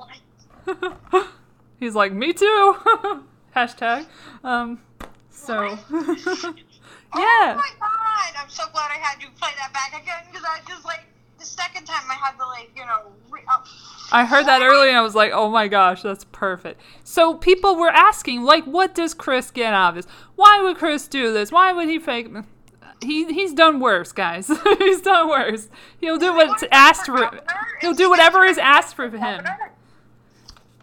He's 1.79 1.95
like, 1.95 2.13
me 2.13 2.33
too. 2.33 2.77
Hashtag. 3.57 4.07
Um. 4.45 4.81
So. 5.31 5.63
yeah. 5.63 5.79
Oh 7.13 7.55
my 7.57 7.71
god! 7.81 8.43
I'm 8.43 8.49
so 8.49 8.65
glad 8.73 8.91
I 8.91 8.99
had 8.99 9.23
you 9.23 9.29
play 9.39 9.51
that 9.59 9.73
back 9.73 10.01
again 10.01 10.25
because 10.31 10.45
I 10.47 10.61
just 10.69 10.85
like 10.85 11.05
the 11.41 11.47
second 11.47 11.87
time 11.87 12.03
I 12.09 12.15
had 12.15 12.37
to 12.39 12.47
like 12.47 12.71
you 12.77 12.85
know. 12.85 13.13
Re- 13.31 13.41
uh, 13.51 13.59
I 14.13 14.25
heard 14.25 14.47
that 14.47 14.63
earlier 14.63 14.91
and 14.91 14.99
I 14.99 15.03
was 15.03 15.15
like, 15.15 15.33
oh 15.33 15.49
my 15.49 15.69
gosh, 15.69 16.03
that's 16.03 16.25
perfect. 16.25 16.81
So 17.05 17.35
people 17.35 17.77
were 17.77 17.89
asking, 17.89 18.43
like, 18.43 18.65
what 18.65 18.95
does 18.95 19.15
Chris 19.15 19.51
get 19.51 19.73
out 19.73 19.91
of 19.91 19.95
this? 19.95 20.13
Why 20.35 20.61
would 20.63 20.77
Chris 20.77 21.09
do 21.09 21.33
this? 21.33 21.51
Why 21.51 21.73
would 21.73 21.89
he 21.89 21.99
fake? 21.99 22.29
He 23.03 23.33
he's 23.33 23.55
done 23.55 23.81
worse, 23.81 24.13
guys. 24.13 24.51
he's 24.79 25.01
done 25.01 25.29
worse. 25.29 25.69
He'll 25.99 26.19
do 26.19 26.35
what's 26.35 26.65
asked 26.71 27.07
for. 27.07 27.31
He'll 27.81 27.95
do 27.95 28.11
whatever 28.11 28.45
is 28.45 28.59
asked 28.59 28.95
for 28.95 29.09
him. 29.09 29.45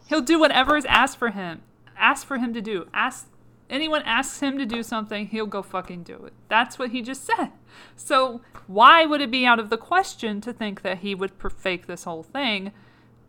He'll 0.08 0.22
do 0.22 0.40
whatever 0.40 0.76
is 0.76 0.86
asked 0.86 1.18
for 1.18 1.30
him. 1.30 1.62
Ask 1.96 2.26
for 2.26 2.38
him 2.38 2.54
to 2.54 2.62
do. 2.62 2.88
Ask 2.94 3.28
anyone 3.70 4.02
asks 4.04 4.40
him 4.40 4.58
to 4.58 4.66
do 4.66 4.84
something, 4.84 5.28
he'll 5.28 5.46
go 5.46 5.62
fucking 5.62 6.04
do 6.04 6.16
it. 6.26 6.34
That's 6.48 6.80
what 6.80 6.92
he 6.92 7.02
just 7.02 7.26
said. 7.26 7.52
So 7.96 8.42
why 8.68 9.06
would 9.06 9.22
it 9.22 9.32
be 9.32 9.46
out 9.46 9.60
of 9.60 9.70
the 9.70 9.78
question 9.78 10.42
to 10.42 10.54
think 10.54 10.82
that 10.82 11.00
he 11.00 11.16
would 11.16 11.32
fake 11.58 11.88
this 11.88 12.04
whole 12.04 12.24
thing 12.24 12.72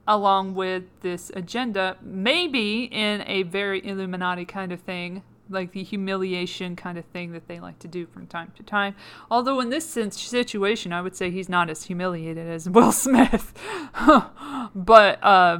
along 0.06 0.54
with 0.54 0.84
this 1.02 1.30
agenda, 1.34 1.96
maybe 2.00 2.84
in 2.84 3.22
a 3.26 3.42
very 3.42 3.86
Illuminati 3.86 4.46
kind 4.46 4.72
of 4.72 4.80
thing, 4.80 5.22
like 5.50 5.72
the 5.72 5.82
humiliation 5.82 6.76
kind 6.76 6.98
of 6.98 7.04
thing 7.06 7.32
that 7.32 7.46
they 7.46 7.60
like 7.60 7.78
to 7.78 7.88
do 7.88 8.06
from 8.06 8.26
time 8.26 8.52
to 8.56 8.62
time. 8.62 8.94
Although 9.30 9.60
in 9.60 9.68
this 9.68 9.88
sense 9.88 10.20
situation, 10.20 10.92
I 10.92 11.02
would 11.02 11.14
say 11.14 11.30
he's 11.30 11.48
not 11.48 11.68
as 11.70 11.84
humiliated 11.84 12.48
as 12.48 12.68
Will 12.70 12.92
Smith, 12.92 13.52
but 14.74 15.22
uh, 15.22 15.58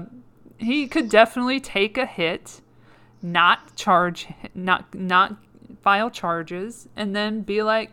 he 0.56 0.86
could 0.86 1.08
definitely 1.10 1.60
take 1.60 1.98
a 1.98 2.06
hit 2.06 2.62
not 3.22 3.74
charge 3.76 4.28
not 4.54 4.94
not 4.94 5.36
file 5.82 6.10
charges 6.10 6.88
and 6.96 7.14
then 7.14 7.42
be 7.42 7.62
like 7.62 7.90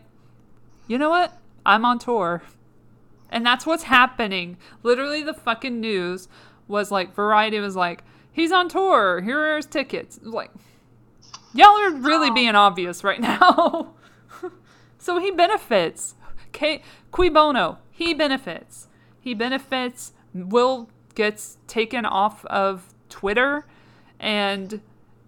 you 0.88 0.98
know 0.98 1.10
what? 1.10 1.36
I'm 1.64 1.84
on 1.84 1.98
tour. 1.98 2.42
And 3.28 3.44
that's 3.44 3.66
what's 3.66 3.84
happening. 3.84 4.56
Literally 4.82 5.22
the 5.22 5.34
fucking 5.34 5.80
news 5.80 6.28
was 6.68 6.90
like 6.90 7.14
variety 7.14 7.58
was 7.58 7.76
like 7.76 8.04
he's 8.32 8.52
on 8.52 8.68
tour. 8.68 9.20
Here 9.20 9.38
are 9.38 9.56
his 9.56 9.66
tickets. 9.66 10.20
Like 10.22 10.50
y'all 11.54 11.78
are 11.80 11.90
really 11.90 12.30
being 12.30 12.54
obvious 12.54 13.02
right 13.02 13.20
now. 13.20 13.94
So 14.98 15.18
he 15.18 15.30
benefits. 15.30 16.14
Okay 16.48 16.82
cui 17.10 17.28
bono? 17.28 17.78
He 17.90 18.14
benefits. 18.14 18.88
He 19.20 19.34
benefits 19.34 20.12
will 20.32 20.88
gets 21.14 21.56
taken 21.66 22.04
off 22.04 22.44
of 22.46 22.92
twitter 23.08 23.64
and 24.20 24.82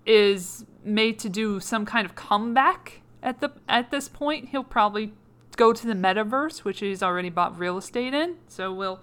is 0.08 0.64
made 0.82 1.18
to 1.20 1.28
do 1.28 1.60
some 1.60 1.84
kind 1.84 2.06
of 2.06 2.14
comeback 2.14 3.02
at 3.22 3.40
the 3.40 3.52
at 3.68 3.90
this 3.90 4.08
point. 4.08 4.48
He'll 4.48 4.64
probably 4.64 5.12
go 5.56 5.72
to 5.72 5.86
the 5.86 5.94
metaverse, 5.94 6.64
which 6.64 6.80
he's 6.80 7.02
already 7.02 7.28
bought 7.28 7.58
real 7.58 7.76
estate 7.76 8.14
in. 8.14 8.36
So 8.48 8.72
we'll 8.72 9.00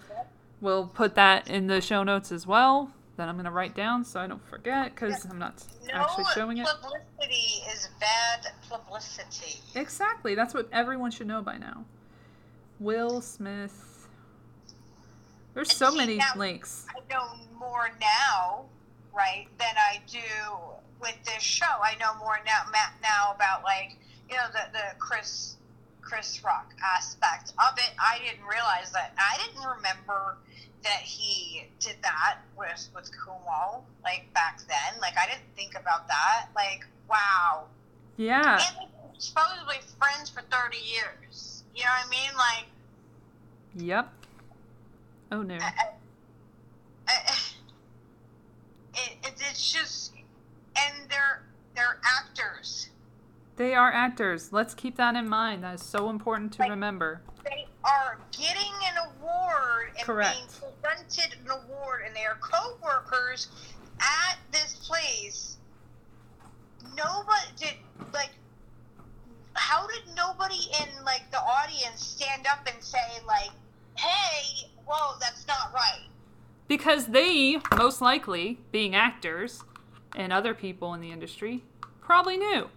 we'll 0.60 0.88
put 0.88 1.16
that 1.16 1.48
in 1.48 1.68
the 1.68 1.80
show 1.80 2.04
notes 2.04 2.32
as 2.32 2.48
well. 2.48 2.92
That 3.18 3.30
I'm 3.30 3.36
going 3.36 3.46
to 3.46 3.52
write 3.52 3.76
down 3.76 4.04
so 4.04 4.20
I 4.20 4.28
don't 4.28 4.46
forget 4.46 4.94
because 4.94 5.24
I'm 5.24 5.40
not 5.40 5.64
no 5.88 5.94
actually 5.94 6.26
showing 6.34 6.58
it. 6.58 6.68
Publicity 6.68 7.64
is 7.72 7.88
bad 8.02 8.48
publicity. 8.70 9.62
Exactly. 9.74 10.36
That's 10.36 10.54
what 10.54 10.68
everyone 10.74 11.12
should 11.12 11.28
know 11.28 11.42
by 11.42 11.58
now. 11.58 11.86
Will 12.80 13.22
Smith. 13.22 14.10
There's 15.54 15.70
and 15.70 15.78
so 15.78 15.92
see, 15.92 15.98
many 15.98 16.20
links. 16.36 16.88
I 16.90 17.00
know 17.10 17.26
more 17.58 17.90
now, 18.02 18.66
right, 19.16 19.48
than 19.58 19.76
I 19.78 20.00
do 20.08 20.20
with 21.02 21.16
this 21.26 21.42
show. 21.42 21.66
I 21.66 21.96
know 22.00 22.18
more 22.20 22.40
now 22.46 22.64
now 23.02 23.34
about 23.34 23.64
like 23.64 23.98
you 24.30 24.36
know 24.36 24.48
the 24.52 24.72
the 24.72 25.00
Chris 25.00 25.58
Chris 26.02 26.44
Rock 26.44 26.74
aspect 26.84 27.54
of 27.58 27.78
it. 27.78 27.94
I 28.00 28.20
didn't 28.20 28.46
realize 28.46 28.92
that. 28.92 29.14
I 29.18 29.38
didn't 29.46 29.68
remember 29.68 30.38
that 30.84 31.02
he 31.02 31.66
did 31.80 31.96
that 32.04 32.38
with 32.58 32.90
with 32.94 33.12
Cuomo 33.12 33.82
like 34.04 34.32
back 34.34 34.60
then. 34.68 35.02
Like 35.02 35.18
I 35.18 35.26
didn't 35.28 35.56
think 35.56 35.76
about 35.80 36.08
that. 36.08 36.48
Like 36.56 36.86
wow. 37.10 37.66
Yeah. 38.18 38.62
And 38.80 38.90
supposedly 39.18 39.78
friends 40.00 40.30
for 40.30 40.42
thirty 40.52 40.78
years. 40.78 41.64
You 41.76 41.84
know 41.84 41.90
what 41.90 42.08
I 42.08 42.10
mean? 42.10 42.38
Like. 42.38 42.66
Yep. 43.78 44.14
Oh 45.32 45.42
no. 45.42 45.56
I, 45.56 45.74
I, 45.78 45.92
I, 47.08 47.38
it, 48.96 49.28
it, 49.28 49.34
it's 49.50 49.72
just 49.72 50.14
and 50.76 51.10
they're 51.10 51.44
they're 51.76 52.00
actors. 52.04 52.90
They 53.58 53.74
are 53.74 53.92
actors. 53.92 54.52
Let's 54.52 54.74
keep 54.74 54.98
that 54.98 55.16
in 55.16 55.30
mind. 55.30 55.64
That 55.64 55.76
is 55.76 55.82
so 55.82 56.10
important 56.10 56.52
to 56.54 56.64
like, 56.64 56.70
remember. 56.70 57.22
They 57.44 57.68
are 57.84 58.18
getting 58.32 58.74
an 58.92 58.98
award 58.98 59.92
and 59.98 60.06
Correct. 60.06 60.36
being 60.36 60.72
presented 60.82 61.40
an 61.40 61.52
award, 61.52 62.02
and 62.06 62.16
they 62.16 62.26
are 62.26 62.38
co-workers 62.42 63.48
at 64.00 64.38
this 64.52 64.76
place. 64.88 65.58
Nobody 66.96 67.48
did 67.58 67.76
like. 68.14 68.32
How 69.54 69.88
did 69.88 70.04
nobody 70.18 70.68
in 70.82 71.06
like 71.06 71.32
the 71.32 71.40
audience 71.40 72.04
stand 72.04 72.46
up 72.48 72.68
and 72.72 72.84
say 72.84 73.22
like, 73.26 73.52
"Hey, 73.98 74.68
whoa, 74.86 75.18
that's 75.20 75.48
not 75.48 75.74
right"? 75.74 76.10
Because 76.68 77.08
they 77.08 77.60
most 77.78 78.02
likely, 78.02 78.60
being 78.72 78.96
actors, 78.96 79.64
and 80.16 80.34
other 80.34 80.54
people 80.54 80.94
in 80.94 81.02
the 81.02 81.12
industry 81.12 81.64
probably 82.02 82.38
knew. 82.38 82.70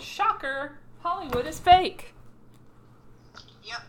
Shocker, 0.00 0.78
Hollywood 1.00 1.46
is 1.46 1.58
fake. 1.58 2.14
Yep. 3.64 3.80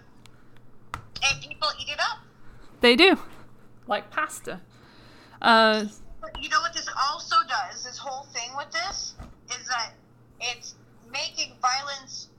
And 0.96 1.42
people 1.42 1.68
eat 1.80 1.90
it 1.90 2.00
up. 2.00 2.20
They 2.82 2.96
do. 2.96 3.18
Like 3.88 4.10
pasta. 4.10 4.62
Uh, 5.42 5.86
you 6.40 6.50
know 6.50 6.62
what 6.62 6.74
this 6.74 6.88
also 7.12 7.36
does? 7.48 7.84
This 7.84 7.98
whole 7.98 8.26
thing 8.34 8.50
with 8.58 8.72
this 8.72 9.16
is 9.50 9.68
that 9.68 9.92
it's 10.40 10.76
making 11.12 11.54
violence 11.62 12.30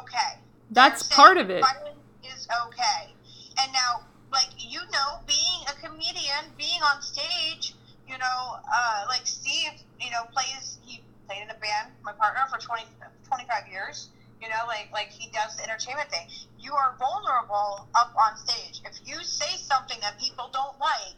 okay. 0.00 0.40
That's 0.70 1.02
part 1.04 1.36
of 1.36 1.50
it. 1.50 1.62
Violence 1.62 1.98
is 2.24 2.48
okay. 2.66 3.12
And 3.60 3.72
now, 3.72 4.04
like, 4.32 4.48
you 4.58 4.80
know, 4.92 5.20
being 5.26 5.60
a 5.68 5.74
comedian, 5.86 6.50
being 6.56 6.80
on 6.82 7.02
stage, 7.02 7.74
you 8.08 8.16
know, 8.18 8.56
uh, 8.72 9.04
like 9.08 9.26
Steve, 9.26 9.72
you 10.00 10.10
know, 10.10 10.24
plays, 10.32 10.78
he 10.84 11.00
played 11.28 11.42
in 11.42 11.50
a 11.50 11.58
band, 11.60 11.92
my 12.02 12.12
partner, 12.12 12.40
for 12.50 12.58
20, 12.58 12.84
25 13.28 13.68
years. 13.70 14.08
You 14.40 14.48
know, 14.48 14.66
like 14.66 14.90
like 14.92 15.06
he 15.10 15.30
does 15.30 15.54
the 15.54 15.62
entertainment 15.62 16.10
thing. 16.10 16.26
You 16.58 16.74
are 16.74 16.96
vulnerable 16.98 17.86
up 17.94 18.10
on 18.18 18.36
stage. 18.36 18.82
If 18.84 18.98
you 19.06 19.22
say 19.22 19.54
something 19.56 20.00
that 20.00 20.18
people 20.18 20.50
don't 20.52 20.80
like, 20.80 21.14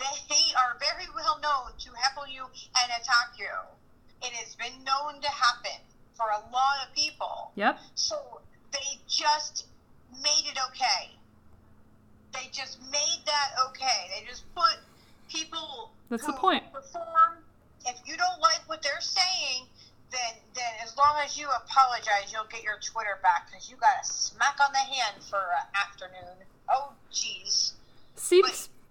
they 0.30 0.46
are 0.56 0.78
very 0.80 1.04
well 1.14 1.38
known 1.42 1.76
to 1.78 1.90
heckle 2.00 2.26
you 2.26 2.44
and 2.48 2.88
attack 2.96 3.36
you. 3.38 3.52
It 4.22 4.32
has 4.32 4.56
been 4.56 4.72
known 4.84 5.20
to 5.20 5.28
happen 5.28 5.84
for 6.16 6.30
a 6.30 6.40
lot 6.50 6.88
of 6.88 6.94
people. 6.94 7.52
Yep. 7.56 7.78
So 7.94 8.40
they 8.72 9.00
just 9.06 9.66
made 10.22 10.48
it 10.48 10.56
okay. 10.70 11.12
They 12.32 12.48
just 12.52 12.80
made 12.90 13.20
that 13.26 13.50
okay. 13.68 14.10
They 14.14 14.26
just 14.26 14.44
put 14.54 14.78
people 15.28 15.90
That's 16.08 16.26
the 16.26 16.32
point. 16.32 16.62
perform. 16.72 17.38
If 17.86 17.96
you 18.06 18.16
don't 18.16 18.40
like 18.40 18.60
what 18.66 18.82
they're 18.82 19.00
saying, 19.00 19.66
then 20.10 20.34
then 20.54 20.72
as 20.82 20.96
long 20.96 21.16
as 21.24 21.38
you 21.38 21.48
apologize, 21.48 22.32
you'll 22.32 22.50
get 22.50 22.62
your 22.62 22.78
Twitter 22.80 23.18
back 23.22 23.50
because 23.50 23.70
you 23.70 23.76
got 23.76 24.02
a 24.02 24.06
smack 24.06 24.58
on 24.60 24.72
the 24.72 24.78
hand 24.78 25.22
for 25.22 25.38
an 25.38 25.66
afternoon. 25.74 26.36
Oh, 26.68 26.92
jeez. 27.12 27.72
See, 28.14 28.42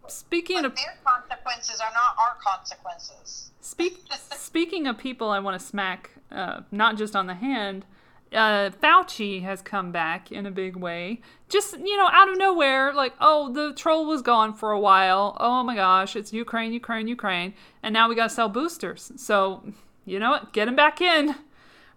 speaking 0.07 0.65
of 0.65 0.75
Their 0.75 0.97
consequences 1.03 1.79
are 1.79 1.93
not 1.93 2.15
our 2.19 2.35
consequences. 2.43 3.51
Speak, 3.61 3.99
speaking 4.31 4.87
of 4.87 4.97
people 4.97 5.29
I 5.29 5.39
want 5.39 5.59
to 5.59 5.65
smack, 5.65 6.11
uh, 6.31 6.61
not 6.71 6.97
just 6.97 7.15
on 7.15 7.27
the 7.27 7.35
hand, 7.35 7.85
uh, 8.33 8.71
Fauci 8.81 9.43
has 9.43 9.61
come 9.61 9.91
back 9.91 10.31
in 10.31 10.45
a 10.45 10.51
big 10.51 10.75
way. 10.75 11.21
Just, 11.51 11.77
you 11.77 11.97
know, 11.97 12.07
out 12.11 12.29
of 12.29 12.37
nowhere, 12.37 12.93
like, 12.93 13.13
oh, 13.19 13.51
the 13.51 13.73
troll 13.73 14.05
was 14.05 14.21
gone 14.21 14.53
for 14.53 14.71
a 14.71 14.79
while. 14.79 15.35
Oh 15.37 15.63
my 15.63 15.75
gosh, 15.75 16.15
it's 16.15 16.31
Ukraine, 16.31 16.71
Ukraine, 16.71 17.09
Ukraine. 17.09 17.53
And 17.83 17.91
now 17.93 18.07
we 18.07 18.15
got 18.15 18.29
to 18.29 18.35
sell 18.35 18.47
boosters. 18.47 19.11
So, 19.17 19.61
you 20.05 20.17
know 20.17 20.31
what? 20.31 20.53
Get 20.53 20.69
him 20.69 20.77
back 20.77 21.01
in. 21.01 21.35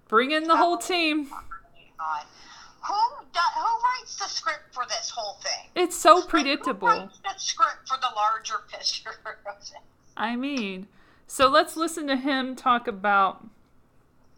Bring 0.09 0.32
in 0.32 0.44
the 0.44 0.56
whole 0.56 0.76
team. 0.76 1.28
God. 1.28 2.24
Who 2.86 3.24
do, 3.32 3.40
who 3.55 3.62
writes 3.62 4.18
the 4.18 4.26
script 4.26 4.74
for 4.74 4.85
this 4.89 5.10
whole 5.14 5.35
thing? 5.35 5.70
It's 5.74 5.97
so 5.97 6.20
Who 6.20 6.26
predictable. 6.26 6.89
writes 6.89 7.20
the 7.22 7.39
script 7.39 7.89
for 7.89 7.97
the 7.97 8.09
larger 8.14 8.56
picture? 8.70 9.10
I 10.16 10.36
mean, 10.36 10.89
so 11.26 11.48
let's 11.48 11.76
listen 11.76 12.06
to 12.09 12.16
him 12.16 12.56
talk 12.56 12.86
about 12.86 13.47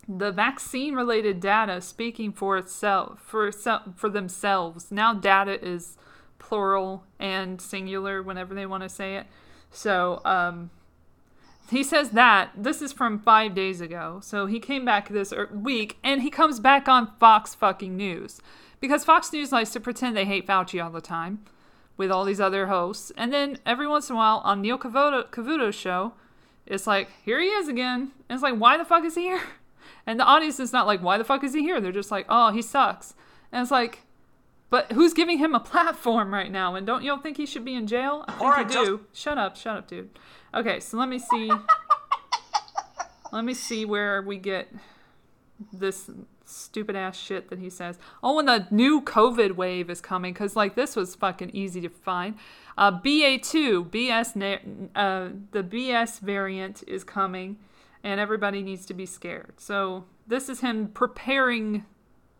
the 0.09 0.31
vaccine 0.31 0.95
related 0.95 1.41
data 1.41 1.81
speaking 1.81 2.33
for 2.33 2.57
itself 2.57 3.21
for 3.21 3.51
for 3.53 4.09
themselves. 4.09 4.91
Now 4.91 5.15
data 5.15 5.63
is 5.65 5.97
plural 6.39 7.05
and 7.19 7.61
singular 7.61 8.23
whenever 8.23 8.55
they 8.55 8.67
want 8.67 8.83
to 8.83 8.89
say 8.89 9.17
it. 9.17 9.27
So, 9.71 10.21
um 10.25 10.71
he 11.69 11.83
says 11.83 12.11
that 12.11 12.51
this 12.57 12.81
is 12.81 12.93
from 12.93 13.19
5 13.19 13.53
days 13.53 13.81
ago. 13.81 14.21
So 14.23 14.47
he 14.47 14.61
came 14.61 14.85
back 14.85 15.09
this 15.09 15.33
er- 15.33 15.51
week 15.53 15.99
and 16.05 16.23
he 16.23 16.31
comes 16.31 16.61
back 16.61 16.87
on 16.89 17.11
Fox 17.19 17.57
fucking 17.57 17.97
News 17.97 18.41
because 18.79 19.05
Fox 19.05 19.33
News 19.33 19.51
likes 19.51 19.71
to 19.73 19.81
pretend 19.81 20.17
they 20.17 20.25
hate 20.25 20.47
Fauci 20.47 20.83
all 20.83 20.91
the 20.91 21.01
time 21.01 21.45
with 21.97 22.11
all 22.11 22.25
these 22.25 22.41
other 22.41 22.67
hosts. 22.69 23.11
And 23.17 23.33
then 23.33 23.59
every 23.67 23.89
once 23.89 24.09
in 24.09 24.15
a 24.15 24.19
while 24.19 24.43
on 24.45 24.63
Neil 24.63 24.79
Cavuto, 24.79 25.29
Cavuto's 25.31 25.75
show, 25.75 26.13
it's 26.67 26.87
like, 26.87 27.09
here 27.25 27.41
he 27.41 27.49
is 27.49 27.69
again. 27.69 28.13
And 28.29 28.37
it's 28.37 28.43
like, 28.43 28.57
why 28.57 28.77
the 28.77 28.85
fuck 28.85 29.05
is 29.05 29.15
he 29.15 29.23
here? 29.23 29.43
And 30.07 30.21
the 30.21 30.25
audience 30.25 30.61
is 30.61 30.73
not 30.73 30.87
like, 30.87 31.03
why 31.03 31.19
the 31.19 31.25
fuck 31.25 31.43
is 31.43 31.53
he 31.55 31.63
here? 31.63 31.81
They're 31.81 31.93
just 31.93 32.11
like, 32.11 32.27
oh, 32.29 32.53
he 32.53 32.63
sucks. 32.63 33.15
And 33.51 33.63
it's 33.63 33.71
like, 33.71 34.01
but 34.71 34.93
who's 34.93 35.13
giving 35.13 35.39
him 35.39 35.55
a 35.55 35.61
platform 35.73 36.33
right 36.33 36.51
now? 36.51 36.75
And 36.75 36.87
don't 36.87 37.03
y'all 37.03 37.19
think 37.19 37.37
he 37.37 37.47
should 37.47 37.65
be 37.65 37.75
in 37.75 37.87
jail? 37.87 38.25
I 38.29 38.33
think 38.33 38.43
All 38.43 38.51
right, 38.51 38.75
you 38.75 38.85
do. 38.85 39.01
Shut 39.13 39.39
up, 39.39 39.57
shut 39.57 39.77
up, 39.77 39.89
dude. 39.89 40.11
Okay, 40.55 40.81
so 40.81 40.97
let 40.97 41.09
me 41.09 41.19
see. 41.19 41.51
let 43.33 43.45
me 43.45 43.55
see 43.55 43.85
where 43.85 44.23
we 44.23 44.39
get 44.39 44.69
this 45.73 46.11
stupid 46.45 46.97
ass 46.97 47.19
shit 47.19 47.51
that 47.51 47.59
he 47.59 47.69
says. 47.69 47.99
Oh, 48.23 48.39
and 48.39 48.49
the 48.49 48.67
new 48.71 49.03
COVID 49.03 49.57
wave 49.57 49.91
is 49.91 50.01
coming 50.01 50.33
because 50.33 50.57
like 50.57 50.75
this 50.75 50.97
was 50.97 51.15
fucking 51.15 51.51
easy 51.53 51.81
to 51.81 51.89
find. 51.89 52.37
Uh, 52.79 52.93
BA2, 52.93 53.91
BS, 53.91 54.37
na- 54.37 55.01
uh, 55.01 55.31
the 55.53 55.63
BS 55.63 56.21
variant 56.21 56.85
is 56.87 57.05
coming, 57.05 57.57
and 58.07 58.21
everybody 58.21 58.63
needs 58.63 58.87
to 58.87 58.95
be 58.95 59.05
scared. 59.05 59.55
So 59.59 60.05
this 60.29 60.49
is 60.49 60.61
him 60.61 60.89
preparing 60.89 61.85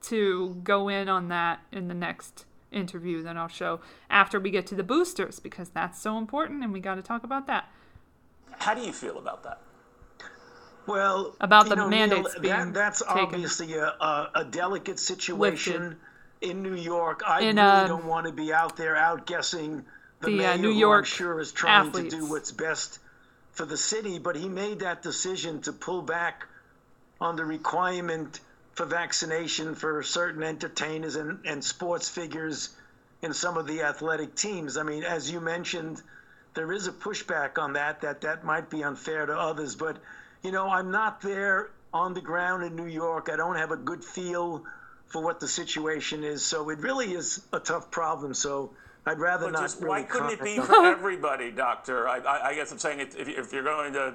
to 0.03 0.61
go 0.63 0.89
in 0.89 1.09
on 1.09 1.27
that 1.29 1.59
in 1.73 1.89
the 1.89 1.95
next 1.95 2.45
interview 2.71 3.21
that 3.25 3.37
I'll 3.37 3.49
show 3.49 3.81
after 4.09 4.39
we 4.39 4.51
get 4.53 4.67
to 4.69 4.77
the 4.77 4.85
boosters 4.85 5.41
because 5.41 5.71
that's 5.71 6.01
so 6.01 6.19
important 6.19 6.63
and 6.63 6.73
we 6.73 6.79
got 6.81 6.95
to 6.95 7.03
talk 7.03 7.25
about 7.25 7.49
that. 7.49 7.69
How 8.59 8.75
do 8.75 8.81
you 8.83 8.93
feel 8.93 9.19
about 9.19 9.43
that? 9.43 9.61
Well, 10.87 11.35
About 11.41 11.65
you 11.65 11.71
the 11.71 11.77
know, 11.77 11.89
mandates 11.89 12.35
Neil, 12.35 12.43
being 12.43 12.73
that, 12.73 12.75
that's 12.75 13.03
taken. 13.03 13.19
obviously 13.35 13.75
a, 13.75 13.87
a, 13.87 14.31
a 14.37 14.45
delicate 14.45 14.99
situation 15.01 15.97
in 16.41 16.63
New 16.63 16.75
York. 16.77 17.23
I 17.27 17.41
In, 17.41 17.57
really 17.57 17.59
uh, 17.59 17.87
don't 17.87 18.07
want 18.07 18.27
to 18.27 18.33
be 18.33 18.53
out 18.53 18.77
there 18.77 18.95
outguessing 18.95 19.85
the, 20.21 20.31
the, 20.31 20.45
uh, 20.47 20.57
mayor, 20.57 20.59
New 20.59 20.73
who 20.73 20.79
York 20.79 21.05
I'm 21.05 21.05
sure 21.05 21.41
is 21.41 21.53
trying 21.53 21.73
athletes. 21.89 22.15
to 22.15 22.21
do 22.21 22.27
what's 22.27 22.53
best 22.53 23.01
for 23.57 23.67
the 23.67 23.77
city. 23.77 24.19
But 24.19 24.37
he 24.37 24.49
made 24.49 24.81
that 24.81 25.03
decision 25.03 25.61
to 25.63 25.73
pull 25.73 26.03
back 26.03 26.47
on 27.21 27.37
the 27.37 27.45
requirement 27.45 28.41
for 28.75 28.85
vaccination 28.85 29.75
for 29.75 30.03
certain 30.03 30.43
entertainers 30.43 31.17
and, 31.17 31.41
and 31.47 31.65
sports 31.65 32.09
figures 32.09 32.69
in 33.23 33.33
some 33.33 33.57
of 33.57 33.67
the 33.67 33.83
athletic 33.83 34.35
teams. 34.35 34.77
I 34.77 34.83
mean, 34.83 35.03
as 35.03 35.31
you 35.31 35.41
mentioned, 35.41 36.03
there 36.55 36.71
is 36.73 36.87
a 36.87 36.93
pushback 36.93 37.59
on 37.59 37.73
that, 37.73 38.03
that 38.03 38.21
that 38.21 38.45
might 38.45 38.69
be 38.69 38.85
unfair 38.85 39.25
to 39.25 39.33
others. 39.33 39.75
But, 39.75 39.97
you 40.43 40.53
know, 40.53 40.69
I'm 40.69 40.91
not 40.91 41.23
there 41.23 41.71
on 41.93 42.13
the 42.13 42.21
ground 42.21 42.63
in 42.65 42.77
New 42.77 42.87
York. 42.87 43.31
I 43.33 43.37
don't 43.37 43.57
have 43.57 43.71
a 43.71 43.77
good 43.77 44.05
feel 44.05 44.65
for 45.07 45.23
what 45.23 45.41
the 45.41 45.49
situation 45.49 46.23
is. 46.23 46.45
So 46.45 46.69
it 46.69 46.79
really 46.81 47.13
is 47.15 47.43
a 47.53 47.61
tough 47.61 47.91
problem. 47.91 48.35
So 48.35 48.73
I'd 49.07 49.19
rather 49.21 49.47
But 49.47 49.53
not 49.53 49.63
just, 49.63 49.77
really 49.79 49.89
why 49.89 50.03
couldn't 50.03 50.31
it 50.33 50.43
be 50.43 50.57
comment 50.57 50.69
for 50.69 50.85
everybody, 50.87 51.51
doctor? 51.53 52.09
I, 52.09 52.19
I, 52.19 52.49
I 52.49 52.55
guess 52.55 52.73
I'm 52.73 52.79
saying 52.79 53.01
if, 53.01 53.17
if 53.17 53.53
you're 53.53 53.63
going 53.63 53.93
to 53.93 54.15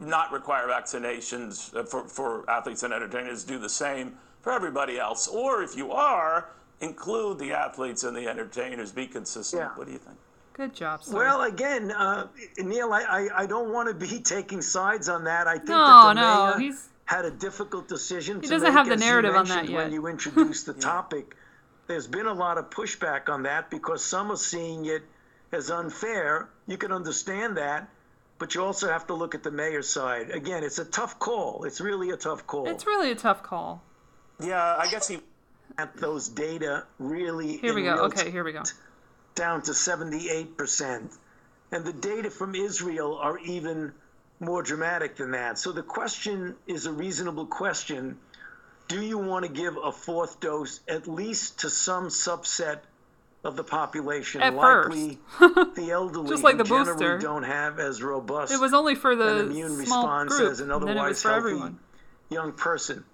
not 0.00 0.32
require 0.32 0.66
vaccinations 0.66 1.74
uh, 1.76 1.84
for, 1.84 2.08
for 2.08 2.48
athletes 2.50 2.82
and 2.82 2.92
entertainers, 2.92 3.44
do 3.44 3.58
the 3.58 3.68
same 3.68 4.14
for 4.42 4.52
everybody 4.52 4.98
else. 4.98 5.28
Or 5.28 5.62
if 5.62 5.76
you 5.76 5.92
are, 5.92 6.48
include 6.80 7.38
the 7.38 7.52
athletes 7.52 8.02
and 8.04 8.16
the 8.16 8.26
entertainers. 8.28 8.90
Be 8.92 9.06
consistent. 9.06 9.62
Yeah. 9.62 9.68
What 9.76 9.86
do 9.86 9.92
you 9.92 9.98
think? 9.98 10.16
Good 10.54 10.74
job, 10.74 11.04
sir. 11.04 11.14
Well, 11.16 11.42
again, 11.42 11.92
uh, 11.92 12.26
Neil, 12.58 12.92
I, 12.92 13.02
I, 13.02 13.42
I 13.42 13.46
don't 13.46 13.72
want 13.72 13.88
to 13.88 13.94
be 13.94 14.20
taking 14.24 14.60
sides 14.62 15.08
on 15.08 15.24
that. 15.24 15.46
I 15.46 15.54
think 15.56 15.68
No, 15.68 15.76
that 15.76 16.14
the 16.14 16.20
no, 16.20 16.46
mayor 16.58 16.58
he's- 16.70 16.88
had 17.04 17.24
a 17.24 17.30
difficult 17.30 17.86
decision. 17.86 18.36
He 18.40 18.48
to 18.48 18.54
doesn't 18.54 18.66
make, 18.68 18.72
have 18.76 18.88
the 18.88 18.96
narrative 18.96 19.36
on 19.36 19.46
that 19.46 19.68
yet. 19.68 19.76
When 19.76 19.92
you 19.92 20.08
introduced 20.08 20.66
the 20.66 20.72
topic, 20.92 21.36
there's 21.86 22.06
been 22.06 22.26
a 22.26 22.32
lot 22.32 22.58
of 22.58 22.70
pushback 22.70 23.28
on 23.28 23.44
that 23.44 23.70
because 23.70 24.04
some 24.04 24.30
are 24.30 24.36
seeing 24.36 24.86
it 24.86 25.02
as 25.52 25.70
unfair. 25.70 26.48
You 26.66 26.76
can 26.76 26.92
understand 26.92 27.56
that, 27.56 27.88
but 28.38 28.54
you 28.54 28.62
also 28.62 28.88
have 28.88 29.06
to 29.06 29.14
look 29.14 29.34
at 29.34 29.42
the 29.42 29.50
mayor's 29.50 29.88
side. 29.88 30.30
Again, 30.30 30.64
it's 30.64 30.78
a 30.78 30.84
tough 30.84 31.18
call. 31.18 31.64
It's 31.64 31.80
really 31.80 32.10
a 32.10 32.16
tough 32.16 32.46
call. 32.46 32.68
It's 32.68 32.86
really 32.86 33.12
a 33.12 33.14
tough 33.14 33.42
call. 33.42 33.82
Yeah, 34.40 34.76
I 34.78 34.88
guess 34.90 35.08
he. 35.08 35.20
At 35.78 35.96
those 35.98 36.28
data 36.28 36.84
really. 36.98 37.58
Here 37.58 37.74
we 37.74 37.82
go. 37.82 37.94
real 37.94 38.04
Okay, 38.04 38.30
here 38.30 38.44
we 38.44 38.52
go. 38.52 38.62
down 39.34 39.60
to 39.62 39.72
78%. 39.72 41.18
And 41.72 41.84
the 41.84 41.92
data 41.92 42.30
from 42.30 42.54
Israel 42.54 43.18
are 43.18 43.38
even 43.38 43.92
more 44.40 44.62
dramatic 44.62 45.16
than 45.16 45.32
that. 45.32 45.58
So 45.58 45.72
the 45.72 45.82
question 45.82 46.54
is 46.66 46.86
a 46.86 46.92
reasonable 46.92 47.46
question. 47.46 48.18
Do 48.88 49.02
you 49.02 49.18
want 49.18 49.44
to 49.44 49.50
give 49.50 49.76
a 49.76 49.90
fourth 49.92 50.40
dose 50.40 50.80
at 50.88 51.08
least 51.08 51.60
to 51.60 51.70
some 51.70 52.08
subset 52.08 52.80
of 53.44 53.56
the 53.56 53.64
population? 53.64 54.42
At 54.42 54.54
Likely 54.54 55.18
the 55.40 55.88
elderly 55.92 56.28
Just 56.28 56.44
like 56.44 56.56
the 56.58 56.64
generally 56.64 56.92
booster. 56.92 57.18
don't 57.18 57.42
have 57.42 57.78
as 57.80 58.02
robust 58.02 58.52
It 58.52 58.60
was 58.60 58.72
only 58.74 58.94
for 58.94 59.16
the 59.16 59.38
an 59.40 59.50
immune 59.50 59.84
small 59.84 60.02
response 60.02 60.36
group, 60.36 60.52
as 60.52 60.60
an 60.60 60.70
and 60.70 60.82
then 60.82 60.88
it 60.88 61.00
otherwise 61.00 61.22
healthy 61.22 61.36
everyone. 61.38 61.78
young 62.30 62.52
person. 62.52 63.04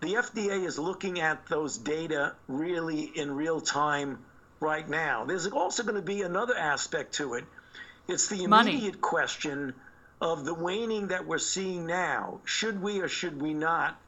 The 0.00 0.14
FDA 0.14 0.64
is 0.64 0.78
looking 0.78 1.20
at 1.20 1.46
those 1.48 1.76
data 1.76 2.34
really 2.48 3.02
in 3.02 3.32
real 3.36 3.60
time 3.60 4.18
right 4.58 4.88
now. 4.88 5.24
There's 5.26 5.46
also 5.46 5.82
going 5.82 5.96
to 5.96 6.02
be 6.02 6.22
another 6.22 6.56
aspect 6.56 7.14
to 7.14 7.34
it. 7.34 7.44
It's 8.08 8.28
the 8.28 8.46
Money. 8.46 8.70
immediate 8.72 9.00
question 9.02 9.74
of 10.20 10.44
the 10.46 10.54
waning 10.54 11.08
that 11.08 11.26
we're 11.26 11.38
seeing 11.38 11.86
now. 11.86 12.40
Should 12.44 12.80
we 12.80 13.00
or 13.00 13.08
should 13.08 13.40
we 13.40 13.52
not 13.54 13.98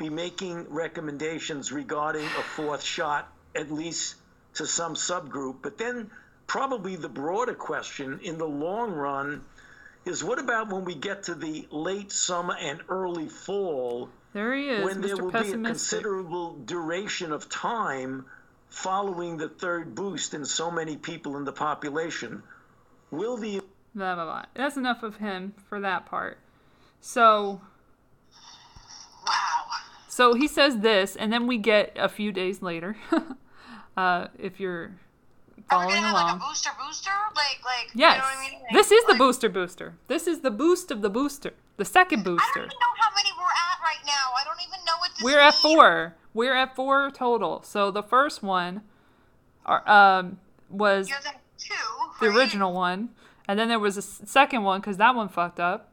be 0.00 0.08
making 0.08 0.66
recommendations 0.70 1.70
regarding 1.70 2.24
a 2.24 2.42
fourth 2.42 2.82
shot, 2.82 3.30
at 3.54 3.70
least 3.70 4.16
to 4.54 4.66
some 4.66 4.94
subgroup? 4.94 5.56
But 5.62 5.76
then, 5.76 6.10
probably 6.46 6.96
the 6.96 7.08
broader 7.08 7.54
question 7.54 8.18
in 8.22 8.38
the 8.38 8.48
long 8.48 8.92
run 8.92 9.44
is 10.06 10.24
what 10.24 10.38
about 10.38 10.72
when 10.72 10.86
we 10.86 10.94
get 10.94 11.24
to 11.24 11.34
the 11.34 11.68
late 11.70 12.10
summer 12.10 12.56
and 12.58 12.80
early 12.88 13.28
fall? 13.28 14.08
There 14.32 14.54
he 14.54 14.70
is, 14.70 14.84
when 14.84 15.02
there 15.02 15.16
will 15.16 15.30
be 15.30 15.50
a 15.50 15.52
considerable 15.52 16.54
duration 16.54 17.30
of 17.30 17.50
time 17.50 18.24
following 18.70 19.36
the 19.36 19.48
third 19.48 19.94
boost 19.94 20.32
in 20.32 20.46
so 20.46 20.70
many 20.70 20.96
people 20.96 21.36
in 21.36 21.44
the 21.44 21.52
population. 21.52 22.42
Will 23.10 23.36
the 23.36 23.60
Blah 23.94 24.14
blah 24.14 24.24
blah. 24.24 24.44
That's 24.54 24.76
enough 24.76 25.02
of 25.02 25.16
him 25.16 25.52
for 25.68 25.80
that 25.80 26.06
part. 26.06 26.38
So. 27.00 27.60
So 30.20 30.34
he 30.34 30.48
says 30.48 30.80
this, 30.80 31.16
and 31.16 31.32
then 31.32 31.46
we 31.46 31.56
get 31.56 31.92
a 31.96 32.06
few 32.06 32.30
days 32.30 32.60
later. 32.60 32.94
uh, 33.96 34.26
if 34.38 34.60
you're 34.60 34.90
following 35.70 35.96
Have 35.96 36.12
along. 36.12 36.26
like 36.26 36.36
a 36.36 36.38
booster 36.38 36.70
booster? 36.78 37.10
Like, 37.34 37.64
like, 37.64 37.90
Yes. 37.94 38.16
you 38.16 38.18
know 38.20 38.24
what 38.26 38.36
I 38.36 38.50
mean? 38.50 38.60
Like, 38.60 38.72
This 38.74 38.90
is 38.92 39.02
the 39.06 39.14
booster 39.14 39.48
booster. 39.48 39.94
This 40.08 40.26
is 40.26 40.40
the 40.40 40.50
boost 40.50 40.90
of 40.90 41.00
the 41.00 41.08
booster. 41.08 41.54
The 41.78 41.86
second 41.86 42.20
I 42.20 42.24
don't 42.24 42.34
booster. 42.36 42.58
even 42.58 42.68
know 42.68 42.94
how 42.98 43.08
many 43.14 43.30
we're 43.38 43.44
at 43.46 43.80
right 43.82 44.04
now. 44.04 44.34
I 44.38 44.44
don't 44.44 44.60
even 44.60 44.84
know 44.84 44.92
what 44.98 45.10
this 45.14 45.24
We're 45.24 45.40
at 45.40 45.54
four. 45.54 46.16
We're 46.34 46.54
at 46.54 46.76
four 46.76 47.10
total. 47.10 47.62
So 47.62 47.90
the 47.90 48.02
first 48.02 48.42
one 48.42 48.82
are, 49.64 49.88
um, 49.88 50.38
was 50.68 51.08
the 51.08 51.14
two. 51.56 51.74
the 52.20 52.26
original 52.26 52.74
one. 52.74 53.08
And 53.48 53.58
then 53.58 53.68
there 53.70 53.78
was 53.78 53.96
a 53.96 54.02
second 54.02 54.64
one 54.64 54.82
because 54.82 54.98
that 54.98 55.14
one 55.14 55.30
fucked 55.30 55.60
up. 55.60 55.89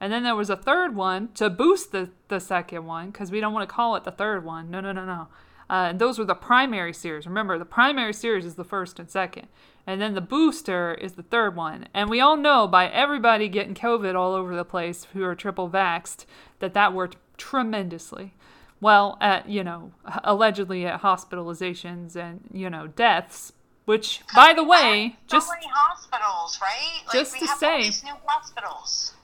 And 0.00 0.12
then 0.12 0.22
there 0.22 0.34
was 0.34 0.48
a 0.48 0.56
third 0.56 0.96
one 0.96 1.28
to 1.34 1.50
boost 1.50 1.92
the, 1.92 2.10
the 2.28 2.40
second 2.40 2.86
one 2.86 3.10
because 3.10 3.30
we 3.30 3.40
don't 3.40 3.52
want 3.52 3.68
to 3.68 3.74
call 3.74 3.96
it 3.96 4.04
the 4.04 4.10
third 4.10 4.44
one. 4.44 4.70
No, 4.70 4.80
no, 4.80 4.92
no, 4.92 5.04
no. 5.04 5.28
Uh, 5.68 5.90
and 5.90 5.98
those 6.00 6.18
were 6.18 6.24
the 6.24 6.34
primary 6.34 6.92
series. 6.92 7.26
Remember, 7.26 7.56
the 7.58 7.64
primary 7.64 8.12
series 8.12 8.44
is 8.44 8.56
the 8.56 8.64
first 8.64 8.98
and 8.98 9.08
second. 9.08 9.46
And 9.86 10.00
then 10.00 10.14
the 10.14 10.20
booster 10.20 10.94
is 10.94 11.12
the 11.12 11.22
third 11.22 11.54
one. 11.54 11.86
And 11.94 12.10
we 12.10 12.20
all 12.20 12.36
know 12.36 12.66
by 12.66 12.88
everybody 12.88 13.48
getting 13.48 13.74
COVID 13.74 14.14
all 14.14 14.34
over 14.34 14.56
the 14.56 14.64
place 14.64 15.06
who 15.12 15.22
are 15.22 15.34
triple 15.34 15.70
vaxxed 15.70 16.24
that 16.58 16.74
that 16.74 16.92
worked 16.92 17.16
tremendously. 17.36 18.34
Well, 18.80 19.18
at, 19.20 19.48
you 19.48 19.62
know, 19.62 19.92
allegedly 20.24 20.86
at 20.86 21.02
hospitalizations 21.02 22.16
and, 22.16 22.40
you 22.52 22.70
know, 22.70 22.86
deaths, 22.86 23.52
which, 23.84 24.22
by 24.34 24.54
the 24.54 24.64
way, 24.64 25.18
just 25.28 25.48
so 25.48 25.52
many 25.54 25.66
hospitals, 25.70 26.58
right? 26.62 27.02
Like, 27.06 27.12
just 27.12 27.34
we 27.34 27.40
to 27.40 27.46
say- 27.58 27.90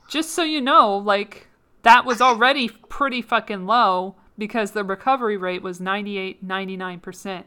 just 0.09 0.31
so 0.31 0.43
you 0.43 0.61
know, 0.61 0.97
like 0.97 1.49
that 1.83 2.05
was 2.05 2.21
already 2.21 2.69
pretty 2.69 3.23
fucking 3.23 3.67
low 3.67 4.17
because 4.39 4.73
the 4.73 4.85
recovery 4.85 5.37
rate 5.37 5.63
was 5.63 5.81
98, 5.81 6.47
99% 6.47 7.45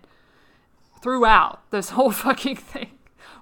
throughout 1.01 1.69
this 1.71 1.89
whole 1.91 2.11
fucking 2.11 2.55
thing, 2.55 2.91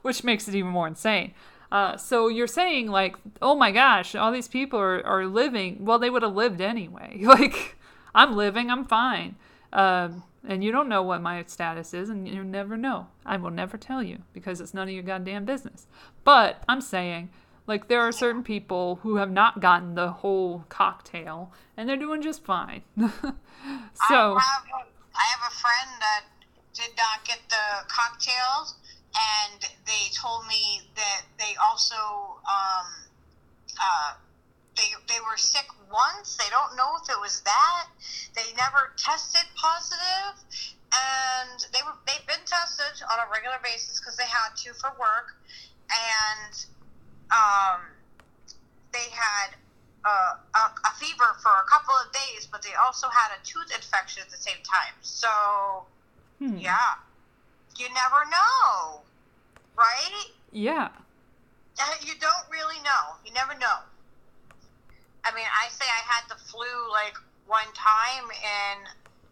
which 0.02 0.24
makes 0.24 0.48
it 0.48 0.56
even 0.56 0.72
more 0.72 0.88
insane. 0.88 1.34
Uh, 1.72 1.98
so 1.98 2.28
you're 2.28 2.48
saying 2.48 2.88
like, 2.88 3.16
oh 3.42 3.56
my 3.56 3.72
gosh, 3.72 4.16
all 4.16 4.32
these 4.32 4.48
people 4.48 4.80
are, 4.80 5.06
are 5.06 5.26
living. 5.26 5.84
Well, 5.84 6.00
they 6.00 6.10
would 6.10 6.24
have 6.24 6.36
lived 6.36 6.62
anyway. 6.62 7.22
Like, 7.28 7.78
I'm 8.16 8.36
living, 8.36 8.72
I'm 8.72 8.86
fine. 8.86 9.36
Um, 9.74 10.24
and 10.48 10.64
you 10.64 10.72
don't 10.72 10.88
know 10.88 11.04
what 11.04 11.22
my 11.22 11.44
status 11.46 11.94
is, 11.94 12.10
and 12.10 12.28
you 12.28 12.44
never 12.44 12.78
know. 12.78 13.08
I 13.26 13.38
will 13.38 13.52
never 13.52 13.78
tell 13.78 14.02
you 14.02 14.20
because 14.34 14.62
it's 14.62 14.74
none 14.74 14.88
of 14.88 14.94
your 14.94 15.04
goddamn 15.04 15.46
business. 15.46 15.88
But 16.24 16.64
I'm 16.70 16.82
saying, 16.82 17.30
like, 17.68 17.90
there 17.90 18.02
are 18.02 18.12
certain 18.12 18.44
people 18.44 19.00
who 19.04 19.18
have 19.18 19.32
not 19.32 19.60
gotten 19.60 19.96
the 19.96 20.10
whole 20.10 20.66
cocktail, 20.70 21.52
and 21.76 21.88
they're 21.88 21.98
doing 21.98 22.22
just 22.22 22.44
fine. 22.46 22.82
so, 22.98 23.04
I 24.10 24.40
have, 24.40 24.64
I 25.14 25.26
have 25.36 25.52
a 25.52 25.54
friend 25.54 25.90
that 26.00 26.24
did 26.74 26.96
not 26.96 27.26
get 27.26 27.40
the 27.50 27.88
cocktails, 27.90 28.76
and 29.18 29.62
they 29.86 30.14
told 30.16 30.46
me 30.48 30.82
that 30.96 31.24
they 31.40 31.56
also 31.58 32.40
um, 32.46 32.88
uh, 33.82 34.14
they 34.78 34.94
they 35.10 35.20
were 35.22 35.38
sick 35.38 35.66
once. 35.92 36.38
They 36.38 36.50
don't 36.50 36.78
know 36.78 36.96
if 37.02 37.10
it 37.10 37.20
was 37.20 37.42
that. 37.42 37.88
They 38.36 38.54
never 38.56 38.94
tested 38.96 39.50
positive, 39.56 40.38
and 40.94 41.66
they 41.74 41.82
were 41.84 41.98
they've 42.06 42.28
been 42.28 42.46
tested 42.46 43.02
on 43.12 43.18
a 43.20 43.28
regular 43.34 43.58
basis 43.64 44.00
because 44.00 44.16
they 44.16 44.30
had 44.30 44.56
to 44.64 44.74
for 44.78 44.94
work, 45.00 45.34
and 45.90 46.54
um, 47.32 47.82
they 48.94 49.08
had 49.12 49.56
uh, 50.06 50.34
a, 50.56 50.64
a 50.88 50.92
fever 51.00 51.30
for 51.44 51.52
a 51.52 51.66
couple 51.70 51.94
of 52.00 52.12
days, 52.14 52.48
but 52.52 52.62
they 52.62 52.74
also 52.80 53.08
had 53.10 53.36
a 53.36 53.40
tooth 53.44 53.70
infection 53.76 54.24
at 54.24 54.30
the 54.32 54.38
same 54.38 54.60
time. 54.64 54.96
So, 55.02 55.28
Hmm. 56.40 56.58
yeah, 56.60 57.02
you 57.78 57.88
never 57.90 58.22
know, 58.30 59.02
right? 59.78 60.26
yeah. 60.52 60.90
Uh, 61.80 61.94
You 62.02 62.14
don't 62.20 62.46
really 62.50 62.78
know. 62.82 63.18
You 63.26 63.34
never 63.34 63.54
know. 63.58 63.80
I 65.26 65.34
mean, 65.36 65.46
I 65.46 65.68
say 65.70 65.86
I 65.86 66.04
had 66.08 66.24
the 66.30 66.40
flu 66.40 66.66
like 66.94 67.14
one 67.46 67.68
time, 67.76 68.26
and 68.32 68.88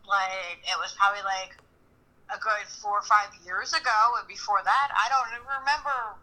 like 0.05 0.59
it 0.65 0.77
was 0.77 0.93
probably 0.99 1.23
like 1.23 1.55
a 2.33 2.37
good 2.41 2.67
four 2.67 2.99
or 2.99 3.05
five 3.07 3.31
years 3.45 3.71
ago. 3.73 3.99
And 4.19 4.27
before 4.27 4.59
that, 4.65 4.87
I 4.93 5.07
don't 5.09 5.29
even 5.33 5.45
remember 5.45 6.19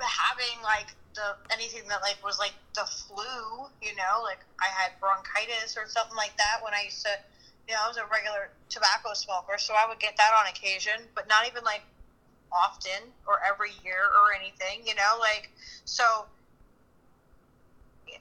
having 0.00 0.62
like 0.62 0.94
the 1.14 1.36
anything 1.52 1.86
that 1.88 2.02
like 2.02 2.18
was 2.24 2.38
like 2.38 2.54
the 2.74 2.86
flu. 2.86 3.68
You 3.82 3.94
know, 3.96 4.22
like 4.22 4.40
I 4.60 4.66
had 4.66 4.98
bronchitis 5.00 5.76
or 5.76 5.86
something 5.86 6.16
like 6.16 6.36
that 6.36 6.62
when 6.62 6.74
I 6.74 6.84
used 6.84 7.02
to. 7.04 7.12
You 7.68 7.72
know, 7.72 7.80
I 7.84 7.88
was 7.88 7.96
a 7.96 8.04
regular 8.12 8.52
tobacco 8.68 9.14
smoker, 9.14 9.56
so 9.56 9.72
I 9.72 9.88
would 9.88 9.98
get 9.98 10.18
that 10.18 10.32
on 10.36 10.52
occasion, 10.52 11.00
but 11.14 11.26
not 11.28 11.48
even 11.48 11.64
like 11.64 11.80
often 12.52 13.08
or 13.26 13.40
every 13.40 13.72
year 13.82 14.04
or 14.12 14.36
anything. 14.36 14.86
You 14.86 14.94
know, 14.94 15.16
like 15.18 15.50
so 15.84 16.26
it, 18.06 18.20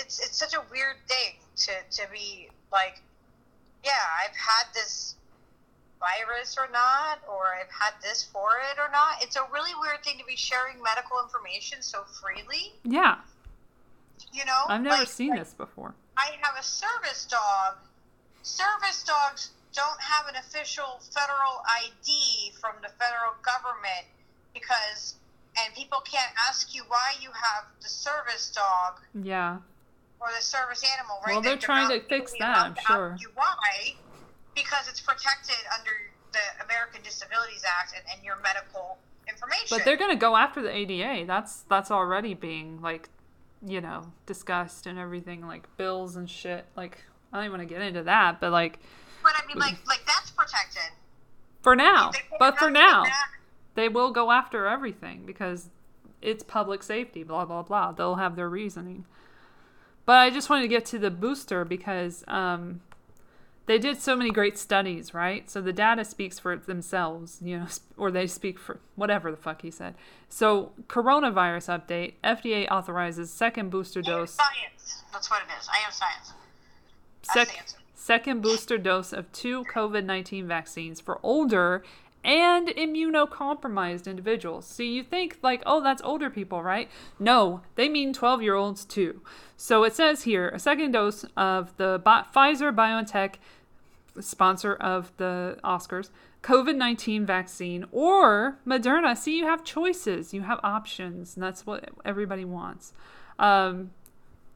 it's 0.00 0.20
it's 0.20 0.36
such 0.36 0.54
a 0.54 0.62
weird 0.70 0.96
thing 1.08 1.40
to 1.56 1.72
to 2.02 2.10
be 2.12 2.48
like, 2.72 3.00
yeah, 3.84 4.04
I've 4.22 4.36
had 4.36 4.72
this 4.74 5.16
virus 6.00 6.56
or 6.58 6.68
not, 6.72 7.20
or 7.28 7.54
I've 7.54 7.70
had 7.70 7.94
this 8.02 8.22
for 8.24 8.50
it 8.72 8.78
or 8.78 8.90
not. 8.92 9.22
It's 9.22 9.36
a 9.36 9.46
really 9.52 9.72
weird 9.80 10.02
thing 10.04 10.18
to 10.18 10.24
be 10.24 10.36
sharing 10.36 10.82
medical 10.82 11.20
information 11.22 11.80
so 11.82 12.04
freely. 12.04 12.74
Yeah. 12.84 13.18
You 14.32 14.44
know, 14.44 14.64
I've 14.68 14.82
never 14.82 14.98
Like- 14.98 15.08
seen 15.08 15.30
like, 15.30 15.40
this 15.40 15.54
before. 15.54 15.94
I 16.16 16.36
have 16.42 16.56
a 16.58 16.62
service 16.62 17.24
dog. 17.24 17.76
Service 18.42 19.02
dogs 19.02 19.50
don't 19.72 20.00
have 20.00 20.26
an 20.28 20.36
official 20.36 21.00
federal 21.10 21.62
ID 21.82 22.52
from 22.60 22.74
the 22.82 22.88
federal 22.90 23.34
government 23.42 24.06
because, 24.52 25.16
and 25.56 25.74
people 25.74 26.00
can't 26.02 26.32
ask 26.48 26.74
you 26.74 26.84
why 26.88 27.14
you 27.20 27.30
have 27.32 27.64
the 27.82 27.88
service 27.88 28.50
dog 28.50 29.00
Yeah. 29.14 29.58
or 30.20 30.28
the 30.36 30.42
service 30.42 30.84
animal, 30.96 31.20
right? 31.26 31.32
Well, 31.32 31.40
they're 31.42 31.56
trying 31.56 31.88
to 31.88 32.06
fix 32.06 32.32
that, 32.38 32.56
I'm 32.56 32.76
sure. 32.86 33.12
ask 33.14 33.22
You 33.22 33.30
why? 33.34 33.96
Because 34.54 34.88
it's 34.88 35.00
protected 35.00 35.56
under 35.76 35.90
the 36.32 36.64
American 36.64 37.02
Disabilities 37.02 37.64
Act 37.66 37.94
and, 37.96 38.04
and 38.12 38.24
your 38.24 38.36
medical 38.42 38.98
information. 39.28 39.66
But 39.70 39.84
they're 39.84 39.96
gonna 39.96 40.16
go 40.16 40.36
after 40.36 40.62
the 40.62 40.74
ADA. 40.74 41.26
That's 41.26 41.62
that's 41.62 41.90
already 41.90 42.34
being 42.34 42.80
like, 42.80 43.08
you 43.64 43.80
know, 43.80 44.12
discussed 44.26 44.86
and 44.86 44.98
everything, 44.98 45.46
like 45.46 45.64
bills 45.76 46.16
and 46.16 46.28
shit. 46.28 46.66
Like 46.76 47.04
I 47.32 47.38
don't 47.38 47.46
even 47.46 47.58
want 47.58 47.68
to 47.68 47.74
get 47.74 47.82
into 47.82 48.02
that, 48.04 48.40
but 48.40 48.52
like 48.52 48.78
But 49.22 49.32
I 49.36 49.46
mean, 49.46 49.58
like, 49.58 49.86
like 49.86 50.04
that's 50.06 50.30
protected. 50.30 50.92
for 51.62 51.74
now. 51.74 52.10
Can't 52.10 52.26
But 52.38 52.58
for 52.58 52.70
now, 52.70 53.04
they 53.74 53.88
will 53.88 54.10
go 54.10 54.30
after 54.30 54.66
everything 54.66 55.24
because 55.26 55.70
it's 56.20 56.42
public 56.42 56.82
safety. 56.82 57.22
Blah 57.22 57.44
blah 57.44 57.62
blah. 57.62 57.92
They'll 57.92 58.16
have 58.16 58.36
their 58.36 58.48
reasoning. 58.48 59.06
But 60.06 60.16
I 60.16 60.30
just 60.30 60.50
wanted 60.50 60.62
to 60.62 60.68
get 60.68 60.84
to 60.86 60.98
the 60.98 61.10
booster 61.10 61.64
because 61.64 62.24
um, 62.28 62.82
they 63.66 63.78
did 63.78 64.00
so 64.00 64.14
many 64.14 64.30
great 64.30 64.58
studies, 64.58 65.14
right? 65.14 65.48
So 65.50 65.60
the 65.60 65.72
data 65.72 66.04
speaks 66.04 66.38
for 66.38 66.56
themselves, 66.56 67.38
you 67.42 67.58
know, 67.58 67.66
or 67.96 68.10
they 68.10 68.26
speak 68.26 68.58
for 68.58 68.80
whatever 68.94 69.30
the 69.30 69.36
fuck 69.36 69.62
he 69.62 69.70
said. 69.70 69.94
So 70.28 70.72
coronavirus 70.88 71.80
update: 71.80 72.14
FDA 72.22 72.68
authorizes 72.70 73.32
second 73.32 73.70
booster 73.70 74.02
dose. 74.02 74.32
Science. 74.32 75.04
That's 75.12 75.30
what 75.30 75.42
it 75.42 75.52
is. 75.58 75.68
I 75.68 75.86
am 75.86 75.92
science. 75.92 76.32
Sec- 77.22 77.68
second 77.94 78.42
booster 78.42 78.76
dose 78.76 79.12
of 79.12 79.30
two 79.32 79.64
COVID 79.64 80.04
19 80.04 80.46
vaccines 80.46 81.00
for 81.00 81.18
older 81.22 81.82
and 82.24 82.68
immunocompromised 82.68 84.06
individuals. 84.06 84.66
So 84.66 84.82
you 84.82 85.02
think, 85.02 85.38
like, 85.42 85.62
oh, 85.66 85.82
that's 85.82 86.02
older 86.02 86.30
people, 86.30 86.62
right? 86.62 86.90
No, 87.18 87.60
they 87.74 87.88
mean 87.88 88.12
12 88.12 88.42
year 88.42 88.54
olds 88.54 88.84
too. 88.84 89.20
So 89.56 89.84
it 89.84 89.94
says 89.94 90.22
here 90.22 90.48
a 90.48 90.58
second 90.58 90.92
dose 90.92 91.24
of 91.36 91.76
the 91.76 92.00
Pfizer 92.00 92.74
BioNTech, 92.74 93.34
sponsor 94.20 94.74
of 94.74 95.12
the 95.16 95.58
Oscars, 95.62 96.10
COVID 96.42 96.76
19 96.76 97.24
vaccine 97.24 97.86
or 97.90 98.58
Moderna. 98.66 99.16
See, 99.16 99.38
you 99.38 99.46
have 99.46 99.64
choices, 99.64 100.34
you 100.34 100.42
have 100.42 100.60
options, 100.62 101.36
and 101.36 101.42
that's 101.42 101.66
what 101.66 101.90
everybody 102.04 102.44
wants. 102.44 102.92
Um, 103.38 103.90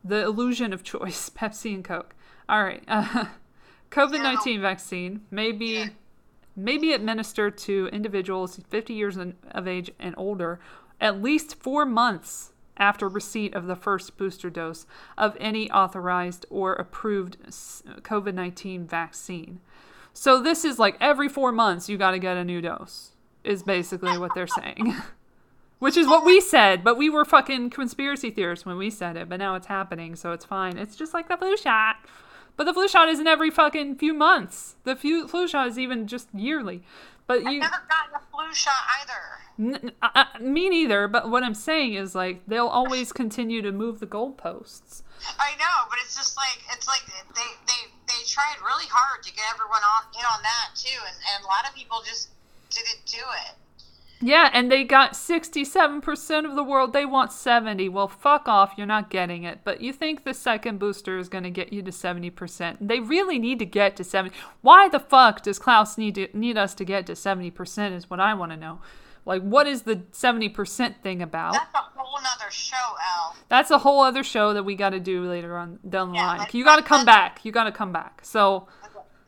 the 0.04 0.22
illusion 0.24 0.72
of 0.72 0.82
choice 0.82 1.30
Pepsi 1.34 1.74
and 1.74 1.84
Coke. 1.84 2.14
All 2.48 2.62
right. 2.62 2.82
Uh, 2.88 3.26
COVID 3.90 4.22
19 4.22 4.60
vaccine 4.60 5.22
may 5.30 5.50
be, 5.50 5.86
may 6.59 6.78
be 6.78 6.93
administered 6.93 7.56
to 7.59 7.89
individuals 7.93 8.60
50 8.68 8.93
years 8.93 9.16
of 9.51 9.68
age 9.68 9.90
and 9.98 10.14
older 10.16 10.60
at 11.01 11.22
least 11.22 11.55
four 11.55 11.86
months 11.86 12.52
after 12.76 13.09
receipt 13.09 13.55
of 13.55 13.66
the 13.66 13.76
first 13.76 14.16
booster 14.16 14.51
dose 14.51 14.86
of 15.16 15.36
any 15.40 15.70
authorized 15.70 16.47
or 16.48 16.74
approved 16.74 17.39
COVID 17.43 18.35
19 18.35 18.86
vaccine. 18.86 19.60
So 20.12 20.40
this 20.40 20.64
is 20.64 20.78
like 20.78 20.97
every 21.01 21.28
four 21.28 21.52
months 21.52 21.89
you 21.89 21.97
got 21.98 22.12
to 22.12 22.18
get 22.18 22.36
a 22.36 22.44
new 22.44 22.60
dose, 22.60 23.12
is 23.44 23.62
basically 23.62 24.18
what 24.18 24.35
they're 24.35 24.47
saying. 24.47 24.97
Which 25.78 25.97
is 25.97 26.09
what 26.09 26.24
we 26.24 26.40
said, 26.40 26.82
but 26.82 26.97
we 26.97 27.09
were 27.09 27.24
fucking 27.24 27.70
conspiracy 27.70 28.30
theorists 28.30 28.66
when 28.66 28.78
we 28.78 28.90
said 28.90 29.16
it, 29.16 29.28
but 29.28 29.39
now 29.39 29.55
it's 29.55 29.68
happening, 29.68 30.16
so 30.16 30.32
it's 30.32 30.44
fine. 30.44 30.76
It's 30.76 30.97
just 30.97 31.14
like 31.14 31.28
the 31.28 31.36
flu 31.36 31.56
shot. 31.56 31.97
But 32.59 32.64
the 32.64 32.74
flu 32.74 32.89
shot 32.89 33.09
isn't 33.09 33.26
every 33.26 33.51
fucking 33.51 33.97
few 33.97 34.12
months. 34.12 34.74
The 34.82 34.97
flu, 34.97 35.28
flu 35.28 35.47
shot 35.47 35.68
is 35.68 35.78
even 35.78 36.09
just 36.09 36.26
yearly. 36.35 36.82
But 37.28 37.44
you 37.44 37.62
I've 37.62 37.70
never 37.70 37.82
gotten 37.89 38.14
a 38.16 38.22
flu 38.35 38.52
shot 38.52 38.82
either. 39.01 39.78
N- 39.78 39.93
uh, 40.02 40.09
uh, 40.14 40.24
me 40.40 40.68
neither, 40.68 41.06
but 41.06 41.30
what 41.30 41.44
I'm 41.44 41.55
saying 41.55 41.94
is 41.94 42.16
like 42.16 42.43
they'll 42.48 42.66
always 42.66 43.12
continue 43.12 43.62
to 43.62 43.70
move 43.70 44.01
the 44.01 44.06
goalposts. 44.06 45.02
I 45.39 45.55
know, 45.55 45.86
but 45.89 45.98
it's 46.02 46.16
just 46.16 46.36
like 46.36 46.59
it's 46.74 46.89
like 46.89 47.06
they 47.36 47.47
they 47.68 47.80
they 48.09 48.26
tried 48.26 48.56
really 48.64 48.90
hard 48.90 49.22
to 49.22 49.32
get 49.32 49.44
everyone 49.55 49.82
on 49.86 50.10
in 50.18 50.26
on 50.26 50.43
that 50.43 50.74
too, 50.74 50.98
and, 51.06 51.16
and 51.35 51.44
a 51.44 51.47
lot 51.47 51.62
of 51.68 51.76
people 51.76 52.02
just 52.05 52.30
didn't 52.70 53.06
do 53.06 53.22
it. 53.47 53.55
Yeah, 54.20 54.50
and 54.52 54.70
they 54.70 54.84
got 54.84 55.12
67% 55.12 56.44
of 56.44 56.56
the 56.56 56.64
world. 56.64 56.92
They 56.92 57.06
want 57.06 57.32
70. 57.32 57.88
Well, 57.88 58.08
fuck 58.08 58.48
off. 58.48 58.72
You're 58.76 58.86
not 58.86 59.10
getting 59.10 59.44
it. 59.44 59.60
But 59.62 59.80
you 59.80 59.92
think 59.92 60.24
the 60.24 60.34
second 60.34 60.78
booster 60.78 61.18
is 61.18 61.28
going 61.28 61.44
to 61.44 61.50
get 61.50 61.72
you 61.72 61.82
to 61.82 61.90
70%. 61.90 62.78
They 62.80 63.00
really 63.00 63.38
need 63.38 63.58
to 63.60 63.66
get 63.66 63.96
to 63.96 64.04
70. 64.04 64.34
Why 64.60 64.88
the 64.88 65.00
fuck 65.00 65.42
does 65.42 65.58
Klaus 65.58 65.96
need 65.96 66.16
to 66.16 66.28
need 66.32 66.58
us 66.58 66.74
to 66.74 66.84
get 66.84 67.06
to 67.06 67.12
70% 67.12 67.96
is 67.96 68.10
what 68.10 68.20
I 68.20 68.34
want 68.34 68.52
to 68.52 68.56
know. 68.56 68.80
Like 69.24 69.42
what 69.42 69.66
is 69.66 69.82
the 69.82 69.96
70% 70.12 71.02
thing 71.02 71.22
about? 71.22 71.52
That's 71.52 71.74
a 71.74 71.78
whole 71.78 72.20
nother 72.20 72.50
show, 72.50 72.76
Al. 72.76 73.36
That's 73.48 73.70
a 73.70 73.78
whole 73.78 74.02
other 74.02 74.24
show 74.24 74.54
that 74.54 74.64
we 74.64 74.74
got 74.74 74.90
to 74.90 75.00
do 75.00 75.28
later 75.28 75.56
on 75.56 75.78
down 75.88 76.12
the 76.12 76.14
line. 76.14 76.46
You 76.52 76.64
got 76.64 76.76
to 76.76 76.82
come 76.82 77.04
back. 77.04 77.44
You 77.44 77.52
got 77.52 77.64
to 77.64 77.72
come 77.72 77.92
back. 77.92 78.20
So 78.24 78.66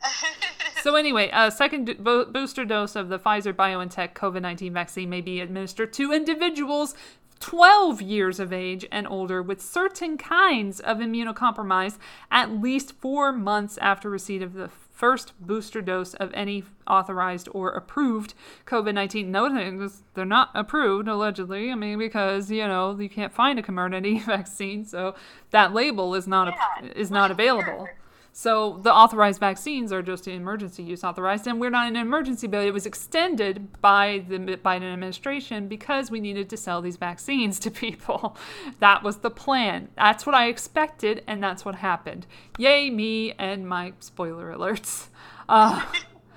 so 0.81 0.95
anyway, 0.95 1.29
a 1.33 1.51
second 1.51 1.95
bo- 1.99 2.25
booster 2.25 2.65
dose 2.65 2.95
of 2.95 3.09
the 3.09 3.19
Pfizer 3.19 3.53
BioNTech 3.53 4.13
COVID-19 4.13 4.71
vaccine 4.71 5.09
may 5.09 5.21
be 5.21 5.39
administered 5.39 5.93
to 5.93 6.11
individuals 6.11 6.95
12 7.39 8.01
years 8.01 8.39
of 8.39 8.53
age 8.53 8.85
and 8.91 9.07
older 9.07 9.41
with 9.41 9.61
certain 9.61 10.17
kinds 10.17 10.79
of 10.79 10.97
immunocompromise 10.97 11.97
at 12.29 12.51
least 12.51 12.93
4 12.93 13.31
months 13.31 13.77
after 13.79 14.09
receipt 14.09 14.43
of 14.43 14.53
the 14.53 14.69
first 14.69 15.33
booster 15.39 15.81
dose 15.81 16.13
of 16.13 16.31
any 16.35 16.63
authorized 16.85 17.49
or 17.53 17.71
approved 17.71 18.35
COVID-19. 18.67 19.25
No, 19.27 19.89
they're 20.13 20.25
not 20.25 20.51
approved 20.53 21.07
allegedly. 21.07 21.71
I 21.71 21.75
mean 21.75 21.97
because, 21.97 22.51
you 22.51 22.67
know, 22.67 22.95
you 22.99 23.09
can't 23.09 23.33
find 23.33 23.57
a 23.57 23.63
Comirnaty 23.63 24.23
vaccine, 24.25 24.85
so 24.85 25.15
that 25.49 25.73
label 25.73 26.13
is 26.13 26.27
not 26.27 26.49
a, 26.49 26.99
is 26.99 27.09
not 27.09 27.31
available. 27.31 27.87
So 28.33 28.79
the 28.81 28.93
authorized 28.93 29.41
vaccines 29.41 29.91
are 29.91 30.01
just 30.01 30.25
emergency 30.27 30.83
use 30.83 31.03
authorized, 31.03 31.47
and 31.47 31.59
we're 31.59 31.69
not 31.69 31.87
in 31.89 31.97
an 31.97 32.01
emergency, 32.01 32.47
but 32.47 32.65
it 32.65 32.73
was 32.73 32.85
extended 32.85 33.81
by 33.81 34.23
the 34.29 34.37
Biden 34.39 34.91
administration 34.93 35.67
because 35.67 36.09
we 36.09 36.21
needed 36.21 36.49
to 36.51 36.57
sell 36.57 36.81
these 36.81 36.95
vaccines 36.95 37.59
to 37.59 37.69
people. 37.83 38.37
That 38.79 39.03
was 39.03 39.17
the 39.17 39.29
plan. 39.29 39.89
That's 39.97 40.25
what 40.25 40.33
I 40.33 40.47
expected, 40.47 41.23
and 41.27 41.43
that's 41.43 41.65
what 41.65 41.75
happened. 41.75 42.25
Yay, 42.57 42.89
me 42.89 43.33
and 43.33 43.67
my 43.67 43.93
spoiler 43.99 44.53
alerts. 44.55 45.07
Uh, 45.49 45.81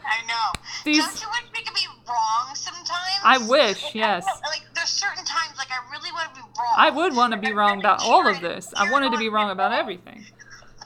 I 0.04 0.26
know. 0.26 0.60
These- 0.84 0.98
Don't 0.98 1.22
you 1.22 1.28
wish 1.28 1.52
we 1.52 1.64
could 1.64 1.74
be 1.74 1.86
wrong 2.08 2.54
sometimes? 2.54 3.20
I 3.22 3.38
wish, 3.48 3.82
Like, 3.84 3.94
yes. 3.94 4.26
I- 4.26 4.48
Like 4.48 4.62
there's 4.74 4.88
certain 4.88 5.24
times 5.24 5.56
like 5.56 5.68
I 5.70 5.78
really 5.92 6.10
want 6.10 6.34
to 6.34 6.40
be 6.40 6.46
wrong. 6.58 6.74
I 6.76 6.90
would 6.90 7.14
want 7.14 7.32
to 7.34 7.38
be 7.38 7.52
wrong 7.52 7.78
about 7.78 8.02
all 8.02 8.26
of 8.26 8.40
this. 8.40 8.74
I 8.76 8.90
wanted 8.90 9.12
to 9.12 9.18
be 9.18 9.28
wrong 9.28 9.50
about 9.50 9.72
everything. 9.72 10.24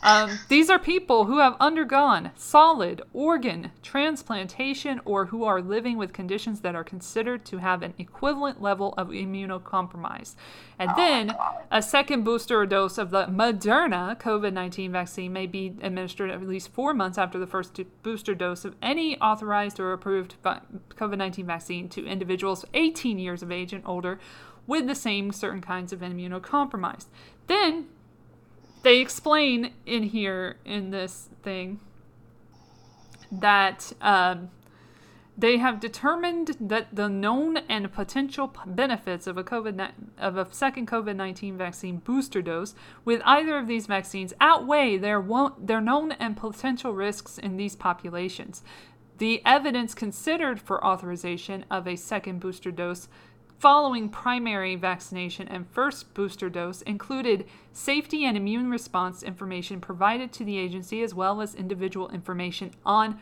Um, 0.02 0.38
these 0.48 0.70
are 0.70 0.78
people 0.78 1.24
who 1.24 1.38
have 1.38 1.56
undergone 1.58 2.30
solid 2.36 3.02
organ 3.12 3.72
transplantation 3.82 5.00
or 5.04 5.26
who 5.26 5.44
are 5.44 5.60
living 5.60 5.96
with 5.96 6.12
conditions 6.12 6.60
that 6.60 6.74
are 6.74 6.84
considered 6.84 7.44
to 7.46 7.58
have 7.58 7.82
an 7.82 7.94
equivalent 7.98 8.62
level 8.62 8.94
of 8.96 9.08
immunocompromise. 9.08 10.34
And 10.78 10.90
then 10.96 11.34
a 11.70 11.82
second 11.82 12.24
booster 12.24 12.64
dose 12.66 12.98
of 12.98 13.10
the 13.10 13.26
Moderna 13.26 14.18
COVID 14.18 14.52
19 14.52 14.92
vaccine 14.92 15.32
may 15.32 15.46
be 15.46 15.74
administered 15.82 16.30
at 16.30 16.46
least 16.46 16.70
four 16.70 16.94
months 16.94 17.18
after 17.18 17.38
the 17.38 17.46
first 17.46 17.78
booster 18.02 18.34
dose 18.34 18.64
of 18.64 18.76
any 18.80 19.18
authorized 19.20 19.80
or 19.80 19.92
approved 19.92 20.36
COVID 20.44 21.18
19 21.18 21.46
vaccine 21.46 21.88
to 21.88 22.06
individuals 22.06 22.64
18 22.74 23.18
years 23.18 23.42
of 23.42 23.50
age 23.50 23.72
and 23.72 23.82
older 23.86 24.18
with 24.66 24.86
the 24.86 24.94
same 24.94 25.32
certain 25.32 25.62
kinds 25.62 25.92
of 25.92 26.00
immunocompromise. 26.00 27.06
Then 27.46 27.88
they 28.82 28.98
explain 29.00 29.72
in 29.86 30.04
here 30.04 30.56
in 30.64 30.90
this 30.90 31.28
thing 31.42 31.80
that 33.30 33.92
um, 34.00 34.50
they 35.36 35.58
have 35.58 35.78
determined 35.78 36.56
that 36.58 36.88
the 36.94 37.08
known 37.08 37.58
and 37.68 37.92
potential 37.92 38.52
benefits 38.66 39.26
of 39.26 39.36
a 39.36 39.44
COVID 39.44 39.92
of 40.18 40.36
a 40.36 40.52
second 40.52 40.88
COVID 40.88 41.14
nineteen 41.14 41.56
vaccine 41.56 41.98
booster 41.98 42.42
dose 42.42 42.74
with 43.04 43.22
either 43.24 43.56
of 43.56 43.66
these 43.66 43.86
vaccines 43.86 44.32
outweigh 44.40 44.96
their 44.96 45.24
their 45.58 45.80
known 45.80 46.12
and 46.12 46.36
potential 46.36 46.92
risks 46.92 47.38
in 47.38 47.56
these 47.56 47.76
populations. 47.76 48.62
The 49.18 49.42
evidence 49.44 49.94
considered 49.94 50.60
for 50.60 50.84
authorization 50.84 51.64
of 51.70 51.86
a 51.86 51.96
second 51.96 52.40
booster 52.40 52.70
dose 52.70 53.08
following 53.58 54.08
primary 54.08 54.76
vaccination 54.76 55.48
and 55.48 55.68
first 55.68 56.14
booster 56.14 56.48
dose 56.48 56.80
included 56.82 57.44
safety 57.72 58.24
and 58.24 58.36
immune 58.36 58.70
response 58.70 59.22
information 59.22 59.80
provided 59.80 60.32
to 60.32 60.44
the 60.44 60.58
agency 60.58 61.02
as 61.02 61.12
well 61.12 61.40
as 61.40 61.54
individual 61.54 62.08
information 62.10 62.70
on 62.86 63.20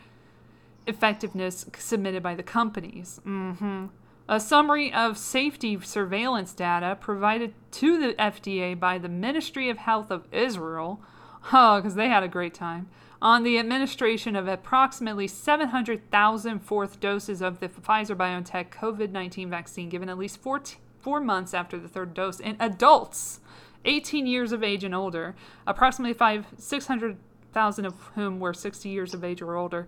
effectiveness 0.85 1.65
submitted 1.77 2.21
by 2.21 2.35
the 2.35 2.43
companies. 2.43 3.19
hmm 3.23 3.87
A 4.29 4.39
summary 4.39 4.93
of 4.93 5.17
safety 5.17 5.79
surveillance 5.81 6.53
data 6.53 6.97
provided 6.99 7.53
to 7.71 7.99
the 7.99 8.13
FDA 8.13 8.79
by 8.79 8.97
the 8.97 9.09
Ministry 9.09 9.69
of 9.69 9.77
Health 9.77 10.11
of 10.11 10.27
Israel, 10.31 11.01
oh, 11.53 11.77
because 11.77 11.95
they 11.95 12.09
had 12.09 12.23
a 12.23 12.27
great 12.27 12.53
time, 12.53 12.87
on 13.21 13.43
the 13.43 13.57
administration 13.57 14.35
of 14.35 14.47
approximately 14.47 15.27
700,000 15.27 16.59
fourth 16.59 16.99
doses 16.99 17.41
of 17.41 17.59
the 17.59 17.69
Pfizer 17.69 18.15
BioNTech 18.15 18.69
COVID 18.69 19.11
19 19.11 19.49
vaccine 19.49 19.89
given 19.89 20.09
at 20.09 20.17
least 20.17 20.39
four, 20.39 20.59
t- 20.59 20.77
four 20.99 21.19
months 21.19 21.53
after 21.53 21.77
the 21.79 21.87
third 21.87 22.13
dose 22.13 22.39
in 22.39 22.55
adults 22.59 23.39
18 23.85 24.27
years 24.27 24.51
of 24.51 24.63
age 24.63 24.83
and 24.83 24.93
older, 24.93 25.35
approximately 25.65 26.13
five, 26.13 26.45
600,000 26.57 27.85
of 27.85 27.93
whom 28.15 28.39
were 28.39 28.53
60 28.53 28.89
years 28.89 29.13
of 29.13 29.23
age 29.23 29.41
or 29.41 29.55
older, 29.55 29.87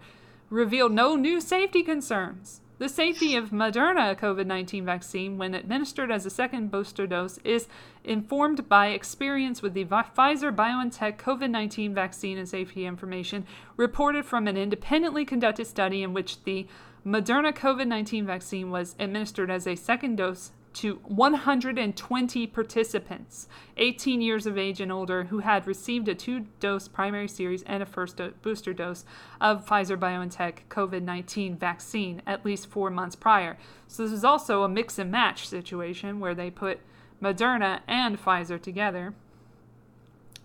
revealed 0.50 0.92
no 0.92 1.16
new 1.16 1.42
safety 1.42 1.84
concerns. 1.84 2.62
The 2.80 2.88
safety 2.88 3.36
of 3.36 3.50
Moderna 3.50 4.18
COVID 4.18 4.46
19 4.46 4.86
vaccine, 4.86 5.38
when 5.38 5.54
administered 5.54 6.10
as 6.10 6.26
a 6.26 6.30
second 6.30 6.72
booster 6.72 7.06
dose, 7.06 7.38
is 7.44 7.68
informed 8.06 8.70
by 8.70 8.88
experience 8.88 9.62
with 9.62 9.74
the 9.74 9.84
Pfizer 9.84 10.56
BioNTech 10.56 11.18
COVID 11.18 11.50
19 11.50 11.94
vaccine 11.94 12.38
and 12.38 12.48
safety 12.48 12.86
information 12.86 13.46
reported 13.76 14.24
from 14.24 14.48
an 14.48 14.56
independently 14.56 15.26
conducted 15.26 15.68
study 15.68 16.02
in 16.02 16.14
which 16.14 16.42
the 16.46 16.68
Moderna 17.06 17.54
COVID 17.54 17.86
19 17.86 18.26
vaccine 18.26 18.72
was 18.72 18.96
administered 18.98 19.52
as 19.52 19.68
a 19.68 19.76
second 19.76 20.16
dose 20.16 20.52
to 20.74 20.96
120 21.04 22.48
participants, 22.48 23.48
18 23.78 24.22
years 24.22 24.46
of 24.46 24.58
age 24.58 24.80
and 24.80 24.92
older, 24.92 25.26
who 25.26 25.40
had 25.40 25.68
received 25.68 26.08
a 26.08 26.16
two 26.16 26.48
dose 26.60 26.88
primary 26.88 27.28
series 27.28 27.64
and 27.64 27.82
a 27.82 27.86
first 27.86 28.18
do- 28.18 28.34
booster 28.42 28.74
dose 28.74 29.06
of 29.42 29.66
Pfizer 29.66 29.98
BioNTech 29.98 30.60
COVID 30.70 31.02
19 31.02 31.58
vaccine 31.58 32.22
at 32.28 32.46
least 32.46 32.68
four 32.68 32.90
months 32.90 33.16
prior. 33.16 33.58
So, 33.88 34.04
this 34.04 34.12
is 34.12 34.24
also 34.24 34.64
a 34.64 34.70
mix 34.70 35.00
and 35.00 35.12
match 35.12 35.48
situation 35.48 36.20
where 36.20 36.36
they 36.36 36.52
put 36.52 36.80
Moderna 37.22 37.82
and 37.88 38.22
Pfizer 38.22 38.62
together. 38.62 39.14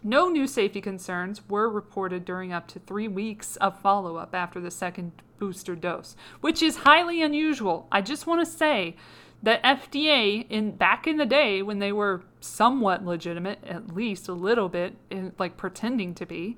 No 0.03 0.29
new 0.29 0.47
safety 0.47 0.83
concerns 0.83 1.41
were 1.49 1.69
reported 1.69 2.27
during 2.27 2.53
up 2.53 2.67
to 2.69 2.79
three 2.79 3.09
weeks 3.09 3.57
of 3.57 3.81
follow 3.81 4.17
up 4.17 4.35
after 4.35 4.61
the 4.61 4.71
second 4.71 5.13
booster 5.39 5.75
dose, 5.75 6.15
which 6.41 6.63
is 6.63 6.79
highly 6.79 7.23
unusual. 7.23 7.87
I 7.91 8.03
just 8.03 8.27
want 8.27 8.45
to 8.45 8.51
say 8.51 8.97
that 9.45 9.63
FDA 9.63 10.47
in 10.49 10.73
back 10.73 11.07
in 11.07 11.19
the 11.19 11.27
day 11.27 11.61
when 11.61 11.79
they 11.79 11.93
were 11.93 12.23
somewhat 12.41 13.05
legitimate, 13.05 13.59
at 13.67 13.95
least 13.95 14.27
a 14.27 14.33
little 14.33 14.71
bit, 14.71 14.97
in, 15.11 15.33
like 15.39 15.57
pretending 15.59 16.15
to 16.15 16.25
be, 16.25 16.57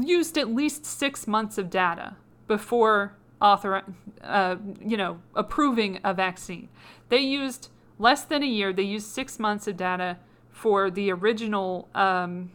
used 0.00 0.38
at 0.38 0.48
least 0.48 0.86
six 0.86 1.26
months 1.26 1.58
of 1.58 1.68
data 1.68 2.16
before 2.46 3.14
author, 3.42 3.82
uh, 4.22 4.56
you 4.80 4.96
know, 4.96 5.20
approving 5.34 6.00
a 6.02 6.14
vaccine. 6.14 6.68
They 7.10 7.20
used 7.20 7.68
less 7.98 8.22
than 8.24 8.42
a 8.42 8.46
year. 8.46 8.72
They 8.72 8.82
used 8.82 9.06
six 9.06 9.38
months 9.38 9.66
of 9.66 9.76
data 9.76 10.16
for 10.50 10.90
the 10.90 11.12
original 11.12 11.88
um, 11.94 12.50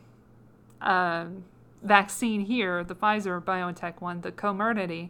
uh, 0.81 1.25
vaccine 1.84 2.41
here, 2.41 2.84
the 2.84 2.95
Pfizer 2.95 3.41
BioNTech 3.41 4.01
one, 4.01 4.21
the 4.21 4.31
Comirnaty 4.31 5.09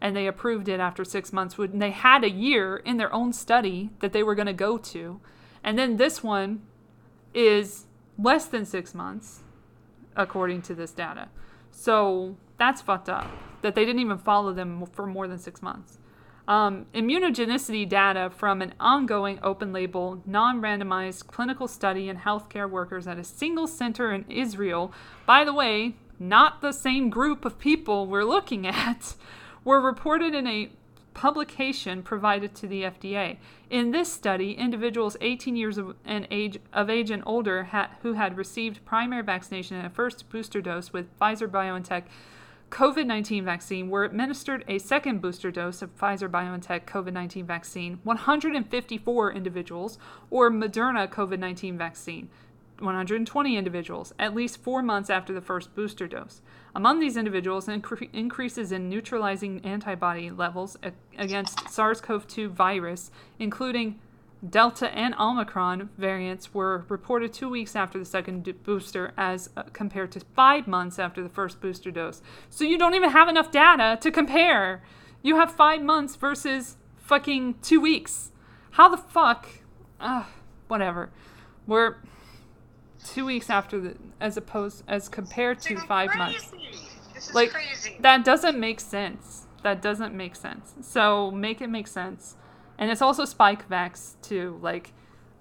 and 0.00 0.16
they 0.16 0.26
approved 0.26 0.68
it 0.68 0.80
after 0.80 1.04
six 1.04 1.32
months. 1.32 1.56
They 1.58 1.90
had 1.90 2.24
a 2.24 2.30
year 2.30 2.76
in 2.76 2.96
their 2.96 3.12
own 3.12 3.32
study 3.32 3.90
that 4.00 4.12
they 4.12 4.22
were 4.22 4.34
going 4.34 4.46
to 4.46 4.52
go 4.52 4.78
to, 4.78 5.20
and 5.64 5.78
then 5.78 5.96
this 5.96 6.22
one 6.22 6.62
is 7.34 7.86
less 8.18 8.46
than 8.46 8.64
six 8.64 8.94
months, 8.94 9.42
according 10.16 10.62
to 10.62 10.74
this 10.74 10.92
data. 10.92 11.28
So 11.70 12.36
that's 12.58 12.80
fucked 12.80 13.08
up 13.08 13.30
that 13.62 13.74
they 13.74 13.84
didn't 13.84 14.00
even 14.00 14.18
follow 14.18 14.52
them 14.52 14.86
for 14.86 15.06
more 15.06 15.28
than 15.28 15.38
six 15.38 15.62
months. 15.62 15.98
Um, 16.48 16.86
immunogenicity 16.94 17.88
data 17.88 18.30
from 18.30 18.62
an 18.62 18.74
ongoing 18.78 19.40
open 19.42 19.72
label, 19.72 20.22
non 20.24 20.62
randomized 20.62 21.26
clinical 21.26 21.66
study 21.66 22.08
in 22.08 22.18
healthcare 22.18 22.70
workers 22.70 23.08
at 23.08 23.18
a 23.18 23.24
single 23.24 23.66
center 23.66 24.12
in 24.12 24.24
Israel. 24.30 24.92
By 25.26 25.44
the 25.44 25.52
way, 25.52 25.96
not 26.20 26.60
the 26.60 26.72
same 26.72 27.10
group 27.10 27.44
of 27.44 27.58
people 27.58 28.06
we're 28.06 28.24
looking 28.24 28.66
at, 28.66 29.14
were 29.66 29.80
reported 29.80 30.32
in 30.32 30.46
a 30.46 30.70
publication 31.12 32.02
provided 32.02 32.54
to 32.54 32.68
the 32.68 32.84
FDA. 32.84 33.36
In 33.68 33.90
this 33.90 34.12
study, 34.12 34.52
individuals 34.52 35.16
18 35.20 35.56
years 35.56 35.76
of, 35.76 35.96
age, 36.06 36.58
of 36.72 36.88
age 36.88 37.10
and 37.10 37.22
older 37.26 37.64
ha- 37.64 37.90
who 38.02 38.12
had 38.12 38.36
received 38.36 38.84
primary 38.84 39.22
vaccination 39.22 39.76
and 39.76 39.86
a 39.86 39.90
first 39.90 40.28
booster 40.30 40.60
dose 40.60 40.92
with 40.92 41.18
Pfizer 41.18 41.48
BioNTech 41.48 42.04
COVID 42.70 43.06
19 43.06 43.44
vaccine 43.44 43.90
were 43.90 44.04
administered 44.04 44.64
a 44.68 44.78
second 44.78 45.20
booster 45.20 45.50
dose 45.50 45.82
of 45.82 45.96
Pfizer 45.98 46.28
BioNTech 46.28 46.84
COVID 46.84 47.12
19 47.12 47.44
vaccine, 47.46 47.98
154 48.04 49.32
individuals, 49.32 49.98
or 50.30 50.50
Moderna 50.50 51.08
COVID 51.08 51.38
19 51.38 51.78
vaccine, 51.78 52.28
120 52.78 53.56
individuals, 53.56 54.12
at 54.18 54.34
least 54.34 54.62
four 54.62 54.82
months 54.82 55.10
after 55.10 55.32
the 55.32 55.40
first 55.40 55.74
booster 55.74 56.06
dose. 56.06 56.40
Among 56.76 57.00
these 57.00 57.16
individuals, 57.16 57.68
incre- 57.68 58.10
increases 58.12 58.70
in 58.70 58.90
neutralizing 58.90 59.64
antibody 59.64 60.30
levels 60.30 60.76
a- 60.82 60.92
against 61.16 61.70
SARS 61.70 62.02
CoV 62.02 62.26
2 62.26 62.50
virus, 62.50 63.10
including 63.38 63.98
Delta 64.46 64.94
and 64.94 65.14
Omicron 65.18 65.88
variants, 65.96 66.52
were 66.52 66.84
reported 66.90 67.32
two 67.32 67.48
weeks 67.48 67.74
after 67.74 67.98
the 67.98 68.04
second 68.04 68.62
booster, 68.62 69.14
as 69.16 69.48
uh, 69.56 69.62
compared 69.72 70.12
to 70.12 70.20
five 70.34 70.68
months 70.68 70.98
after 70.98 71.22
the 71.22 71.30
first 71.30 71.62
booster 71.62 71.90
dose. 71.90 72.20
So 72.50 72.62
you 72.62 72.76
don't 72.76 72.94
even 72.94 73.08
have 73.08 73.30
enough 73.30 73.50
data 73.50 73.96
to 74.02 74.10
compare. 74.10 74.82
You 75.22 75.36
have 75.36 75.50
five 75.50 75.80
months 75.80 76.14
versus 76.14 76.76
fucking 76.98 77.54
two 77.62 77.80
weeks. 77.80 78.32
How 78.72 78.90
the 78.90 78.98
fuck? 78.98 79.48
Ugh, 79.98 80.26
whatever. 80.68 81.08
We're 81.66 81.96
two 83.06 83.24
weeks 83.24 83.50
after 83.50 83.80
the 83.80 83.96
as 84.20 84.36
opposed 84.36 84.82
as 84.88 85.08
compared 85.08 85.60
to 85.60 85.76
five 85.76 86.14
months. 86.16 86.52
like 87.34 87.52
that 88.00 88.24
doesn't 88.24 88.58
make 88.58 88.80
sense. 88.80 89.46
That 89.62 89.82
doesn't 89.82 90.14
make 90.14 90.36
sense. 90.36 90.74
So 90.80 91.30
make 91.30 91.60
it 91.60 91.68
make 91.68 91.86
sense. 91.86 92.36
And 92.78 92.90
it's 92.90 93.02
also 93.02 93.24
Spikevax 93.24 94.14
too. 94.22 94.58
Like 94.62 94.92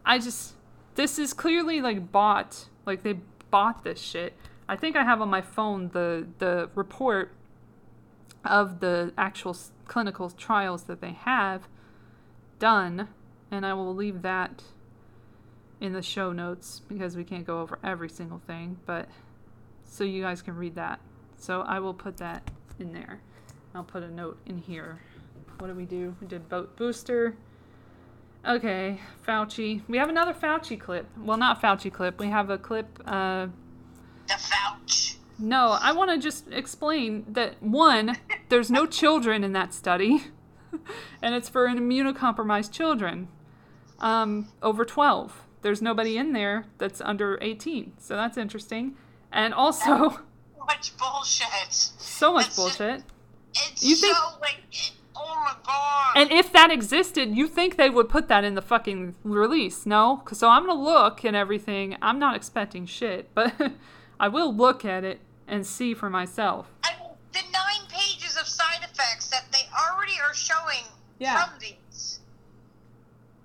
I 0.05 0.19
just 0.19 0.55
this 0.95 1.19
is 1.19 1.33
clearly 1.33 1.81
like 1.81 2.11
bought. 2.11 2.69
Like 2.85 3.03
they 3.03 3.19
bought 3.51 3.83
this 3.83 3.99
shit. 3.99 4.33
I 4.67 4.75
think 4.75 4.95
I 4.95 5.03
have 5.03 5.21
on 5.21 5.29
my 5.29 5.41
phone 5.41 5.89
the 5.89 6.27
the 6.39 6.69
report 6.75 7.31
of 8.43 8.79
the 8.79 9.11
actual 9.17 9.55
clinical 9.87 10.29
trials 10.29 10.83
that 10.83 11.01
they 11.01 11.13
have 11.13 11.67
done, 12.59 13.09
and 13.51 13.65
I 13.65 13.73
will 13.73 13.93
leave 13.93 14.21
that 14.21 14.63
in 15.81 15.93
the 15.93 16.01
show 16.01 16.31
notes 16.31 16.81
because 16.87 17.15
we 17.15 17.23
can't 17.23 17.45
go 17.45 17.61
over 17.61 17.79
every 17.83 18.09
single 18.09 18.39
thing, 18.47 18.77
but 18.85 19.07
so 19.83 20.03
you 20.03 20.21
guys 20.21 20.41
can 20.41 20.55
read 20.55 20.75
that. 20.75 20.99
So 21.37 21.61
I 21.61 21.79
will 21.79 21.93
put 21.93 22.17
that 22.17 22.49
in 22.79 22.93
there. 22.93 23.19
I'll 23.73 23.83
put 23.83 24.03
a 24.03 24.09
note 24.09 24.37
in 24.45 24.57
here. 24.57 25.01
What 25.59 25.67
did 25.67 25.77
we 25.77 25.85
do? 25.85 26.15
We 26.21 26.27
did 26.27 26.47
boat 26.49 26.75
booster. 26.77 27.35
Okay, 28.47 28.99
Fauci. 29.27 29.81
We 29.87 29.97
have 29.97 30.09
another 30.09 30.33
Fauci 30.33 30.79
clip. 30.79 31.07
Well, 31.17 31.37
not 31.37 31.61
Fauci 31.61 31.91
clip. 31.91 32.19
We 32.19 32.27
have 32.27 32.49
a 32.49 32.57
clip. 32.57 32.87
Uh, 33.05 33.47
The 34.27 34.33
Fauci. 34.33 35.15
no, 35.39 35.77
I 35.81 35.91
want 35.91 36.11
to 36.11 36.17
just 36.17 36.51
explain 36.51 37.25
that 37.29 37.61
one, 37.61 38.17
there's 38.49 38.69
no 38.69 38.85
children 38.85 39.43
in 39.43 39.53
that 39.53 39.73
study, 39.73 40.25
and 41.21 41.33
it's 41.35 41.49
for 41.49 41.65
an 41.65 41.79
immunocompromised 41.79 42.71
children 42.71 43.27
um, 43.99 44.49
over 44.61 44.85
12. 44.85 45.41
There's 45.65 45.81
nobody 45.81 46.15
in 46.15 46.31
there 46.33 46.65
that's 46.77 47.01
under 47.01 47.39
18, 47.41 47.93
so 47.97 48.15
that's 48.15 48.37
interesting. 48.37 48.93
And 49.31 49.51
also, 49.51 50.09
So 50.59 50.65
much 50.67 50.95
bullshit. 50.95 51.71
so 51.73 52.33
much 52.33 52.45
It's 52.49 52.55
bullshit. 52.55 53.01
It's 53.55 53.81
You 53.83 53.95
think- 53.95 54.15
so 54.15 54.37
like, 54.41 54.61
oh 55.15 55.35
my 55.43 55.55
god. 55.65 56.13
And 56.17 56.31
if 56.31 56.53
that 56.53 56.69
existed, 56.69 57.35
you 57.35 57.47
think 57.47 57.77
they 57.77 57.89
would 57.89 58.09
put 58.09 58.27
that 58.27 58.43
in 58.43 58.53
the 58.53 58.61
fucking 58.61 59.15
release? 59.23 59.87
no? 59.87 60.21
so 60.33 60.49
I'm 60.49 60.67
gonna 60.67 60.79
look 60.79 61.23
and 61.23 61.35
everything. 61.35 61.97
I'm 61.99 62.19
not 62.19 62.35
expecting 62.35 62.85
shit, 62.85 63.31
but 63.33 63.51
I 64.19 64.27
will 64.27 64.53
look 64.55 64.85
at 64.85 65.03
it 65.03 65.19
and 65.47 65.65
see 65.65 65.95
for 65.95 66.11
myself. 66.11 66.67
I 66.83 66.91
mean, 66.99 67.09
the 67.33 67.41
nine 67.51 67.87
pages 67.89 68.37
of 68.37 68.45
side 68.47 68.83
effects 68.83 69.29
that 69.31 69.45
they 69.51 69.67
already 69.91 70.13
are 70.23 70.35
showing 70.35 70.85
Yeah. 71.17 71.43
from 71.43 71.57
these. 71.59 72.19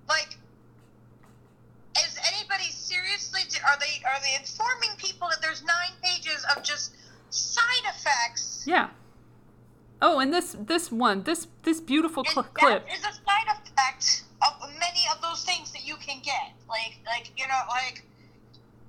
Like, 0.07 0.37
seriously? 3.19 3.59
Are 3.65 3.77
they 3.79 4.03
are 4.05 4.21
they 4.21 4.35
informing 4.39 4.95
people 4.97 5.27
that 5.29 5.41
there's 5.41 5.63
nine 5.63 5.91
pages 6.01 6.45
of 6.55 6.63
just 6.63 6.93
side 7.29 7.83
effects? 7.85 8.63
Yeah. 8.67 8.89
Oh, 10.01 10.19
and 10.19 10.33
this 10.33 10.55
this 10.59 10.91
one, 10.91 11.23
this 11.23 11.47
this 11.63 11.79
beautiful 11.79 12.23
cl- 12.23 12.43
clip. 12.43 12.87
That 12.87 12.93
is 12.93 13.01
a 13.01 13.13
side 13.13 13.47
effect 13.47 14.23
of 14.41 14.69
many 14.79 15.03
of 15.13 15.21
those 15.21 15.43
things 15.43 15.71
that 15.71 15.85
you 15.85 15.95
can 15.95 16.21
get. 16.23 16.53
Like 16.67 16.99
like 17.05 17.31
you 17.37 17.47
know 17.47 17.61
like 17.69 18.03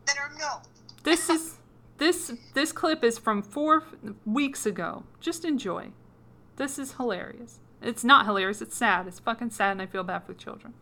that 0.07 0.17
are 0.19 0.31
known. 0.39 0.63
This 1.03 1.29
is 1.37 1.59
this 1.99 2.33
this 2.55 2.73
clip 2.73 3.05
is 3.05 3.19
from 3.19 3.43
four 3.43 3.85
weeks 4.25 4.67
ago. 4.67 5.05
Just 5.21 5.45
enjoy. 5.45 5.89
This 6.57 6.79
is 6.79 6.95
hilarious. 6.95 7.59
It's 7.81 8.05
not 8.05 8.27
hilarious. 8.27 8.63
It's 8.63 8.77
sad. 8.77 9.09
It's 9.09 9.19
fucking 9.19 9.51
sad, 9.51 9.73
and 9.73 9.83
I 9.83 9.87
feel 9.87 10.05
bad 10.05 10.25
for 10.25 10.33
the 10.33 10.39
children. 10.39 10.75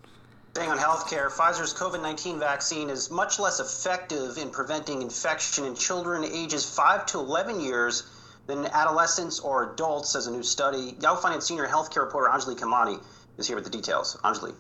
Staying 0.53 0.73
on 0.73 0.79
healthcare, 0.79 1.31
Pfizer's 1.31 1.73
COVID 1.73 2.03
19 2.03 2.41
vaccine 2.41 2.91
is 2.91 3.09
much 3.09 3.39
less 3.39 3.61
effective 3.61 4.37
in 4.37 4.51
preventing 4.51 5.01
infection 5.01 5.65
in 5.65 5.77
children 5.77 6.25
ages 6.25 6.69
5 6.69 7.07
to 7.07 7.21
11 7.21 7.61
years 7.61 8.03
than 8.49 8.67
adolescents 8.67 9.39
or 9.39 9.73
adults, 9.73 10.11
says 10.11 10.27
a 10.27 10.33
new 10.33 10.43
study. 10.43 10.97
Yahoo 11.01 11.21
Finance 11.21 11.47
senior 11.47 11.69
healthcare 11.69 12.03
reporter 12.03 12.29
Anjalee 12.29 12.59
Khemlani 12.59 13.01
is 13.39 13.47
here 13.47 13.55
with 13.55 13.65
the 13.65 13.71
details. 13.71 14.17
Anjalee. 14.25 14.53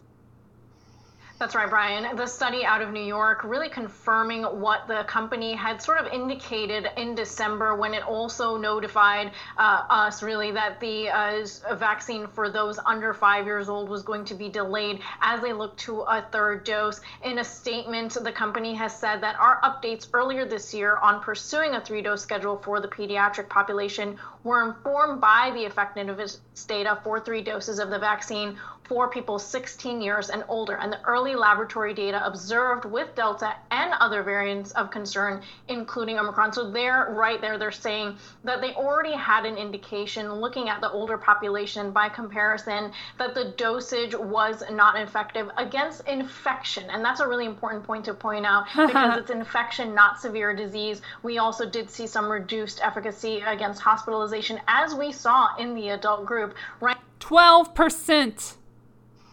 That's 1.40 1.54
right, 1.54 1.70
Brian. 1.70 2.16
The 2.16 2.26
study 2.26 2.66
out 2.66 2.82
of 2.82 2.92
New 2.92 3.02
York 3.02 3.44
really 3.44 3.70
confirming 3.70 4.42
what 4.42 4.86
the 4.86 5.04
company 5.04 5.54
had 5.54 5.80
sort 5.80 5.96
of 5.96 6.12
indicated 6.12 6.86
in 6.98 7.14
December 7.14 7.74
when 7.74 7.94
it 7.94 8.02
also 8.02 8.58
notified 8.58 9.32
uh, 9.56 9.84
us 9.88 10.22
really 10.22 10.50
that 10.50 10.80
the 10.80 11.08
uh, 11.08 11.76
vaccine 11.76 12.26
for 12.26 12.50
those 12.50 12.78
under 12.84 13.14
five 13.14 13.46
years 13.46 13.70
old 13.70 13.88
was 13.88 14.02
going 14.02 14.26
to 14.26 14.34
be 14.34 14.50
delayed 14.50 15.00
as 15.22 15.40
they 15.40 15.54
look 15.54 15.74
to 15.78 16.02
a 16.02 16.28
third 16.30 16.64
dose. 16.64 17.00
In 17.24 17.38
a 17.38 17.44
statement, 17.44 18.18
the 18.22 18.32
company 18.32 18.74
has 18.74 18.94
said 18.94 19.22
that 19.22 19.36
our 19.36 19.62
updates 19.62 20.08
earlier 20.12 20.44
this 20.44 20.74
year 20.74 20.98
on 20.98 21.22
pursuing 21.22 21.72
a 21.72 21.80
three 21.80 22.02
dose 22.02 22.22
schedule 22.22 22.58
for 22.58 22.80
the 22.80 22.88
pediatric 22.88 23.48
population 23.48 24.18
were 24.44 24.68
informed 24.68 25.22
by 25.22 25.52
the 25.54 25.60
effectiveness 25.60 26.42
data 26.68 27.00
for 27.02 27.18
three 27.18 27.40
doses 27.40 27.78
of 27.78 27.88
the 27.88 27.98
vaccine 27.98 28.58
for 28.90 29.08
people 29.08 29.38
16 29.38 30.02
years 30.02 30.30
and 30.30 30.42
older, 30.48 30.74
and 30.74 30.92
the 30.92 31.00
early 31.04 31.36
laboratory 31.36 31.94
data 31.94 32.26
observed 32.26 32.84
with 32.84 33.14
Delta 33.14 33.54
and 33.70 33.92
other 34.00 34.24
variants 34.24 34.72
of 34.72 34.90
concern, 34.90 35.42
including 35.68 36.18
Omicron. 36.18 36.52
So 36.52 36.72
they're 36.72 37.14
right 37.16 37.40
there, 37.40 37.56
they're 37.56 37.70
saying 37.70 38.16
that 38.42 38.60
they 38.60 38.74
already 38.74 39.12
had 39.12 39.46
an 39.46 39.56
indication 39.56 40.32
looking 40.32 40.68
at 40.68 40.80
the 40.80 40.90
older 40.90 41.16
population 41.16 41.92
by 41.92 42.08
comparison 42.08 42.90
that 43.16 43.32
the 43.32 43.54
dosage 43.56 44.12
was 44.16 44.64
not 44.72 44.98
effective 44.98 45.48
against 45.56 46.04
infection. 46.08 46.90
And 46.90 47.04
that's 47.04 47.20
a 47.20 47.28
really 47.28 47.46
important 47.46 47.84
point 47.84 48.04
to 48.06 48.14
point 48.14 48.44
out 48.44 48.64
because 48.76 49.18
it's 49.18 49.30
infection, 49.30 49.94
not 49.94 50.20
severe 50.20 50.52
disease. 50.52 51.00
We 51.22 51.38
also 51.38 51.64
did 51.64 51.88
see 51.90 52.08
some 52.08 52.28
reduced 52.28 52.80
efficacy 52.82 53.40
against 53.46 53.80
hospitalization, 53.82 54.60
as 54.66 54.96
we 54.96 55.12
saw 55.12 55.54
in 55.58 55.76
the 55.76 55.90
adult 55.90 56.26
group, 56.26 56.56
right? 56.80 56.96
12% 57.20 58.56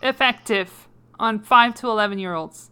effective 0.01 0.87
on 1.19 1.39
5 1.39 1.75
to 1.75 1.89
11 1.89 2.19
year 2.19 2.33
olds. 2.33 2.71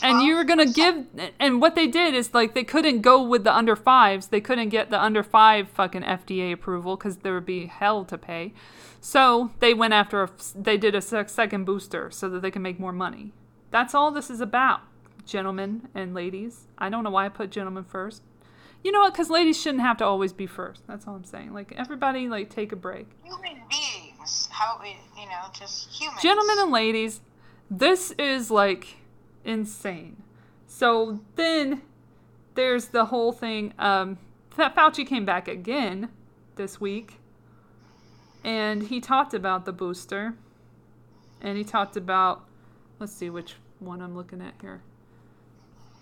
And 0.00 0.22
you 0.22 0.36
were 0.36 0.44
going 0.44 0.64
to 0.64 0.72
give 0.72 1.06
and 1.40 1.60
what 1.60 1.74
they 1.74 1.88
did 1.88 2.14
is 2.14 2.32
like 2.32 2.54
they 2.54 2.62
couldn't 2.62 3.00
go 3.00 3.20
with 3.20 3.42
the 3.42 3.54
under 3.54 3.74
5s. 3.74 4.30
They 4.30 4.40
couldn't 4.40 4.68
get 4.68 4.90
the 4.90 5.02
under 5.02 5.24
5 5.24 5.68
fucking 5.68 6.02
FDA 6.02 6.52
approval 6.52 6.96
cuz 6.96 7.18
there 7.18 7.34
would 7.34 7.46
be 7.46 7.66
hell 7.66 8.04
to 8.04 8.16
pay. 8.16 8.52
So, 9.00 9.52
they 9.60 9.74
went 9.74 9.94
after 9.94 10.24
a, 10.24 10.30
they 10.56 10.76
did 10.76 10.94
a 10.94 11.00
second 11.00 11.64
booster 11.64 12.10
so 12.10 12.28
that 12.30 12.42
they 12.42 12.50
can 12.50 12.62
make 12.62 12.80
more 12.80 12.92
money. 12.92 13.32
That's 13.70 13.94
all 13.94 14.10
this 14.10 14.28
is 14.28 14.40
about, 14.40 14.80
gentlemen 15.24 15.88
and 15.94 16.14
ladies. 16.14 16.66
I 16.78 16.88
don't 16.88 17.04
know 17.04 17.10
why 17.10 17.26
I 17.26 17.28
put 17.28 17.50
gentlemen 17.50 17.84
first. 17.84 18.22
You 18.82 18.92
know 18.92 19.00
what? 19.00 19.12
Because 19.12 19.30
ladies 19.30 19.60
shouldn't 19.60 19.82
have 19.82 19.96
to 19.98 20.04
always 20.04 20.32
be 20.32 20.46
first. 20.46 20.86
That's 20.86 21.06
all 21.06 21.14
I'm 21.14 21.24
saying. 21.24 21.52
Like 21.52 21.72
everybody, 21.76 22.28
like 22.28 22.48
take 22.50 22.72
a 22.72 22.76
break. 22.76 23.06
Human 23.24 23.62
beings, 23.68 24.07
how 24.50 24.78
we, 24.82 24.96
you 25.20 25.26
know, 25.26 25.46
just 25.52 25.90
humans. 25.90 26.22
Gentlemen 26.22 26.56
and 26.58 26.72
ladies, 26.72 27.20
this 27.70 28.12
is 28.12 28.50
like 28.50 28.96
insane. 29.44 30.22
So 30.66 31.20
then 31.36 31.82
there's 32.54 32.86
the 32.86 33.06
whole 33.06 33.32
thing. 33.32 33.72
Um, 33.78 34.18
Fauci 34.50 35.06
came 35.06 35.24
back 35.24 35.48
again 35.48 36.08
this 36.56 36.80
week, 36.80 37.18
and 38.44 38.84
he 38.84 39.00
talked 39.00 39.34
about 39.34 39.64
the 39.64 39.72
booster, 39.72 40.34
and 41.40 41.56
he 41.56 41.64
talked 41.64 41.96
about. 41.96 42.44
Let's 42.98 43.12
see 43.12 43.30
which 43.30 43.54
one 43.78 44.02
I'm 44.02 44.16
looking 44.16 44.42
at 44.42 44.54
here. 44.60 44.82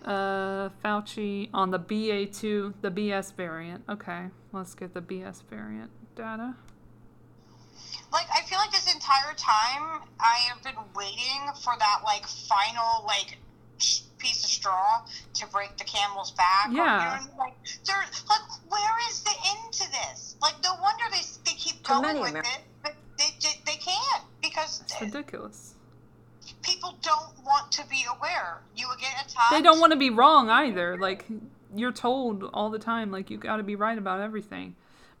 Uh, 0.03 0.69
Fauci 0.83 1.49
on 1.53 1.69
the 1.69 1.79
BA2, 1.79 2.73
the 2.81 2.89
BS 2.89 3.33
variant. 3.35 3.83
Okay, 3.87 4.27
let's 4.51 4.73
get 4.73 4.93
the 4.93 5.01
BS 5.01 5.43
variant 5.43 5.91
data. 6.15 6.55
Like, 8.17 8.29
I 8.35 8.41
feel 8.47 8.57
like 8.57 8.71
this 8.71 8.91
entire 8.91 9.35
time 9.35 10.01
I 10.19 10.39
have 10.49 10.63
been 10.63 10.81
waiting 10.95 11.53
for 11.61 11.73
that, 11.77 12.01
like, 12.03 12.25
final, 12.25 13.05
like, 13.05 13.37
piece 14.17 14.43
of 14.43 14.49
straw 14.49 15.05
to 15.35 15.45
break 15.47 15.77
the 15.77 15.83
camel's 15.83 16.31
back. 16.31 16.69
Yeah. 16.71 17.13
Or, 17.13 17.21
you 17.21 17.27
know, 17.27 17.37
like, 17.37 17.53
there, 17.85 18.03
like, 18.27 18.41
where 18.69 19.09
is 19.11 19.21
the 19.21 19.35
end 19.49 19.71
to 19.71 19.91
this? 19.91 20.35
Like, 20.41 20.55
no 20.63 20.73
wonder 20.81 21.03
they, 21.11 21.21
they 21.45 21.55
keep 21.57 21.83
going 21.83 22.19
with 22.19 22.35
it, 22.37 22.59
but 22.81 22.95
they, 23.19 23.25
they, 23.39 23.61
they 23.67 23.77
can't 23.77 24.23
because 24.41 24.81
it's 24.81 24.99
ridiculous. 24.99 25.75
People 26.63 26.97
don't 27.03 27.45
want 27.45 27.71
to 27.73 27.85
be 27.87 28.03
aware. 28.17 28.61
You 28.75 28.87
get 28.99 29.11
attacked. 29.13 29.51
They 29.51 29.61
don't 29.61 29.79
want 29.79 29.93
to 29.93 29.99
be 29.99 30.09
wrong 30.09 30.49
either. 30.49 30.97
Like, 30.97 31.25
you're 31.75 31.91
told 31.91 32.45
all 32.51 32.71
the 32.71 32.79
time, 32.79 33.11
like, 33.11 33.29
you 33.29 33.37
got 33.37 33.57
to 33.57 33.63
be 33.63 33.75
right 33.75 33.97
about 33.97 34.21
everything. 34.21 34.75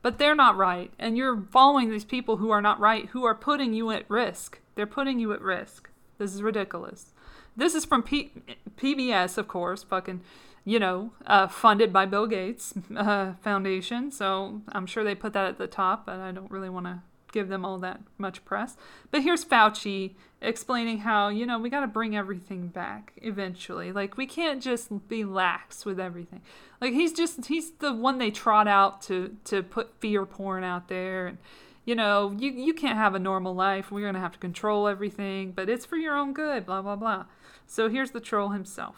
But 0.07 0.19
they're 0.19 0.35
not 0.35 0.55
right. 0.55 0.89
And 0.97 1.17
you're 1.17 1.43
following 1.51 1.89
these 1.89 2.05
people 2.05 2.37
who 2.37 2.49
are 2.49 2.61
not 2.61 2.79
right, 2.79 3.07
who 3.07 3.25
are 3.25 3.35
putting 3.35 3.73
you 3.73 3.91
at 3.91 4.09
risk. 4.09 4.61
They're 4.75 4.87
putting 4.87 5.19
you 5.19 5.33
at 5.33 5.41
risk. 5.41 5.89
This 6.17 6.33
is 6.33 6.41
ridiculous. 6.41 7.13
This 7.57 7.75
is 7.75 7.83
from 7.83 8.03
P- 8.03 8.31
PBS, 8.77 9.37
of 9.37 9.49
course, 9.49 9.83
fucking, 9.83 10.21
you 10.63 10.79
know, 10.79 11.11
uh, 11.25 11.49
funded 11.49 11.91
by 11.91 12.05
Bill 12.05 12.25
Gates 12.25 12.73
uh, 12.95 13.33
Foundation. 13.41 14.09
So 14.09 14.61
I'm 14.69 14.85
sure 14.85 15.03
they 15.03 15.13
put 15.13 15.33
that 15.33 15.49
at 15.49 15.57
the 15.57 15.67
top, 15.67 16.05
but 16.05 16.21
I 16.21 16.31
don't 16.31 16.49
really 16.49 16.69
want 16.69 16.85
to 16.85 17.01
give 17.33 17.49
them 17.49 17.65
all 17.65 17.77
that 17.79 17.99
much 18.17 18.45
press. 18.45 18.77
But 19.11 19.23
here's 19.23 19.43
Fauci 19.43 20.15
explaining 20.41 20.99
how, 20.99 21.29
you 21.29 21.45
know, 21.45 21.59
we 21.59 21.69
got 21.69 21.81
to 21.81 21.87
bring 21.87 22.15
everything 22.15 22.67
back 22.67 23.13
eventually. 23.17 23.91
Like, 23.91 24.17
we 24.17 24.27
can't 24.27 24.61
just 24.61 25.07
be 25.07 25.23
lax 25.23 25.85
with 25.85 25.99
everything. 25.99 26.41
Like, 26.79 26.93
he's 26.93 27.11
just, 27.11 27.45
he's 27.47 27.71
the 27.71 27.93
one 27.93 28.17
they 28.17 28.31
trot 28.31 28.67
out 28.67 29.01
to, 29.03 29.35
to 29.45 29.63
put 29.63 29.99
fear 29.99 30.25
porn 30.25 30.63
out 30.63 30.87
there. 30.89 31.27
And, 31.27 31.37
you 31.85 31.95
know, 31.95 32.35
you, 32.37 32.51
you 32.51 32.73
can't 32.73 32.97
have 32.97 33.15
a 33.15 33.19
normal 33.19 33.55
life. 33.55 33.91
We're 33.91 34.01
going 34.01 34.13
to 34.13 34.19
have 34.19 34.33
to 34.33 34.39
control 34.39 34.87
everything, 34.87 35.51
but 35.51 35.69
it's 35.69 35.85
for 35.85 35.97
your 35.97 36.15
own 36.15 36.33
good, 36.33 36.65
blah, 36.65 36.81
blah, 36.81 36.95
blah. 36.95 37.25
So 37.65 37.89
here's 37.89 38.11
the 38.11 38.19
troll 38.19 38.49
himself. 38.49 38.95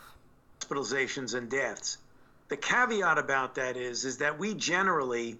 Hospitalizations 0.60 1.36
and 1.36 1.50
deaths. 1.50 1.98
The 2.50 2.58
caveat 2.58 3.18
about 3.18 3.56
that 3.56 3.78
is 3.78 4.06
is 4.06 4.18
that 4.18 4.40
we 4.40 4.56
generally 4.56 5.38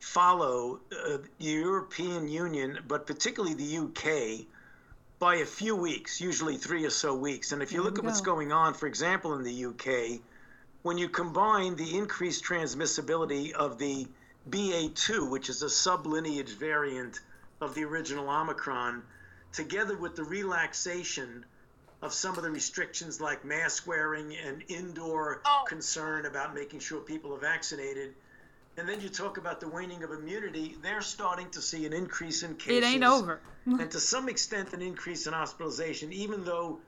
follow 0.00 0.80
uh, 0.92 1.18
the 1.38 1.46
European 1.46 2.28
Union, 2.28 2.78
but 2.88 3.06
particularly 3.06 3.54
the 3.54 3.78
UK, 3.78 4.46
by 5.20 5.36
a 5.36 5.46
few 5.46 5.76
weeks, 5.76 6.18
usually 6.20 6.56
three 6.56 6.84
or 6.84 6.90
so 6.90 7.14
weeks. 7.14 7.52
And 7.52 7.62
if 7.62 7.72
you 7.72 7.82
There 7.82 7.84
look 7.84 7.96
we 7.96 8.00
at 8.00 8.04
what's 8.06 8.22
going 8.22 8.52
on, 8.52 8.72
for 8.72 8.86
example, 8.86 9.34
in 9.34 9.44
the 9.44 9.66
UK, 9.66 10.20
when 10.82 10.96
you 10.96 11.10
combine 11.10 11.76
the 11.76 11.96
increased 11.96 12.42
transmissibility 12.42 13.52
of 13.52 13.78
the 13.78 14.08
BA2, 14.48 15.28
which 15.28 15.50
is 15.50 15.62
a 15.62 15.66
sublineage 15.66 16.58
variant 16.58 17.20
of 17.60 17.74
the 17.74 17.84
original 17.84 18.30
Omicron, 18.30 19.02
together 19.52 19.96
with 19.96 20.16
the 20.16 20.24
relaxation 20.24 21.44
of 22.00 22.14
some 22.14 22.38
of 22.38 22.42
the 22.42 22.50
restrictions 22.50 23.20
like 23.20 23.44
mask 23.44 23.86
wearing 23.86 24.34
and 24.34 24.64
indoor 24.68 25.42
oh. 25.44 25.64
concern 25.68 26.24
about 26.24 26.54
making 26.54 26.80
sure 26.80 26.98
people 26.98 27.34
are 27.34 27.38
vaccinated. 27.38 28.14
And 28.80 28.88
then 28.88 29.02
you 29.02 29.10
talk 29.10 29.36
about 29.36 29.60
the 29.60 29.68
waning 29.68 30.02
of 30.04 30.10
immunity, 30.10 30.74
they're 30.82 31.02
starting 31.02 31.50
to 31.50 31.60
see 31.60 31.84
an 31.84 31.92
increase 31.92 32.42
in 32.42 32.54
cases. 32.54 32.82
It 32.82 32.86
ain't 32.86 33.04
over. 33.04 33.42
and 33.66 33.90
to 33.90 34.00
some 34.00 34.26
extent, 34.30 34.72
an 34.72 34.80
increase 34.80 35.26
in 35.26 35.34
hospitalization, 35.34 36.14
even 36.14 36.44
though 36.44 36.78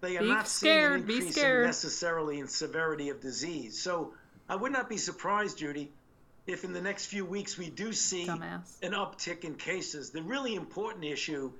they 0.00 0.16
are 0.16 0.22
Be 0.22 0.28
not 0.28 0.48
scared, 0.48 1.06
seeing 1.06 1.10
an 1.10 1.24
increase 1.26 1.36
in 1.36 1.62
necessarily 1.64 2.40
in 2.40 2.48
severity 2.48 3.10
of 3.10 3.20
disease. 3.20 3.78
So 3.78 4.14
I 4.48 4.56
would 4.56 4.72
not 4.72 4.88
be 4.88 4.96
surprised, 4.96 5.58
Judy, 5.58 5.92
if 6.46 6.64
in 6.64 6.72
the 6.72 6.80
next 6.80 7.06
few 7.06 7.26
weeks 7.26 7.58
we 7.58 7.68
do 7.68 7.92
see 7.92 8.24
Dumbass. 8.24 8.82
an 8.82 8.92
uptick 8.92 9.44
in 9.44 9.54
cases. 9.54 10.08
The 10.08 10.22
really 10.22 10.54
important 10.54 11.04
issue 11.04 11.52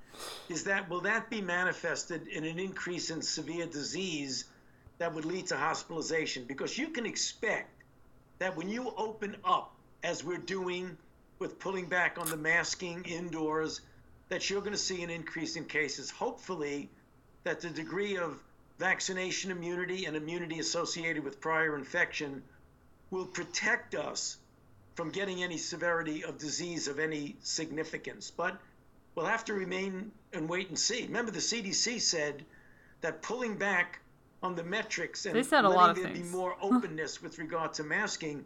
is 0.48 0.64
that 0.64 0.88
will 0.88 1.02
that 1.02 1.28
be 1.28 1.42
manifested 1.42 2.28
in 2.28 2.44
an 2.44 2.58
increase 2.58 3.10
in 3.10 3.20
severe 3.20 3.66
disease 3.66 4.46
that 4.96 5.14
would 5.14 5.26
lead 5.26 5.48
to 5.48 5.56
hospitalization? 5.58 6.44
Because 6.44 6.78
you 6.78 6.88
can 6.88 7.04
expect 7.04 7.82
that 8.38 8.56
when 8.56 8.70
you 8.70 8.90
open 8.96 9.36
up, 9.44 9.76
as 10.02 10.24
we're 10.24 10.38
doing 10.38 10.96
with 11.38 11.58
pulling 11.58 11.86
back 11.86 12.18
on 12.18 12.28
the 12.28 12.36
masking 12.36 13.04
indoors, 13.04 13.80
that 14.28 14.48
you're 14.48 14.60
going 14.60 14.72
to 14.72 14.78
see 14.78 15.02
an 15.02 15.10
increase 15.10 15.56
in 15.56 15.64
cases. 15.64 16.10
Hopefully, 16.10 16.88
that 17.44 17.60
the 17.60 17.70
degree 17.70 18.16
of 18.16 18.42
vaccination 18.78 19.50
immunity 19.50 20.06
and 20.06 20.16
immunity 20.16 20.58
associated 20.58 21.22
with 21.22 21.40
prior 21.40 21.76
infection 21.76 22.42
will 23.10 23.26
protect 23.26 23.94
us 23.94 24.38
from 24.94 25.10
getting 25.10 25.42
any 25.42 25.56
severity 25.58 26.24
of 26.24 26.38
disease 26.38 26.88
of 26.88 26.98
any 26.98 27.36
significance. 27.42 28.30
But 28.30 28.58
we'll 29.14 29.26
have 29.26 29.44
to 29.46 29.54
remain 29.54 30.10
and 30.32 30.48
wait 30.48 30.68
and 30.68 30.78
see. 30.78 31.04
Remember, 31.06 31.30
the 31.30 31.38
CDC 31.38 32.00
said 32.00 32.44
that 33.00 33.22
pulling 33.22 33.56
back 33.56 34.00
on 34.42 34.54
the 34.54 34.64
metrics 34.64 35.26
and 35.26 35.34
They 35.34 35.42
said 35.42 35.64
a 35.64 35.68
letting 35.68 35.80
lot 35.80 35.90
of 35.90 35.96
there 35.96 36.06
things. 36.06 36.30
be 36.30 36.36
more 36.36 36.56
openness 36.62 37.22
with 37.22 37.38
regard 37.38 37.74
to 37.74 37.84
masking, 37.84 38.44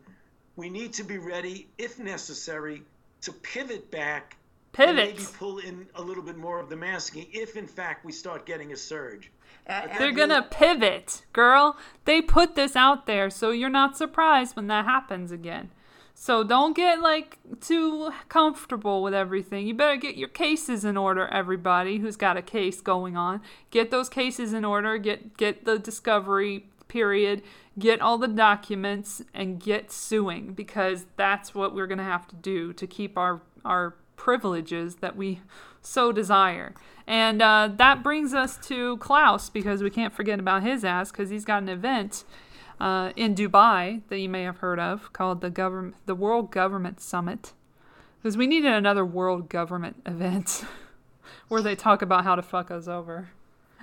we 0.57 0.71
need 0.71 0.93
to 0.95 1.05
be 1.05 1.19
ready, 1.19 1.69
if 1.79 1.99
necessary, 1.99 2.83
to 3.23 3.33
pivot 3.33 3.91
back 3.91 4.37
and 4.79 4.97
maybe 4.97 5.13
Pivot. 5.13 5.33
pull 5.35 5.59
in 5.59 5.87
a 5.95 6.03
little 6.03 6.23
bit 6.23 6.37
more 6.37 6.61
of 6.61 6.69
the 6.69 6.77
masking 6.77 7.27
if, 7.33 7.57
in 7.57 7.67
fact, 7.67 8.05
we 8.05 8.13
start 8.13 8.47
getting 8.47 8.73
a 8.73 8.77
surge. 8.77 9.31
But 9.67 9.93
They're 9.99 10.13
gonna 10.13 10.47
pivot, 10.49 11.23
girl. 11.33 11.77
They 12.05 12.23
put 12.23 12.55
this 12.55 12.77
out 12.77 13.07
there, 13.07 13.31
so 13.31 13.51
you're 13.51 13.69
not 13.69 13.97
surprised 13.97 14.55
when 14.55 14.69
that 14.69 14.85
happens 14.85 15.33
again. 15.33 15.71
So 16.15 16.45
don't 16.45 16.75
get 16.75 17.01
like 17.01 17.39
too 17.61 18.11
comfortable 18.29 19.03
with 19.03 19.13
everything. 19.13 19.67
You 19.67 19.75
better 19.75 19.97
get 19.97 20.17
your 20.17 20.29
cases 20.29 20.85
in 20.85 20.97
order, 20.97 21.27
everybody 21.29 21.99
who's 21.99 22.17
got 22.17 22.37
a 22.37 22.43
case 22.43 22.81
going 22.81 23.17
on. 23.17 23.43
Get 23.71 23.91
those 23.91 24.09
cases 24.09 24.53
in 24.53 24.65
order, 24.65 24.99
get 24.99 25.37
get 25.37 25.65
the 25.65 25.79
discovery 25.79 26.67
period, 26.89 27.43
get 27.79 28.01
all 28.01 28.19
the 28.19 28.29
documents 28.29 29.23
and 29.35 29.61
get 29.61 29.93
suing 29.93 30.53
because 30.53 31.07
that's 31.17 31.55
what 31.55 31.75
we're 31.75 31.87
going 31.87 31.99
to 31.99 32.05
have 32.05 32.27
to 32.29 32.37
do 32.37 32.73
to 32.73 32.87
keep 32.87 33.19
our 33.19 33.43
our 33.65 33.97
privileges 34.17 34.97
that 34.97 35.17
we 35.17 35.41
so 35.83 36.11
desire. 36.13 36.75
And 37.07 37.41
uh, 37.41 37.71
that 37.77 38.03
brings 38.03 38.35
us 38.35 38.57
to 38.69 38.97
Klaus 38.97 39.51
because 39.51 39.83
we 39.83 39.91
can't 39.91 40.13
forget 40.13 40.41
about 40.41 40.63
his 40.63 40.85
ass 40.85 41.11
because 41.11 41.31
he's 41.31 41.45
got 41.45 41.63
an 41.63 41.69
event 41.69 42.25
uh, 42.81 43.13
in 43.15 43.35
Dubai 43.35 44.03
that 44.09 44.19
you 44.19 44.29
may 44.29 44.43
have 44.43 44.59
heard 44.59 44.81
of 44.81 45.13
called 45.13 45.41
the 45.41 45.51
government, 45.51 45.97
the 46.07 46.15
World 46.15 46.51
Government 46.51 47.01
Summit. 47.01 47.53
Because 48.19 48.37
we 48.37 48.47
needed 48.47 48.73
another 48.73 49.05
world 49.05 49.49
government 49.49 50.03
event 50.05 50.65
where 51.49 51.63
they 51.63 51.77
talk 51.77 52.03
about 52.03 52.25
how 52.25 52.35
to 52.35 52.43
fuck 52.43 52.71
us 52.71 52.89
over 52.89 53.31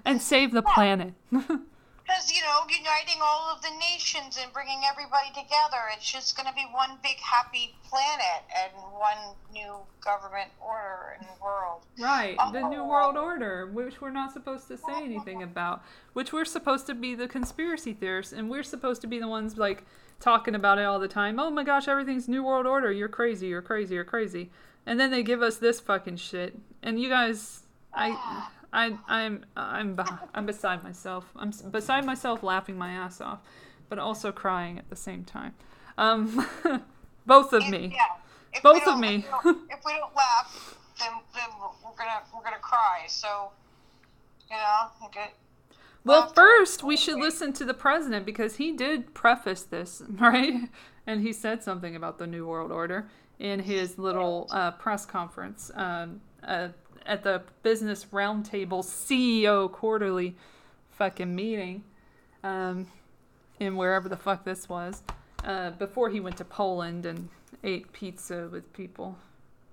and 0.03 0.22
save 0.22 0.52
the 0.52 0.61
planet. 0.61 1.14
Because, 2.14 2.31
you 2.31 2.41
know, 2.41 2.60
uniting 2.69 3.22
all 3.23 3.52
of 3.52 3.61
the 3.61 3.72
nations 3.80 4.38
and 4.40 4.53
bringing 4.53 4.81
everybody 4.90 5.30
together, 5.30 5.81
it's 5.95 6.11
just 6.11 6.35
going 6.35 6.48
to 6.48 6.53
be 6.53 6.65
one 6.72 6.91
big 7.02 7.18
happy 7.18 7.73
planet 7.90 8.44
and 8.56 8.72
one 8.94 9.18
new 9.52 9.77
government 10.03 10.49
order 10.61 11.18
and 11.18 11.27
world. 11.41 11.81
Right, 11.99 12.38
the 12.52 12.68
New 12.69 12.81
oh. 12.81 12.88
World 12.88 13.18
Order, 13.18 13.65
which 13.68 13.99
we're 13.99 14.11
not 14.11 14.31
supposed 14.31 14.68
to 14.68 14.77
say 14.77 15.03
anything 15.03 15.41
about, 15.49 15.84
which 16.14 16.31
we're 16.31 16.45
supposed 16.45 16.85
to 16.88 16.94
be 16.94 17.15
the 17.15 17.27
conspiracy 17.27 17.94
theorists, 17.94 18.31
and 18.31 18.48
we're 18.48 18.64
supposed 18.64 19.02
to 19.02 19.07
be 19.07 19.19
the 19.19 19.27
ones 19.27 19.57
like 19.57 19.84
talking 20.19 20.53
about 20.53 20.77
it 20.77 20.84
all 20.84 20.99
the 20.99 21.07
time. 21.07 21.40
Oh 21.40 21.49
my 21.49 21.64
gosh, 21.64 21.88
everything's 21.88 22.27
New 22.27 22.44
World 22.44 22.68
Order. 22.68 22.91
You're 22.91 23.10
crazy. 23.10 23.48
You're 23.48 23.64
crazy. 23.64 23.95
You're 23.95 24.03
crazy. 24.03 24.52
And 24.85 24.99
then 24.99 25.10
they 25.10 25.23
give 25.23 25.41
us 25.41 25.57
this 25.57 25.80
fucking 25.80 26.18
shit, 26.18 26.60
and 26.84 26.99
you 26.99 27.10
guys, 27.10 27.61
I, 27.91 28.49
I, 28.74 28.98
I'm, 29.08 29.45
I'm, 29.56 29.98
I'm 30.34 30.45
beside 30.45 30.84
myself. 30.84 31.26
I'm 31.36 31.52
beside 31.72 32.06
myself, 32.06 32.44
laughing 32.44 32.78
my 32.78 32.91
ass 32.91 33.22
off, 33.22 33.40
but 33.88 34.00
also 34.00 34.32
crying 34.32 34.78
at 34.80 34.90
the 34.90 34.95
same 34.95 35.24
time. 35.24 35.54
Um, 35.98 36.45
both 37.26 37.54
of 37.54 37.70
me. 37.70 37.94
Yeah. 37.95 38.62
Both 38.62 38.86
of 38.88 39.00
me. 39.00 39.18
If, 39.18 39.45
we 39.45 39.52
don't- 39.52 39.72
if 39.72 39.80
we 39.86 39.94
don't 39.94 40.16
laugh, 40.16 40.78
then, 41.00 41.12
then 41.34 41.44
we're 41.84 41.95
gonna 41.98 42.22
we're 42.36 42.44
gonna 42.44 42.58
cry. 42.62 43.04
So, 43.08 43.52
you 44.50 44.56
know, 44.58 45.10
get 45.12 45.34
Well, 46.04 46.28
first 46.34 46.84
we 46.84 46.98
should 46.98 47.18
listen 47.20 47.54
to 47.54 47.66
the 47.66 47.74
president 47.74 48.26
because 48.26 48.58
he 48.58 48.72
did 48.72 49.14
preface 49.14 49.64
this, 49.64 50.02
right? 50.10 50.70
And 51.08 51.22
he 51.22 51.34
said 51.34 51.64
something 51.64 51.95
about 51.95 52.18
the 52.18 52.28
New 52.28 52.48
World 52.48 52.72
Order 52.72 53.08
in 53.40 53.60
his 53.62 53.98
little 53.98 54.48
uh, 54.52 54.72
press 54.72 55.06
conference 55.06 55.70
um, 55.76 56.22
uh, 56.44 56.70
at 57.06 57.24
the 57.24 57.42
Business 57.62 58.06
Roundtable 58.06 58.84
CEO 58.84 59.72
quarterly 59.72 60.36
fucking 60.92 61.34
meeting, 61.34 61.84
um, 62.44 62.88
in 63.60 63.76
wherever 63.76 64.10
the 64.10 64.18
fuck 64.18 64.44
this 64.44 64.68
was, 64.70 65.04
uh, 65.44 65.72
before 65.72 66.10
he 66.10 66.20
went 66.20 66.38
to 66.38 66.46
Poland 66.46 67.06
and 67.06 67.30
ate 67.64 67.92
pizza 67.94 68.50
with 68.52 68.72
people 68.74 69.18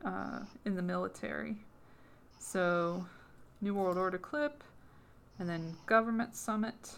uh, 0.05 0.41
in 0.65 0.77
the 0.77 0.83
military. 0.83 1.57
So, 2.39 3.05
New 3.61 3.75
World 3.75 3.99
Order 3.99 4.19
clip 4.19 4.65
and 5.39 5.49
then 5.49 5.75
government 5.87 6.37
summit. 6.37 6.95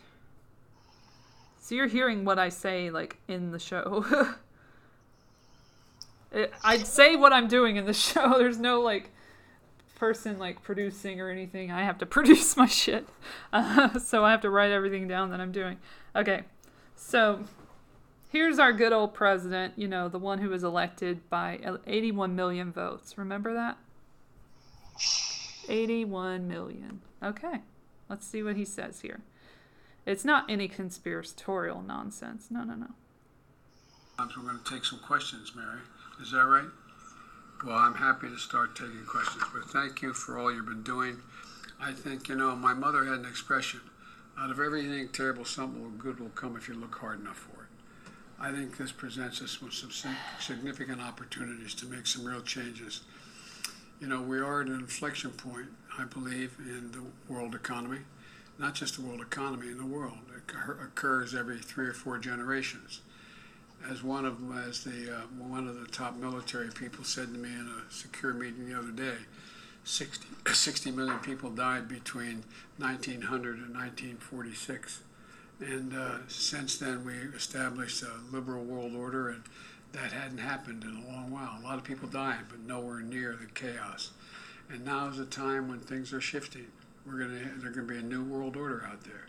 So 1.61 1.77
you're 1.77 1.87
hearing 1.87 2.25
what 2.25 2.39
I 2.39 2.49
say 2.49 2.91
like 2.91 3.17
in 3.29 3.53
the 3.53 3.59
show. 3.59 4.05
I'd 6.65 6.87
say 6.87 7.15
what 7.15 7.33
I'm 7.33 7.47
doing 7.47 7.77
in 7.77 7.87
the 7.87 7.93
show. 7.95 8.37
There's 8.39 8.59
no 8.59 8.81
like 8.81 9.11
person 10.03 10.37
like 10.37 10.61
producing 10.65 11.21
or 11.21 11.31
anything. 11.31 11.71
I 11.71 11.85
have 11.85 11.97
to 11.99 12.07
produce 12.17 12.57
my 12.57 12.67
shit. 12.67 13.07
Uh, 13.53 14.01
so 14.01 14.25
I 14.25 14.33
have 14.33 14.41
to 14.41 14.51
write 14.51 14.73
everything 14.73 15.07
down 15.07 15.31
that 15.31 15.41
I'm 15.41 15.53
doing. 15.53 15.79
Okay. 16.17 16.43
So 16.97 17.45
here's 18.29 18.59
our 18.59 18.73
good 18.73 18.93
old 18.93 19.15
president, 19.15 19.75
you 19.77 19.87
know, 19.87 20.09
the 20.09 20.19
one 20.19 20.39
who 20.39 20.49
was 20.49 20.65
elected 20.65 21.31
by 21.31 21.61
81 21.87 22.35
million 22.35 22.73
votes. 22.73 23.17
Remember 23.17 23.55
that? 23.55 23.79
81 25.69 26.49
million. 26.49 27.01
Okay. 27.23 27.61
Let's 28.09 28.27
see 28.27 28.43
what 28.43 28.57
he 28.57 28.65
says 28.65 29.03
here. 29.03 29.21
It's 30.05 30.25
not 30.25 30.51
any 30.51 30.67
conspiratorial 30.67 31.81
nonsense. 31.81 32.49
No, 32.51 32.65
no, 32.65 32.75
no. 32.75 32.89
We're 34.19 34.43
going 34.43 34.59
to 34.59 34.69
take 34.69 34.85
some 34.85 34.99
questions, 34.99 35.53
Mary. 35.55 35.79
Is 36.21 36.33
that 36.33 36.45
right? 36.45 36.67
Well, 37.65 37.77
I'm 37.77 37.95
happy 37.95 38.29
to 38.29 38.39
start 38.39 38.75
taking 38.75 39.05
questions, 39.07 39.45
but 39.55 39.71
thank 39.71 40.03
you 40.03 40.13
for 40.13 40.37
all 40.37 40.53
you've 40.53 40.67
been 40.67 40.83
doing. 40.83 41.19
I 41.81 41.93
think, 41.93 42.29
you 42.29 42.35
know, 42.35 42.57
my 42.57 42.75
mother 42.75 43.05
had 43.05 43.21
an 43.21 43.25
expression 43.25 43.81
out 44.37 44.51
of 44.51 44.59
everything 44.59 45.09
terrible, 45.11 45.45
something 45.45 45.95
good 45.97 46.19
will 46.19 46.31
come 46.31 46.57
if 46.57 46.67
you 46.67 46.75
look 46.75 46.97
hard 46.97 47.21
enough 47.21 47.37
for 47.37 47.63
it. 47.63 47.69
I 48.41 48.51
think 48.51 48.77
this 48.77 48.91
presents 48.91 49.41
us 49.41 49.63
with 49.63 49.75
some 49.75 50.17
significant 50.41 51.01
opportunities 51.01 51.73
to 51.75 51.87
make 51.87 52.09
some 52.09 52.25
real 52.25 52.41
changes. 52.41 53.03
You 54.01 54.09
know, 54.09 54.21
we 54.23 54.41
are 54.41 54.63
at 54.63 54.67
an 54.67 54.75
inflection 54.75 55.31
point, 55.31 55.69
I 55.97 56.03
believe, 56.03 56.57
in 56.59 56.91
the 56.91 57.33
world 57.33 57.55
economy. 57.55 58.01
Not 58.59 58.75
just 58.75 58.97
the 58.97 59.03
world 59.03 59.21
economy, 59.21 59.69
in 59.69 59.79
the 59.79 59.87
world. 59.87 60.19
It 60.37 60.53
occurs 60.83 61.33
every 61.33 61.61
three 61.61 61.87
or 61.87 61.95
four 61.95 62.19
generations 62.19 63.03
as 63.91 64.03
one 64.03 64.25
of 64.25 64.39
as 64.67 64.85
the 64.85 65.15
uh, 65.15 65.21
one 65.39 65.67
of 65.67 65.81
the 65.81 65.87
top 65.87 66.17
military 66.17 66.71
people 66.71 67.05
said 67.05 67.33
to 67.33 67.39
me 67.39 67.49
in 67.49 67.69
a 67.69 67.93
secure 67.93 68.33
meeting 68.33 68.69
the 68.69 68.79
other 68.79 68.91
day, 68.91 69.17
60, 69.85 70.27
60 70.53 70.91
million 70.93 71.19
people 71.19 71.51
died 71.51 71.89
between 71.89 72.45
1900 72.79 73.59
and 73.59 73.75
1946, 73.75 75.01
and 75.61 75.95
uh, 75.95 76.19
since 76.29 76.79
then 76.79 77.05
we 77.05 77.15
established 77.37 78.03
a 78.03 78.35
liberal 78.35 78.65
world 78.65 78.95
order, 78.95 79.29
and 79.31 79.43
that 79.93 80.13
hadn't 80.13 80.39
happened 80.39 80.85
in 80.85 81.05
a 81.05 81.13
long 81.13 81.31
while. 81.31 81.59
A 81.61 81.65
lot 81.65 81.79
of 81.79 81.85
people 81.85 82.09
died, 82.09 82.45
but 82.49 82.61
nowhere 82.61 83.01
near 83.01 83.37
the 83.39 83.47
chaos. 83.47 84.11
And 84.71 84.85
now 84.85 85.09
is 85.09 85.19
a 85.19 85.27
time 85.27 85.69
when 85.69 85.81
things 85.81 86.13
are 86.13 86.21
shifting. 86.21 86.67
We're 87.05 87.19
gonna 87.19 87.41
there's 87.59 87.75
gonna 87.75 87.87
be 87.87 87.99
a 87.99 88.03
new 88.03 88.23
world 88.23 88.57
order 88.57 88.87
out 88.89 89.03
there, 89.05 89.27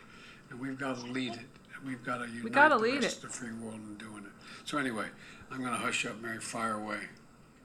and 0.49 0.59
we've 0.59 0.77
got 0.77 0.97
to 0.97 1.05
lead 1.05 1.33
it. 1.33 1.47
We've 1.85 2.03
got 2.03 2.17
to 2.17 2.27
unite 2.27 2.43
we 2.43 2.49
gotta 2.49 2.75
the 2.75 2.81
lead 2.81 3.03
rest 3.03 3.17
it. 3.19 3.23
of 3.25 3.31
the 3.31 3.37
free 3.37 3.53
world 3.53 3.79
in 3.87 3.95
doing 3.95 4.23
it. 4.25 4.31
So 4.65 4.77
anyway, 4.77 5.07
I'm 5.51 5.59
going 5.59 5.71
to 5.73 5.77
hush 5.77 6.05
up, 6.05 6.21
Mary. 6.21 6.39
Fire 6.39 6.73
away. 6.73 6.99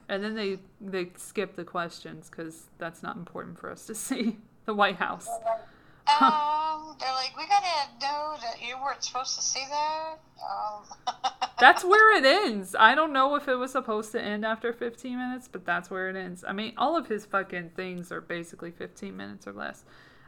And 0.07 0.23
then 0.23 0.35
they 0.35 0.59
they 0.81 1.11
skip 1.17 1.55
the 1.55 1.63
questions 1.63 2.29
because 2.29 2.63
that's 2.79 3.03
not 3.03 3.15
important 3.15 3.59
for 3.59 3.71
us 3.71 3.85
to 3.85 3.95
see. 4.07 4.37
The 4.65 4.73
White 4.73 4.97
House. 4.97 5.27
Um, 5.27 6.95
they're 6.99 7.13
like, 7.13 7.35
we 7.37 7.47
gotta 7.47 7.89
know 8.01 8.35
that 8.41 8.55
you 8.61 8.75
weren't 8.81 9.03
supposed 9.03 9.35
to 9.35 9.41
see 9.41 9.65
that. 9.69 10.15
Um. 10.43 11.13
that's 11.59 11.83
where 11.83 12.17
it 12.17 12.25
ends. 12.25 12.75
I 12.77 12.95
don't 12.95 13.13
know 13.13 13.35
if 13.35 13.47
it 13.47 13.55
was 13.55 13.71
supposed 13.71 14.11
to 14.13 14.21
end 14.21 14.45
after 14.45 14.73
15 14.73 15.17
minutes, 15.17 15.47
but 15.47 15.65
that's 15.65 15.89
where 15.89 16.09
it 16.09 16.15
ends. 16.15 16.43
I 16.47 16.53
mean, 16.53 16.73
all 16.77 16.97
of 16.97 17.07
his 17.07 17.25
fucking 17.25 17.71
things 17.75 18.11
are 18.11 18.21
basically 18.21 18.71
15 18.71 19.15
minutes 19.15 19.47
or 19.47 19.53
less. 19.53 19.83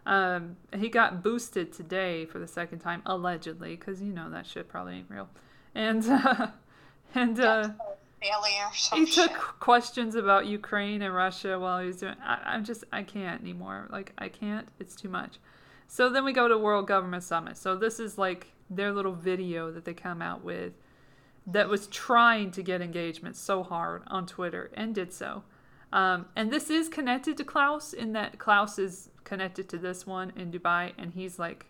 Um, 0.06 0.58
he 0.76 0.90
got 0.90 1.22
boosted 1.22 1.72
today 1.72 2.26
for 2.26 2.40
the 2.40 2.48
second 2.48 2.80
time, 2.80 3.02
allegedly, 3.06 3.76
because 3.76 4.02
you 4.02 4.12
know 4.12 4.30
that 4.32 4.48
shit 4.48 4.68
probably 4.68 4.96
ain't 4.96 5.10
real. 5.10 5.30
And 5.76 6.04
uh, 6.08 6.48
and 7.16 7.40
uh, 7.40 7.70
he 8.94 9.06
took 9.06 9.32
questions 9.60 10.16
about 10.16 10.46
Ukraine 10.48 11.02
and 11.02 11.14
Russia 11.14 11.60
while 11.60 11.80
he 11.80 11.88
was 11.88 11.98
doing. 11.98 12.16
I, 12.24 12.40
I'm 12.46 12.64
just 12.64 12.84
I 12.92 13.04
can't 13.04 13.42
anymore. 13.42 13.88
Like 13.92 14.14
I 14.18 14.30
can't. 14.30 14.68
It's 14.80 14.96
too 14.96 15.10
much. 15.10 15.40
So 15.88 16.10
then 16.10 16.24
we 16.24 16.32
go 16.32 16.48
to 16.48 16.58
World 16.58 16.88
Government 16.88 17.24
Summit. 17.24 17.58
So 17.58 17.76
this 17.76 18.00
is 18.00 18.18
like 18.18 18.48
their 18.70 18.92
little 18.94 19.14
video 19.14 19.72
that 19.72 19.86
they 19.86 19.94
come 19.94 20.22
out 20.22 20.44
with 20.44 20.74
that 21.46 21.68
was 21.68 21.88
trying 21.88 22.52
to 22.52 22.64
get 22.64 22.82
engagement 22.82 23.36
so 23.36 23.64
hard 23.64 24.04
on 24.08 24.26
Twitter 24.26 24.72
and 24.74 24.96
did 24.96 25.12
so. 25.12 25.44
Um, 25.92 26.28
and 26.36 26.52
this 26.52 26.70
is 26.70 26.88
connected 26.88 27.36
to 27.38 27.44
Klaus 27.44 27.92
in 27.92 28.14
that 28.14 28.40
Klaus 28.40 28.80
is 28.80 29.10
connected 29.24 29.70
to 29.70 29.78
this 29.78 30.06
one 30.06 30.32
in 30.36 30.52
Dubai 30.52 30.94
and 30.98 31.14
he's 31.14 31.40
like 31.40 31.66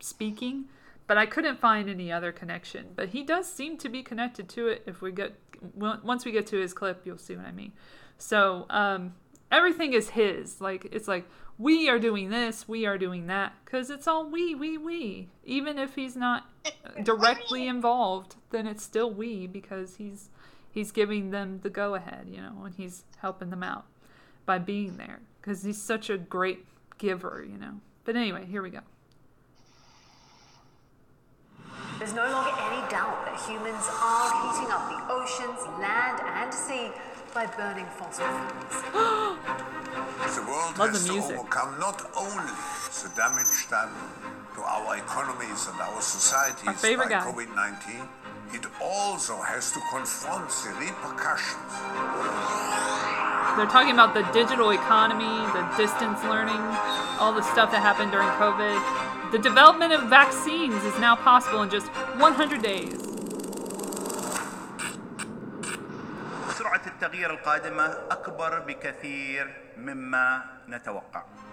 speaking 0.00 0.66
but 1.06 1.16
I 1.16 1.26
couldn't 1.26 1.58
find 1.60 1.88
any 1.88 2.10
other 2.10 2.32
connection. 2.32 2.86
But 2.94 3.10
he 3.10 3.22
does 3.22 3.52
seem 3.52 3.78
to 3.78 3.88
be 3.88 4.02
connected 4.02 4.48
to 4.50 4.68
it. 4.68 4.82
If 4.86 5.02
we 5.02 5.12
get 5.12 5.34
once 5.74 6.24
we 6.24 6.32
get 6.32 6.46
to 6.48 6.56
his 6.56 6.74
clip, 6.74 7.02
you'll 7.04 7.18
see 7.18 7.36
what 7.36 7.46
I 7.46 7.52
mean. 7.52 7.72
So 8.18 8.66
um, 8.70 9.14
everything 9.50 9.92
is 9.92 10.10
his. 10.10 10.60
Like 10.60 10.86
it's 10.92 11.08
like 11.08 11.26
we 11.58 11.88
are 11.88 11.98
doing 11.98 12.30
this, 12.30 12.68
we 12.68 12.86
are 12.86 12.98
doing 12.98 13.28
that, 13.28 13.54
because 13.64 13.88
it's 13.88 14.06
all 14.06 14.28
we, 14.28 14.54
we, 14.54 14.76
we. 14.76 15.30
Even 15.44 15.78
if 15.78 15.94
he's 15.94 16.16
not 16.16 16.44
directly 17.02 17.66
involved, 17.66 18.36
then 18.50 18.66
it's 18.66 18.82
still 18.82 19.10
we 19.10 19.46
because 19.46 19.96
he's 19.96 20.28
he's 20.70 20.90
giving 20.90 21.30
them 21.30 21.60
the 21.62 21.70
go 21.70 21.94
ahead, 21.94 22.26
you 22.28 22.40
know, 22.40 22.64
and 22.64 22.74
he's 22.74 23.04
helping 23.18 23.50
them 23.50 23.62
out 23.62 23.86
by 24.44 24.58
being 24.58 24.96
there 24.96 25.20
because 25.40 25.62
he's 25.62 25.80
such 25.80 26.10
a 26.10 26.18
great 26.18 26.66
giver, 26.98 27.46
you 27.48 27.58
know. 27.58 27.80
But 28.04 28.16
anyway, 28.16 28.46
here 28.46 28.62
we 28.62 28.70
go. 28.70 28.80
There's 31.98 32.12
no 32.12 32.28
longer 32.28 32.52
any 32.68 32.84
doubt 32.90 33.24
that 33.24 33.40
humans 33.48 33.88
are 33.88 34.28
heating 34.44 34.68
up 34.68 34.84
the 34.92 35.00
oceans, 35.08 35.64
land, 35.80 36.20
and 36.20 36.52
sea 36.52 36.92
by 37.32 37.46
burning 37.46 37.86
fossil 37.96 38.24
fuels. 38.28 38.82
the 40.36 40.44
world 40.44 40.78
Love 40.78 40.90
has 40.90 41.06
the 41.06 41.14
to 41.14 41.20
overcome 41.20 41.80
not 41.80 42.04
only 42.16 42.52
the 43.02 43.10
damage 43.16 43.68
done 43.70 43.92
to 44.54 44.60
our 44.60 44.96
economies 44.96 45.68
and 45.68 45.80
our 45.80 46.00
societies 46.00 46.84
our 46.84 46.96
by 46.96 47.08
COVID-19, 47.08 48.08
it 48.52 48.66
also 48.80 49.36
has 49.40 49.72
to 49.72 49.80
confront 49.90 50.48
the 50.50 50.70
repercussions. 50.78 51.72
They're 53.56 53.66
talking 53.66 53.92
about 53.92 54.12
the 54.12 54.22
digital 54.32 54.70
economy, 54.70 55.24
the 55.24 55.64
distance 55.76 56.22
learning, 56.24 56.60
all 57.18 57.32
the 57.32 57.42
stuff 57.42 57.70
that 57.72 57.80
happened 57.80 58.12
during 58.12 58.28
COVID. 58.36 59.32
The 59.32 59.38
development 59.38 59.92
of 59.92 60.10
vaccines 60.10 60.84
is 60.84 60.98
now 61.00 61.16
possible 61.16 61.62
in 61.62 61.70
just 61.70 61.86
100 61.88 62.62
days. 62.62 63.06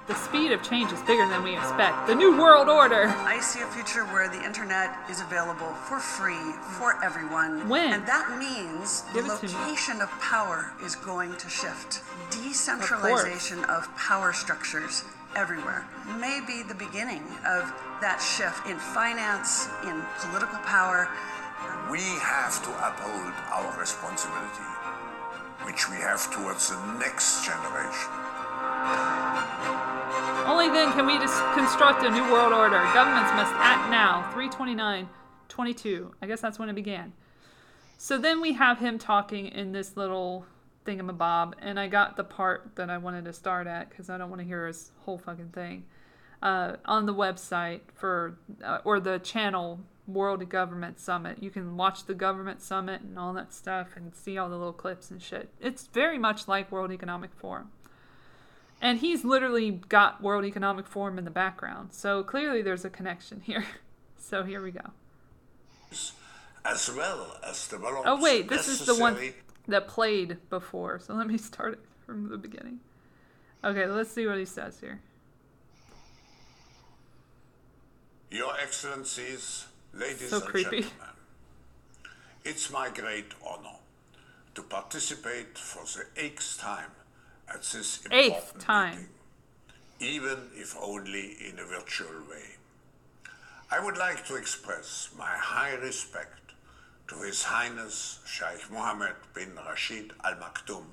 The 0.06 0.16
speed 0.16 0.52
of 0.52 0.62
change 0.62 0.92
is 0.92 1.00
bigger 1.04 1.26
than 1.30 1.44
we 1.44 1.56
expect. 1.56 2.08
The 2.08 2.16
New 2.16 2.38
World 2.38 2.68
Order. 2.68 3.08
I 3.08 3.40
see 3.40 3.62
a 3.62 3.68
future 3.68 4.04
where 4.08 4.28
the 4.28 4.44
internet 4.44 4.94
is 5.10 5.22
available 5.22 5.72
for 5.88 5.98
free 5.98 6.52
for 6.78 7.02
everyone. 7.02 7.70
When? 7.70 7.94
And 7.94 8.06
that 8.06 8.38
means 8.38 9.04
Give 9.14 9.26
the 9.26 9.32
location 9.32 10.02
of 10.02 10.10
power 10.20 10.74
is 10.84 10.98
going 10.98 11.38
to 11.38 11.48
shift. 11.48 12.04
Decentralization 12.32 13.64
of, 13.64 13.88
of 13.88 13.96
power 13.96 14.34
structures 14.34 15.06
everywhere 15.38 15.88
may 16.20 16.42
be 16.46 16.64
the 16.64 16.76
beginning 16.76 17.24
of 17.48 17.72
that 18.02 18.20
shift 18.20 18.68
in 18.68 18.76
finance, 18.76 19.70
in 19.88 20.04
political 20.20 20.60
power. 20.68 21.08
We 21.90 22.04
have 22.20 22.60
to 22.68 22.72
uphold 22.84 23.32
our 23.56 23.80
responsibility, 23.80 24.68
which 25.64 25.90
we 25.90 25.96
have 25.96 26.30
towards 26.30 26.72
the 26.72 26.80
next 27.00 27.46
generation. 27.46 28.12
Only 30.64 30.80
then 30.80 30.94
can 30.94 31.06
we 31.06 31.18
just 31.20 31.44
construct 31.56 32.04
a 32.04 32.10
new 32.10 32.24
world 32.32 32.54
order. 32.54 32.82
Governments 32.94 33.34
must 33.34 33.52
act 33.56 33.92
now. 33.92 34.22
329 34.32 35.10
22. 35.50 36.16
I 36.22 36.26
guess 36.26 36.40
that's 36.40 36.58
when 36.58 36.70
it 36.70 36.74
began. 36.74 37.12
So 37.98 38.18
then 38.18 38.40
we 38.40 38.54
have 38.54 38.80
him 38.80 38.98
talking 38.98 39.48
in 39.48 39.74
this 39.74 39.98
little 39.98 40.46
thingamabob, 40.86 41.56
and 41.60 41.78
I 41.78 41.90
got 41.90 42.16
the 42.16 42.24
part 42.24 42.72
that 42.76 42.90
I 42.90 42.98
wanted 42.98 43.26
to 43.26 43.34
start 43.34 43.68
at 43.68 43.90
because 43.90 44.10
I 44.10 44.18
don't 44.18 44.30
want 44.30 44.40
to 44.40 44.48
hear 44.48 44.66
his 44.66 44.94
whole 45.00 45.18
fucking 45.18 45.50
thing. 45.50 45.84
Uh, 46.42 46.78
on 46.86 47.08
the 47.08 47.14
website 47.14 47.82
for 47.94 48.38
uh, 48.64 48.78
or 48.86 49.02
the 49.02 49.20
channel 49.20 49.82
World 50.08 50.48
Government 50.48 50.98
Summit, 50.98 51.44
you 51.44 51.50
can 51.50 51.76
watch 51.76 52.06
the 52.06 52.14
government 52.14 52.62
summit 52.62 53.02
and 53.02 53.20
all 53.20 53.34
that 53.34 53.54
stuff 53.54 53.98
and 53.98 54.16
see 54.16 54.38
all 54.38 54.48
the 54.48 54.56
little 54.56 54.72
clips 54.72 55.12
and 55.12 55.22
shit. 55.22 55.50
It's 55.60 55.88
very 55.88 56.18
much 56.18 56.48
like 56.48 56.72
World 56.72 56.94
Economic 56.94 57.34
Forum. 57.34 57.72
And 58.82 59.00
he's 59.00 59.24
literally 59.24 59.72
got 59.72 60.22
World 60.22 60.46
Economic 60.46 60.88
Forum 60.88 61.18
in 61.18 61.26
the 61.26 61.32
background. 61.32 61.94
So 61.94 62.24
clearly 62.24 62.62
there's 62.62 62.84
a 62.84 62.90
connection 62.90 63.42
here. 63.42 63.66
so 64.18 64.44
here 64.44 64.62
we 64.62 64.72
go. 64.72 64.92
As 66.66 66.92
well 66.96 67.38
as 67.48 67.68
develop. 67.68 68.04
Oh 68.06 68.22
wait, 68.22 68.50
this 68.50 68.68
is 68.68 68.86
the 68.86 68.96
one 68.96 69.18
that 69.68 69.88
played 69.88 70.38
before. 70.50 71.00
So 71.00 71.14
let 71.14 71.28
me 71.28 71.38
start 71.38 71.74
it 71.74 71.80
from 72.06 72.30
the 72.30 72.38
beginning. 72.38 72.80
Okay, 73.64 73.86
let's 73.86 74.12
see 74.12 74.28
what 74.28 74.38
he 74.38 74.46
says 74.46 74.80
here. 74.80 75.00
Your 78.30 78.54
Excellencies, 78.62 79.68
Ladies 79.94 80.30
so 80.30 80.38
and 80.38 80.46
creepy. 80.46 80.82
gentlemen, 80.82 81.10
it's 82.44 82.72
my 82.72 82.90
great 82.90 83.32
honor 83.46 83.78
to 84.56 84.64
participate 84.64 85.58
for 85.58 85.84
the 85.86 86.06
eighth 86.22 86.60
time 86.60 86.92
at 87.54 87.62
this 87.64 87.98
important 88.06 88.14
eighth 88.14 88.58
time. 88.60 89.08
meeting, 90.00 90.18
even 90.18 90.38
if 90.56 90.76
only 90.82 91.38
in 91.50 91.60
a 91.60 91.66
virtual 91.66 92.22
way. 92.30 92.56
I 93.72 93.84
would 93.84 93.98
like 93.98 94.26
to 94.28 94.36
express 94.36 95.10
my 95.18 95.34
high 95.38 95.74
respect 95.76 96.54
to 97.08 97.16
His 97.22 97.44
Highness 97.44 98.20
Sheikh 98.26 98.72
Mohammed 98.72 99.16
bin 99.34 99.56
Rashid 99.56 100.14
Al 100.24 100.36
Maktoum 100.36 100.86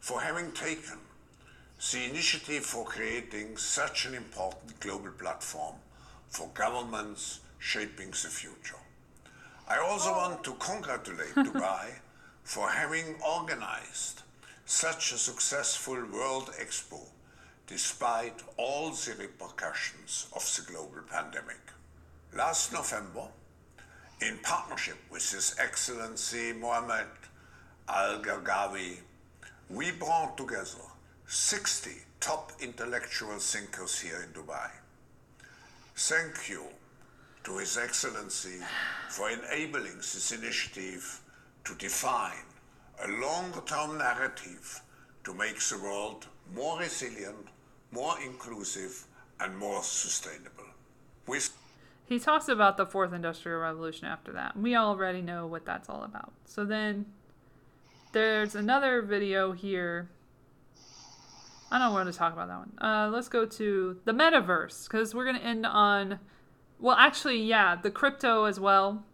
for 0.00 0.20
having 0.20 0.52
taken 0.52 0.98
the 1.92 2.04
initiative 2.04 2.64
for 2.64 2.84
creating 2.84 3.56
such 3.56 4.04
an 4.06 4.14
important 4.14 4.78
global 4.80 5.10
platform 5.12 5.76
for 6.28 6.48
governments 6.54 7.40
shaping 7.58 8.10
the 8.10 8.28
future. 8.28 8.76
I 9.68 9.78
also 9.78 10.10
want 10.12 10.44
to 10.44 10.52
congratulate 10.54 11.34
Dubai 11.34 11.86
for 12.44 12.68
having 12.68 13.14
organized 13.26 14.19
such 14.70 15.10
a 15.10 15.18
successful 15.18 15.96
World 16.12 16.48
Expo 16.60 17.00
despite 17.66 18.40
all 18.56 18.90
the 18.90 19.14
repercussions 19.18 20.28
of 20.32 20.44
the 20.54 20.72
global 20.72 21.02
pandemic. 21.10 21.58
Last 22.32 22.72
November, 22.72 23.26
in 24.22 24.38
partnership 24.44 24.96
with 25.10 25.28
His 25.28 25.56
Excellency 25.58 26.52
Mohammed 26.52 27.10
Al 27.88 28.20
Gergawi, 28.22 28.98
we 29.68 29.90
brought 29.90 30.36
together 30.36 30.86
60 31.26 31.90
top 32.20 32.52
intellectual 32.60 33.40
thinkers 33.40 33.98
here 33.98 34.22
in 34.24 34.40
Dubai. 34.40 34.70
Thank 35.96 36.48
you 36.48 36.62
to 37.42 37.58
His 37.58 37.76
Excellency 37.76 38.60
for 39.08 39.30
enabling 39.30 39.96
this 39.96 40.30
initiative 40.30 41.20
to 41.64 41.74
define 41.74 42.49
a 43.02 43.08
long-term 43.08 43.98
narrative 43.98 44.82
to 45.24 45.34
make 45.34 45.58
the 45.60 45.78
world 45.82 46.26
more 46.54 46.78
resilient, 46.78 47.48
more 47.92 48.14
inclusive, 48.24 49.06
and 49.40 49.56
more 49.56 49.82
sustainable. 49.82 50.64
With 51.26 51.56
he 52.06 52.18
talks 52.18 52.48
about 52.48 52.76
the 52.76 52.86
fourth 52.86 53.12
industrial 53.12 53.60
revolution 53.60 54.06
after 54.06 54.32
that. 54.32 54.56
We 54.56 54.74
already 54.74 55.22
know 55.22 55.46
what 55.46 55.64
that's 55.64 55.88
all 55.88 56.02
about. 56.02 56.32
So 56.44 56.64
then 56.64 57.06
there's 58.10 58.56
another 58.56 59.00
video 59.00 59.52
here. 59.52 60.10
I 61.70 61.78
don't 61.78 61.92
want 61.92 62.12
to 62.12 62.18
talk 62.18 62.32
about 62.32 62.48
that 62.48 62.58
one. 62.58 62.72
Uh, 62.80 63.10
let's 63.10 63.28
go 63.28 63.46
to 63.46 64.00
the 64.04 64.12
metaverse 64.12 64.88
because 64.88 65.14
we're 65.14 65.24
going 65.24 65.36
to 65.36 65.44
end 65.44 65.64
on, 65.64 66.18
well, 66.80 66.96
actually, 66.96 67.40
yeah, 67.44 67.76
the 67.76 67.92
crypto 67.92 68.42
as 68.44 68.58
well. 68.58 69.04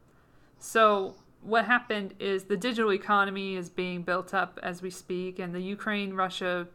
So 0.58 1.16
what 1.47 1.64
happened 1.64 2.14
is 2.18 2.44
the 2.44 2.56
digital 2.56 2.93
economy 2.93 3.56
is 3.56 3.70
being 3.70 4.02
built 4.02 4.35
up 4.35 4.59
as 4.62 4.82
we 4.82 4.90
speak, 4.90 5.39
and 5.39 5.55
the 5.55 5.60
Ukraine 5.60 6.14
Russia 6.14 6.66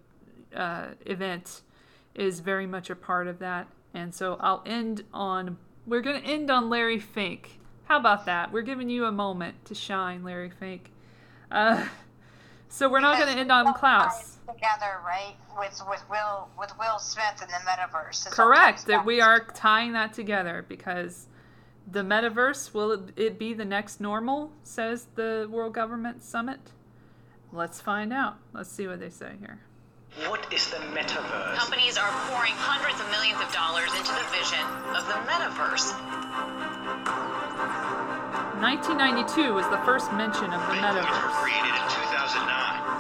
uh, 0.56 0.88
event 1.06 1.62
is 2.16 2.40
very 2.40 2.66
much 2.66 2.90
a 2.90 2.96
part 2.96 3.28
of 3.28 3.40
that. 3.40 3.68
And 3.94 4.16
so 4.16 4.38
I'll 4.40 4.64
end 4.66 5.04
on 5.14 5.58
we're 5.86 6.02
going 6.02 6.22
to 6.22 6.28
end 6.28 6.50
on 6.50 6.70
Larry 6.70 7.00
Fink. 7.00 7.60
How 7.86 7.98
about 7.98 8.26
that? 8.28 8.52
We're 8.52 8.62
giving 8.62 8.90
you 8.90 9.06
a 9.06 9.12
moment 9.12 9.66
to 9.66 9.76
shine, 9.76 10.24
Larry 10.24 10.52
Fink. 10.52 10.92
Uh, 11.50 11.86
so 12.70 12.88
we're 12.88 13.02
not 13.02 13.18
going 13.18 13.34
to 13.34 13.40
end 13.40 13.52
on 13.52 13.74
Klaus. 13.74 14.38
Together, 14.48 15.00
right, 15.06 15.36
with 15.58 15.82
with 15.90 16.04
Will 16.10 16.48
with 16.58 16.72
Will 16.80 17.00
Smith 17.00 17.42
in 17.42 17.48
the 17.48 17.70
metaverse. 17.70 18.30
Correct. 18.32 18.86
That 18.86 19.06
we 19.06 19.20
are 19.20 19.46
tying 19.54 19.94
that 19.94 20.14
together 20.14 20.66
because 20.70 21.28
the 21.90 22.02
metaverse 22.02 22.74
will 22.74 22.92
it 23.16 23.40
be 23.40 23.54
the 23.54 23.66
next 23.66 24.00
normal? 24.02 24.52
Says 24.64 25.08
the 25.16 25.48
World 25.50 25.74
Government 25.74 26.24
Summit. 26.24 26.60
Let's 27.54 27.82
find 27.82 28.14
out. 28.14 28.38
Let's 28.54 28.72
see 28.72 28.88
what 28.88 29.00
they 29.00 29.10
say 29.10 29.34
here. 29.40 29.60
What 30.28 30.52
is 30.52 30.70
the 30.70 30.78
metaverse? 30.92 31.56
Companies 31.56 31.98
are 31.98 32.12
pouring 32.28 32.52
hundreds 32.56 33.00
of 33.00 33.08
millions 33.12 33.40
of 33.40 33.52
dollars 33.56 33.92
into 33.96 34.12
the 34.12 34.28
vision 34.36 34.60
of 34.92 35.08
the 35.08 35.16
metaverse. 35.24 35.96
1992 38.60 39.54
was 39.56 39.64
the 39.72 39.80
first 39.88 40.12
mention 40.14 40.52
of 40.52 40.60
the 40.68 40.76
metaverse. 40.84 41.32
Created 41.40 41.72
in 41.72 41.88
2009. 41.88 42.91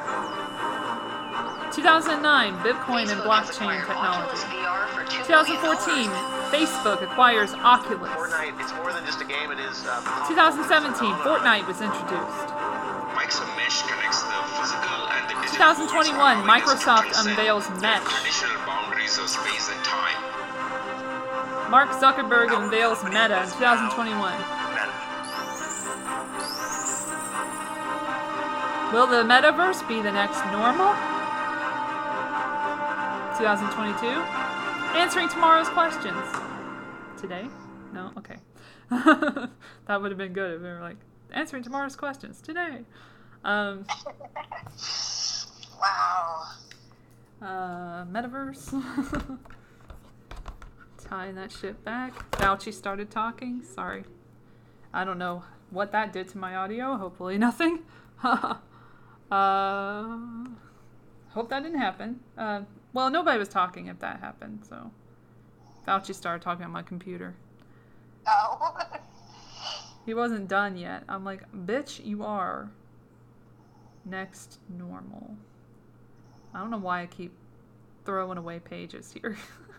2009, 1.71 2.53
Bitcoin 2.59 3.07
and 3.07 3.21
blockchain 3.21 3.79
technology. 3.87 4.43
2014, 5.23 6.11
Facebook 6.51 7.01
acquires 7.01 7.53
Oculus. 7.53 8.11
Fortnite, 8.11 8.59
it's 8.59 8.73
more 8.75 8.91
than 8.91 9.05
just 9.05 9.21
a 9.21 9.25
game. 9.25 9.51
It 9.51 9.59
is. 9.59 9.83
Uh, 9.87 10.27
2017, 10.27 11.15
Fortnite 11.23 11.65
was 11.67 11.79
introduced. 11.79 12.47
Mike's 13.15 13.39
Mesh 13.55 13.83
connects 13.87 14.23
the 14.23 14.39
physical 14.59 15.01
2021, 15.55 16.43
Microsoft 16.43 17.11
unveils 17.23 17.69
Mesh. 17.81 18.03
Mark 21.69 21.89
Zuckerberg 21.91 22.51
unveils 22.51 23.03
Meta 23.05 23.43
in 23.43 23.49
2021. 23.51 24.33
Will 28.91 29.07
the 29.07 29.23
metaverse 29.23 29.87
be 29.87 30.01
the 30.01 30.11
next 30.11 30.43
normal? 30.51 31.10
2022. 33.41 34.05
Answering 34.95 35.27
tomorrow's 35.27 35.67
questions. 35.69 36.23
Today? 37.19 37.47
No? 37.91 38.11
Okay. 38.15 38.35
that 38.91 39.99
would 39.99 40.11
have 40.11 40.17
been 40.19 40.31
good 40.31 40.57
if 40.57 40.61
we 40.61 40.67
were 40.67 40.79
like, 40.79 40.97
answering 41.31 41.63
tomorrow's 41.63 41.95
questions 41.95 42.39
today. 42.39 42.81
Um, 43.43 43.87
Wow. 45.81 46.43
Uh, 47.41 48.05
metaverse. 48.05 48.69
Tying 51.03 51.33
that 51.33 51.51
shit 51.51 51.83
back. 51.83 52.13
Fauci 52.33 52.71
started 52.71 53.09
talking. 53.09 53.63
Sorry. 53.63 54.03
I 54.93 55.03
don't 55.03 55.17
know 55.17 55.45
what 55.71 55.91
that 55.93 56.13
did 56.13 56.27
to 56.27 56.37
my 56.37 56.55
audio. 56.55 56.95
Hopefully 56.95 57.39
nothing. 57.39 57.79
uh, 58.23 58.57
hope 59.31 59.79
that 61.49 61.63
didn't 61.63 61.79
happen. 61.79 62.19
Uh, 62.37 62.61
well, 62.93 63.09
nobody 63.09 63.37
was 63.37 63.49
talking 63.49 63.87
if 63.87 63.99
that 63.99 64.19
happened, 64.19 64.61
so. 64.67 64.91
Fauci 65.87 66.13
started 66.13 66.43
talking 66.43 66.65
on 66.65 66.71
my 66.71 66.83
computer. 66.83 67.35
Oh. 68.27 68.77
he 70.05 70.13
wasn't 70.13 70.47
done 70.47 70.77
yet. 70.77 71.03
I'm 71.09 71.25
like, 71.25 71.51
bitch, 71.51 72.05
you 72.05 72.23
are. 72.23 72.69
Next 74.05 74.59
normal. 74.69 75.35
I 76.53 76.59
don't 76.59 76.71
know 76.71 76.77
why 76.77 77.01
I 77.01 77.05
keep 77.05 77.33
throwing 78.05 78.37
away 78.37 78.59
pages 78.59 79.13
here. 79.13 79.37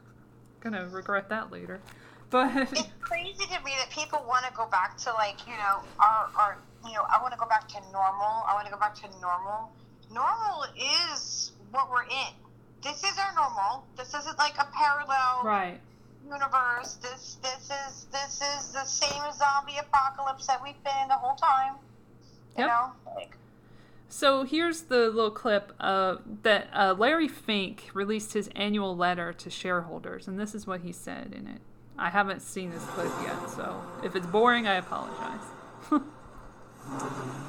Gonna 0.60 0.88
regret 0.88 1.28
that 1.28 1.50
later. 1.50 1.80
But 2.30 2.72
it's 2.72 2.88
crazy 3.00 3.44
to 3.44 3.64
me 3.64 3.72
that 3.78 3.90
people 3.90 4.24
want 4.26 4.46
to 4.46 4.52
go 4.54 4.66
back 4.66 4.96
to 4.98 5.12
like 5.12 5.46
you 5.46 5.52
know 5.52 5.80
our 5.98 6.30
our 6.36 6.58
you 6.86 6.94
know 6.94 7.02
I 7.10 7.20
want 7.20 7.34
to 7.34 7.38
go 7.38 7.46
back 7.46 7.68
to 7.68 7.80
normal. 7.92 8.44
I 8.48 8.54
want 8.54 8.66
to 8.66 8.72
go 8.72 8.78
back 8.78 8.94
to 8.96 9.08
normal. 9.20 9.70
Normal 10.10 10.64
is 10.76 11.52
what 11.72 11.90
we're 11.90 12.04
in. 12.04 12.32
This 12.82 13.04
is 13.04 13.18
our 13.18 13.34
normal. 13.34 13.84
This 13.96 14.14
isn't 14.14 14.38
like 14.38 14.54
a 14.58 14.66
parallel 14.74 15.42
right 15.44 15.80
universe. 16.24 16.94
This 17.02 17.38
this 17.42 17.70
is 17.70 18.06
this 18.12 18.40
is 18.40 18.72
the 18.72 18.84
same 18.84 19.22
zombie 19.32 19.78
apocalypse 19.78 20.46
that 20.46 20.62
we've 20.62 20.82
been 20.84 21.08
the 21.08 21.14
whole 21.14 21.36
time. 21.36 21.74
You 22.56 22.64
yep. 22.64 22.68
know, 22.68 22.92
like 23.14 23.36
so 24.08 24.44
here's 24.44 24.82
the 24.82 25.08
little 25.08 25.30
clip 25.30 25.72
uh, 25.80 26.16
that 26.42 26.68
uh, 26.74 26.94
Larry 26.98 27.28
Fink 27.28 27.88
released 27.94 28.34
his 28.34 28.50
annual 28.54 28.94
letter 28.94 29.32
to 29.32 29.48
shareholders, 29.48 30.28
and 30.28 30.38
this 30.38 30.54
is 30.54 30.66
what 30.66 30.82
he 30.82 30.92
said 30.92 31.32
in 31.36 31.46
it. 31.46 31.60
I 31.98 32.10
haven't 32.10 32.42
seen 32.42 32.70
this 32.70 32.84
clip 32.84 33.10
yet, 33.22 33.48
so 33.48 33.82
if 34.04 34.14
it's 34.14 34.26
boring, 34.26 34.66
I 34.66 34.74
apologize. 34.74 35.40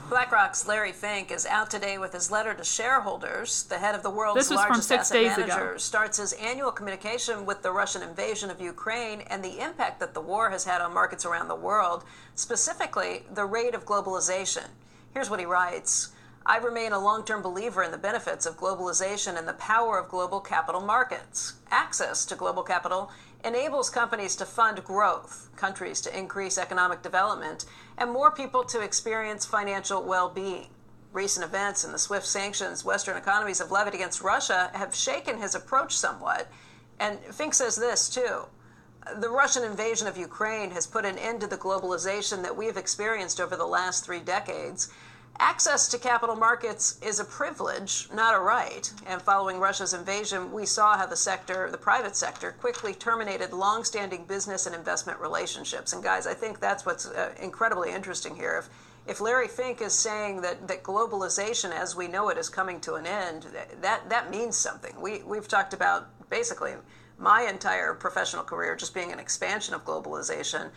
BlackRock's 0.10 0.68
Larry 0.68 0.91
Fink 0.91 1.31
is 1.31 1.45
out 1.45 1.72
today 1.72 1.97
with 1.97 2.14
his 2.14 2.30
letter 2.30 2.53
to 2.53 2.64
shareholders. 2.64 3.64
The 3.64 3.80
head 3.80 3.95
of 3.95 4.03
the 4.03 4.10
world's 4.10 4.51
largest 4.51 4.91
asset 4.91 5.23
manager 5.23 5.69
ago. 5.72 5.77
starts 5.77 6.19
his 6.19 6.34
annual 6.34 6.72
communication 6.72 7.45
with 7.45 7.64
the 7.64 7.72
Russian 7.72 8.03
invasion 8.03 8.51
of 8.51 8.61
Ukraine 8.61 9.22
and 9.22 9.43
the 9.43 9.60
impact 9.60 9.99
that 10.01 10.14
the 10.14 10.22
war 10.22 10.51
has 10.51 10.65
had 10.65 10.81
on 10.81 10.93
markets 10.93 11.26
around 11.26 11.47
the 11.47 11.55
world, 11.55 12.03
specifically 12.35 13.23
the 13.34 13.45
rate 13.45 13.73
of 13.73 13.85
globalization. 13.85 14.68
Here's 15.14 15.30
what 15.30 15.39
he 15.39 15.45
writes. 15.45 16.10
I 16.45 16.57
remain 16.57 16.91
a 16.91 16.99
long 16.99 17.23
term 17.23 17.41
believer 17.41 17.81
in 17.84 17.91
the 17.91 17.97
benefits 17.97 18.45
of 18.45 18.57
globalization 18.57 19.38
and 19.38 19.47
the 19.47 19.53
power 19.53 19.97
of 19.97 20.10
global 20.10 20.41
capital 20.41 20.81
markets. 20.81 21.53
Access 21.72 22.26
to 22.26 22.35
global 22.35 22.64
capital 22.64 23.10
enables 23.44 23.90
companies 23.90 24.36
to 24.38 24.45
fund 24.45 24.84
growth, 24.84 25.49
countries 25.56 26.02
to 26.02 26.18
increase 26.18 26.57
economic 26.57 27.02
development, 27.02 27.65
and 27.98 28.11
more 28.11 28.32
people 28.32 28.64
to 28.64 28.82
experience 28.82 29.45
financial 29.45 30.03
well 30.03 30.30
being. 30.30 30.68
Recent 31.11 31.45
events 31.45 31.84
and 31.84 31.94
the 31.94 31.99
swift 31.99 32.26
sanctions 32.26 32.84
Western 32.84 33.18
economies 33.18 33.60
have 33.60 33.72
levied 33.72 33.94
against 33.94 34.22
Russia 34.22 34.72
have 34.74 34.95
shaken 34.95 35.40
his 35.40 35.53
approach 35.53 35.95
somewhat. 35.95 36.48
And 36.99 37.20
Fink 37.20 37.53
says 37.53 37.76
this, 37.76 38.10
too. 38.10 38.45
The 39.20 39.30
Russian 39.30 39.64
invasion 39.64 40.07
of 40.07 40.18
Ukraine 40.18 40.72
has 40.72 40.88
put 40.88 41.06
an 41.06 41.18
end 41.18 41.41
to 41.41 41.48
the 41.48 41.57
globalization 41.57 42.41
that 42.41 42.56
we 42.56 42.65
have 42.68 42.78
experienced 42.78 43.40
over 43.40 43.56
the 43.56 43.65
last 43.65 44.06
three 44.06 44.22
decades. 44.22 44.91
Access 45.39 45.88
to 45.88 45.97
capital 45.97 46.35
markets 46.35 46.99
is 47.01 47.19
a 47.19 47.26
privilege, 47.26 48.07
not 48.14 48.35
a 48.35 48.39
right. 48.39 48.91
And 49.07 49.22
following 49.22 49.60
Russia's 49.60 49.93
invasion, 49.93 50.51
we 50.51 50.65
saw 50.65 50.95
how 50.95 51.07
the 51.07 51.15
sector, 51.15 51.69
the 51.72 51.77
private 51.77 52.15
sector, 52.15 52.51
quickly 52.51 52.93
terminated 52.93 53.51
long-standing 53.51 54.26
business 54.26 54.68
and 54.68 54.76
investment 54.76 55.19
relationships. 55.19 55.93
And 55.93 56.03
guys, 56.03 56.27
I 56.27 56.35
think 56.35 56.60
that's 56.60 56.85
what's 56.85 57.07
uh, 57.07 57.34
incredibly 57.41 57.91
interesting 57.91 58.35
here. 58.35 58.57
If 58.60 58.69
if 59.05 59.19
Larry 59.19 59.49
Fink 59.49 59.81
is 59.81 59.91
saying 59.91 60.41
that, 60.43 60.65
that 60.69 60.81
globalization 60.81 61.72
as 61.73 61.93
we 61.93 62.07
know 62.07 62.30
it 62.30 62.38
is 62.38 62.47
coming 62.47 62.80
to 62.81 62.93
an 62.93 63.05
end, 63.05 63.47
that 63.81 64.10
that 64.10 64.31
means 64.31 64.55
something. 64.55 64.93
We 65.01 65.23
we've 65.23 65.47
talked 65.47 65.73
about 65.73 66.07
basically 66.30 66.73
my 67.18 67.43
entire 67.43 67.93
professional 67.93 68.43
career 68.43 68.76
just 68.76 68.93
being 68.93 69.11
an 69.11 69.19
expansion 69.19 69.73
of 69.73 69.84
globalization 69.84 70.69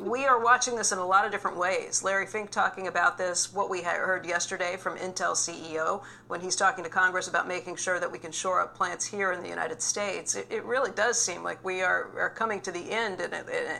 we 0.00 0.24
are 0.24 0.42
watching 0.42 0.76
this 0.76 0.92
in 0.92 0.98
a 0.98 1.06
lot 1.06 1.24
of 1.24 1.32
different 1.32 1.56
ways. 1.56 2.02
Larry 2.02 2.26
Fink 2.26 2.50
talking 2.50 2.88
about 2.88 3.18
this, 3.18 3.52
what 3.52 3.70
we 3.70 3.82
heard 3.82 4.26
yesterday 4.26 4.76
from 4.76 4.96
Intel 4.98 5.32
CEO 5.32 6.02
when 6.28 6.40
he's 6.40 6.56
talking 6.56 6.84
to 6.84 6.90
Congress 6.90 7.28
about 7.28 7.48
making 7.48 7.76
sure 7.76 7.98
that 8.00 8.10
we 8.10 8.18
can 8.18 8.32
shore 8.32 8.60
up 8.60 8.74
plants 8.74 9.04
here 9.04 9.32
in 9.32 9.42
the 9.42 9.48
United 9.48 9.82
States. 9.82 10.34
It, 10.34 10.46
it 10.50 10.64
really 10.64 10.90
does 10.92 11.20
seem 11.20 11.42
like 11.42 11.62
we 11.64 11.82
are, 11.82 12.10
are 12.18 12.30
coming 12.30 12.60
to 12.62 12.72
the 12.72 12.90
end, 12.90 13.20
and, 13.20 13.34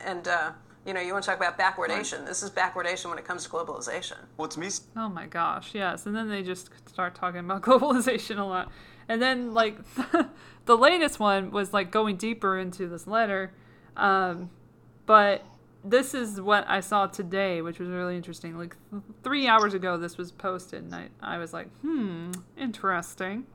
and 0.05 0.27
uh, 0.27 0.51
you 0.85 0.93
know, 0.93 0.99
you 0.99 1.13
want 1.13 1.23
to 1.23 1.29
talk 1.31 1.37
about 1.37 1.57
backwardation. 1.57 2.19
Right. 2.19 2.27
This 2.27 2.43
is 2.43 2.49
backwardation 2.49 3.09
when 3.09 3.17
it 3.17 3.25
comes 3.25 3.43
to 3.45 3.49
globalization. 3.49 4.17
What's 4.35 4.57
me? 4.57 4.69
Oh 4.97 5.09
my 5.09 5.27
gosh, 5.27 5.73
yes. 5.73 6.05
And 6.05 6.15
then 6.15 6.29
they 6.29 6.43
just 6.43 6.69
start 6.87 7.15
talking 7.15 7.39
about 7.39 7.61
globalization 7.63 8.37
a 8.37 8.43
lot. 8.43 8.71
And 9.07 9.21
then, 9.21 9.53
like, 9.53 9.77
the 10.65 10.77
latest 10.77 11.19
one 11.19 11.51
was 11.51 11.73
like 11.73 11.91
going 11.91 12.17
deeper 12.17 12.57
into 12.57 12.87
this 12.87 13.07
letter. 13.07 13.53
Um, 13.95 14.49
but 15.05 15.45
this 15.83 16.13
is 16.13 16.39
what 16.39 16.65
I 16.67 16.79
saw 16.79 17.07
today, 17.07 17.61
which 17.61 17.79
was 17.79 17.89
really 17.89 18.15
interesting. 18.15 18.57
Like 18.57 18.75
th- 18.91 19.03
three 19.23 19.47
hours 19.47 19.73
ago, 19.73 19.97
this 19.97 20.17
was 20.17 20.31
posted, 20.31 20.83
and 20.83 20.95
I, 20.95 21.09
I 21.21 21.37
was 21.37 21.53
like, 21.53 21.69
hmm, 21.81 22.31
interesting. 22.57 23.45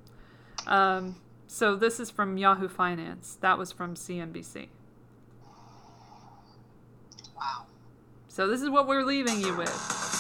Um, 0.67 1.17
so 1.47 1.75
this 1.75 1.99
is 1.99 2.11
from 2.11 2.37
Yahoo 2.37 2.69
Finance. 2.69 3.39
That 3.41 3.57
was 3.57 3.73
from 3.73 3.95
CNBC. 3.95 4.69
Wow. 7.37 7.67
So 8.29 8.47
this 8.47 8.61
is 8.61 8.69
what 8.69 8.87
we're 8.87 9.05
leaving 9.05 9.41
you 9.41 9.57
with. 9.57 9.69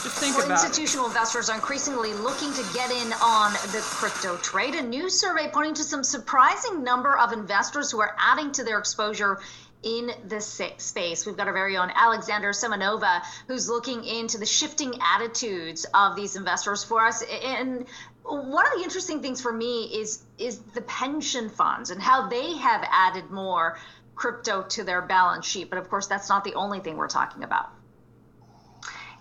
Just 0.03 0.19
think 0.19 0.37
well, 0.37 0.47
about 0.47 0.65
institutional 0.65 1.07
it. 1.07 1.09
investors 1.09 1.51
are 1.51 1.57
increasingly 1.57 2.15
looking 2.15 2.53
to 2.53 2.65
get 2.73 2.91
in 2.91 3.13
on 3.15 3.53
the 3.73 3.81
crypto 3.83 4.37
trade. 4.39 4.75
A 4.75 4.83
new 4.83 5.11
survey 5.11 5.51
pointing 5.53 5.75
to 5.75 5.83
some 5.83 6.03
surprising 6.03 6.83
number 6.83 7.19
of 7.19 7.33
investors 7.33 7.91
who 7.91 8.01
are 8.01 8.15
adding 8.19 8.53
to 8.53 8.65
their 8.65 8.79
exposure 8.79 9.41
in 9.83 10.11
this 10.25 10.61
space. 10.79 11.27
We've 11.27 11.37
got 11.37 11.47
our 11.47 11.53
very 11.53 11.77
own 11.77 11.91
Alexandra 11.95 12.53
Semenova, 12.53 13.23
who's 13.47 13.69
looking 13.69 14.05
into 14.05 14.39
the 14.39 14.47
shifting 14.47 14.95
attitudes 15.01 15.87
of 15.95 16.17
these 16.17 16.37
investors 16.37 16.85
for 16.85 17.05
us. 17.07 17.23
And 17.23 17.87
one 18.25 18.67
of 18.67 18.73
the 18.77 18.83
interesting 18.83 19.23
things 19.23 19.41
for 19.41 19.53
me 19.53 19.85
is 19.85 20.23
is 20.37 20.59
the 20.59 20.83
pension 20.83 21.49
funds 21.49 21.91
and 21.91 22.03
how 22.03 22.29
they 22.29 22.57
have 22.57 22.87
added 22.91 23.31
more 23.31 23.79
crypto 24.15 24.63
to 24.63 24.85
their 24.85 25.01
balance 25.01 25.47
sheet. 25.47 25.71
But 25.71 25.79
of 25.79 25.89
course, 25.89 26.07
that's 26.07 26.29
not 26.29 26.45
the 26.45 26.55
only 26.55 26.81
thing 26.81 26.97
we're 26.97 27.09
talking 27.09 27.45
about. 27.45 27.71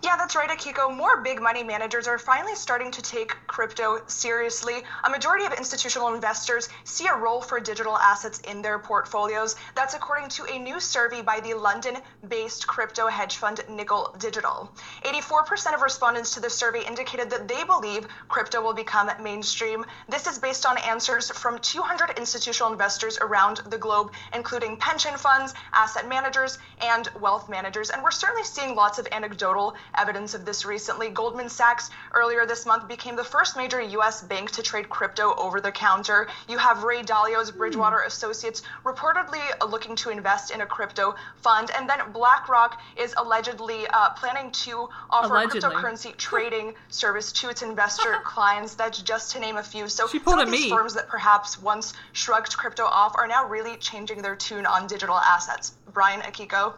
Yeah, 0.00 0.16
that's 0.16 0.36
right, 0.36 0.48
Akiko. 0.48 0.96
More 0.96 1.22
big 1.22 1.42
money 1.42 1.64
managers 1.64 2.06
are 2.06 2.18
finally 2.18 2.54
starting 2.54 2.92
to 2.92 3.02
take 3.02 3.34
crypto 3.48 4.00
seriously. 4.06 4.84
A 5.02 5.10
majority 5.10 5.44
of 5.44 5.52
institutional 5.54 6.14
investors 6.14 6.68
see 6.84 7.08
a 7.08 7.16
role 7.16 7.40
for 7.40 7.58
digital 7.58 7.98
assets 7.98 8.38
in 8.40 8.62
their 8.62 8.78
portfolios. 8.78 9.56
That's 9.74 9.94
according 9.94 10.28
to 10.30 10.44
a 10.44 10.56
new 10.56 10.78
survey 10.78 11.20
by 11.20 11.40
the 11.40 11.54
London 11.54 11.96
based 12.28 12.68
crypto 12.68 13.08
hedge 13.08 13.38
fund 13.38 13.60
Nickel 13.68 14.14
Digital. 14.20 14.70
84% 15.02 15.74
of 15.74 15.82
respondents 15.82 16.32
to 16.34 16.40
the 16.40 16.48
survey 16.48 16.84
indicated 16.86 17.28
that 17.30 17.48
they 17.48 17.64
believe 17.64 18.06
crypto 18.28 18.62
will 18.62 18.74
become 18.74 19.10
mainstream. 19.20 19.84
This 20.08 20.28
is 20.28 20.38
based 20.38 20.64
on 20.64 20.78
answers 20.78 21.28
from 21.30 21.58
200 21.58 22.16
institutional 22.18 22.70
investors 22.70 23.18
around 23.20 23.62
the 23.66 23.78
globe, 23.78 24.12
including 24.32 24.76
pension 24.76 25.16
funds, 25.16 25.54
asset 25.74 26.08
managers, 26.08 26.56
and 26.80 27.08
wealth 27.20 27.48
managers. 27.48 27.90
And 27.90 28.00
we're 28.04 28.12
certainly 28.12 28.44
seeing 28.44 28.76
lots 28.76 29.00
of 29.00 29.08
anecdotal 29.10 29.74
evidence 29.96 30.34
of 30.34 30.44
this 30.44 30.64
recently. 30.64 31.08
Goldman 31.08 31.48
Sachs 31.48 31.90
earlier 32.12 32.46
this 32.46 32.66
month 32.66 32.88
became 32.88 33.16
the 33.16 33.24
first 33.24 33.56
major 33.56 33.80
U.S. 33.80 34.22
bank 34.22 34.50
to 34.52 34.62
trade 34.62 34.88
crypto 34.88 35.34
over 35.36 35.60
the 35.60 35.72
counter. 35.72 36.28
You 36.48 36.58
have 36.58 36.82
Ray 36.82 37.02
Dalio's 37.02 37.50
Bridgewater 37.50 38.00
Associates 38.00 38.62
reportedly 38.84 39.40
looking 39.68 39.96
to 39.96 40.10
invest 40.10 40.50
in 40.50 40.60
a 40.60 40.66
crypto 40.66 41.14
fund. 41.36 41.70
And 41.76 41.88
then 41.88 42.00
BlackRock 42.12 42.80
is 42.96 43.14
allegedly 43.16 43.86
uh, 43.88 44.10
planning 44.10 44.50
to 44.50 44.88
offer 45.10 45.34
allegedly. 45.34 45.58
a 45.58 45.62
cryptocurrency 45.62 46.16
trading 46.16 46.74
service 46.88 47.32
to 47.32 47.48
its 47.48 47.62
investor 47.62 48.18
clients. 48.24 48.74
That's 48.74 49.00
just 49.02 49.32
to 49.32 49.40
name 49.40 49.56
a 49.56 49.62
few. 49.62 49.88
So 49.88 50.06
some 50.06 50.38
of 50.38 50.50
these 50.50 50.64
me. 50.64 50.70
firms 50.70 50.94
that 50.94 51.08
perhaps 51.08 51.60
once 51.60 51.94
shrugged 52.12 52.56
crypto 52.56 52.84
off 52.84 53.14
are 53.16 53.26
now 53.26 53.46
really 53.46 53.76
changing 53.76 54.22
their 54.22 54.36
tune 54.36 54.66
on 54.66 54.86
digital 54.86 55.16
assets. 55.16 55.74
Brian 55.92 56.20
Akiko. 56.20 56.74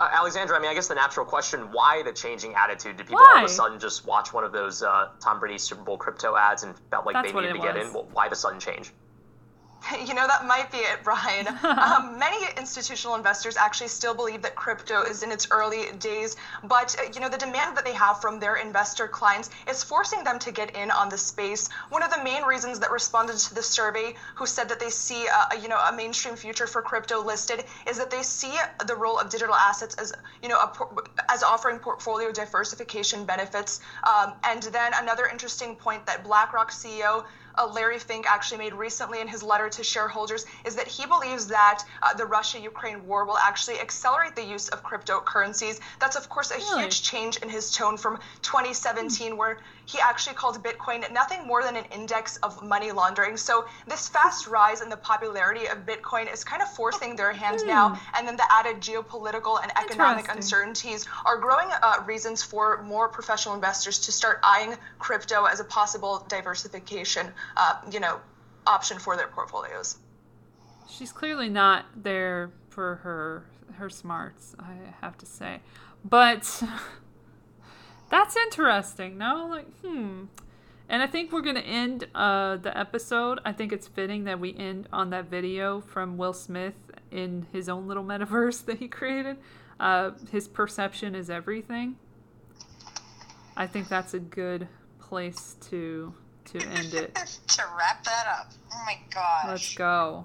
Uh, 0.00 0.08
Alexandra, 0.12 0.56
I 0.56 0.60
mean, 0.60 0.70
I 0.70 0.74
guess 0.74 0.88
the 0.88 0.94
natural 0.94 1.26
question: 1.26 1.68
Why 1.72 2.02
the 2.02 2.12
changing 2.12 2.54
attitude? 2.54 2.96
Did 2.96 3.06
people 3.06 3.20
why? 3.20 3.38
all 3.38 3.44
of 3.44 3.50
a 3.50 3.52
sudden 3.52 3.80
just 3.80 4.06
watch 4.06 4.32
one 4.32 4.44
of 4.44 4.52
those 4.52 4.82
uh, 4.82 5.08
Tom 5.20 5.40
Brady 5.40 5.58
Super 5.58 5.82
Bowl 5.82 5.96
crypto 5.96 6.36
ads 6.36 6.62
and 6.62 6.74
felt 6.90 7.04
like 7.04 7.14
That's 7.14 7.32
they 7.32 7.38
needed 7.40 7.54
to 7.54 7.58
was. 7.58 7.66
get 7.66 7.76
in? 7.76 7.92
Well, 7.92 8.08
why 8.12 8.28
the 8.28 8.36
sudden 8.36 8.60
change? 8.60 8.92
You 10.06 10.14
know, 10.14 10.26
that 10.26 10.46
might 10.46 10.70
be 10.70 10.78
it, 10.78 11.00
Brian. 11.04 11.46
um, 11.62 12.18
many 12.18 12.36
institutional 12.56 13.14
investors 13.14 13.56
actually 13.56 13.88
still 13.88 14.14
believe 14.14 14.42
that 14.42 14.54
crypto 14.54 15.02
is 15.02 15.22
in 15.22 15.32
its 15.32 15.48
early 15.50 15.92
days, 15.98 16.36
but, 16.64 16.96
uh, 16.98 17.10
you 17.12 17.20
know, 17.20 17.28
the 17.28 17.38
demand 17.38 17.76
that 17.76 17.84
they 17.84 17.92
have 17.92 18.20
from 18.20 18.40
their 18.40 18.56
investor 18.56 19.08
clients 19.08 19.50
is 19.68 19.82
forcing 19.82 20.24
them 20.24 20.38
to 20.40 20.52
get 20.52 20.76
in 20.76 20.90
on 20.90 21.08
the 21.08 21.18
space. 21.18 21.68
One 21.90 22.02
of 22.02 22.10
the 22.10 22.22
main 22.22 22.42
reasons 22.42 22.78
that 22.80 22.90
responded 22.90 23.38
to 23.38 23.54
the 23.54 23.62
survey 23.62 24.14
who 24.34 24.46
said 24.46 24.68
that 24.68 24.80
they 24.80 24.90
see, 24.90 25.26
a, 25.26 25.58
you 25.60 25.68
know, 25.68 25.78
a 25.78 25.94
mainstream 25.94 26.36
future 26.36 26.66
for 26.66 26.82
crypto 26.82 27.22
listed 27.24 27.64
is 27.88 27.98
that 27.98 28.10
they 28.10 28.22
see 28.22 28.54
the 28.86 28.94
role 28.94 29.18
of 29.18 29.30
digital 29.30 29.54
assets 29.54 29.94
as, 29.96 30.12
you 30.42 30.48
know, 30.48 30.58
a, 30.58 30.72
as 31.30 31.42
offering 31.42 31.78
portfolio 31.78 32.30
diversification 32.32 33.24
benefits. 33.24 33.80
Um, 34.04 34.34
and 34.44 34.62
then 34.62 34.92
another 34.94 35.26
interesting 35.26 35.76
point 35.76 36.06
that 36.06 36.24
BlackRock 36.24 36.70
CEO 36.70 37.24
uh, 37.58 37.66
Larry 37.66 37.98
Fink 37.98 38.26
actually 38.28 38.58
made 38.58 38.72
recently 38.72 39.20
in 39.20 39.28
his 39.28 39.42
letter 39.42 39.68
to 39.68 39.82
shareholders 39.82 40.46
is 40.64 40.76
that 40.76 40.86
he 40.86 41.06
believes 41.06 41.48
that 41.48 41.82
uh, 42.02 42.14
the 42.14 42.24
Russia 42.24 42.58
Ukraine 42.60 43.06
war 43.06 43.24
will 43.24 43.38
actually 43.38 43.80
accelerate 43.80 44.36
the 44.36 44.44
use 44.44 44.68
of 44.68 44.82
cryptocurrencies. 44.82 45.80
That's, 46.00 46.16
of 46.16 46.28
course, 46.28 46.50
a 46.50 46.56
really? 46.56 46.82
huge 46.82 47.02
change 47.02 47.38
in 47.38 47.48
his 47.48 47.72
tone 47.72 47.96
from 47.96 48.18
2017, 48.42 49.32
mm. 49.32 49.36
where 49.36 49.58
he 49.88 49.98
actually 49.98 50.34
called 50.34 50.62
Bitcoin 50.62 51.10
nothing 51.12 51.46
more 51.46 51.62
than 51.62 51.74
an 51.74 51.84
index 51.86 52.36
of 52.38 52.62
money 52.62 52.92
laundering. 52.92 53.38
So, 53.38 53.64
this 53.86 54.06
fast 54.06 54.46
rise 54.46 54.82
in 54.82 54.90
the 54.90 54.98
popularity 54.98 55.66
of 55.66 55.86
Bitcoin 55.86 56.30
is 56.30 56.44
kind 56.44 56.60
of 56.60 56.70
forcing 56.74 57.16
their 57.16 57.32
hand 57.32 57.60
mm. 57.60 57.66
now. 57.66 57.98
And 58.14 58.28
then 58.28 58.36
the 58.36 58.44
added 58.52 58.82
geopolitical 58.82 59.62
and 59.62 59.72
economic 59.78 60.30
uncertainties 60.30 61.06
are 61.24 61.38
growing 61.38 61.68
uh, 61.82 62.02
reasons 62.04 62.42
for 62.42 62.82
more 62.82 63.08
professional 63.08 63.54
investors 63.54 63.98
to 64.00 64.12
start 64.12 64.40
eyeing 64.42 64.74
crypto 64.98 65.44
as 65.44 65.58
a 65.60 65.64
possible 65.64 66.26
diversification 66.28 67.32
uh, 67.56 67.80
you 67.90 68.00
know, 68.00 68.20
option 68.66 68.98
for 68.98 69.16
their 69.16 69.28
portfolios. 69.28 69.96
She's 70.90 71.12
clearly 71.12 71.48
not 71.48 71.86
there 71.96 72.50
for 72.68 72.96
her 72.96 73.46
her 73.76 73.88
smarts, 73.88 74.54
I 74.58 74.74
have 75.00 75.16
to 75.18 75.26
say. 75.26 75.60
But 76.04 76.62
that's 78.10 78.36
interesting. 78.36 79.18
No, 79.18 79.46
like 79.48 79.66
hmm. 79.80 80.24
And 80.88 81.02
I 81.02 81.06
think 81.06 81.32
we're 81.32 81.42
gonna 81.42 81.60
end 81.60 82.06
uh, 82.14 82.56
the 82.56 82.76
episode. 82.76 83.40
I 83.44 83.52
think 83.52 83.72
it's 83.72 83.86
fitting 83.86 84.24
that 84.24 84.40
we 84.40 84.54
end 84.56 84.88
on 84.92 85.10
that 85.10 85.26
video 85.26 85.80
from 85.80 86.16
Will 86.16 86.32
Smith 86.32 86.74
in 87.10 87.46
his 87.52 87.68
own 87.68 87.86
little 87.86 88.04
metaverse 88.04 88.64
that 88.66 88.78
he 88.78 88.88
created. 88.88 89.36
Uh, 89.78 90.12
his 90.32 90.48
perception 90.48 91.14
is 91.14 91.30
everything. 91.30 91.96
I 93.56 93.66
think 93.66 93.88
that's 93.88 94.14
a 94.14 94.18
good 94.18 94.68
place 94.98 95.56
to 95.68 96.14
to 96.46 96.58
end 96.60 96.94
it. 96.94 97.14
to 97.48 97.62
wrap 97.76 98.04
that 98.04 98.26
up. 98.26 98.52
Oh 98.72 98.82
my 98.86 98.98
gosh. 99.10 99.46
Let's 99.48 99.74
go. 99.74 100.24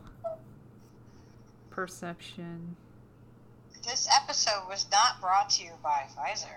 Perception. 1.70 2.78
This 3.84 4.08
episode 4.16 4.68
was 4.70 4.86
not 4.92 5.20
brought 5.20 5.50
to 5.52 5.64
you 5.64 5.72
by 5.82 6.06
Pfizer. 6.16 6.56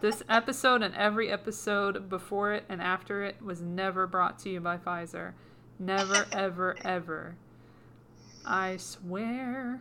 This 0.00 0.22
episode 0.28 0.82
and 0.82 0.94
every 0.94 1.30
episode 1.30 2.08
before 2.08 2.52
it 2.52 2.64
and 2.68 2.80
after 2.80 3.24
it 3.24 3.40
was 3.42 3.60
never 3.60 4.06
brought 4.06 4.38
to 4.40 4.50
you 4.50 4.60
by 4.60 4.76
Pfizer. 4.76 5.32
Never, 5.78 6.26
ever, 6.32 6.76
ever. 6.84 7.36
I 8.44 8.76
swear. 8.76 9.80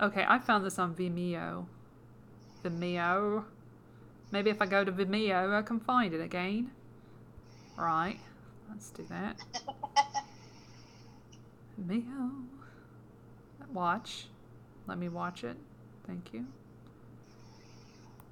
Okay, 0.00 0.24
I 0.26 0.38
found 0.38 0.64
this 0.64 0.78
on 0.78 0.94
Vimeo. 0.94 1.66
Vimeo. 2.64 3.44
Maybe 4.32 4.50
if 4.50 4.60
I 4.62 4.66
go 4.66 4.84
to 4.84 4.92
Vimeo, 4.92 5.54
I 5.54 5.62
can 5.62 5.80
find 5.80 6.14
it 6.14 6.20
again. 6.20 6.70
Right. 7.76 8.20
Let's 8.68 8.90
do 8.90 9.04
that. 9.08 9.36
Vimeo. 11.80 12.44
Watch. 13.72 14.26
Let 14.86 14.98
me 14.98 15.08
watch 15.08 15.44
it. 15.44 15.56
Thank 16.06 16.32
you. 16.32 16.46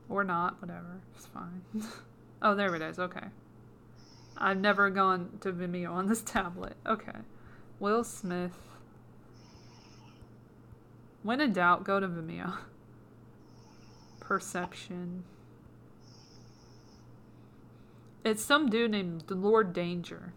Or 0.08 0.24
not, 0.24 0.60
whatever. 0.60 1.00
It's 1.14 1.26
fine. 1.26 1.62
oh, 2.42 2.54
there 2.54 2.74
it 2.74 2.82
is. 2.82 2.98
Okay. 2.98 3.26
I've 4.36 4.58
never 4.58 4.88
gone 4.90 5.38
to 5.40 5.52
Vimeo 5.52 5.90
on 5.90 6.06
this 6.06 6.22
tablet. 6.26 6.76
Okay. 6.86 7.18
Will 7.80 8.04
Smith. 8.04 8.58
When 11.22 11.40
in 11.40 11.52
doubt, 11.52 11.84
go 11.84 12.00
to 12.00 12.08
Vimeo. 12.08 12.58
Perception. 14.20 15.24
It's 18.24 18.44
some 18.44 18.68
dude 18.68 18.90
named 18.90 19.24
Lord 19.30 19.72
Danger. 19.72 20.32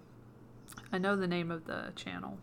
I 0.92 0.98
know 0.98 1.16
the 1.16 1.28
name 1.28 1.52
of 1.52 1.66
the 1.66 1.92
channel. 1.96 2.38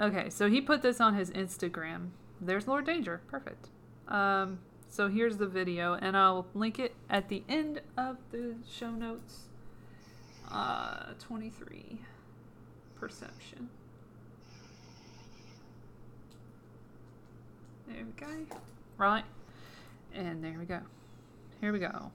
Okay, 0.00 0.30
so 0.30 0.48
he 0.48 0.60
put 0.60 0.82
this 0.82 1.00
on 1.00 1.14
his 1.14 1.30
Instagram. 1.30 2.10
There's 2.40 2.68
Lord 2.68 2.86
Danger. 2.86 3.20
Perfect. 3.28 3.68
Um, 4.08 4.58
so 4.88 5.08
here's 5.08 5.36
the 5.36 5.46
video, 5.46 5.94
and 5.94 6.16
I'll 6.16 6.46
link 6.54 6.78
it 6.78 6.94
at 7.10 7.28
the 7.28 7.42
end 7.48 7.80
of 7.96 8.16
the 8.30 8.56
show 8.68 8.90
notes. 8.90 9.48
Uh, 10.50 11.12
23. 11.18 11.98
Perception. 12.98 13.68
There 17.86 18.04
we 18.04 18.12
go. 18.12 18.56
Right. 18.96 19.24
And 20.14 20.42
there 20.42 20.56
we 20.58 20.64
go. 20.64 20.80
Here 21.60 21.72
we 21.72 21.78
go. 21.78 22.10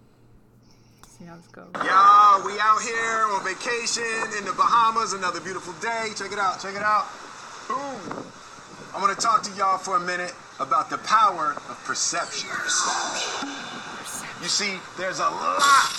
see 1.08 1.26
how 1.26 1.36
this 1.36 1.48
goes. 1.48 1.70
Y'all, 1.76 2.46
we 2.46 2.54
out 2.60 2.82
here 2.82 3.28
on 3.32 3.44
vacation 3.44 4.04
in 4.38 4.46
the 4.46 4.54
Bahamas. 4.54 5.14
Another 5.14 5.40
beautiful 5.40 5.74
day. 5.74 6.10
Check 6.16 6.32
it 6.32 6.40
out. 6.40 6.60
Check 6.60 6.76
it 6.76 6.82
out. 6.82 7.08
Boom. 7.68 8.26
I 8.96 9.02
want 9.02 9.18
to 9.18 9.24
talk 9.24 9.44
to 9.44 9.52
y'all 9.56 9.78
for 9.78 9.96
a 9.96 10.00
minute 10.00 10.34
about 10.60 10.90
the 10.90 10.98
power 11.00 11.56
of 11.70 11.84
perception. 11.86 12.50
You 14.42 14.48
see, 14.50 14.78
there's 14.98 15.20
a 15.20 15.24
lot 15.24 15.94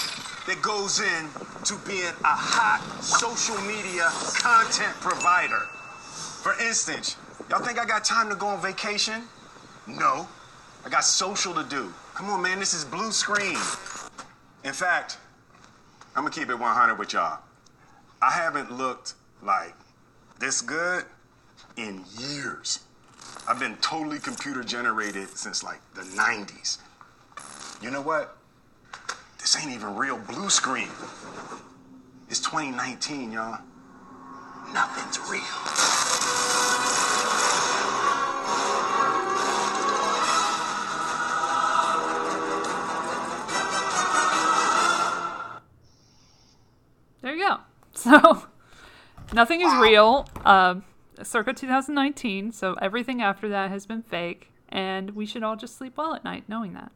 that 0.47 0.61
goes 0.63 1.01
in 1.01 1.29
to 1.65 1.75
being 1.87 2.13
a 2.25 2.37
hot 2.37 2.81
social 3.03 3.57
media 3.63 4.09
content 4.39 4.95
provider. 5.01 5.61
For 6.43 6.59
instance, 6.61 7.17
y'all 7.49 7.63
think 7.65 7.79
I 7.79 7.87
got 7.87 8.05
time 8.05 8.29
to 8.29 8.37
go 8.37 8.49
on 8.49 8.61
vacation? 8.61 9.23
No. 9.87 10.29
I 10.85 10.91
got 10.91 11.05
social 11.05 11.55
to 11.55 11.65
do. 11.65 11.93
Come 12.15 12.29
on, 12.29 12.43
man, 12.43 12.59
this 12.59 12.75
is 12.75 12.85
blue 12.85 13.11
screen. 13.13 13.57
In 14.65 14.73
fact, 14.73 15.19
I'm 16.15 16.23
gonna 16.23 16.35
keep 16.35 16.51
it 16.51 16.59
100 16.59 16.99
with 16.99 17.15
y'all. 17.15 17.41
I 18.21 18.31
haven't 18.31 18.71
looked 18.71 19.15
like 19.43 19.75
this 20.39 20.61
good 20.61 21.05
in 21.77 22.05
years. 22.19 22.84
I've 23.47 23.61
been 23.61 23.77
totally 23.77 24.19
computer 24.19 24.65
generated 24.65 25.29
since 25.37 25.63
like 25.63 25.81
the 25.95 26.01
90s. 26.01 26.79
You 27.83 27.91
know 27.91 28.01
what? 28.01 28.39
This 29.39 29.55
ain't 29.61 29.71
even 29.71 29.95
real 29.97 30.17
blue 30.17 30.49
screen. 30.49 30.89
It's 32.31 32.41
2019, 32.41 33.33
y'all. 33.33 33.59
Nothing's 34.73 35.19
real. 35.31 35.43
There 47.21 47.35
you 47.35 47.47
go. 47.47 47.59
So, 47.97 48.43
nothing 49.33 49.61
is 49.61 49.73
real. 49.81 50.29
Uh, 50.45 50.81
circa 51.23 51.53
2019, 51.53 52.53
so 52.53 52.75
everything 52.81 53.23
after 53.23 53.49
that 53.49 53.71
has 53.71 53.87
been 53.87 54.03
fake, 54.03 54.51
and 54.69 55.11
we 55.11 55.27
should 55.27 55.43
all 55.43 55.57
just 55.57 55.77
sleep 55.77 55.97
well 55.97 56.15
at 56.15 56.25
night 56.25 56.45
knowing 56.49 56.73
that. 56.75 56.93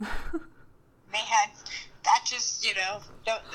Man, 0.00 1.48
that 2.04 2.22
just, 2.24 2.64
you 2.64 2.74
know, 2.74 3.00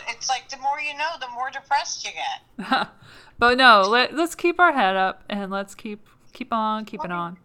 it's 0.09 0.29
like 0.29 0.49
the 0.49 0.57
more 0.57 0.79
you 0.79 0.95
know, 0.97 1.11
the 1.19 1.27
more 1.33 1.49
depressed 1.49 2.05
you 2.05 2.11
get. 2.11 2.89
but 3.39 3.57
no, 3.57 3.81
let, 3.81 4.15
let's 4.15 4.35
keep 4.35 4.59
our 4.59 4.73
head 4.73 4.95
up 4.95 5.23
and 5.29 5.51
let's 5.51 5.73
keep 5.73 6.07
keep 6.33 6.53
on 6.53 6.85
keeping 6.85 7.11
on. 7.11 7.37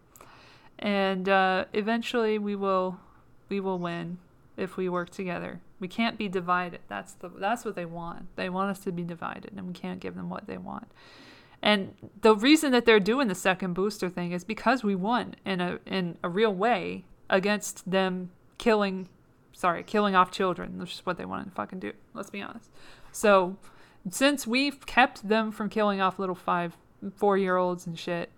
And 0.77 1.29
uh, 1.29 1.65
eventually 1.73 2.37
we 2.37 2.55
will 2.55 2.99
we 3.49 3.59
will 3.59 3.79
win 3.79 4.17
if 4.57 4.77
we 4.77 4.89
work 4.89 5.09
together. 5.09 5.61
We 5.81 5.87
can't 5.87 6.17
be 6.17 6.29
divided. 6.29 6.79
That's 6.87 7.13
the 7.13 7.27
that's 7.27 7.65
what 7.65 7.75
they 7.75 7.85
want. 7.85 8.33
They 8.37 8.49
want 8.49 8.69
us 8.69 8.79
to 8.85 8.91
be 8.91 9.03
divided 9.03 9.51
and 9.57 9.67
we 9.67 9.73
can't 9.73 9.99
give 9.99 10.15
them 10.15 10.29
what 10.29 10.45
they 10.45 10.57
want. 10.57 10.87
And 11.63 11.95
the 12.21 12.35
reason 12.35 12.71
that 12.71 12.85
they're 12.85 12.99
doing 12.99 13.27
the 13.27 13.35
second 13.35 13.73
booster 13.73 14.07
thing 14.07 14.31
is 14.31 14.43
because 14.43 14.83
we 14.83 14.95
won 14.95 15.35
in 15.43 15.59
a 15.59 15.79
in 15.87 16.19
a 16.23 16.29
real 16.29 16.53
way 16.53 17.05
against 17.29 17.89
them 17.89 18.29
killing 18.59 19.09
sorry, 19.53 19.83
killing 19.83 20.15
off 20.15 20.31
children. 20.31 20.77
That's 20.77 20.91
just 20.91 21.05
what 21.05 21.17
they 21.17 21.25
wanted 21.25 21.45
to 21.45 21.51
fucking 21.51 21.79
do. 21.79 21.93
Let's 22.13 22.29
be 22.29 22.41
honest. 22.41 22.69
So 23.11 23.57
since 24.09 24.45
we've 24.45 24.85
kept 24.85 25.27
them 25.27 25.51
from 25.51 25.67
killing 25.67 25.99
off 25.99 26.19
little 26.19 26.35
five 26.35 26.77
four 27.15 27.39
year 27.39 27.57
olds 27.57 27.87
and 27.87 27.97
shit, 27.97 28.29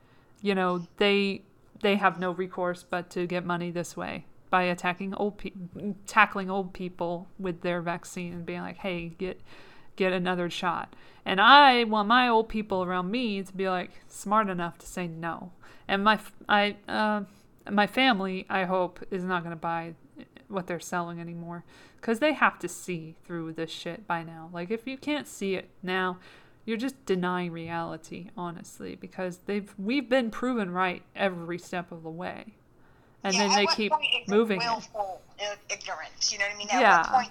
you 0.41 0.55
know, 0.55 0.87
they 0.95 1.43
they 1.81 1.97
have 1.97 2.19
no 2.19 2.31
recourse 2.31 2.85
but 2.89 3.09
to 3.09 3.27
get 3.27 3.45
money 3.45 3.69
this 3.69 3.97
way 3.97 4.25
by 4.53 4.65
attacking 4.65 5.15
old 5.15 5.39
people, 5.39 5.95
tackling 6.05 6.47
old 6.47 6.73
people 6.73 7.27
with 7.39 7.61
their 7.61 7.81
vaccine 7.81 8.33
and 8.33 8.45
being 8.45 8.61
like, 8.61 8.77
"Hey, 8.77 9.07
get 9.17 9.41
get 9.95 10.13
another 10.13 10.47
shot." 10.47 10.95
And 11.25 11.41
I 11.41 11.85
want 11.85 12.07
my 12.07 12.29
old 12.29 12.49
people 12.49 12.83
around 12.83 13.09
me 13.09 13.41
to 13.41 13.51
be 13.51 13.67
like 13.67 13.89
smart 14.07 14.49
enough 14.49 14.77
to 14.77 14.85
say 14.85 15.07
no. 15.07 15.53
And 15.87 16.03
my 16.03 16.19
I 16.47 16.75
uh, 16.87 17.23
my 17.71 17.87
family, 17.87 18.45
I 18.47 18.65
hope, 18.65 19.03
is 19.09 19.23
not 19.23 19.41
going 19.41 19.55
to 19.55 19.59
buy 19.59 19.95
what 20.49 20.67
they're 20.67 20.79
selling 20.79 21.19
anymore 21.19 21.63
because 21.99 22.19
they 22.19 22.33
have 22.33 22.59
to 22.59 22.67
see 22.67 23.15
through 23.25 23.53
this 23.53 23.71
shit 23.71 24.05
by 24.05 24.21
now. 24.21 24.51
Like 24.53 24.69
if 24.69 24.85
you 24.85 24.97
can't 24.99 25.27
see 25.27 25.55
it 25.55 25.71
now, 25.81 26.19
you're 26.63 26.77
just 26.77 27.07
denying 27.07 27.51
reality, 27.51 28.29
honestly, 28.37 28.93
because 28.93 29.39
they've 29.47 29.73
we've 29.79 30.09
been 30.09 30.29
proven 30.29 30.69
right 30.69 31.01
every 31.15 31.57
step 31.57 31.91
of 31.91 32.03
the 32.03 32.11
way 32.11 32.53
and 33.23 33.33
yeah, 33.33 33.47
then 33.47 33.55
they 33.55 33.65
keep 33.67 33.91
moving 34.27 34.59
willful 34.59 35.21
it. 35.39 35.57
ignorance. 35.69 36.31
You 36.31 36.39
know 36.39 36.45
what 36.45 36.55
I 36.55 36.57
mean? 36.57 36.67
At 36.71 36.81
yeah. 36.81 37.03
point, 37.03 37.29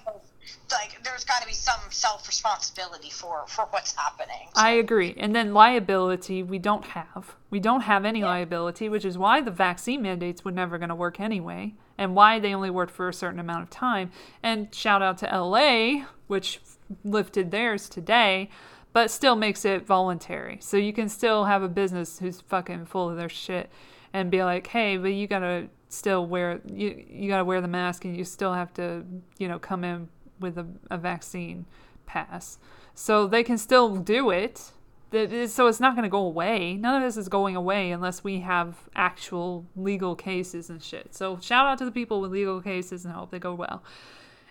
like, 0.71 1.03
there's 1.03 1.23
got 1.23 1.41
to 1.41 1.47
be 1.47 1.53
some 1.53 1.79
self 1.89 2.27
responsibility 2.27 3.09
for 3.09 3.45
for 3.47 3.65
what's 3.65 3.95
happening. 3.95 4.49
I 4.55 4.71
agree. 4.71 5.13
And 5.17 5.35
then 5.35 5.53
liability, 5.53 6.43
we 6.43 6.59
don't 6.59 6.85
have. 6.85 7.35
We 7.49 7.59
don't 7.59 7.81
have 7.81 8.05
any 8.05 8.19
yeah. 8.19 8.27
liability, 8.27 8.89
which 8.89 9.05
is 9.05 9.17
why 9.17 9.41
the 9.41 9.51
vaccine 9.51 10.01
mandates 10.01 10.43
were 10.43 10.51
never 10.51 10.77
going 10.77 10.89
to 10.89 10.95
work 10.95 11.19
anyway, 11.19 11.75
and 11.97 12.15
why 12.15 12.39
they 12.39 12.53
only 12.53 12.69
worked 12.69 12.91
for 12.91 13.07
a 13.07 13.13
certain 13.13 13.39
amount 13.39 13.63
of 13.63 13.69
time. 13.69 14.11
And 14.41 14.73
shout 14.73 15.01
out 15.01 15.19
to 15.19 15.25
LA, 15.25 16.05
which 16.27 16.59
lifted 17.03 17.51
theirs 17.51 17.89
today 17.89 18.49
but 18.93 19.09
still 19.09 19.35
makes 19.35 19.65
it 19.65 19.85
voluntary. 19.85 20.59
So 20.61 20.77
you 20.77 20.93
can 20.93 21.09
still 21.09 21.45
have 21.45 21.63
a 21.63 21.67
business 21.67 22.19
who's 22.19 22.41
fucking 22.41 22.85
full 22.85 23.09
of 23.09 23.17
their 23.17 23.27
shit 23.27 23.71
and 24.13 24.29
be 24.29 24.43
like, 24.43 24.67
hey, 24.67 24.97
but 24.97 25.07
you 25.07 25.27
gotta 25.27 25.67
still 25.93 26.25
wear 26.25 26.61
you 26.65 27.03
you 27.07 27.29
got 27.29 27.37
to 27.37 27.45
wear 27.45 27.61
the 27.61 27.67
mask 27.67 28.05
and 28.05 28.17
you 28.17 28.23
still 28.23 28.53
have 28.53 28.73
to 28.73 29.05
you 29.37 29.47
know 29.47 29.59
come 29.59 29.83
in 29.83 30.09
with 30.39 30.57
a, 30.57 30.65
a 30.91 30.97
vaccine 30.97 31.65
pass. 32.05 32.57
So 32.93 33.27
they 33.27 33.43
can 33.43 33.57
still 33.57 33.95
do 33.95 34.29
it. 34.29 34.71
So 35.11 35.67
it's 35.67 35.79
not 35.79 35.95
going 35.95 36.03
to 36.03 36.09
go 36.09 36.25
away. 36.25 36.73
None 36.73 36.95
of 36.95 37.07
this 37.07 37.17
is 37.17 37.29
going 37.29 37.55
away 37.55 37.91
unless 37.91 38.23
we 38.23 38.39
have 38.39 38.75
actual 38.95 39.65
legal 39.75 40.15
cases 40.15 40.71
and 40.71 40.81
shit. 40.81 41.13
So 41.13 41.37
shout 41.39 41.67
out 41.67 41.77
to 41.79 41.85
the 41.85 41.91
people 41.91 42.19
with 42.19 42.31
legal 42.31 42.61
cases 42.61 43.05
and 43.05 43.13
I 43.13 43.17
hope 43.17 43.29
they 43.29 43.37
go 43.37 43.53
well. 43.53 43.83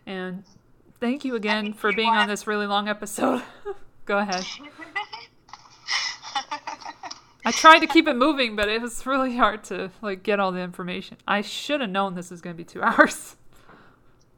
And 0.07 0.45
thank 1.01 1.25
you 1.25 1.35
again 1.35 1.73
for 1.73 1.93
being 1.93 2.11
on 2.11 2.29
this 2.29 2.47
really 2.47 2.67
long 2.67 2.89
episode. 2.89 3.43
Go 4.05 4.19
ahead 4.19 4.45
I 7.45 7.51
tried 7.51 7.81
to 7.81 7.87
keep 7.87 8.07
it 8.07 8.17
moving, 8.17 8.55
but 8.55 8.69
it 8.69 8.81
was 8.81 9.05
really 9.05 9.37
hard 9.37 9.65
to 9.65 9.91
like 10.01 10.23
get 10.23 10.39
all 10.39 10.53
the 10.53 10.61
information. 10.61 11.17
I 11.27 11.41
should 11.41 11.81
have 11.81 11.91
known 11.91 12.15
this 12.15 12.31
was 12.31 12.41
going 12.41 12.55
to 12.55 12.59
be 12.59 12.65
two 12.65 12.83
hours. 12.83 13.37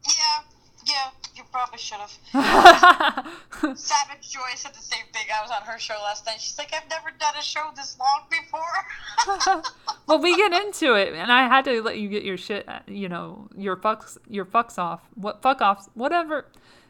Yeah, 0.07 0.43
yeah, 0.87 1.11
you 1.35 1.43
probably 1.51 1.79
should 1.79 1.99
have. 1.99 2.11
Savage 3.79 4.31
Joy 4.31 4.41
said 4.55 4.75
the 4.75 4.83
same 4.83 5.05
thing. 5.13 5.27
I 5.35 5.43
was 5.43 5.51
on 5.51 5.63
her 5.63 5.79
show 5.79 5.95
last 6.03 6.27
night. 6.27 6.41
She's 6.41 6.59
like, 6.59 6.73
I've 6.75 6.89
never 6.91 7.11
done 7.19 7.35
a 7.39 7.43
show 7.43 7.71
this 7.77 7.99
long 7.99 8.25
before. 8.31 9.63
well, 10.07 10.21
we 10.21 10.37
get 10.37 10.53
into 10.53 10.95
it, 10.95 11.15
and 11.15 11.33
I 11.33 11.47
had 11.47 11.65
to 11.67 11.83
let 11.83 11.99
you 11.99 12.09
get 12.09 12.25
your 12.25 12.37
shit, 12.37 12.69
uh, 12.69 12.81
you 12.87 13.09
know, 13.09 13.49
your 13.57 13.77
fucks, 13.77 14.19
your 14.29 14.45
fucks 14.45 14.79
off. 14.79 15.01
What 15.15 15.43
fuck 15.43 15.63
off? 15.63 15.89
Whatever 15.95 16.47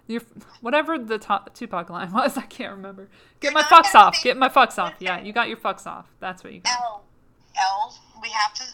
your 0.07 0.23
whatever 0.61 0.99
the 0.99 1.19
top, 1.19 1.55
Tupac 1.55 1.91
line 1.91 2.13
was, 2.13 2.37
I 2.37 2.43
can't 2.43 2.73
remember. 2.73 3.09
Get 3.41 3.53
You're 3.53 3.63
my 3.63 3.63
fucks 3.63 3.95
off. 3.95 4.23
Get 4.23 4.37
my 4.37 4.49
fucks 4.49 4.79
off. 4.79 4.95
Yeah, 4.99 5.21
you 5.21 5.33
got 5.33 5.49
your 5.49 5.57
fucks 5.57 5.87
off. 5.87 6.07
That's 6.21 6.45
what 6.45 6.53
you 6.53 6.61
got. 6.61 6.73
L, 6.73 7.05
L. 7.57 7.99
We 8.23 8.29
have 8.31 8.55
to 8.55 8.65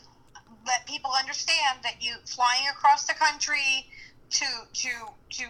let 0.66 0.86
people 0.86 1.10
understand 1.18 1.80
that 1.82 1.96
you 2.00 2.14
flying 2.26 2.66
across 2.70 3.06
the 3.06 3.14
country 3.14 3.86
to 4.30 4.46
to 4.72 4.88
to 5.30 5.44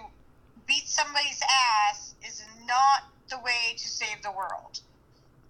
beat 0.67 0.89
somebody's 0.89 1.41
ass 1.89 2.15
is 2.27 2.45
not 2.67 3.11
the 3.29 3.39
way 3.39 3.75
to 3.77 3.89
save 3.89 4.23
the 4.23 4.31
world. 4.31 4.81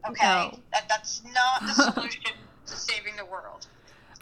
Okay, 0.08 0.26
no. 0.26 0.58
that, 0.72 0.88
that's 0.88 1.22
not 1.34 1.60
the 1.60 1.92
solution 1.92 2.32
to 2.66 2.76
saving 2.76 3.16
the 3.16 3.24
world 3.26 3.66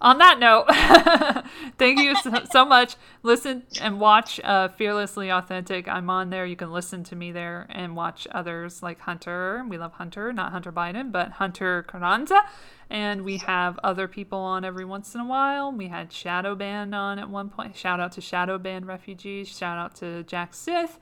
on 0.01 0.19
that 0.19 0.39
note, 0.39 0.67
thank 1.79 1.99
you 1.99 2.15
so, 2.17 2.45
so, 2.51 2.65
much. 2.65 2.97
Listen 3.23 3.65
and 3.81 3.99
watch 3.99 4.41
uh, 4.45 4.69
Fearlessly 4.69 5.31
Authentic. 5.31 5.89
I'm 5.89 6.09
on 6.09 6.31
there. 6.31 6.47
You 6.47 6.55
can 6.57 6.71
listen 6.71 7.03
to 7.05 7.17
me 7.17 7.33
there 7.33 7.67
and 7.71 7.97
watch 7.97 8.29
others 8.31 8.83
like 8.83 9.01
Hunter. 9.01 9.65
We 9.69 9.77
love 9.77 9.95
Hunter, 9.95 10.33
not 10.33 10.53
Hunter 10.53 10.71
Biden, 10.71 11.11
but 11.11 11.33
Hunter 11.33 11.83
Carranza. 11.83 12.43
And 12.89 13.25
we 13.25 13.39
have 13.39 13.79
other 13.83 14.07
people 14.07 14.39
on 14.39 14.65
every 14.65 14.85
once 14.85 15.15
in 15.15 15.21
a 15.21 15.27
while. 15.27 15.73
We 15.73 15.89
had 15.89 16.13
Shadow 16.13 16.55
Band 16.55 16.95
on 16.95 17.19
at 17.19 17.29
one 17.29 17.51
point. 17.51 17.77
Shout 17.77 17.99
out 17.99 18.13
to 18.13 18.21
Shadow 18.21 18.57
Band 18.57 18.87
refugees. 18.87 19.49
Shout 19.49 19.79
out 19.79 19.97
to 19.97 20.23
Jack 20.23 20.55
Sith. 20.55 20.99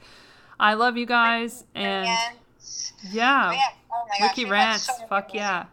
I 0.58 0.74
love 0.74 0.96
you 0.96 1.06
guys. 1.06 1.64
And 1.74 2.08
yeah, 3.12 3.52
oh 3.92 4.06
Ricky 4.22 4.46
Rants. 4.46 4.90
Fuck 5.08 5.34
yeah. 5.34 5.66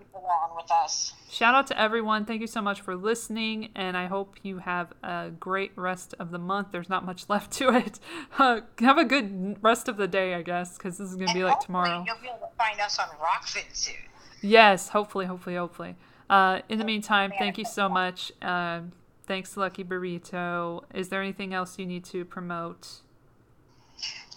Shout 1.33 1.55
out 1.55 1.65
to 1.67 1.81
everyone. 1.81 2.25
Thank 2.25 2.41
you 2.41 2.47
so 2.47 2.61
much 2.61 2.81
for 2.81 2.95
listening, 2.95 3.69
and 3.73 3.97
I 3.97 4.05
hope 4.05 4.37
you 4.43 4.59
have 4.59 4.93
a 5.01 5.31
great 5.39 5.71
rest 5.75 6.13
of 6.19 6.29
the 6.29 6.37
month. 6.37 6.67
There's 6.71 6.89
not 6.89 7.03
much 7.03 7.25
left 7.29 7.51
to 7.53 7.75
it. 7.75 7.99
Uh, 8.37 8.61
have 8.79 8.97
a 8.97 9.05
good 9.05 9.57
rest 9.61 9.87
of 9.87 9.97
the 9.97 10.07
day, 10.07 10.33
I 10.33 10.41
guess, 10.41 10.77
because 10.77 10.97
this 10.97 11.09
is 11.09 11.15
going 11.15 11.27
to 11.27 11.33
be 11.33 11.43
like 11.43 11.59
tomorrow. 11.59 12.03
You'll 12.05 12.17
be 12.21 12.27
able 12.27 12.47
to 12.47 12.55
find 12.57 12.79
us 12.81 12.99
on 12.99 13.05
Rokfin 13.19 13.63
soon. 13.71 13.95
Yes, 14.41 14.89
hopefully, 14.89 15.25
hopefully, 15.25 15.55
hopefully. 15.55 15.95
Uh, 16.29 16.61
in 16.67 16.79
the 16.79 16.85
meantime, 16.85 17.31
thank 17.37 17.57
you 17.57 17.65
so 17.65 17.87
much. 17.87 18.31
Uh, 18.41 18.81
thanks, 19.27 19.55
Lucky 19.55 19.83
Burrito. 19.83 20.83
Is 20.93 21.09
there 21.09 21.21
anything 21.21 21.53
else 21.53 21.77
you 21.77 21.85
need 21.85 22.03
to 22.05 22.25
promote? 22.25 23.01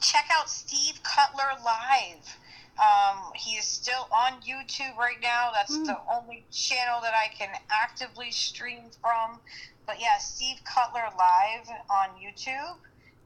Check 0.00 0.26
out 0.38 0.48
Steve 0.50 1.00
Cutler 1.02 1.62
Live. 1.64 2.36
Um, 2.78 3.32
he 3.34 3.52
is 3.52 3.64
still 3.64 4.08
on 4.12 4.34
YouTube 4.42 4.96
right 4.98 5.16
now. 5.22 5.50
That's 5.54 5.76
mm. 5.76 5.86
the 5.86 5.98
only 6.12 6.44
channel 6.52 7.00
that 7.02 7.14
I 7.14 7.34
can 7.34 7.48
actively 7.70 8.30
stream 8.30 8.84
from. 9.00 9.38
But 9.86 10.00
yeah, 10.00 10.18
Steve 10.18 10.56
Cutler 10.64 11.04
Live 11.16 11.68
on 11.88 12.08
YouTube. 12.20 12.76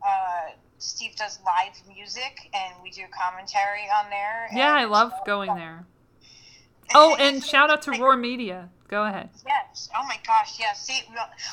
Uh, 0.07 0.53
Steve 0.79 1.17
does 1.17 1.39
live 1.45 1.75
music, 1.95 2.51
and 2.55 2.75
we 2.83 2.91
do 2.91 3.03
commentary 3.11 3.89
on 3.99 4.09
there. 4.09 4.49
Yeah, 4.55 4.73
I 4.73 4.85
love 4.85 5.13
going 5.27 5.55
there. 5.55 5.85
Oh, 6.95 7.17
and 7.17 7.45
shout 7.45 7.71
out 7.71 7.83
to 7.83 7.93
Roar 7.93 8.17
Media. 8.17 8.71
Go 8.91 9.05
ahead. 9.05 9.29
Yes. 9.47 9.89
Oh 9.97 10.05
my 10.09 10.19
gosh. 10.27 10.59
Yes. 10.59 10.85
See, 10.85 11.05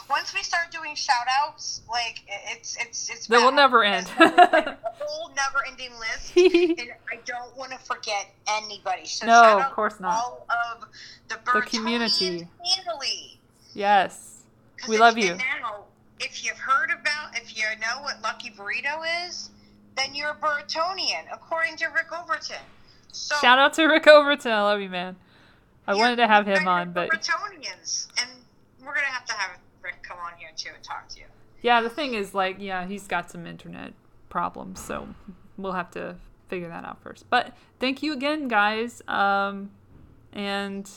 once 0.09 0.33
we 0.33 0.41
start 0.41 0.71
doing 0.71 0.95
shout 0.95 1.27
outs, 1.39 1.81
like 1.87 2.23
it's 2.51 2.75
it's 2.77 3.11
it's. 3.11 3.27
That 3.27 3.41
will 3.41 3.51
never 3.51 3.83
end. 3.83 4.09
like 4.19 4.35
a 4.35 4.77
whole 4.99 5.29
never-ending 5.35 5.91
list, 5.99 6.35
and 6.81 6.91
I 7.11 7.19
don't 7.25 7.55
want 7.55 7.73
to 7.73 7.77
forget 7.77 8.33
anybody. 8.47 9.05
So 9.05 9.27
no, 9.27 9.59
of 9.59 9.71
course 9.71 9.99
not. 9.99 10.15
All 10.15 10.47
of 10.49 10.87
the, 11.27 11.37
the 11.53 11.61
community. 11.61 12.47
Family. 12.85 13.39
Yes. 13.75 14.41
We 14.89 14.97
love 14.97 15.19
you. 15.19 15.35
Now, 15.35 15.83
if 16.19 16.43
you've 16.43 16.57
heard 16.57 16.89
about, 16.89 17.35
if 17.35 17.55
you 17.55 17.65
know 17.79 18.01
what 18.01 18.19
Lucky 18.23 18.49
Burrito 18.49 19.27
is, 19.27 19.51
then 19.95 20.15
you're 20.15 20.31
a 20.31 20.35
Burritonian, 20.35 21.25
according 21.31 21.77
to 21.77 21.85
Rick 21.87 22.07
Overton. 22.11 22.57
So, 23.11 23.35
Shout 23.41 23.59
out 23.59 23.73
to 23.73 23.85
Rick 23.85 24.07
Overton. 24.07 24.51
I 24.51 24.61
love 24.63 24.81
you, 24.81 24.89
man. 24.89 25.17
I 25.87 25.93
yeah, 25.93 25.99
wanted 25.99 26.15
to 26.17 26.27
have 26.27 26.45
him 26.45 26.67
on, 26.67 26.91
but 26.91 27.09
Burritonians, 27.09 28.07
and 28.19 28.29
we're 28.81 28.93
gonna 28.93 29.05
have 29.07 29.25
to 29.25 29.33
have 29.33 29.57
Rick 29.81 30.03
come 30.03 30.17
on 30.19 30.33
here 30.37 30.49
too 30.55 30.69
and 30.75 30.83
talk 30.83 31.07
to 31.09 31.19
you. 31.19 31.25
Yeah, 31.61 31.81
the 31.81 31.89
thing 31.89 32.13
is, 32.13 32.33
like, 32.33 32.57
yeah, 32.59 32.85
he's 32.85 33.07
got 33.07 33.31
some 33.31 33.45
internet 33.47 33.93
problems, 34.29 34.83
so 34.83 35.07
we'll 35.57 35.73
have 35.73 35.89
to 35.91 36.15
figure 36.49 36.69
that 36.69 36.85
out 36.85 37.01
first. 37.01 37.29
But 37.29 37.55
thank 37.79 38.03
you 38.03 38.13
again, 38.13 38.47
guys, 38.47 39.01
um, 39.07 39.71
and 40.33 40.89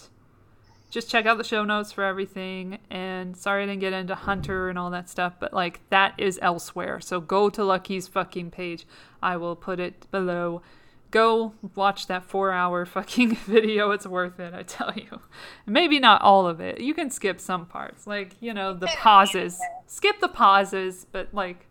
just 0.91 1.09
check 1.09 1.25
out 1.25 1.39
the 1.39 1.45
show 1.45 1.65
notes 1.65 1.93
for 1.93 2.05
everything. 2.05 2.79
And 2.91 3.37
sorry 3.37 3.62
I 3.62 3.67
didn't 3.67 3.81
get 3.81 3.93
into 3.93 4.15
Hunter 4.15 4.69
and 4.69 4.79
all 4.79 4.91
that 4.91 5.09
stuff, 5.09 5.35
but 5.39 5.55
like 5.55 5.81
that 5.91 6.15
is 6.19 6.39
elsewhere. 6.43 7.01
So 7.01 7.21
go 7.21 7.49
to 7.51 7.65
Lucky's 7.65 8.09
fucking 8.09 8.51
page. 8.51 8.87
I 9.23 9.37
will 9.37 9.57
put 9.57 9.79
it 9.79 10.11
below 10.11 10.62
go 11.11 11.55
watch 11.74 12.07
that 12.07 12.24
four 12.24 12.53
hour 12.53 12.85
fucking 12.87 13.35
video. 13.47 13.91
It's 13.91 14.07
worth 14.07 14.39
it, 14.41 14.55
I 14.55 14.62
tell 14.62 14.93
you. 14.95 15.20
Maybe 15.66 15.99
not 15.99 16.23
all 16.23 16.47
of 16.47 16.61
it. 16.61 16.81
You 16.81 16.95
can 16.95 17.11
skip 17.11 17.41
some 17.41 17.66
parts, 17.66 18.07
like, 18.07 18.37
you 18.41 18.55
know, 18.55 18.74
the 18.74 18.87
pauses. 18.87 19.61
Skip 19.87 20.20
the 20.20 20.28
pauses, 20.28 21.07
but 21.11 21.28
like, 21.32 21.66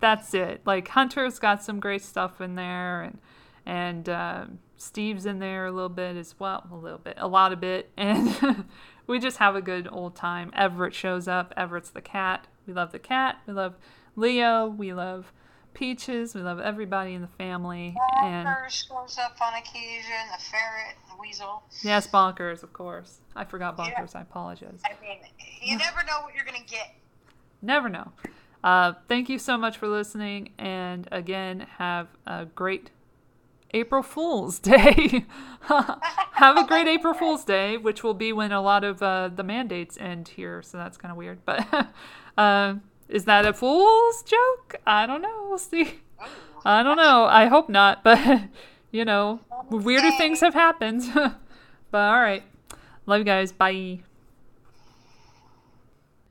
that's 0.00 0.34
it. 0.34 0.62
Like, 0.64 0.88
Hunter's 0.88 1.38
got 1.38 1.62
some 1.62 1.80
great 1.80 2.02
stuff 2.02 2.40
in 2.40 2.54
there, 2.54 3.02
and, 3.02 3.18
and, 3.64 4.08
uh, 4.08 4.44
Steve's 4.76 5.24
in 5.24 5.38
there 5.38 5.66
a 5.66 5.72
little 5.72 5.88
bit 5.88 6.16
as 6.16 6.38
well. 6.38 6.66
A 6.70 6.74
little 6.74 6.98
bit, 6.98 7.14
a 7.16 7.28
lot 7.28 7.52
of 7.52 7.60
bit. 7.60 7.90
And 7.96 8.64
we 9.06 9.18
just 9.18 9.38
have 9.38 9.54
a 9.54 9.62
good 9.62 9.88
old 9.90 10.16
time. 10.16 10.50
Everett 10.54 10.94
shows 10.94 11.28
up. 11.28 11.52
Everett's 11.56 11.90
the 11.90 12.00
cat. 12.00 12.46
We 12.66 12.72
love 12.72 12.92
the 12.92 12.98
cat. 12.98 13.36
We 13.46 13.52
love 13.52 13.76
Leo. 14.16 14.66
We 14.66 14.92
love 14.92 15.32
Peaches. 15.74 16.34
We 16.34 16.40
love 16.40 16.60
everybody 16.60 17.14
in 17.14 17.20
the 17.20 17.28
family. 17.28 17.94
Bonkers 18.22 18.24
and 18.24 18.72
shows 18.72 19.18
up 19.18 19.36
on 19.42 19.54
occasion. 19.54 20.12
The 20.32 20.42
ferret, 20.42 20.96
the 21.10 21.20
weasel. 21.20 21.62
Yes, 21.82 22.06
Bonkers, 22.06 22.62
of 22.62 22.72
course. 22.72 23.18
I 23.36 23.44
forgot 23.44 23.76
Bonkers. 23.76 24.14
Yeah. 24.14 24.20
I 24.20 24.22
apologize. 24.22 24.80
I 24.84 24.90
mean, 25.04 25.18
you 25.60 25.76
never 25.76 26.02
know 26.04 26.20
what 26.22 26.34
you're 26.34 26.44
gonna 26.44 26.58
get. 26.66 26.94
Never 27.60 27.88
know. 27.88 28.12
Uh, 28.62 28.94
thank 29.08 29.28
you 29.28 29.38
so 29.38 29.58
much 29.58 29.76
for 29.76 29.88
listening, 29.88 30.50
and 30.58 31.06
again, 31.12 31.66
have 31.78 32.08
a 32.26 32.46
great 32.46 32.90
April 33.74 34.02
Fool's 34.02 34.58
Day. 34.60 35.26
have 35.62 36.56
a 36.56 36.66
great 36.66 36.86
April 36.86 37.12
Fool's 37.12 37.44
Day, 37.44 37.76
which 37.76 38.02
will 38.02 38.14
be 38.14 38.32
when 38.32 38.52
a 38.52 38.62
lot 38.62 38.84
of 38.84 39.02
uh, 39.02 39.28
the 39.28 39.42
mandates 39.42 39.98
end 39.98 40.28
here, 40.28 40.62
so 40.62 40.78
that's 40.78 40.96
kind 40.96 41.10
of 41.10 41.18
weird. 41.18 41.44
But 41.44 41.66
uh, 42.38 42.76
is 43.08 43.24
that 43.24 43.46
a 43.46 43.52
fool's 43.52 44.22
joke? 44.22 44.76
I 44.86 45.06
don't 45.06 45.22
know. 45.22 45.46
We'll 45.48 45.58
see. 45.58 46.00
I 46.64 46.82
don't 46.82 46.96
know. 46.96 47.24
I 47.24 47.46
hope 47.46 47.68
not, 47.68 48.02
but 48.02 48.44
you 48.90 49.04
know, 49.04 49.40
weirder 49.70 50.12
things 50.18 50.40
have 50.40 50.54
happened. 50.54 51.02
but 51.14 51.98
all 51.98 52.20
right. 52.20 52.42
Love 53.06 53.18
you 53.18 53.24
guys. 53.24 53.52
Bye. 53.52 54.00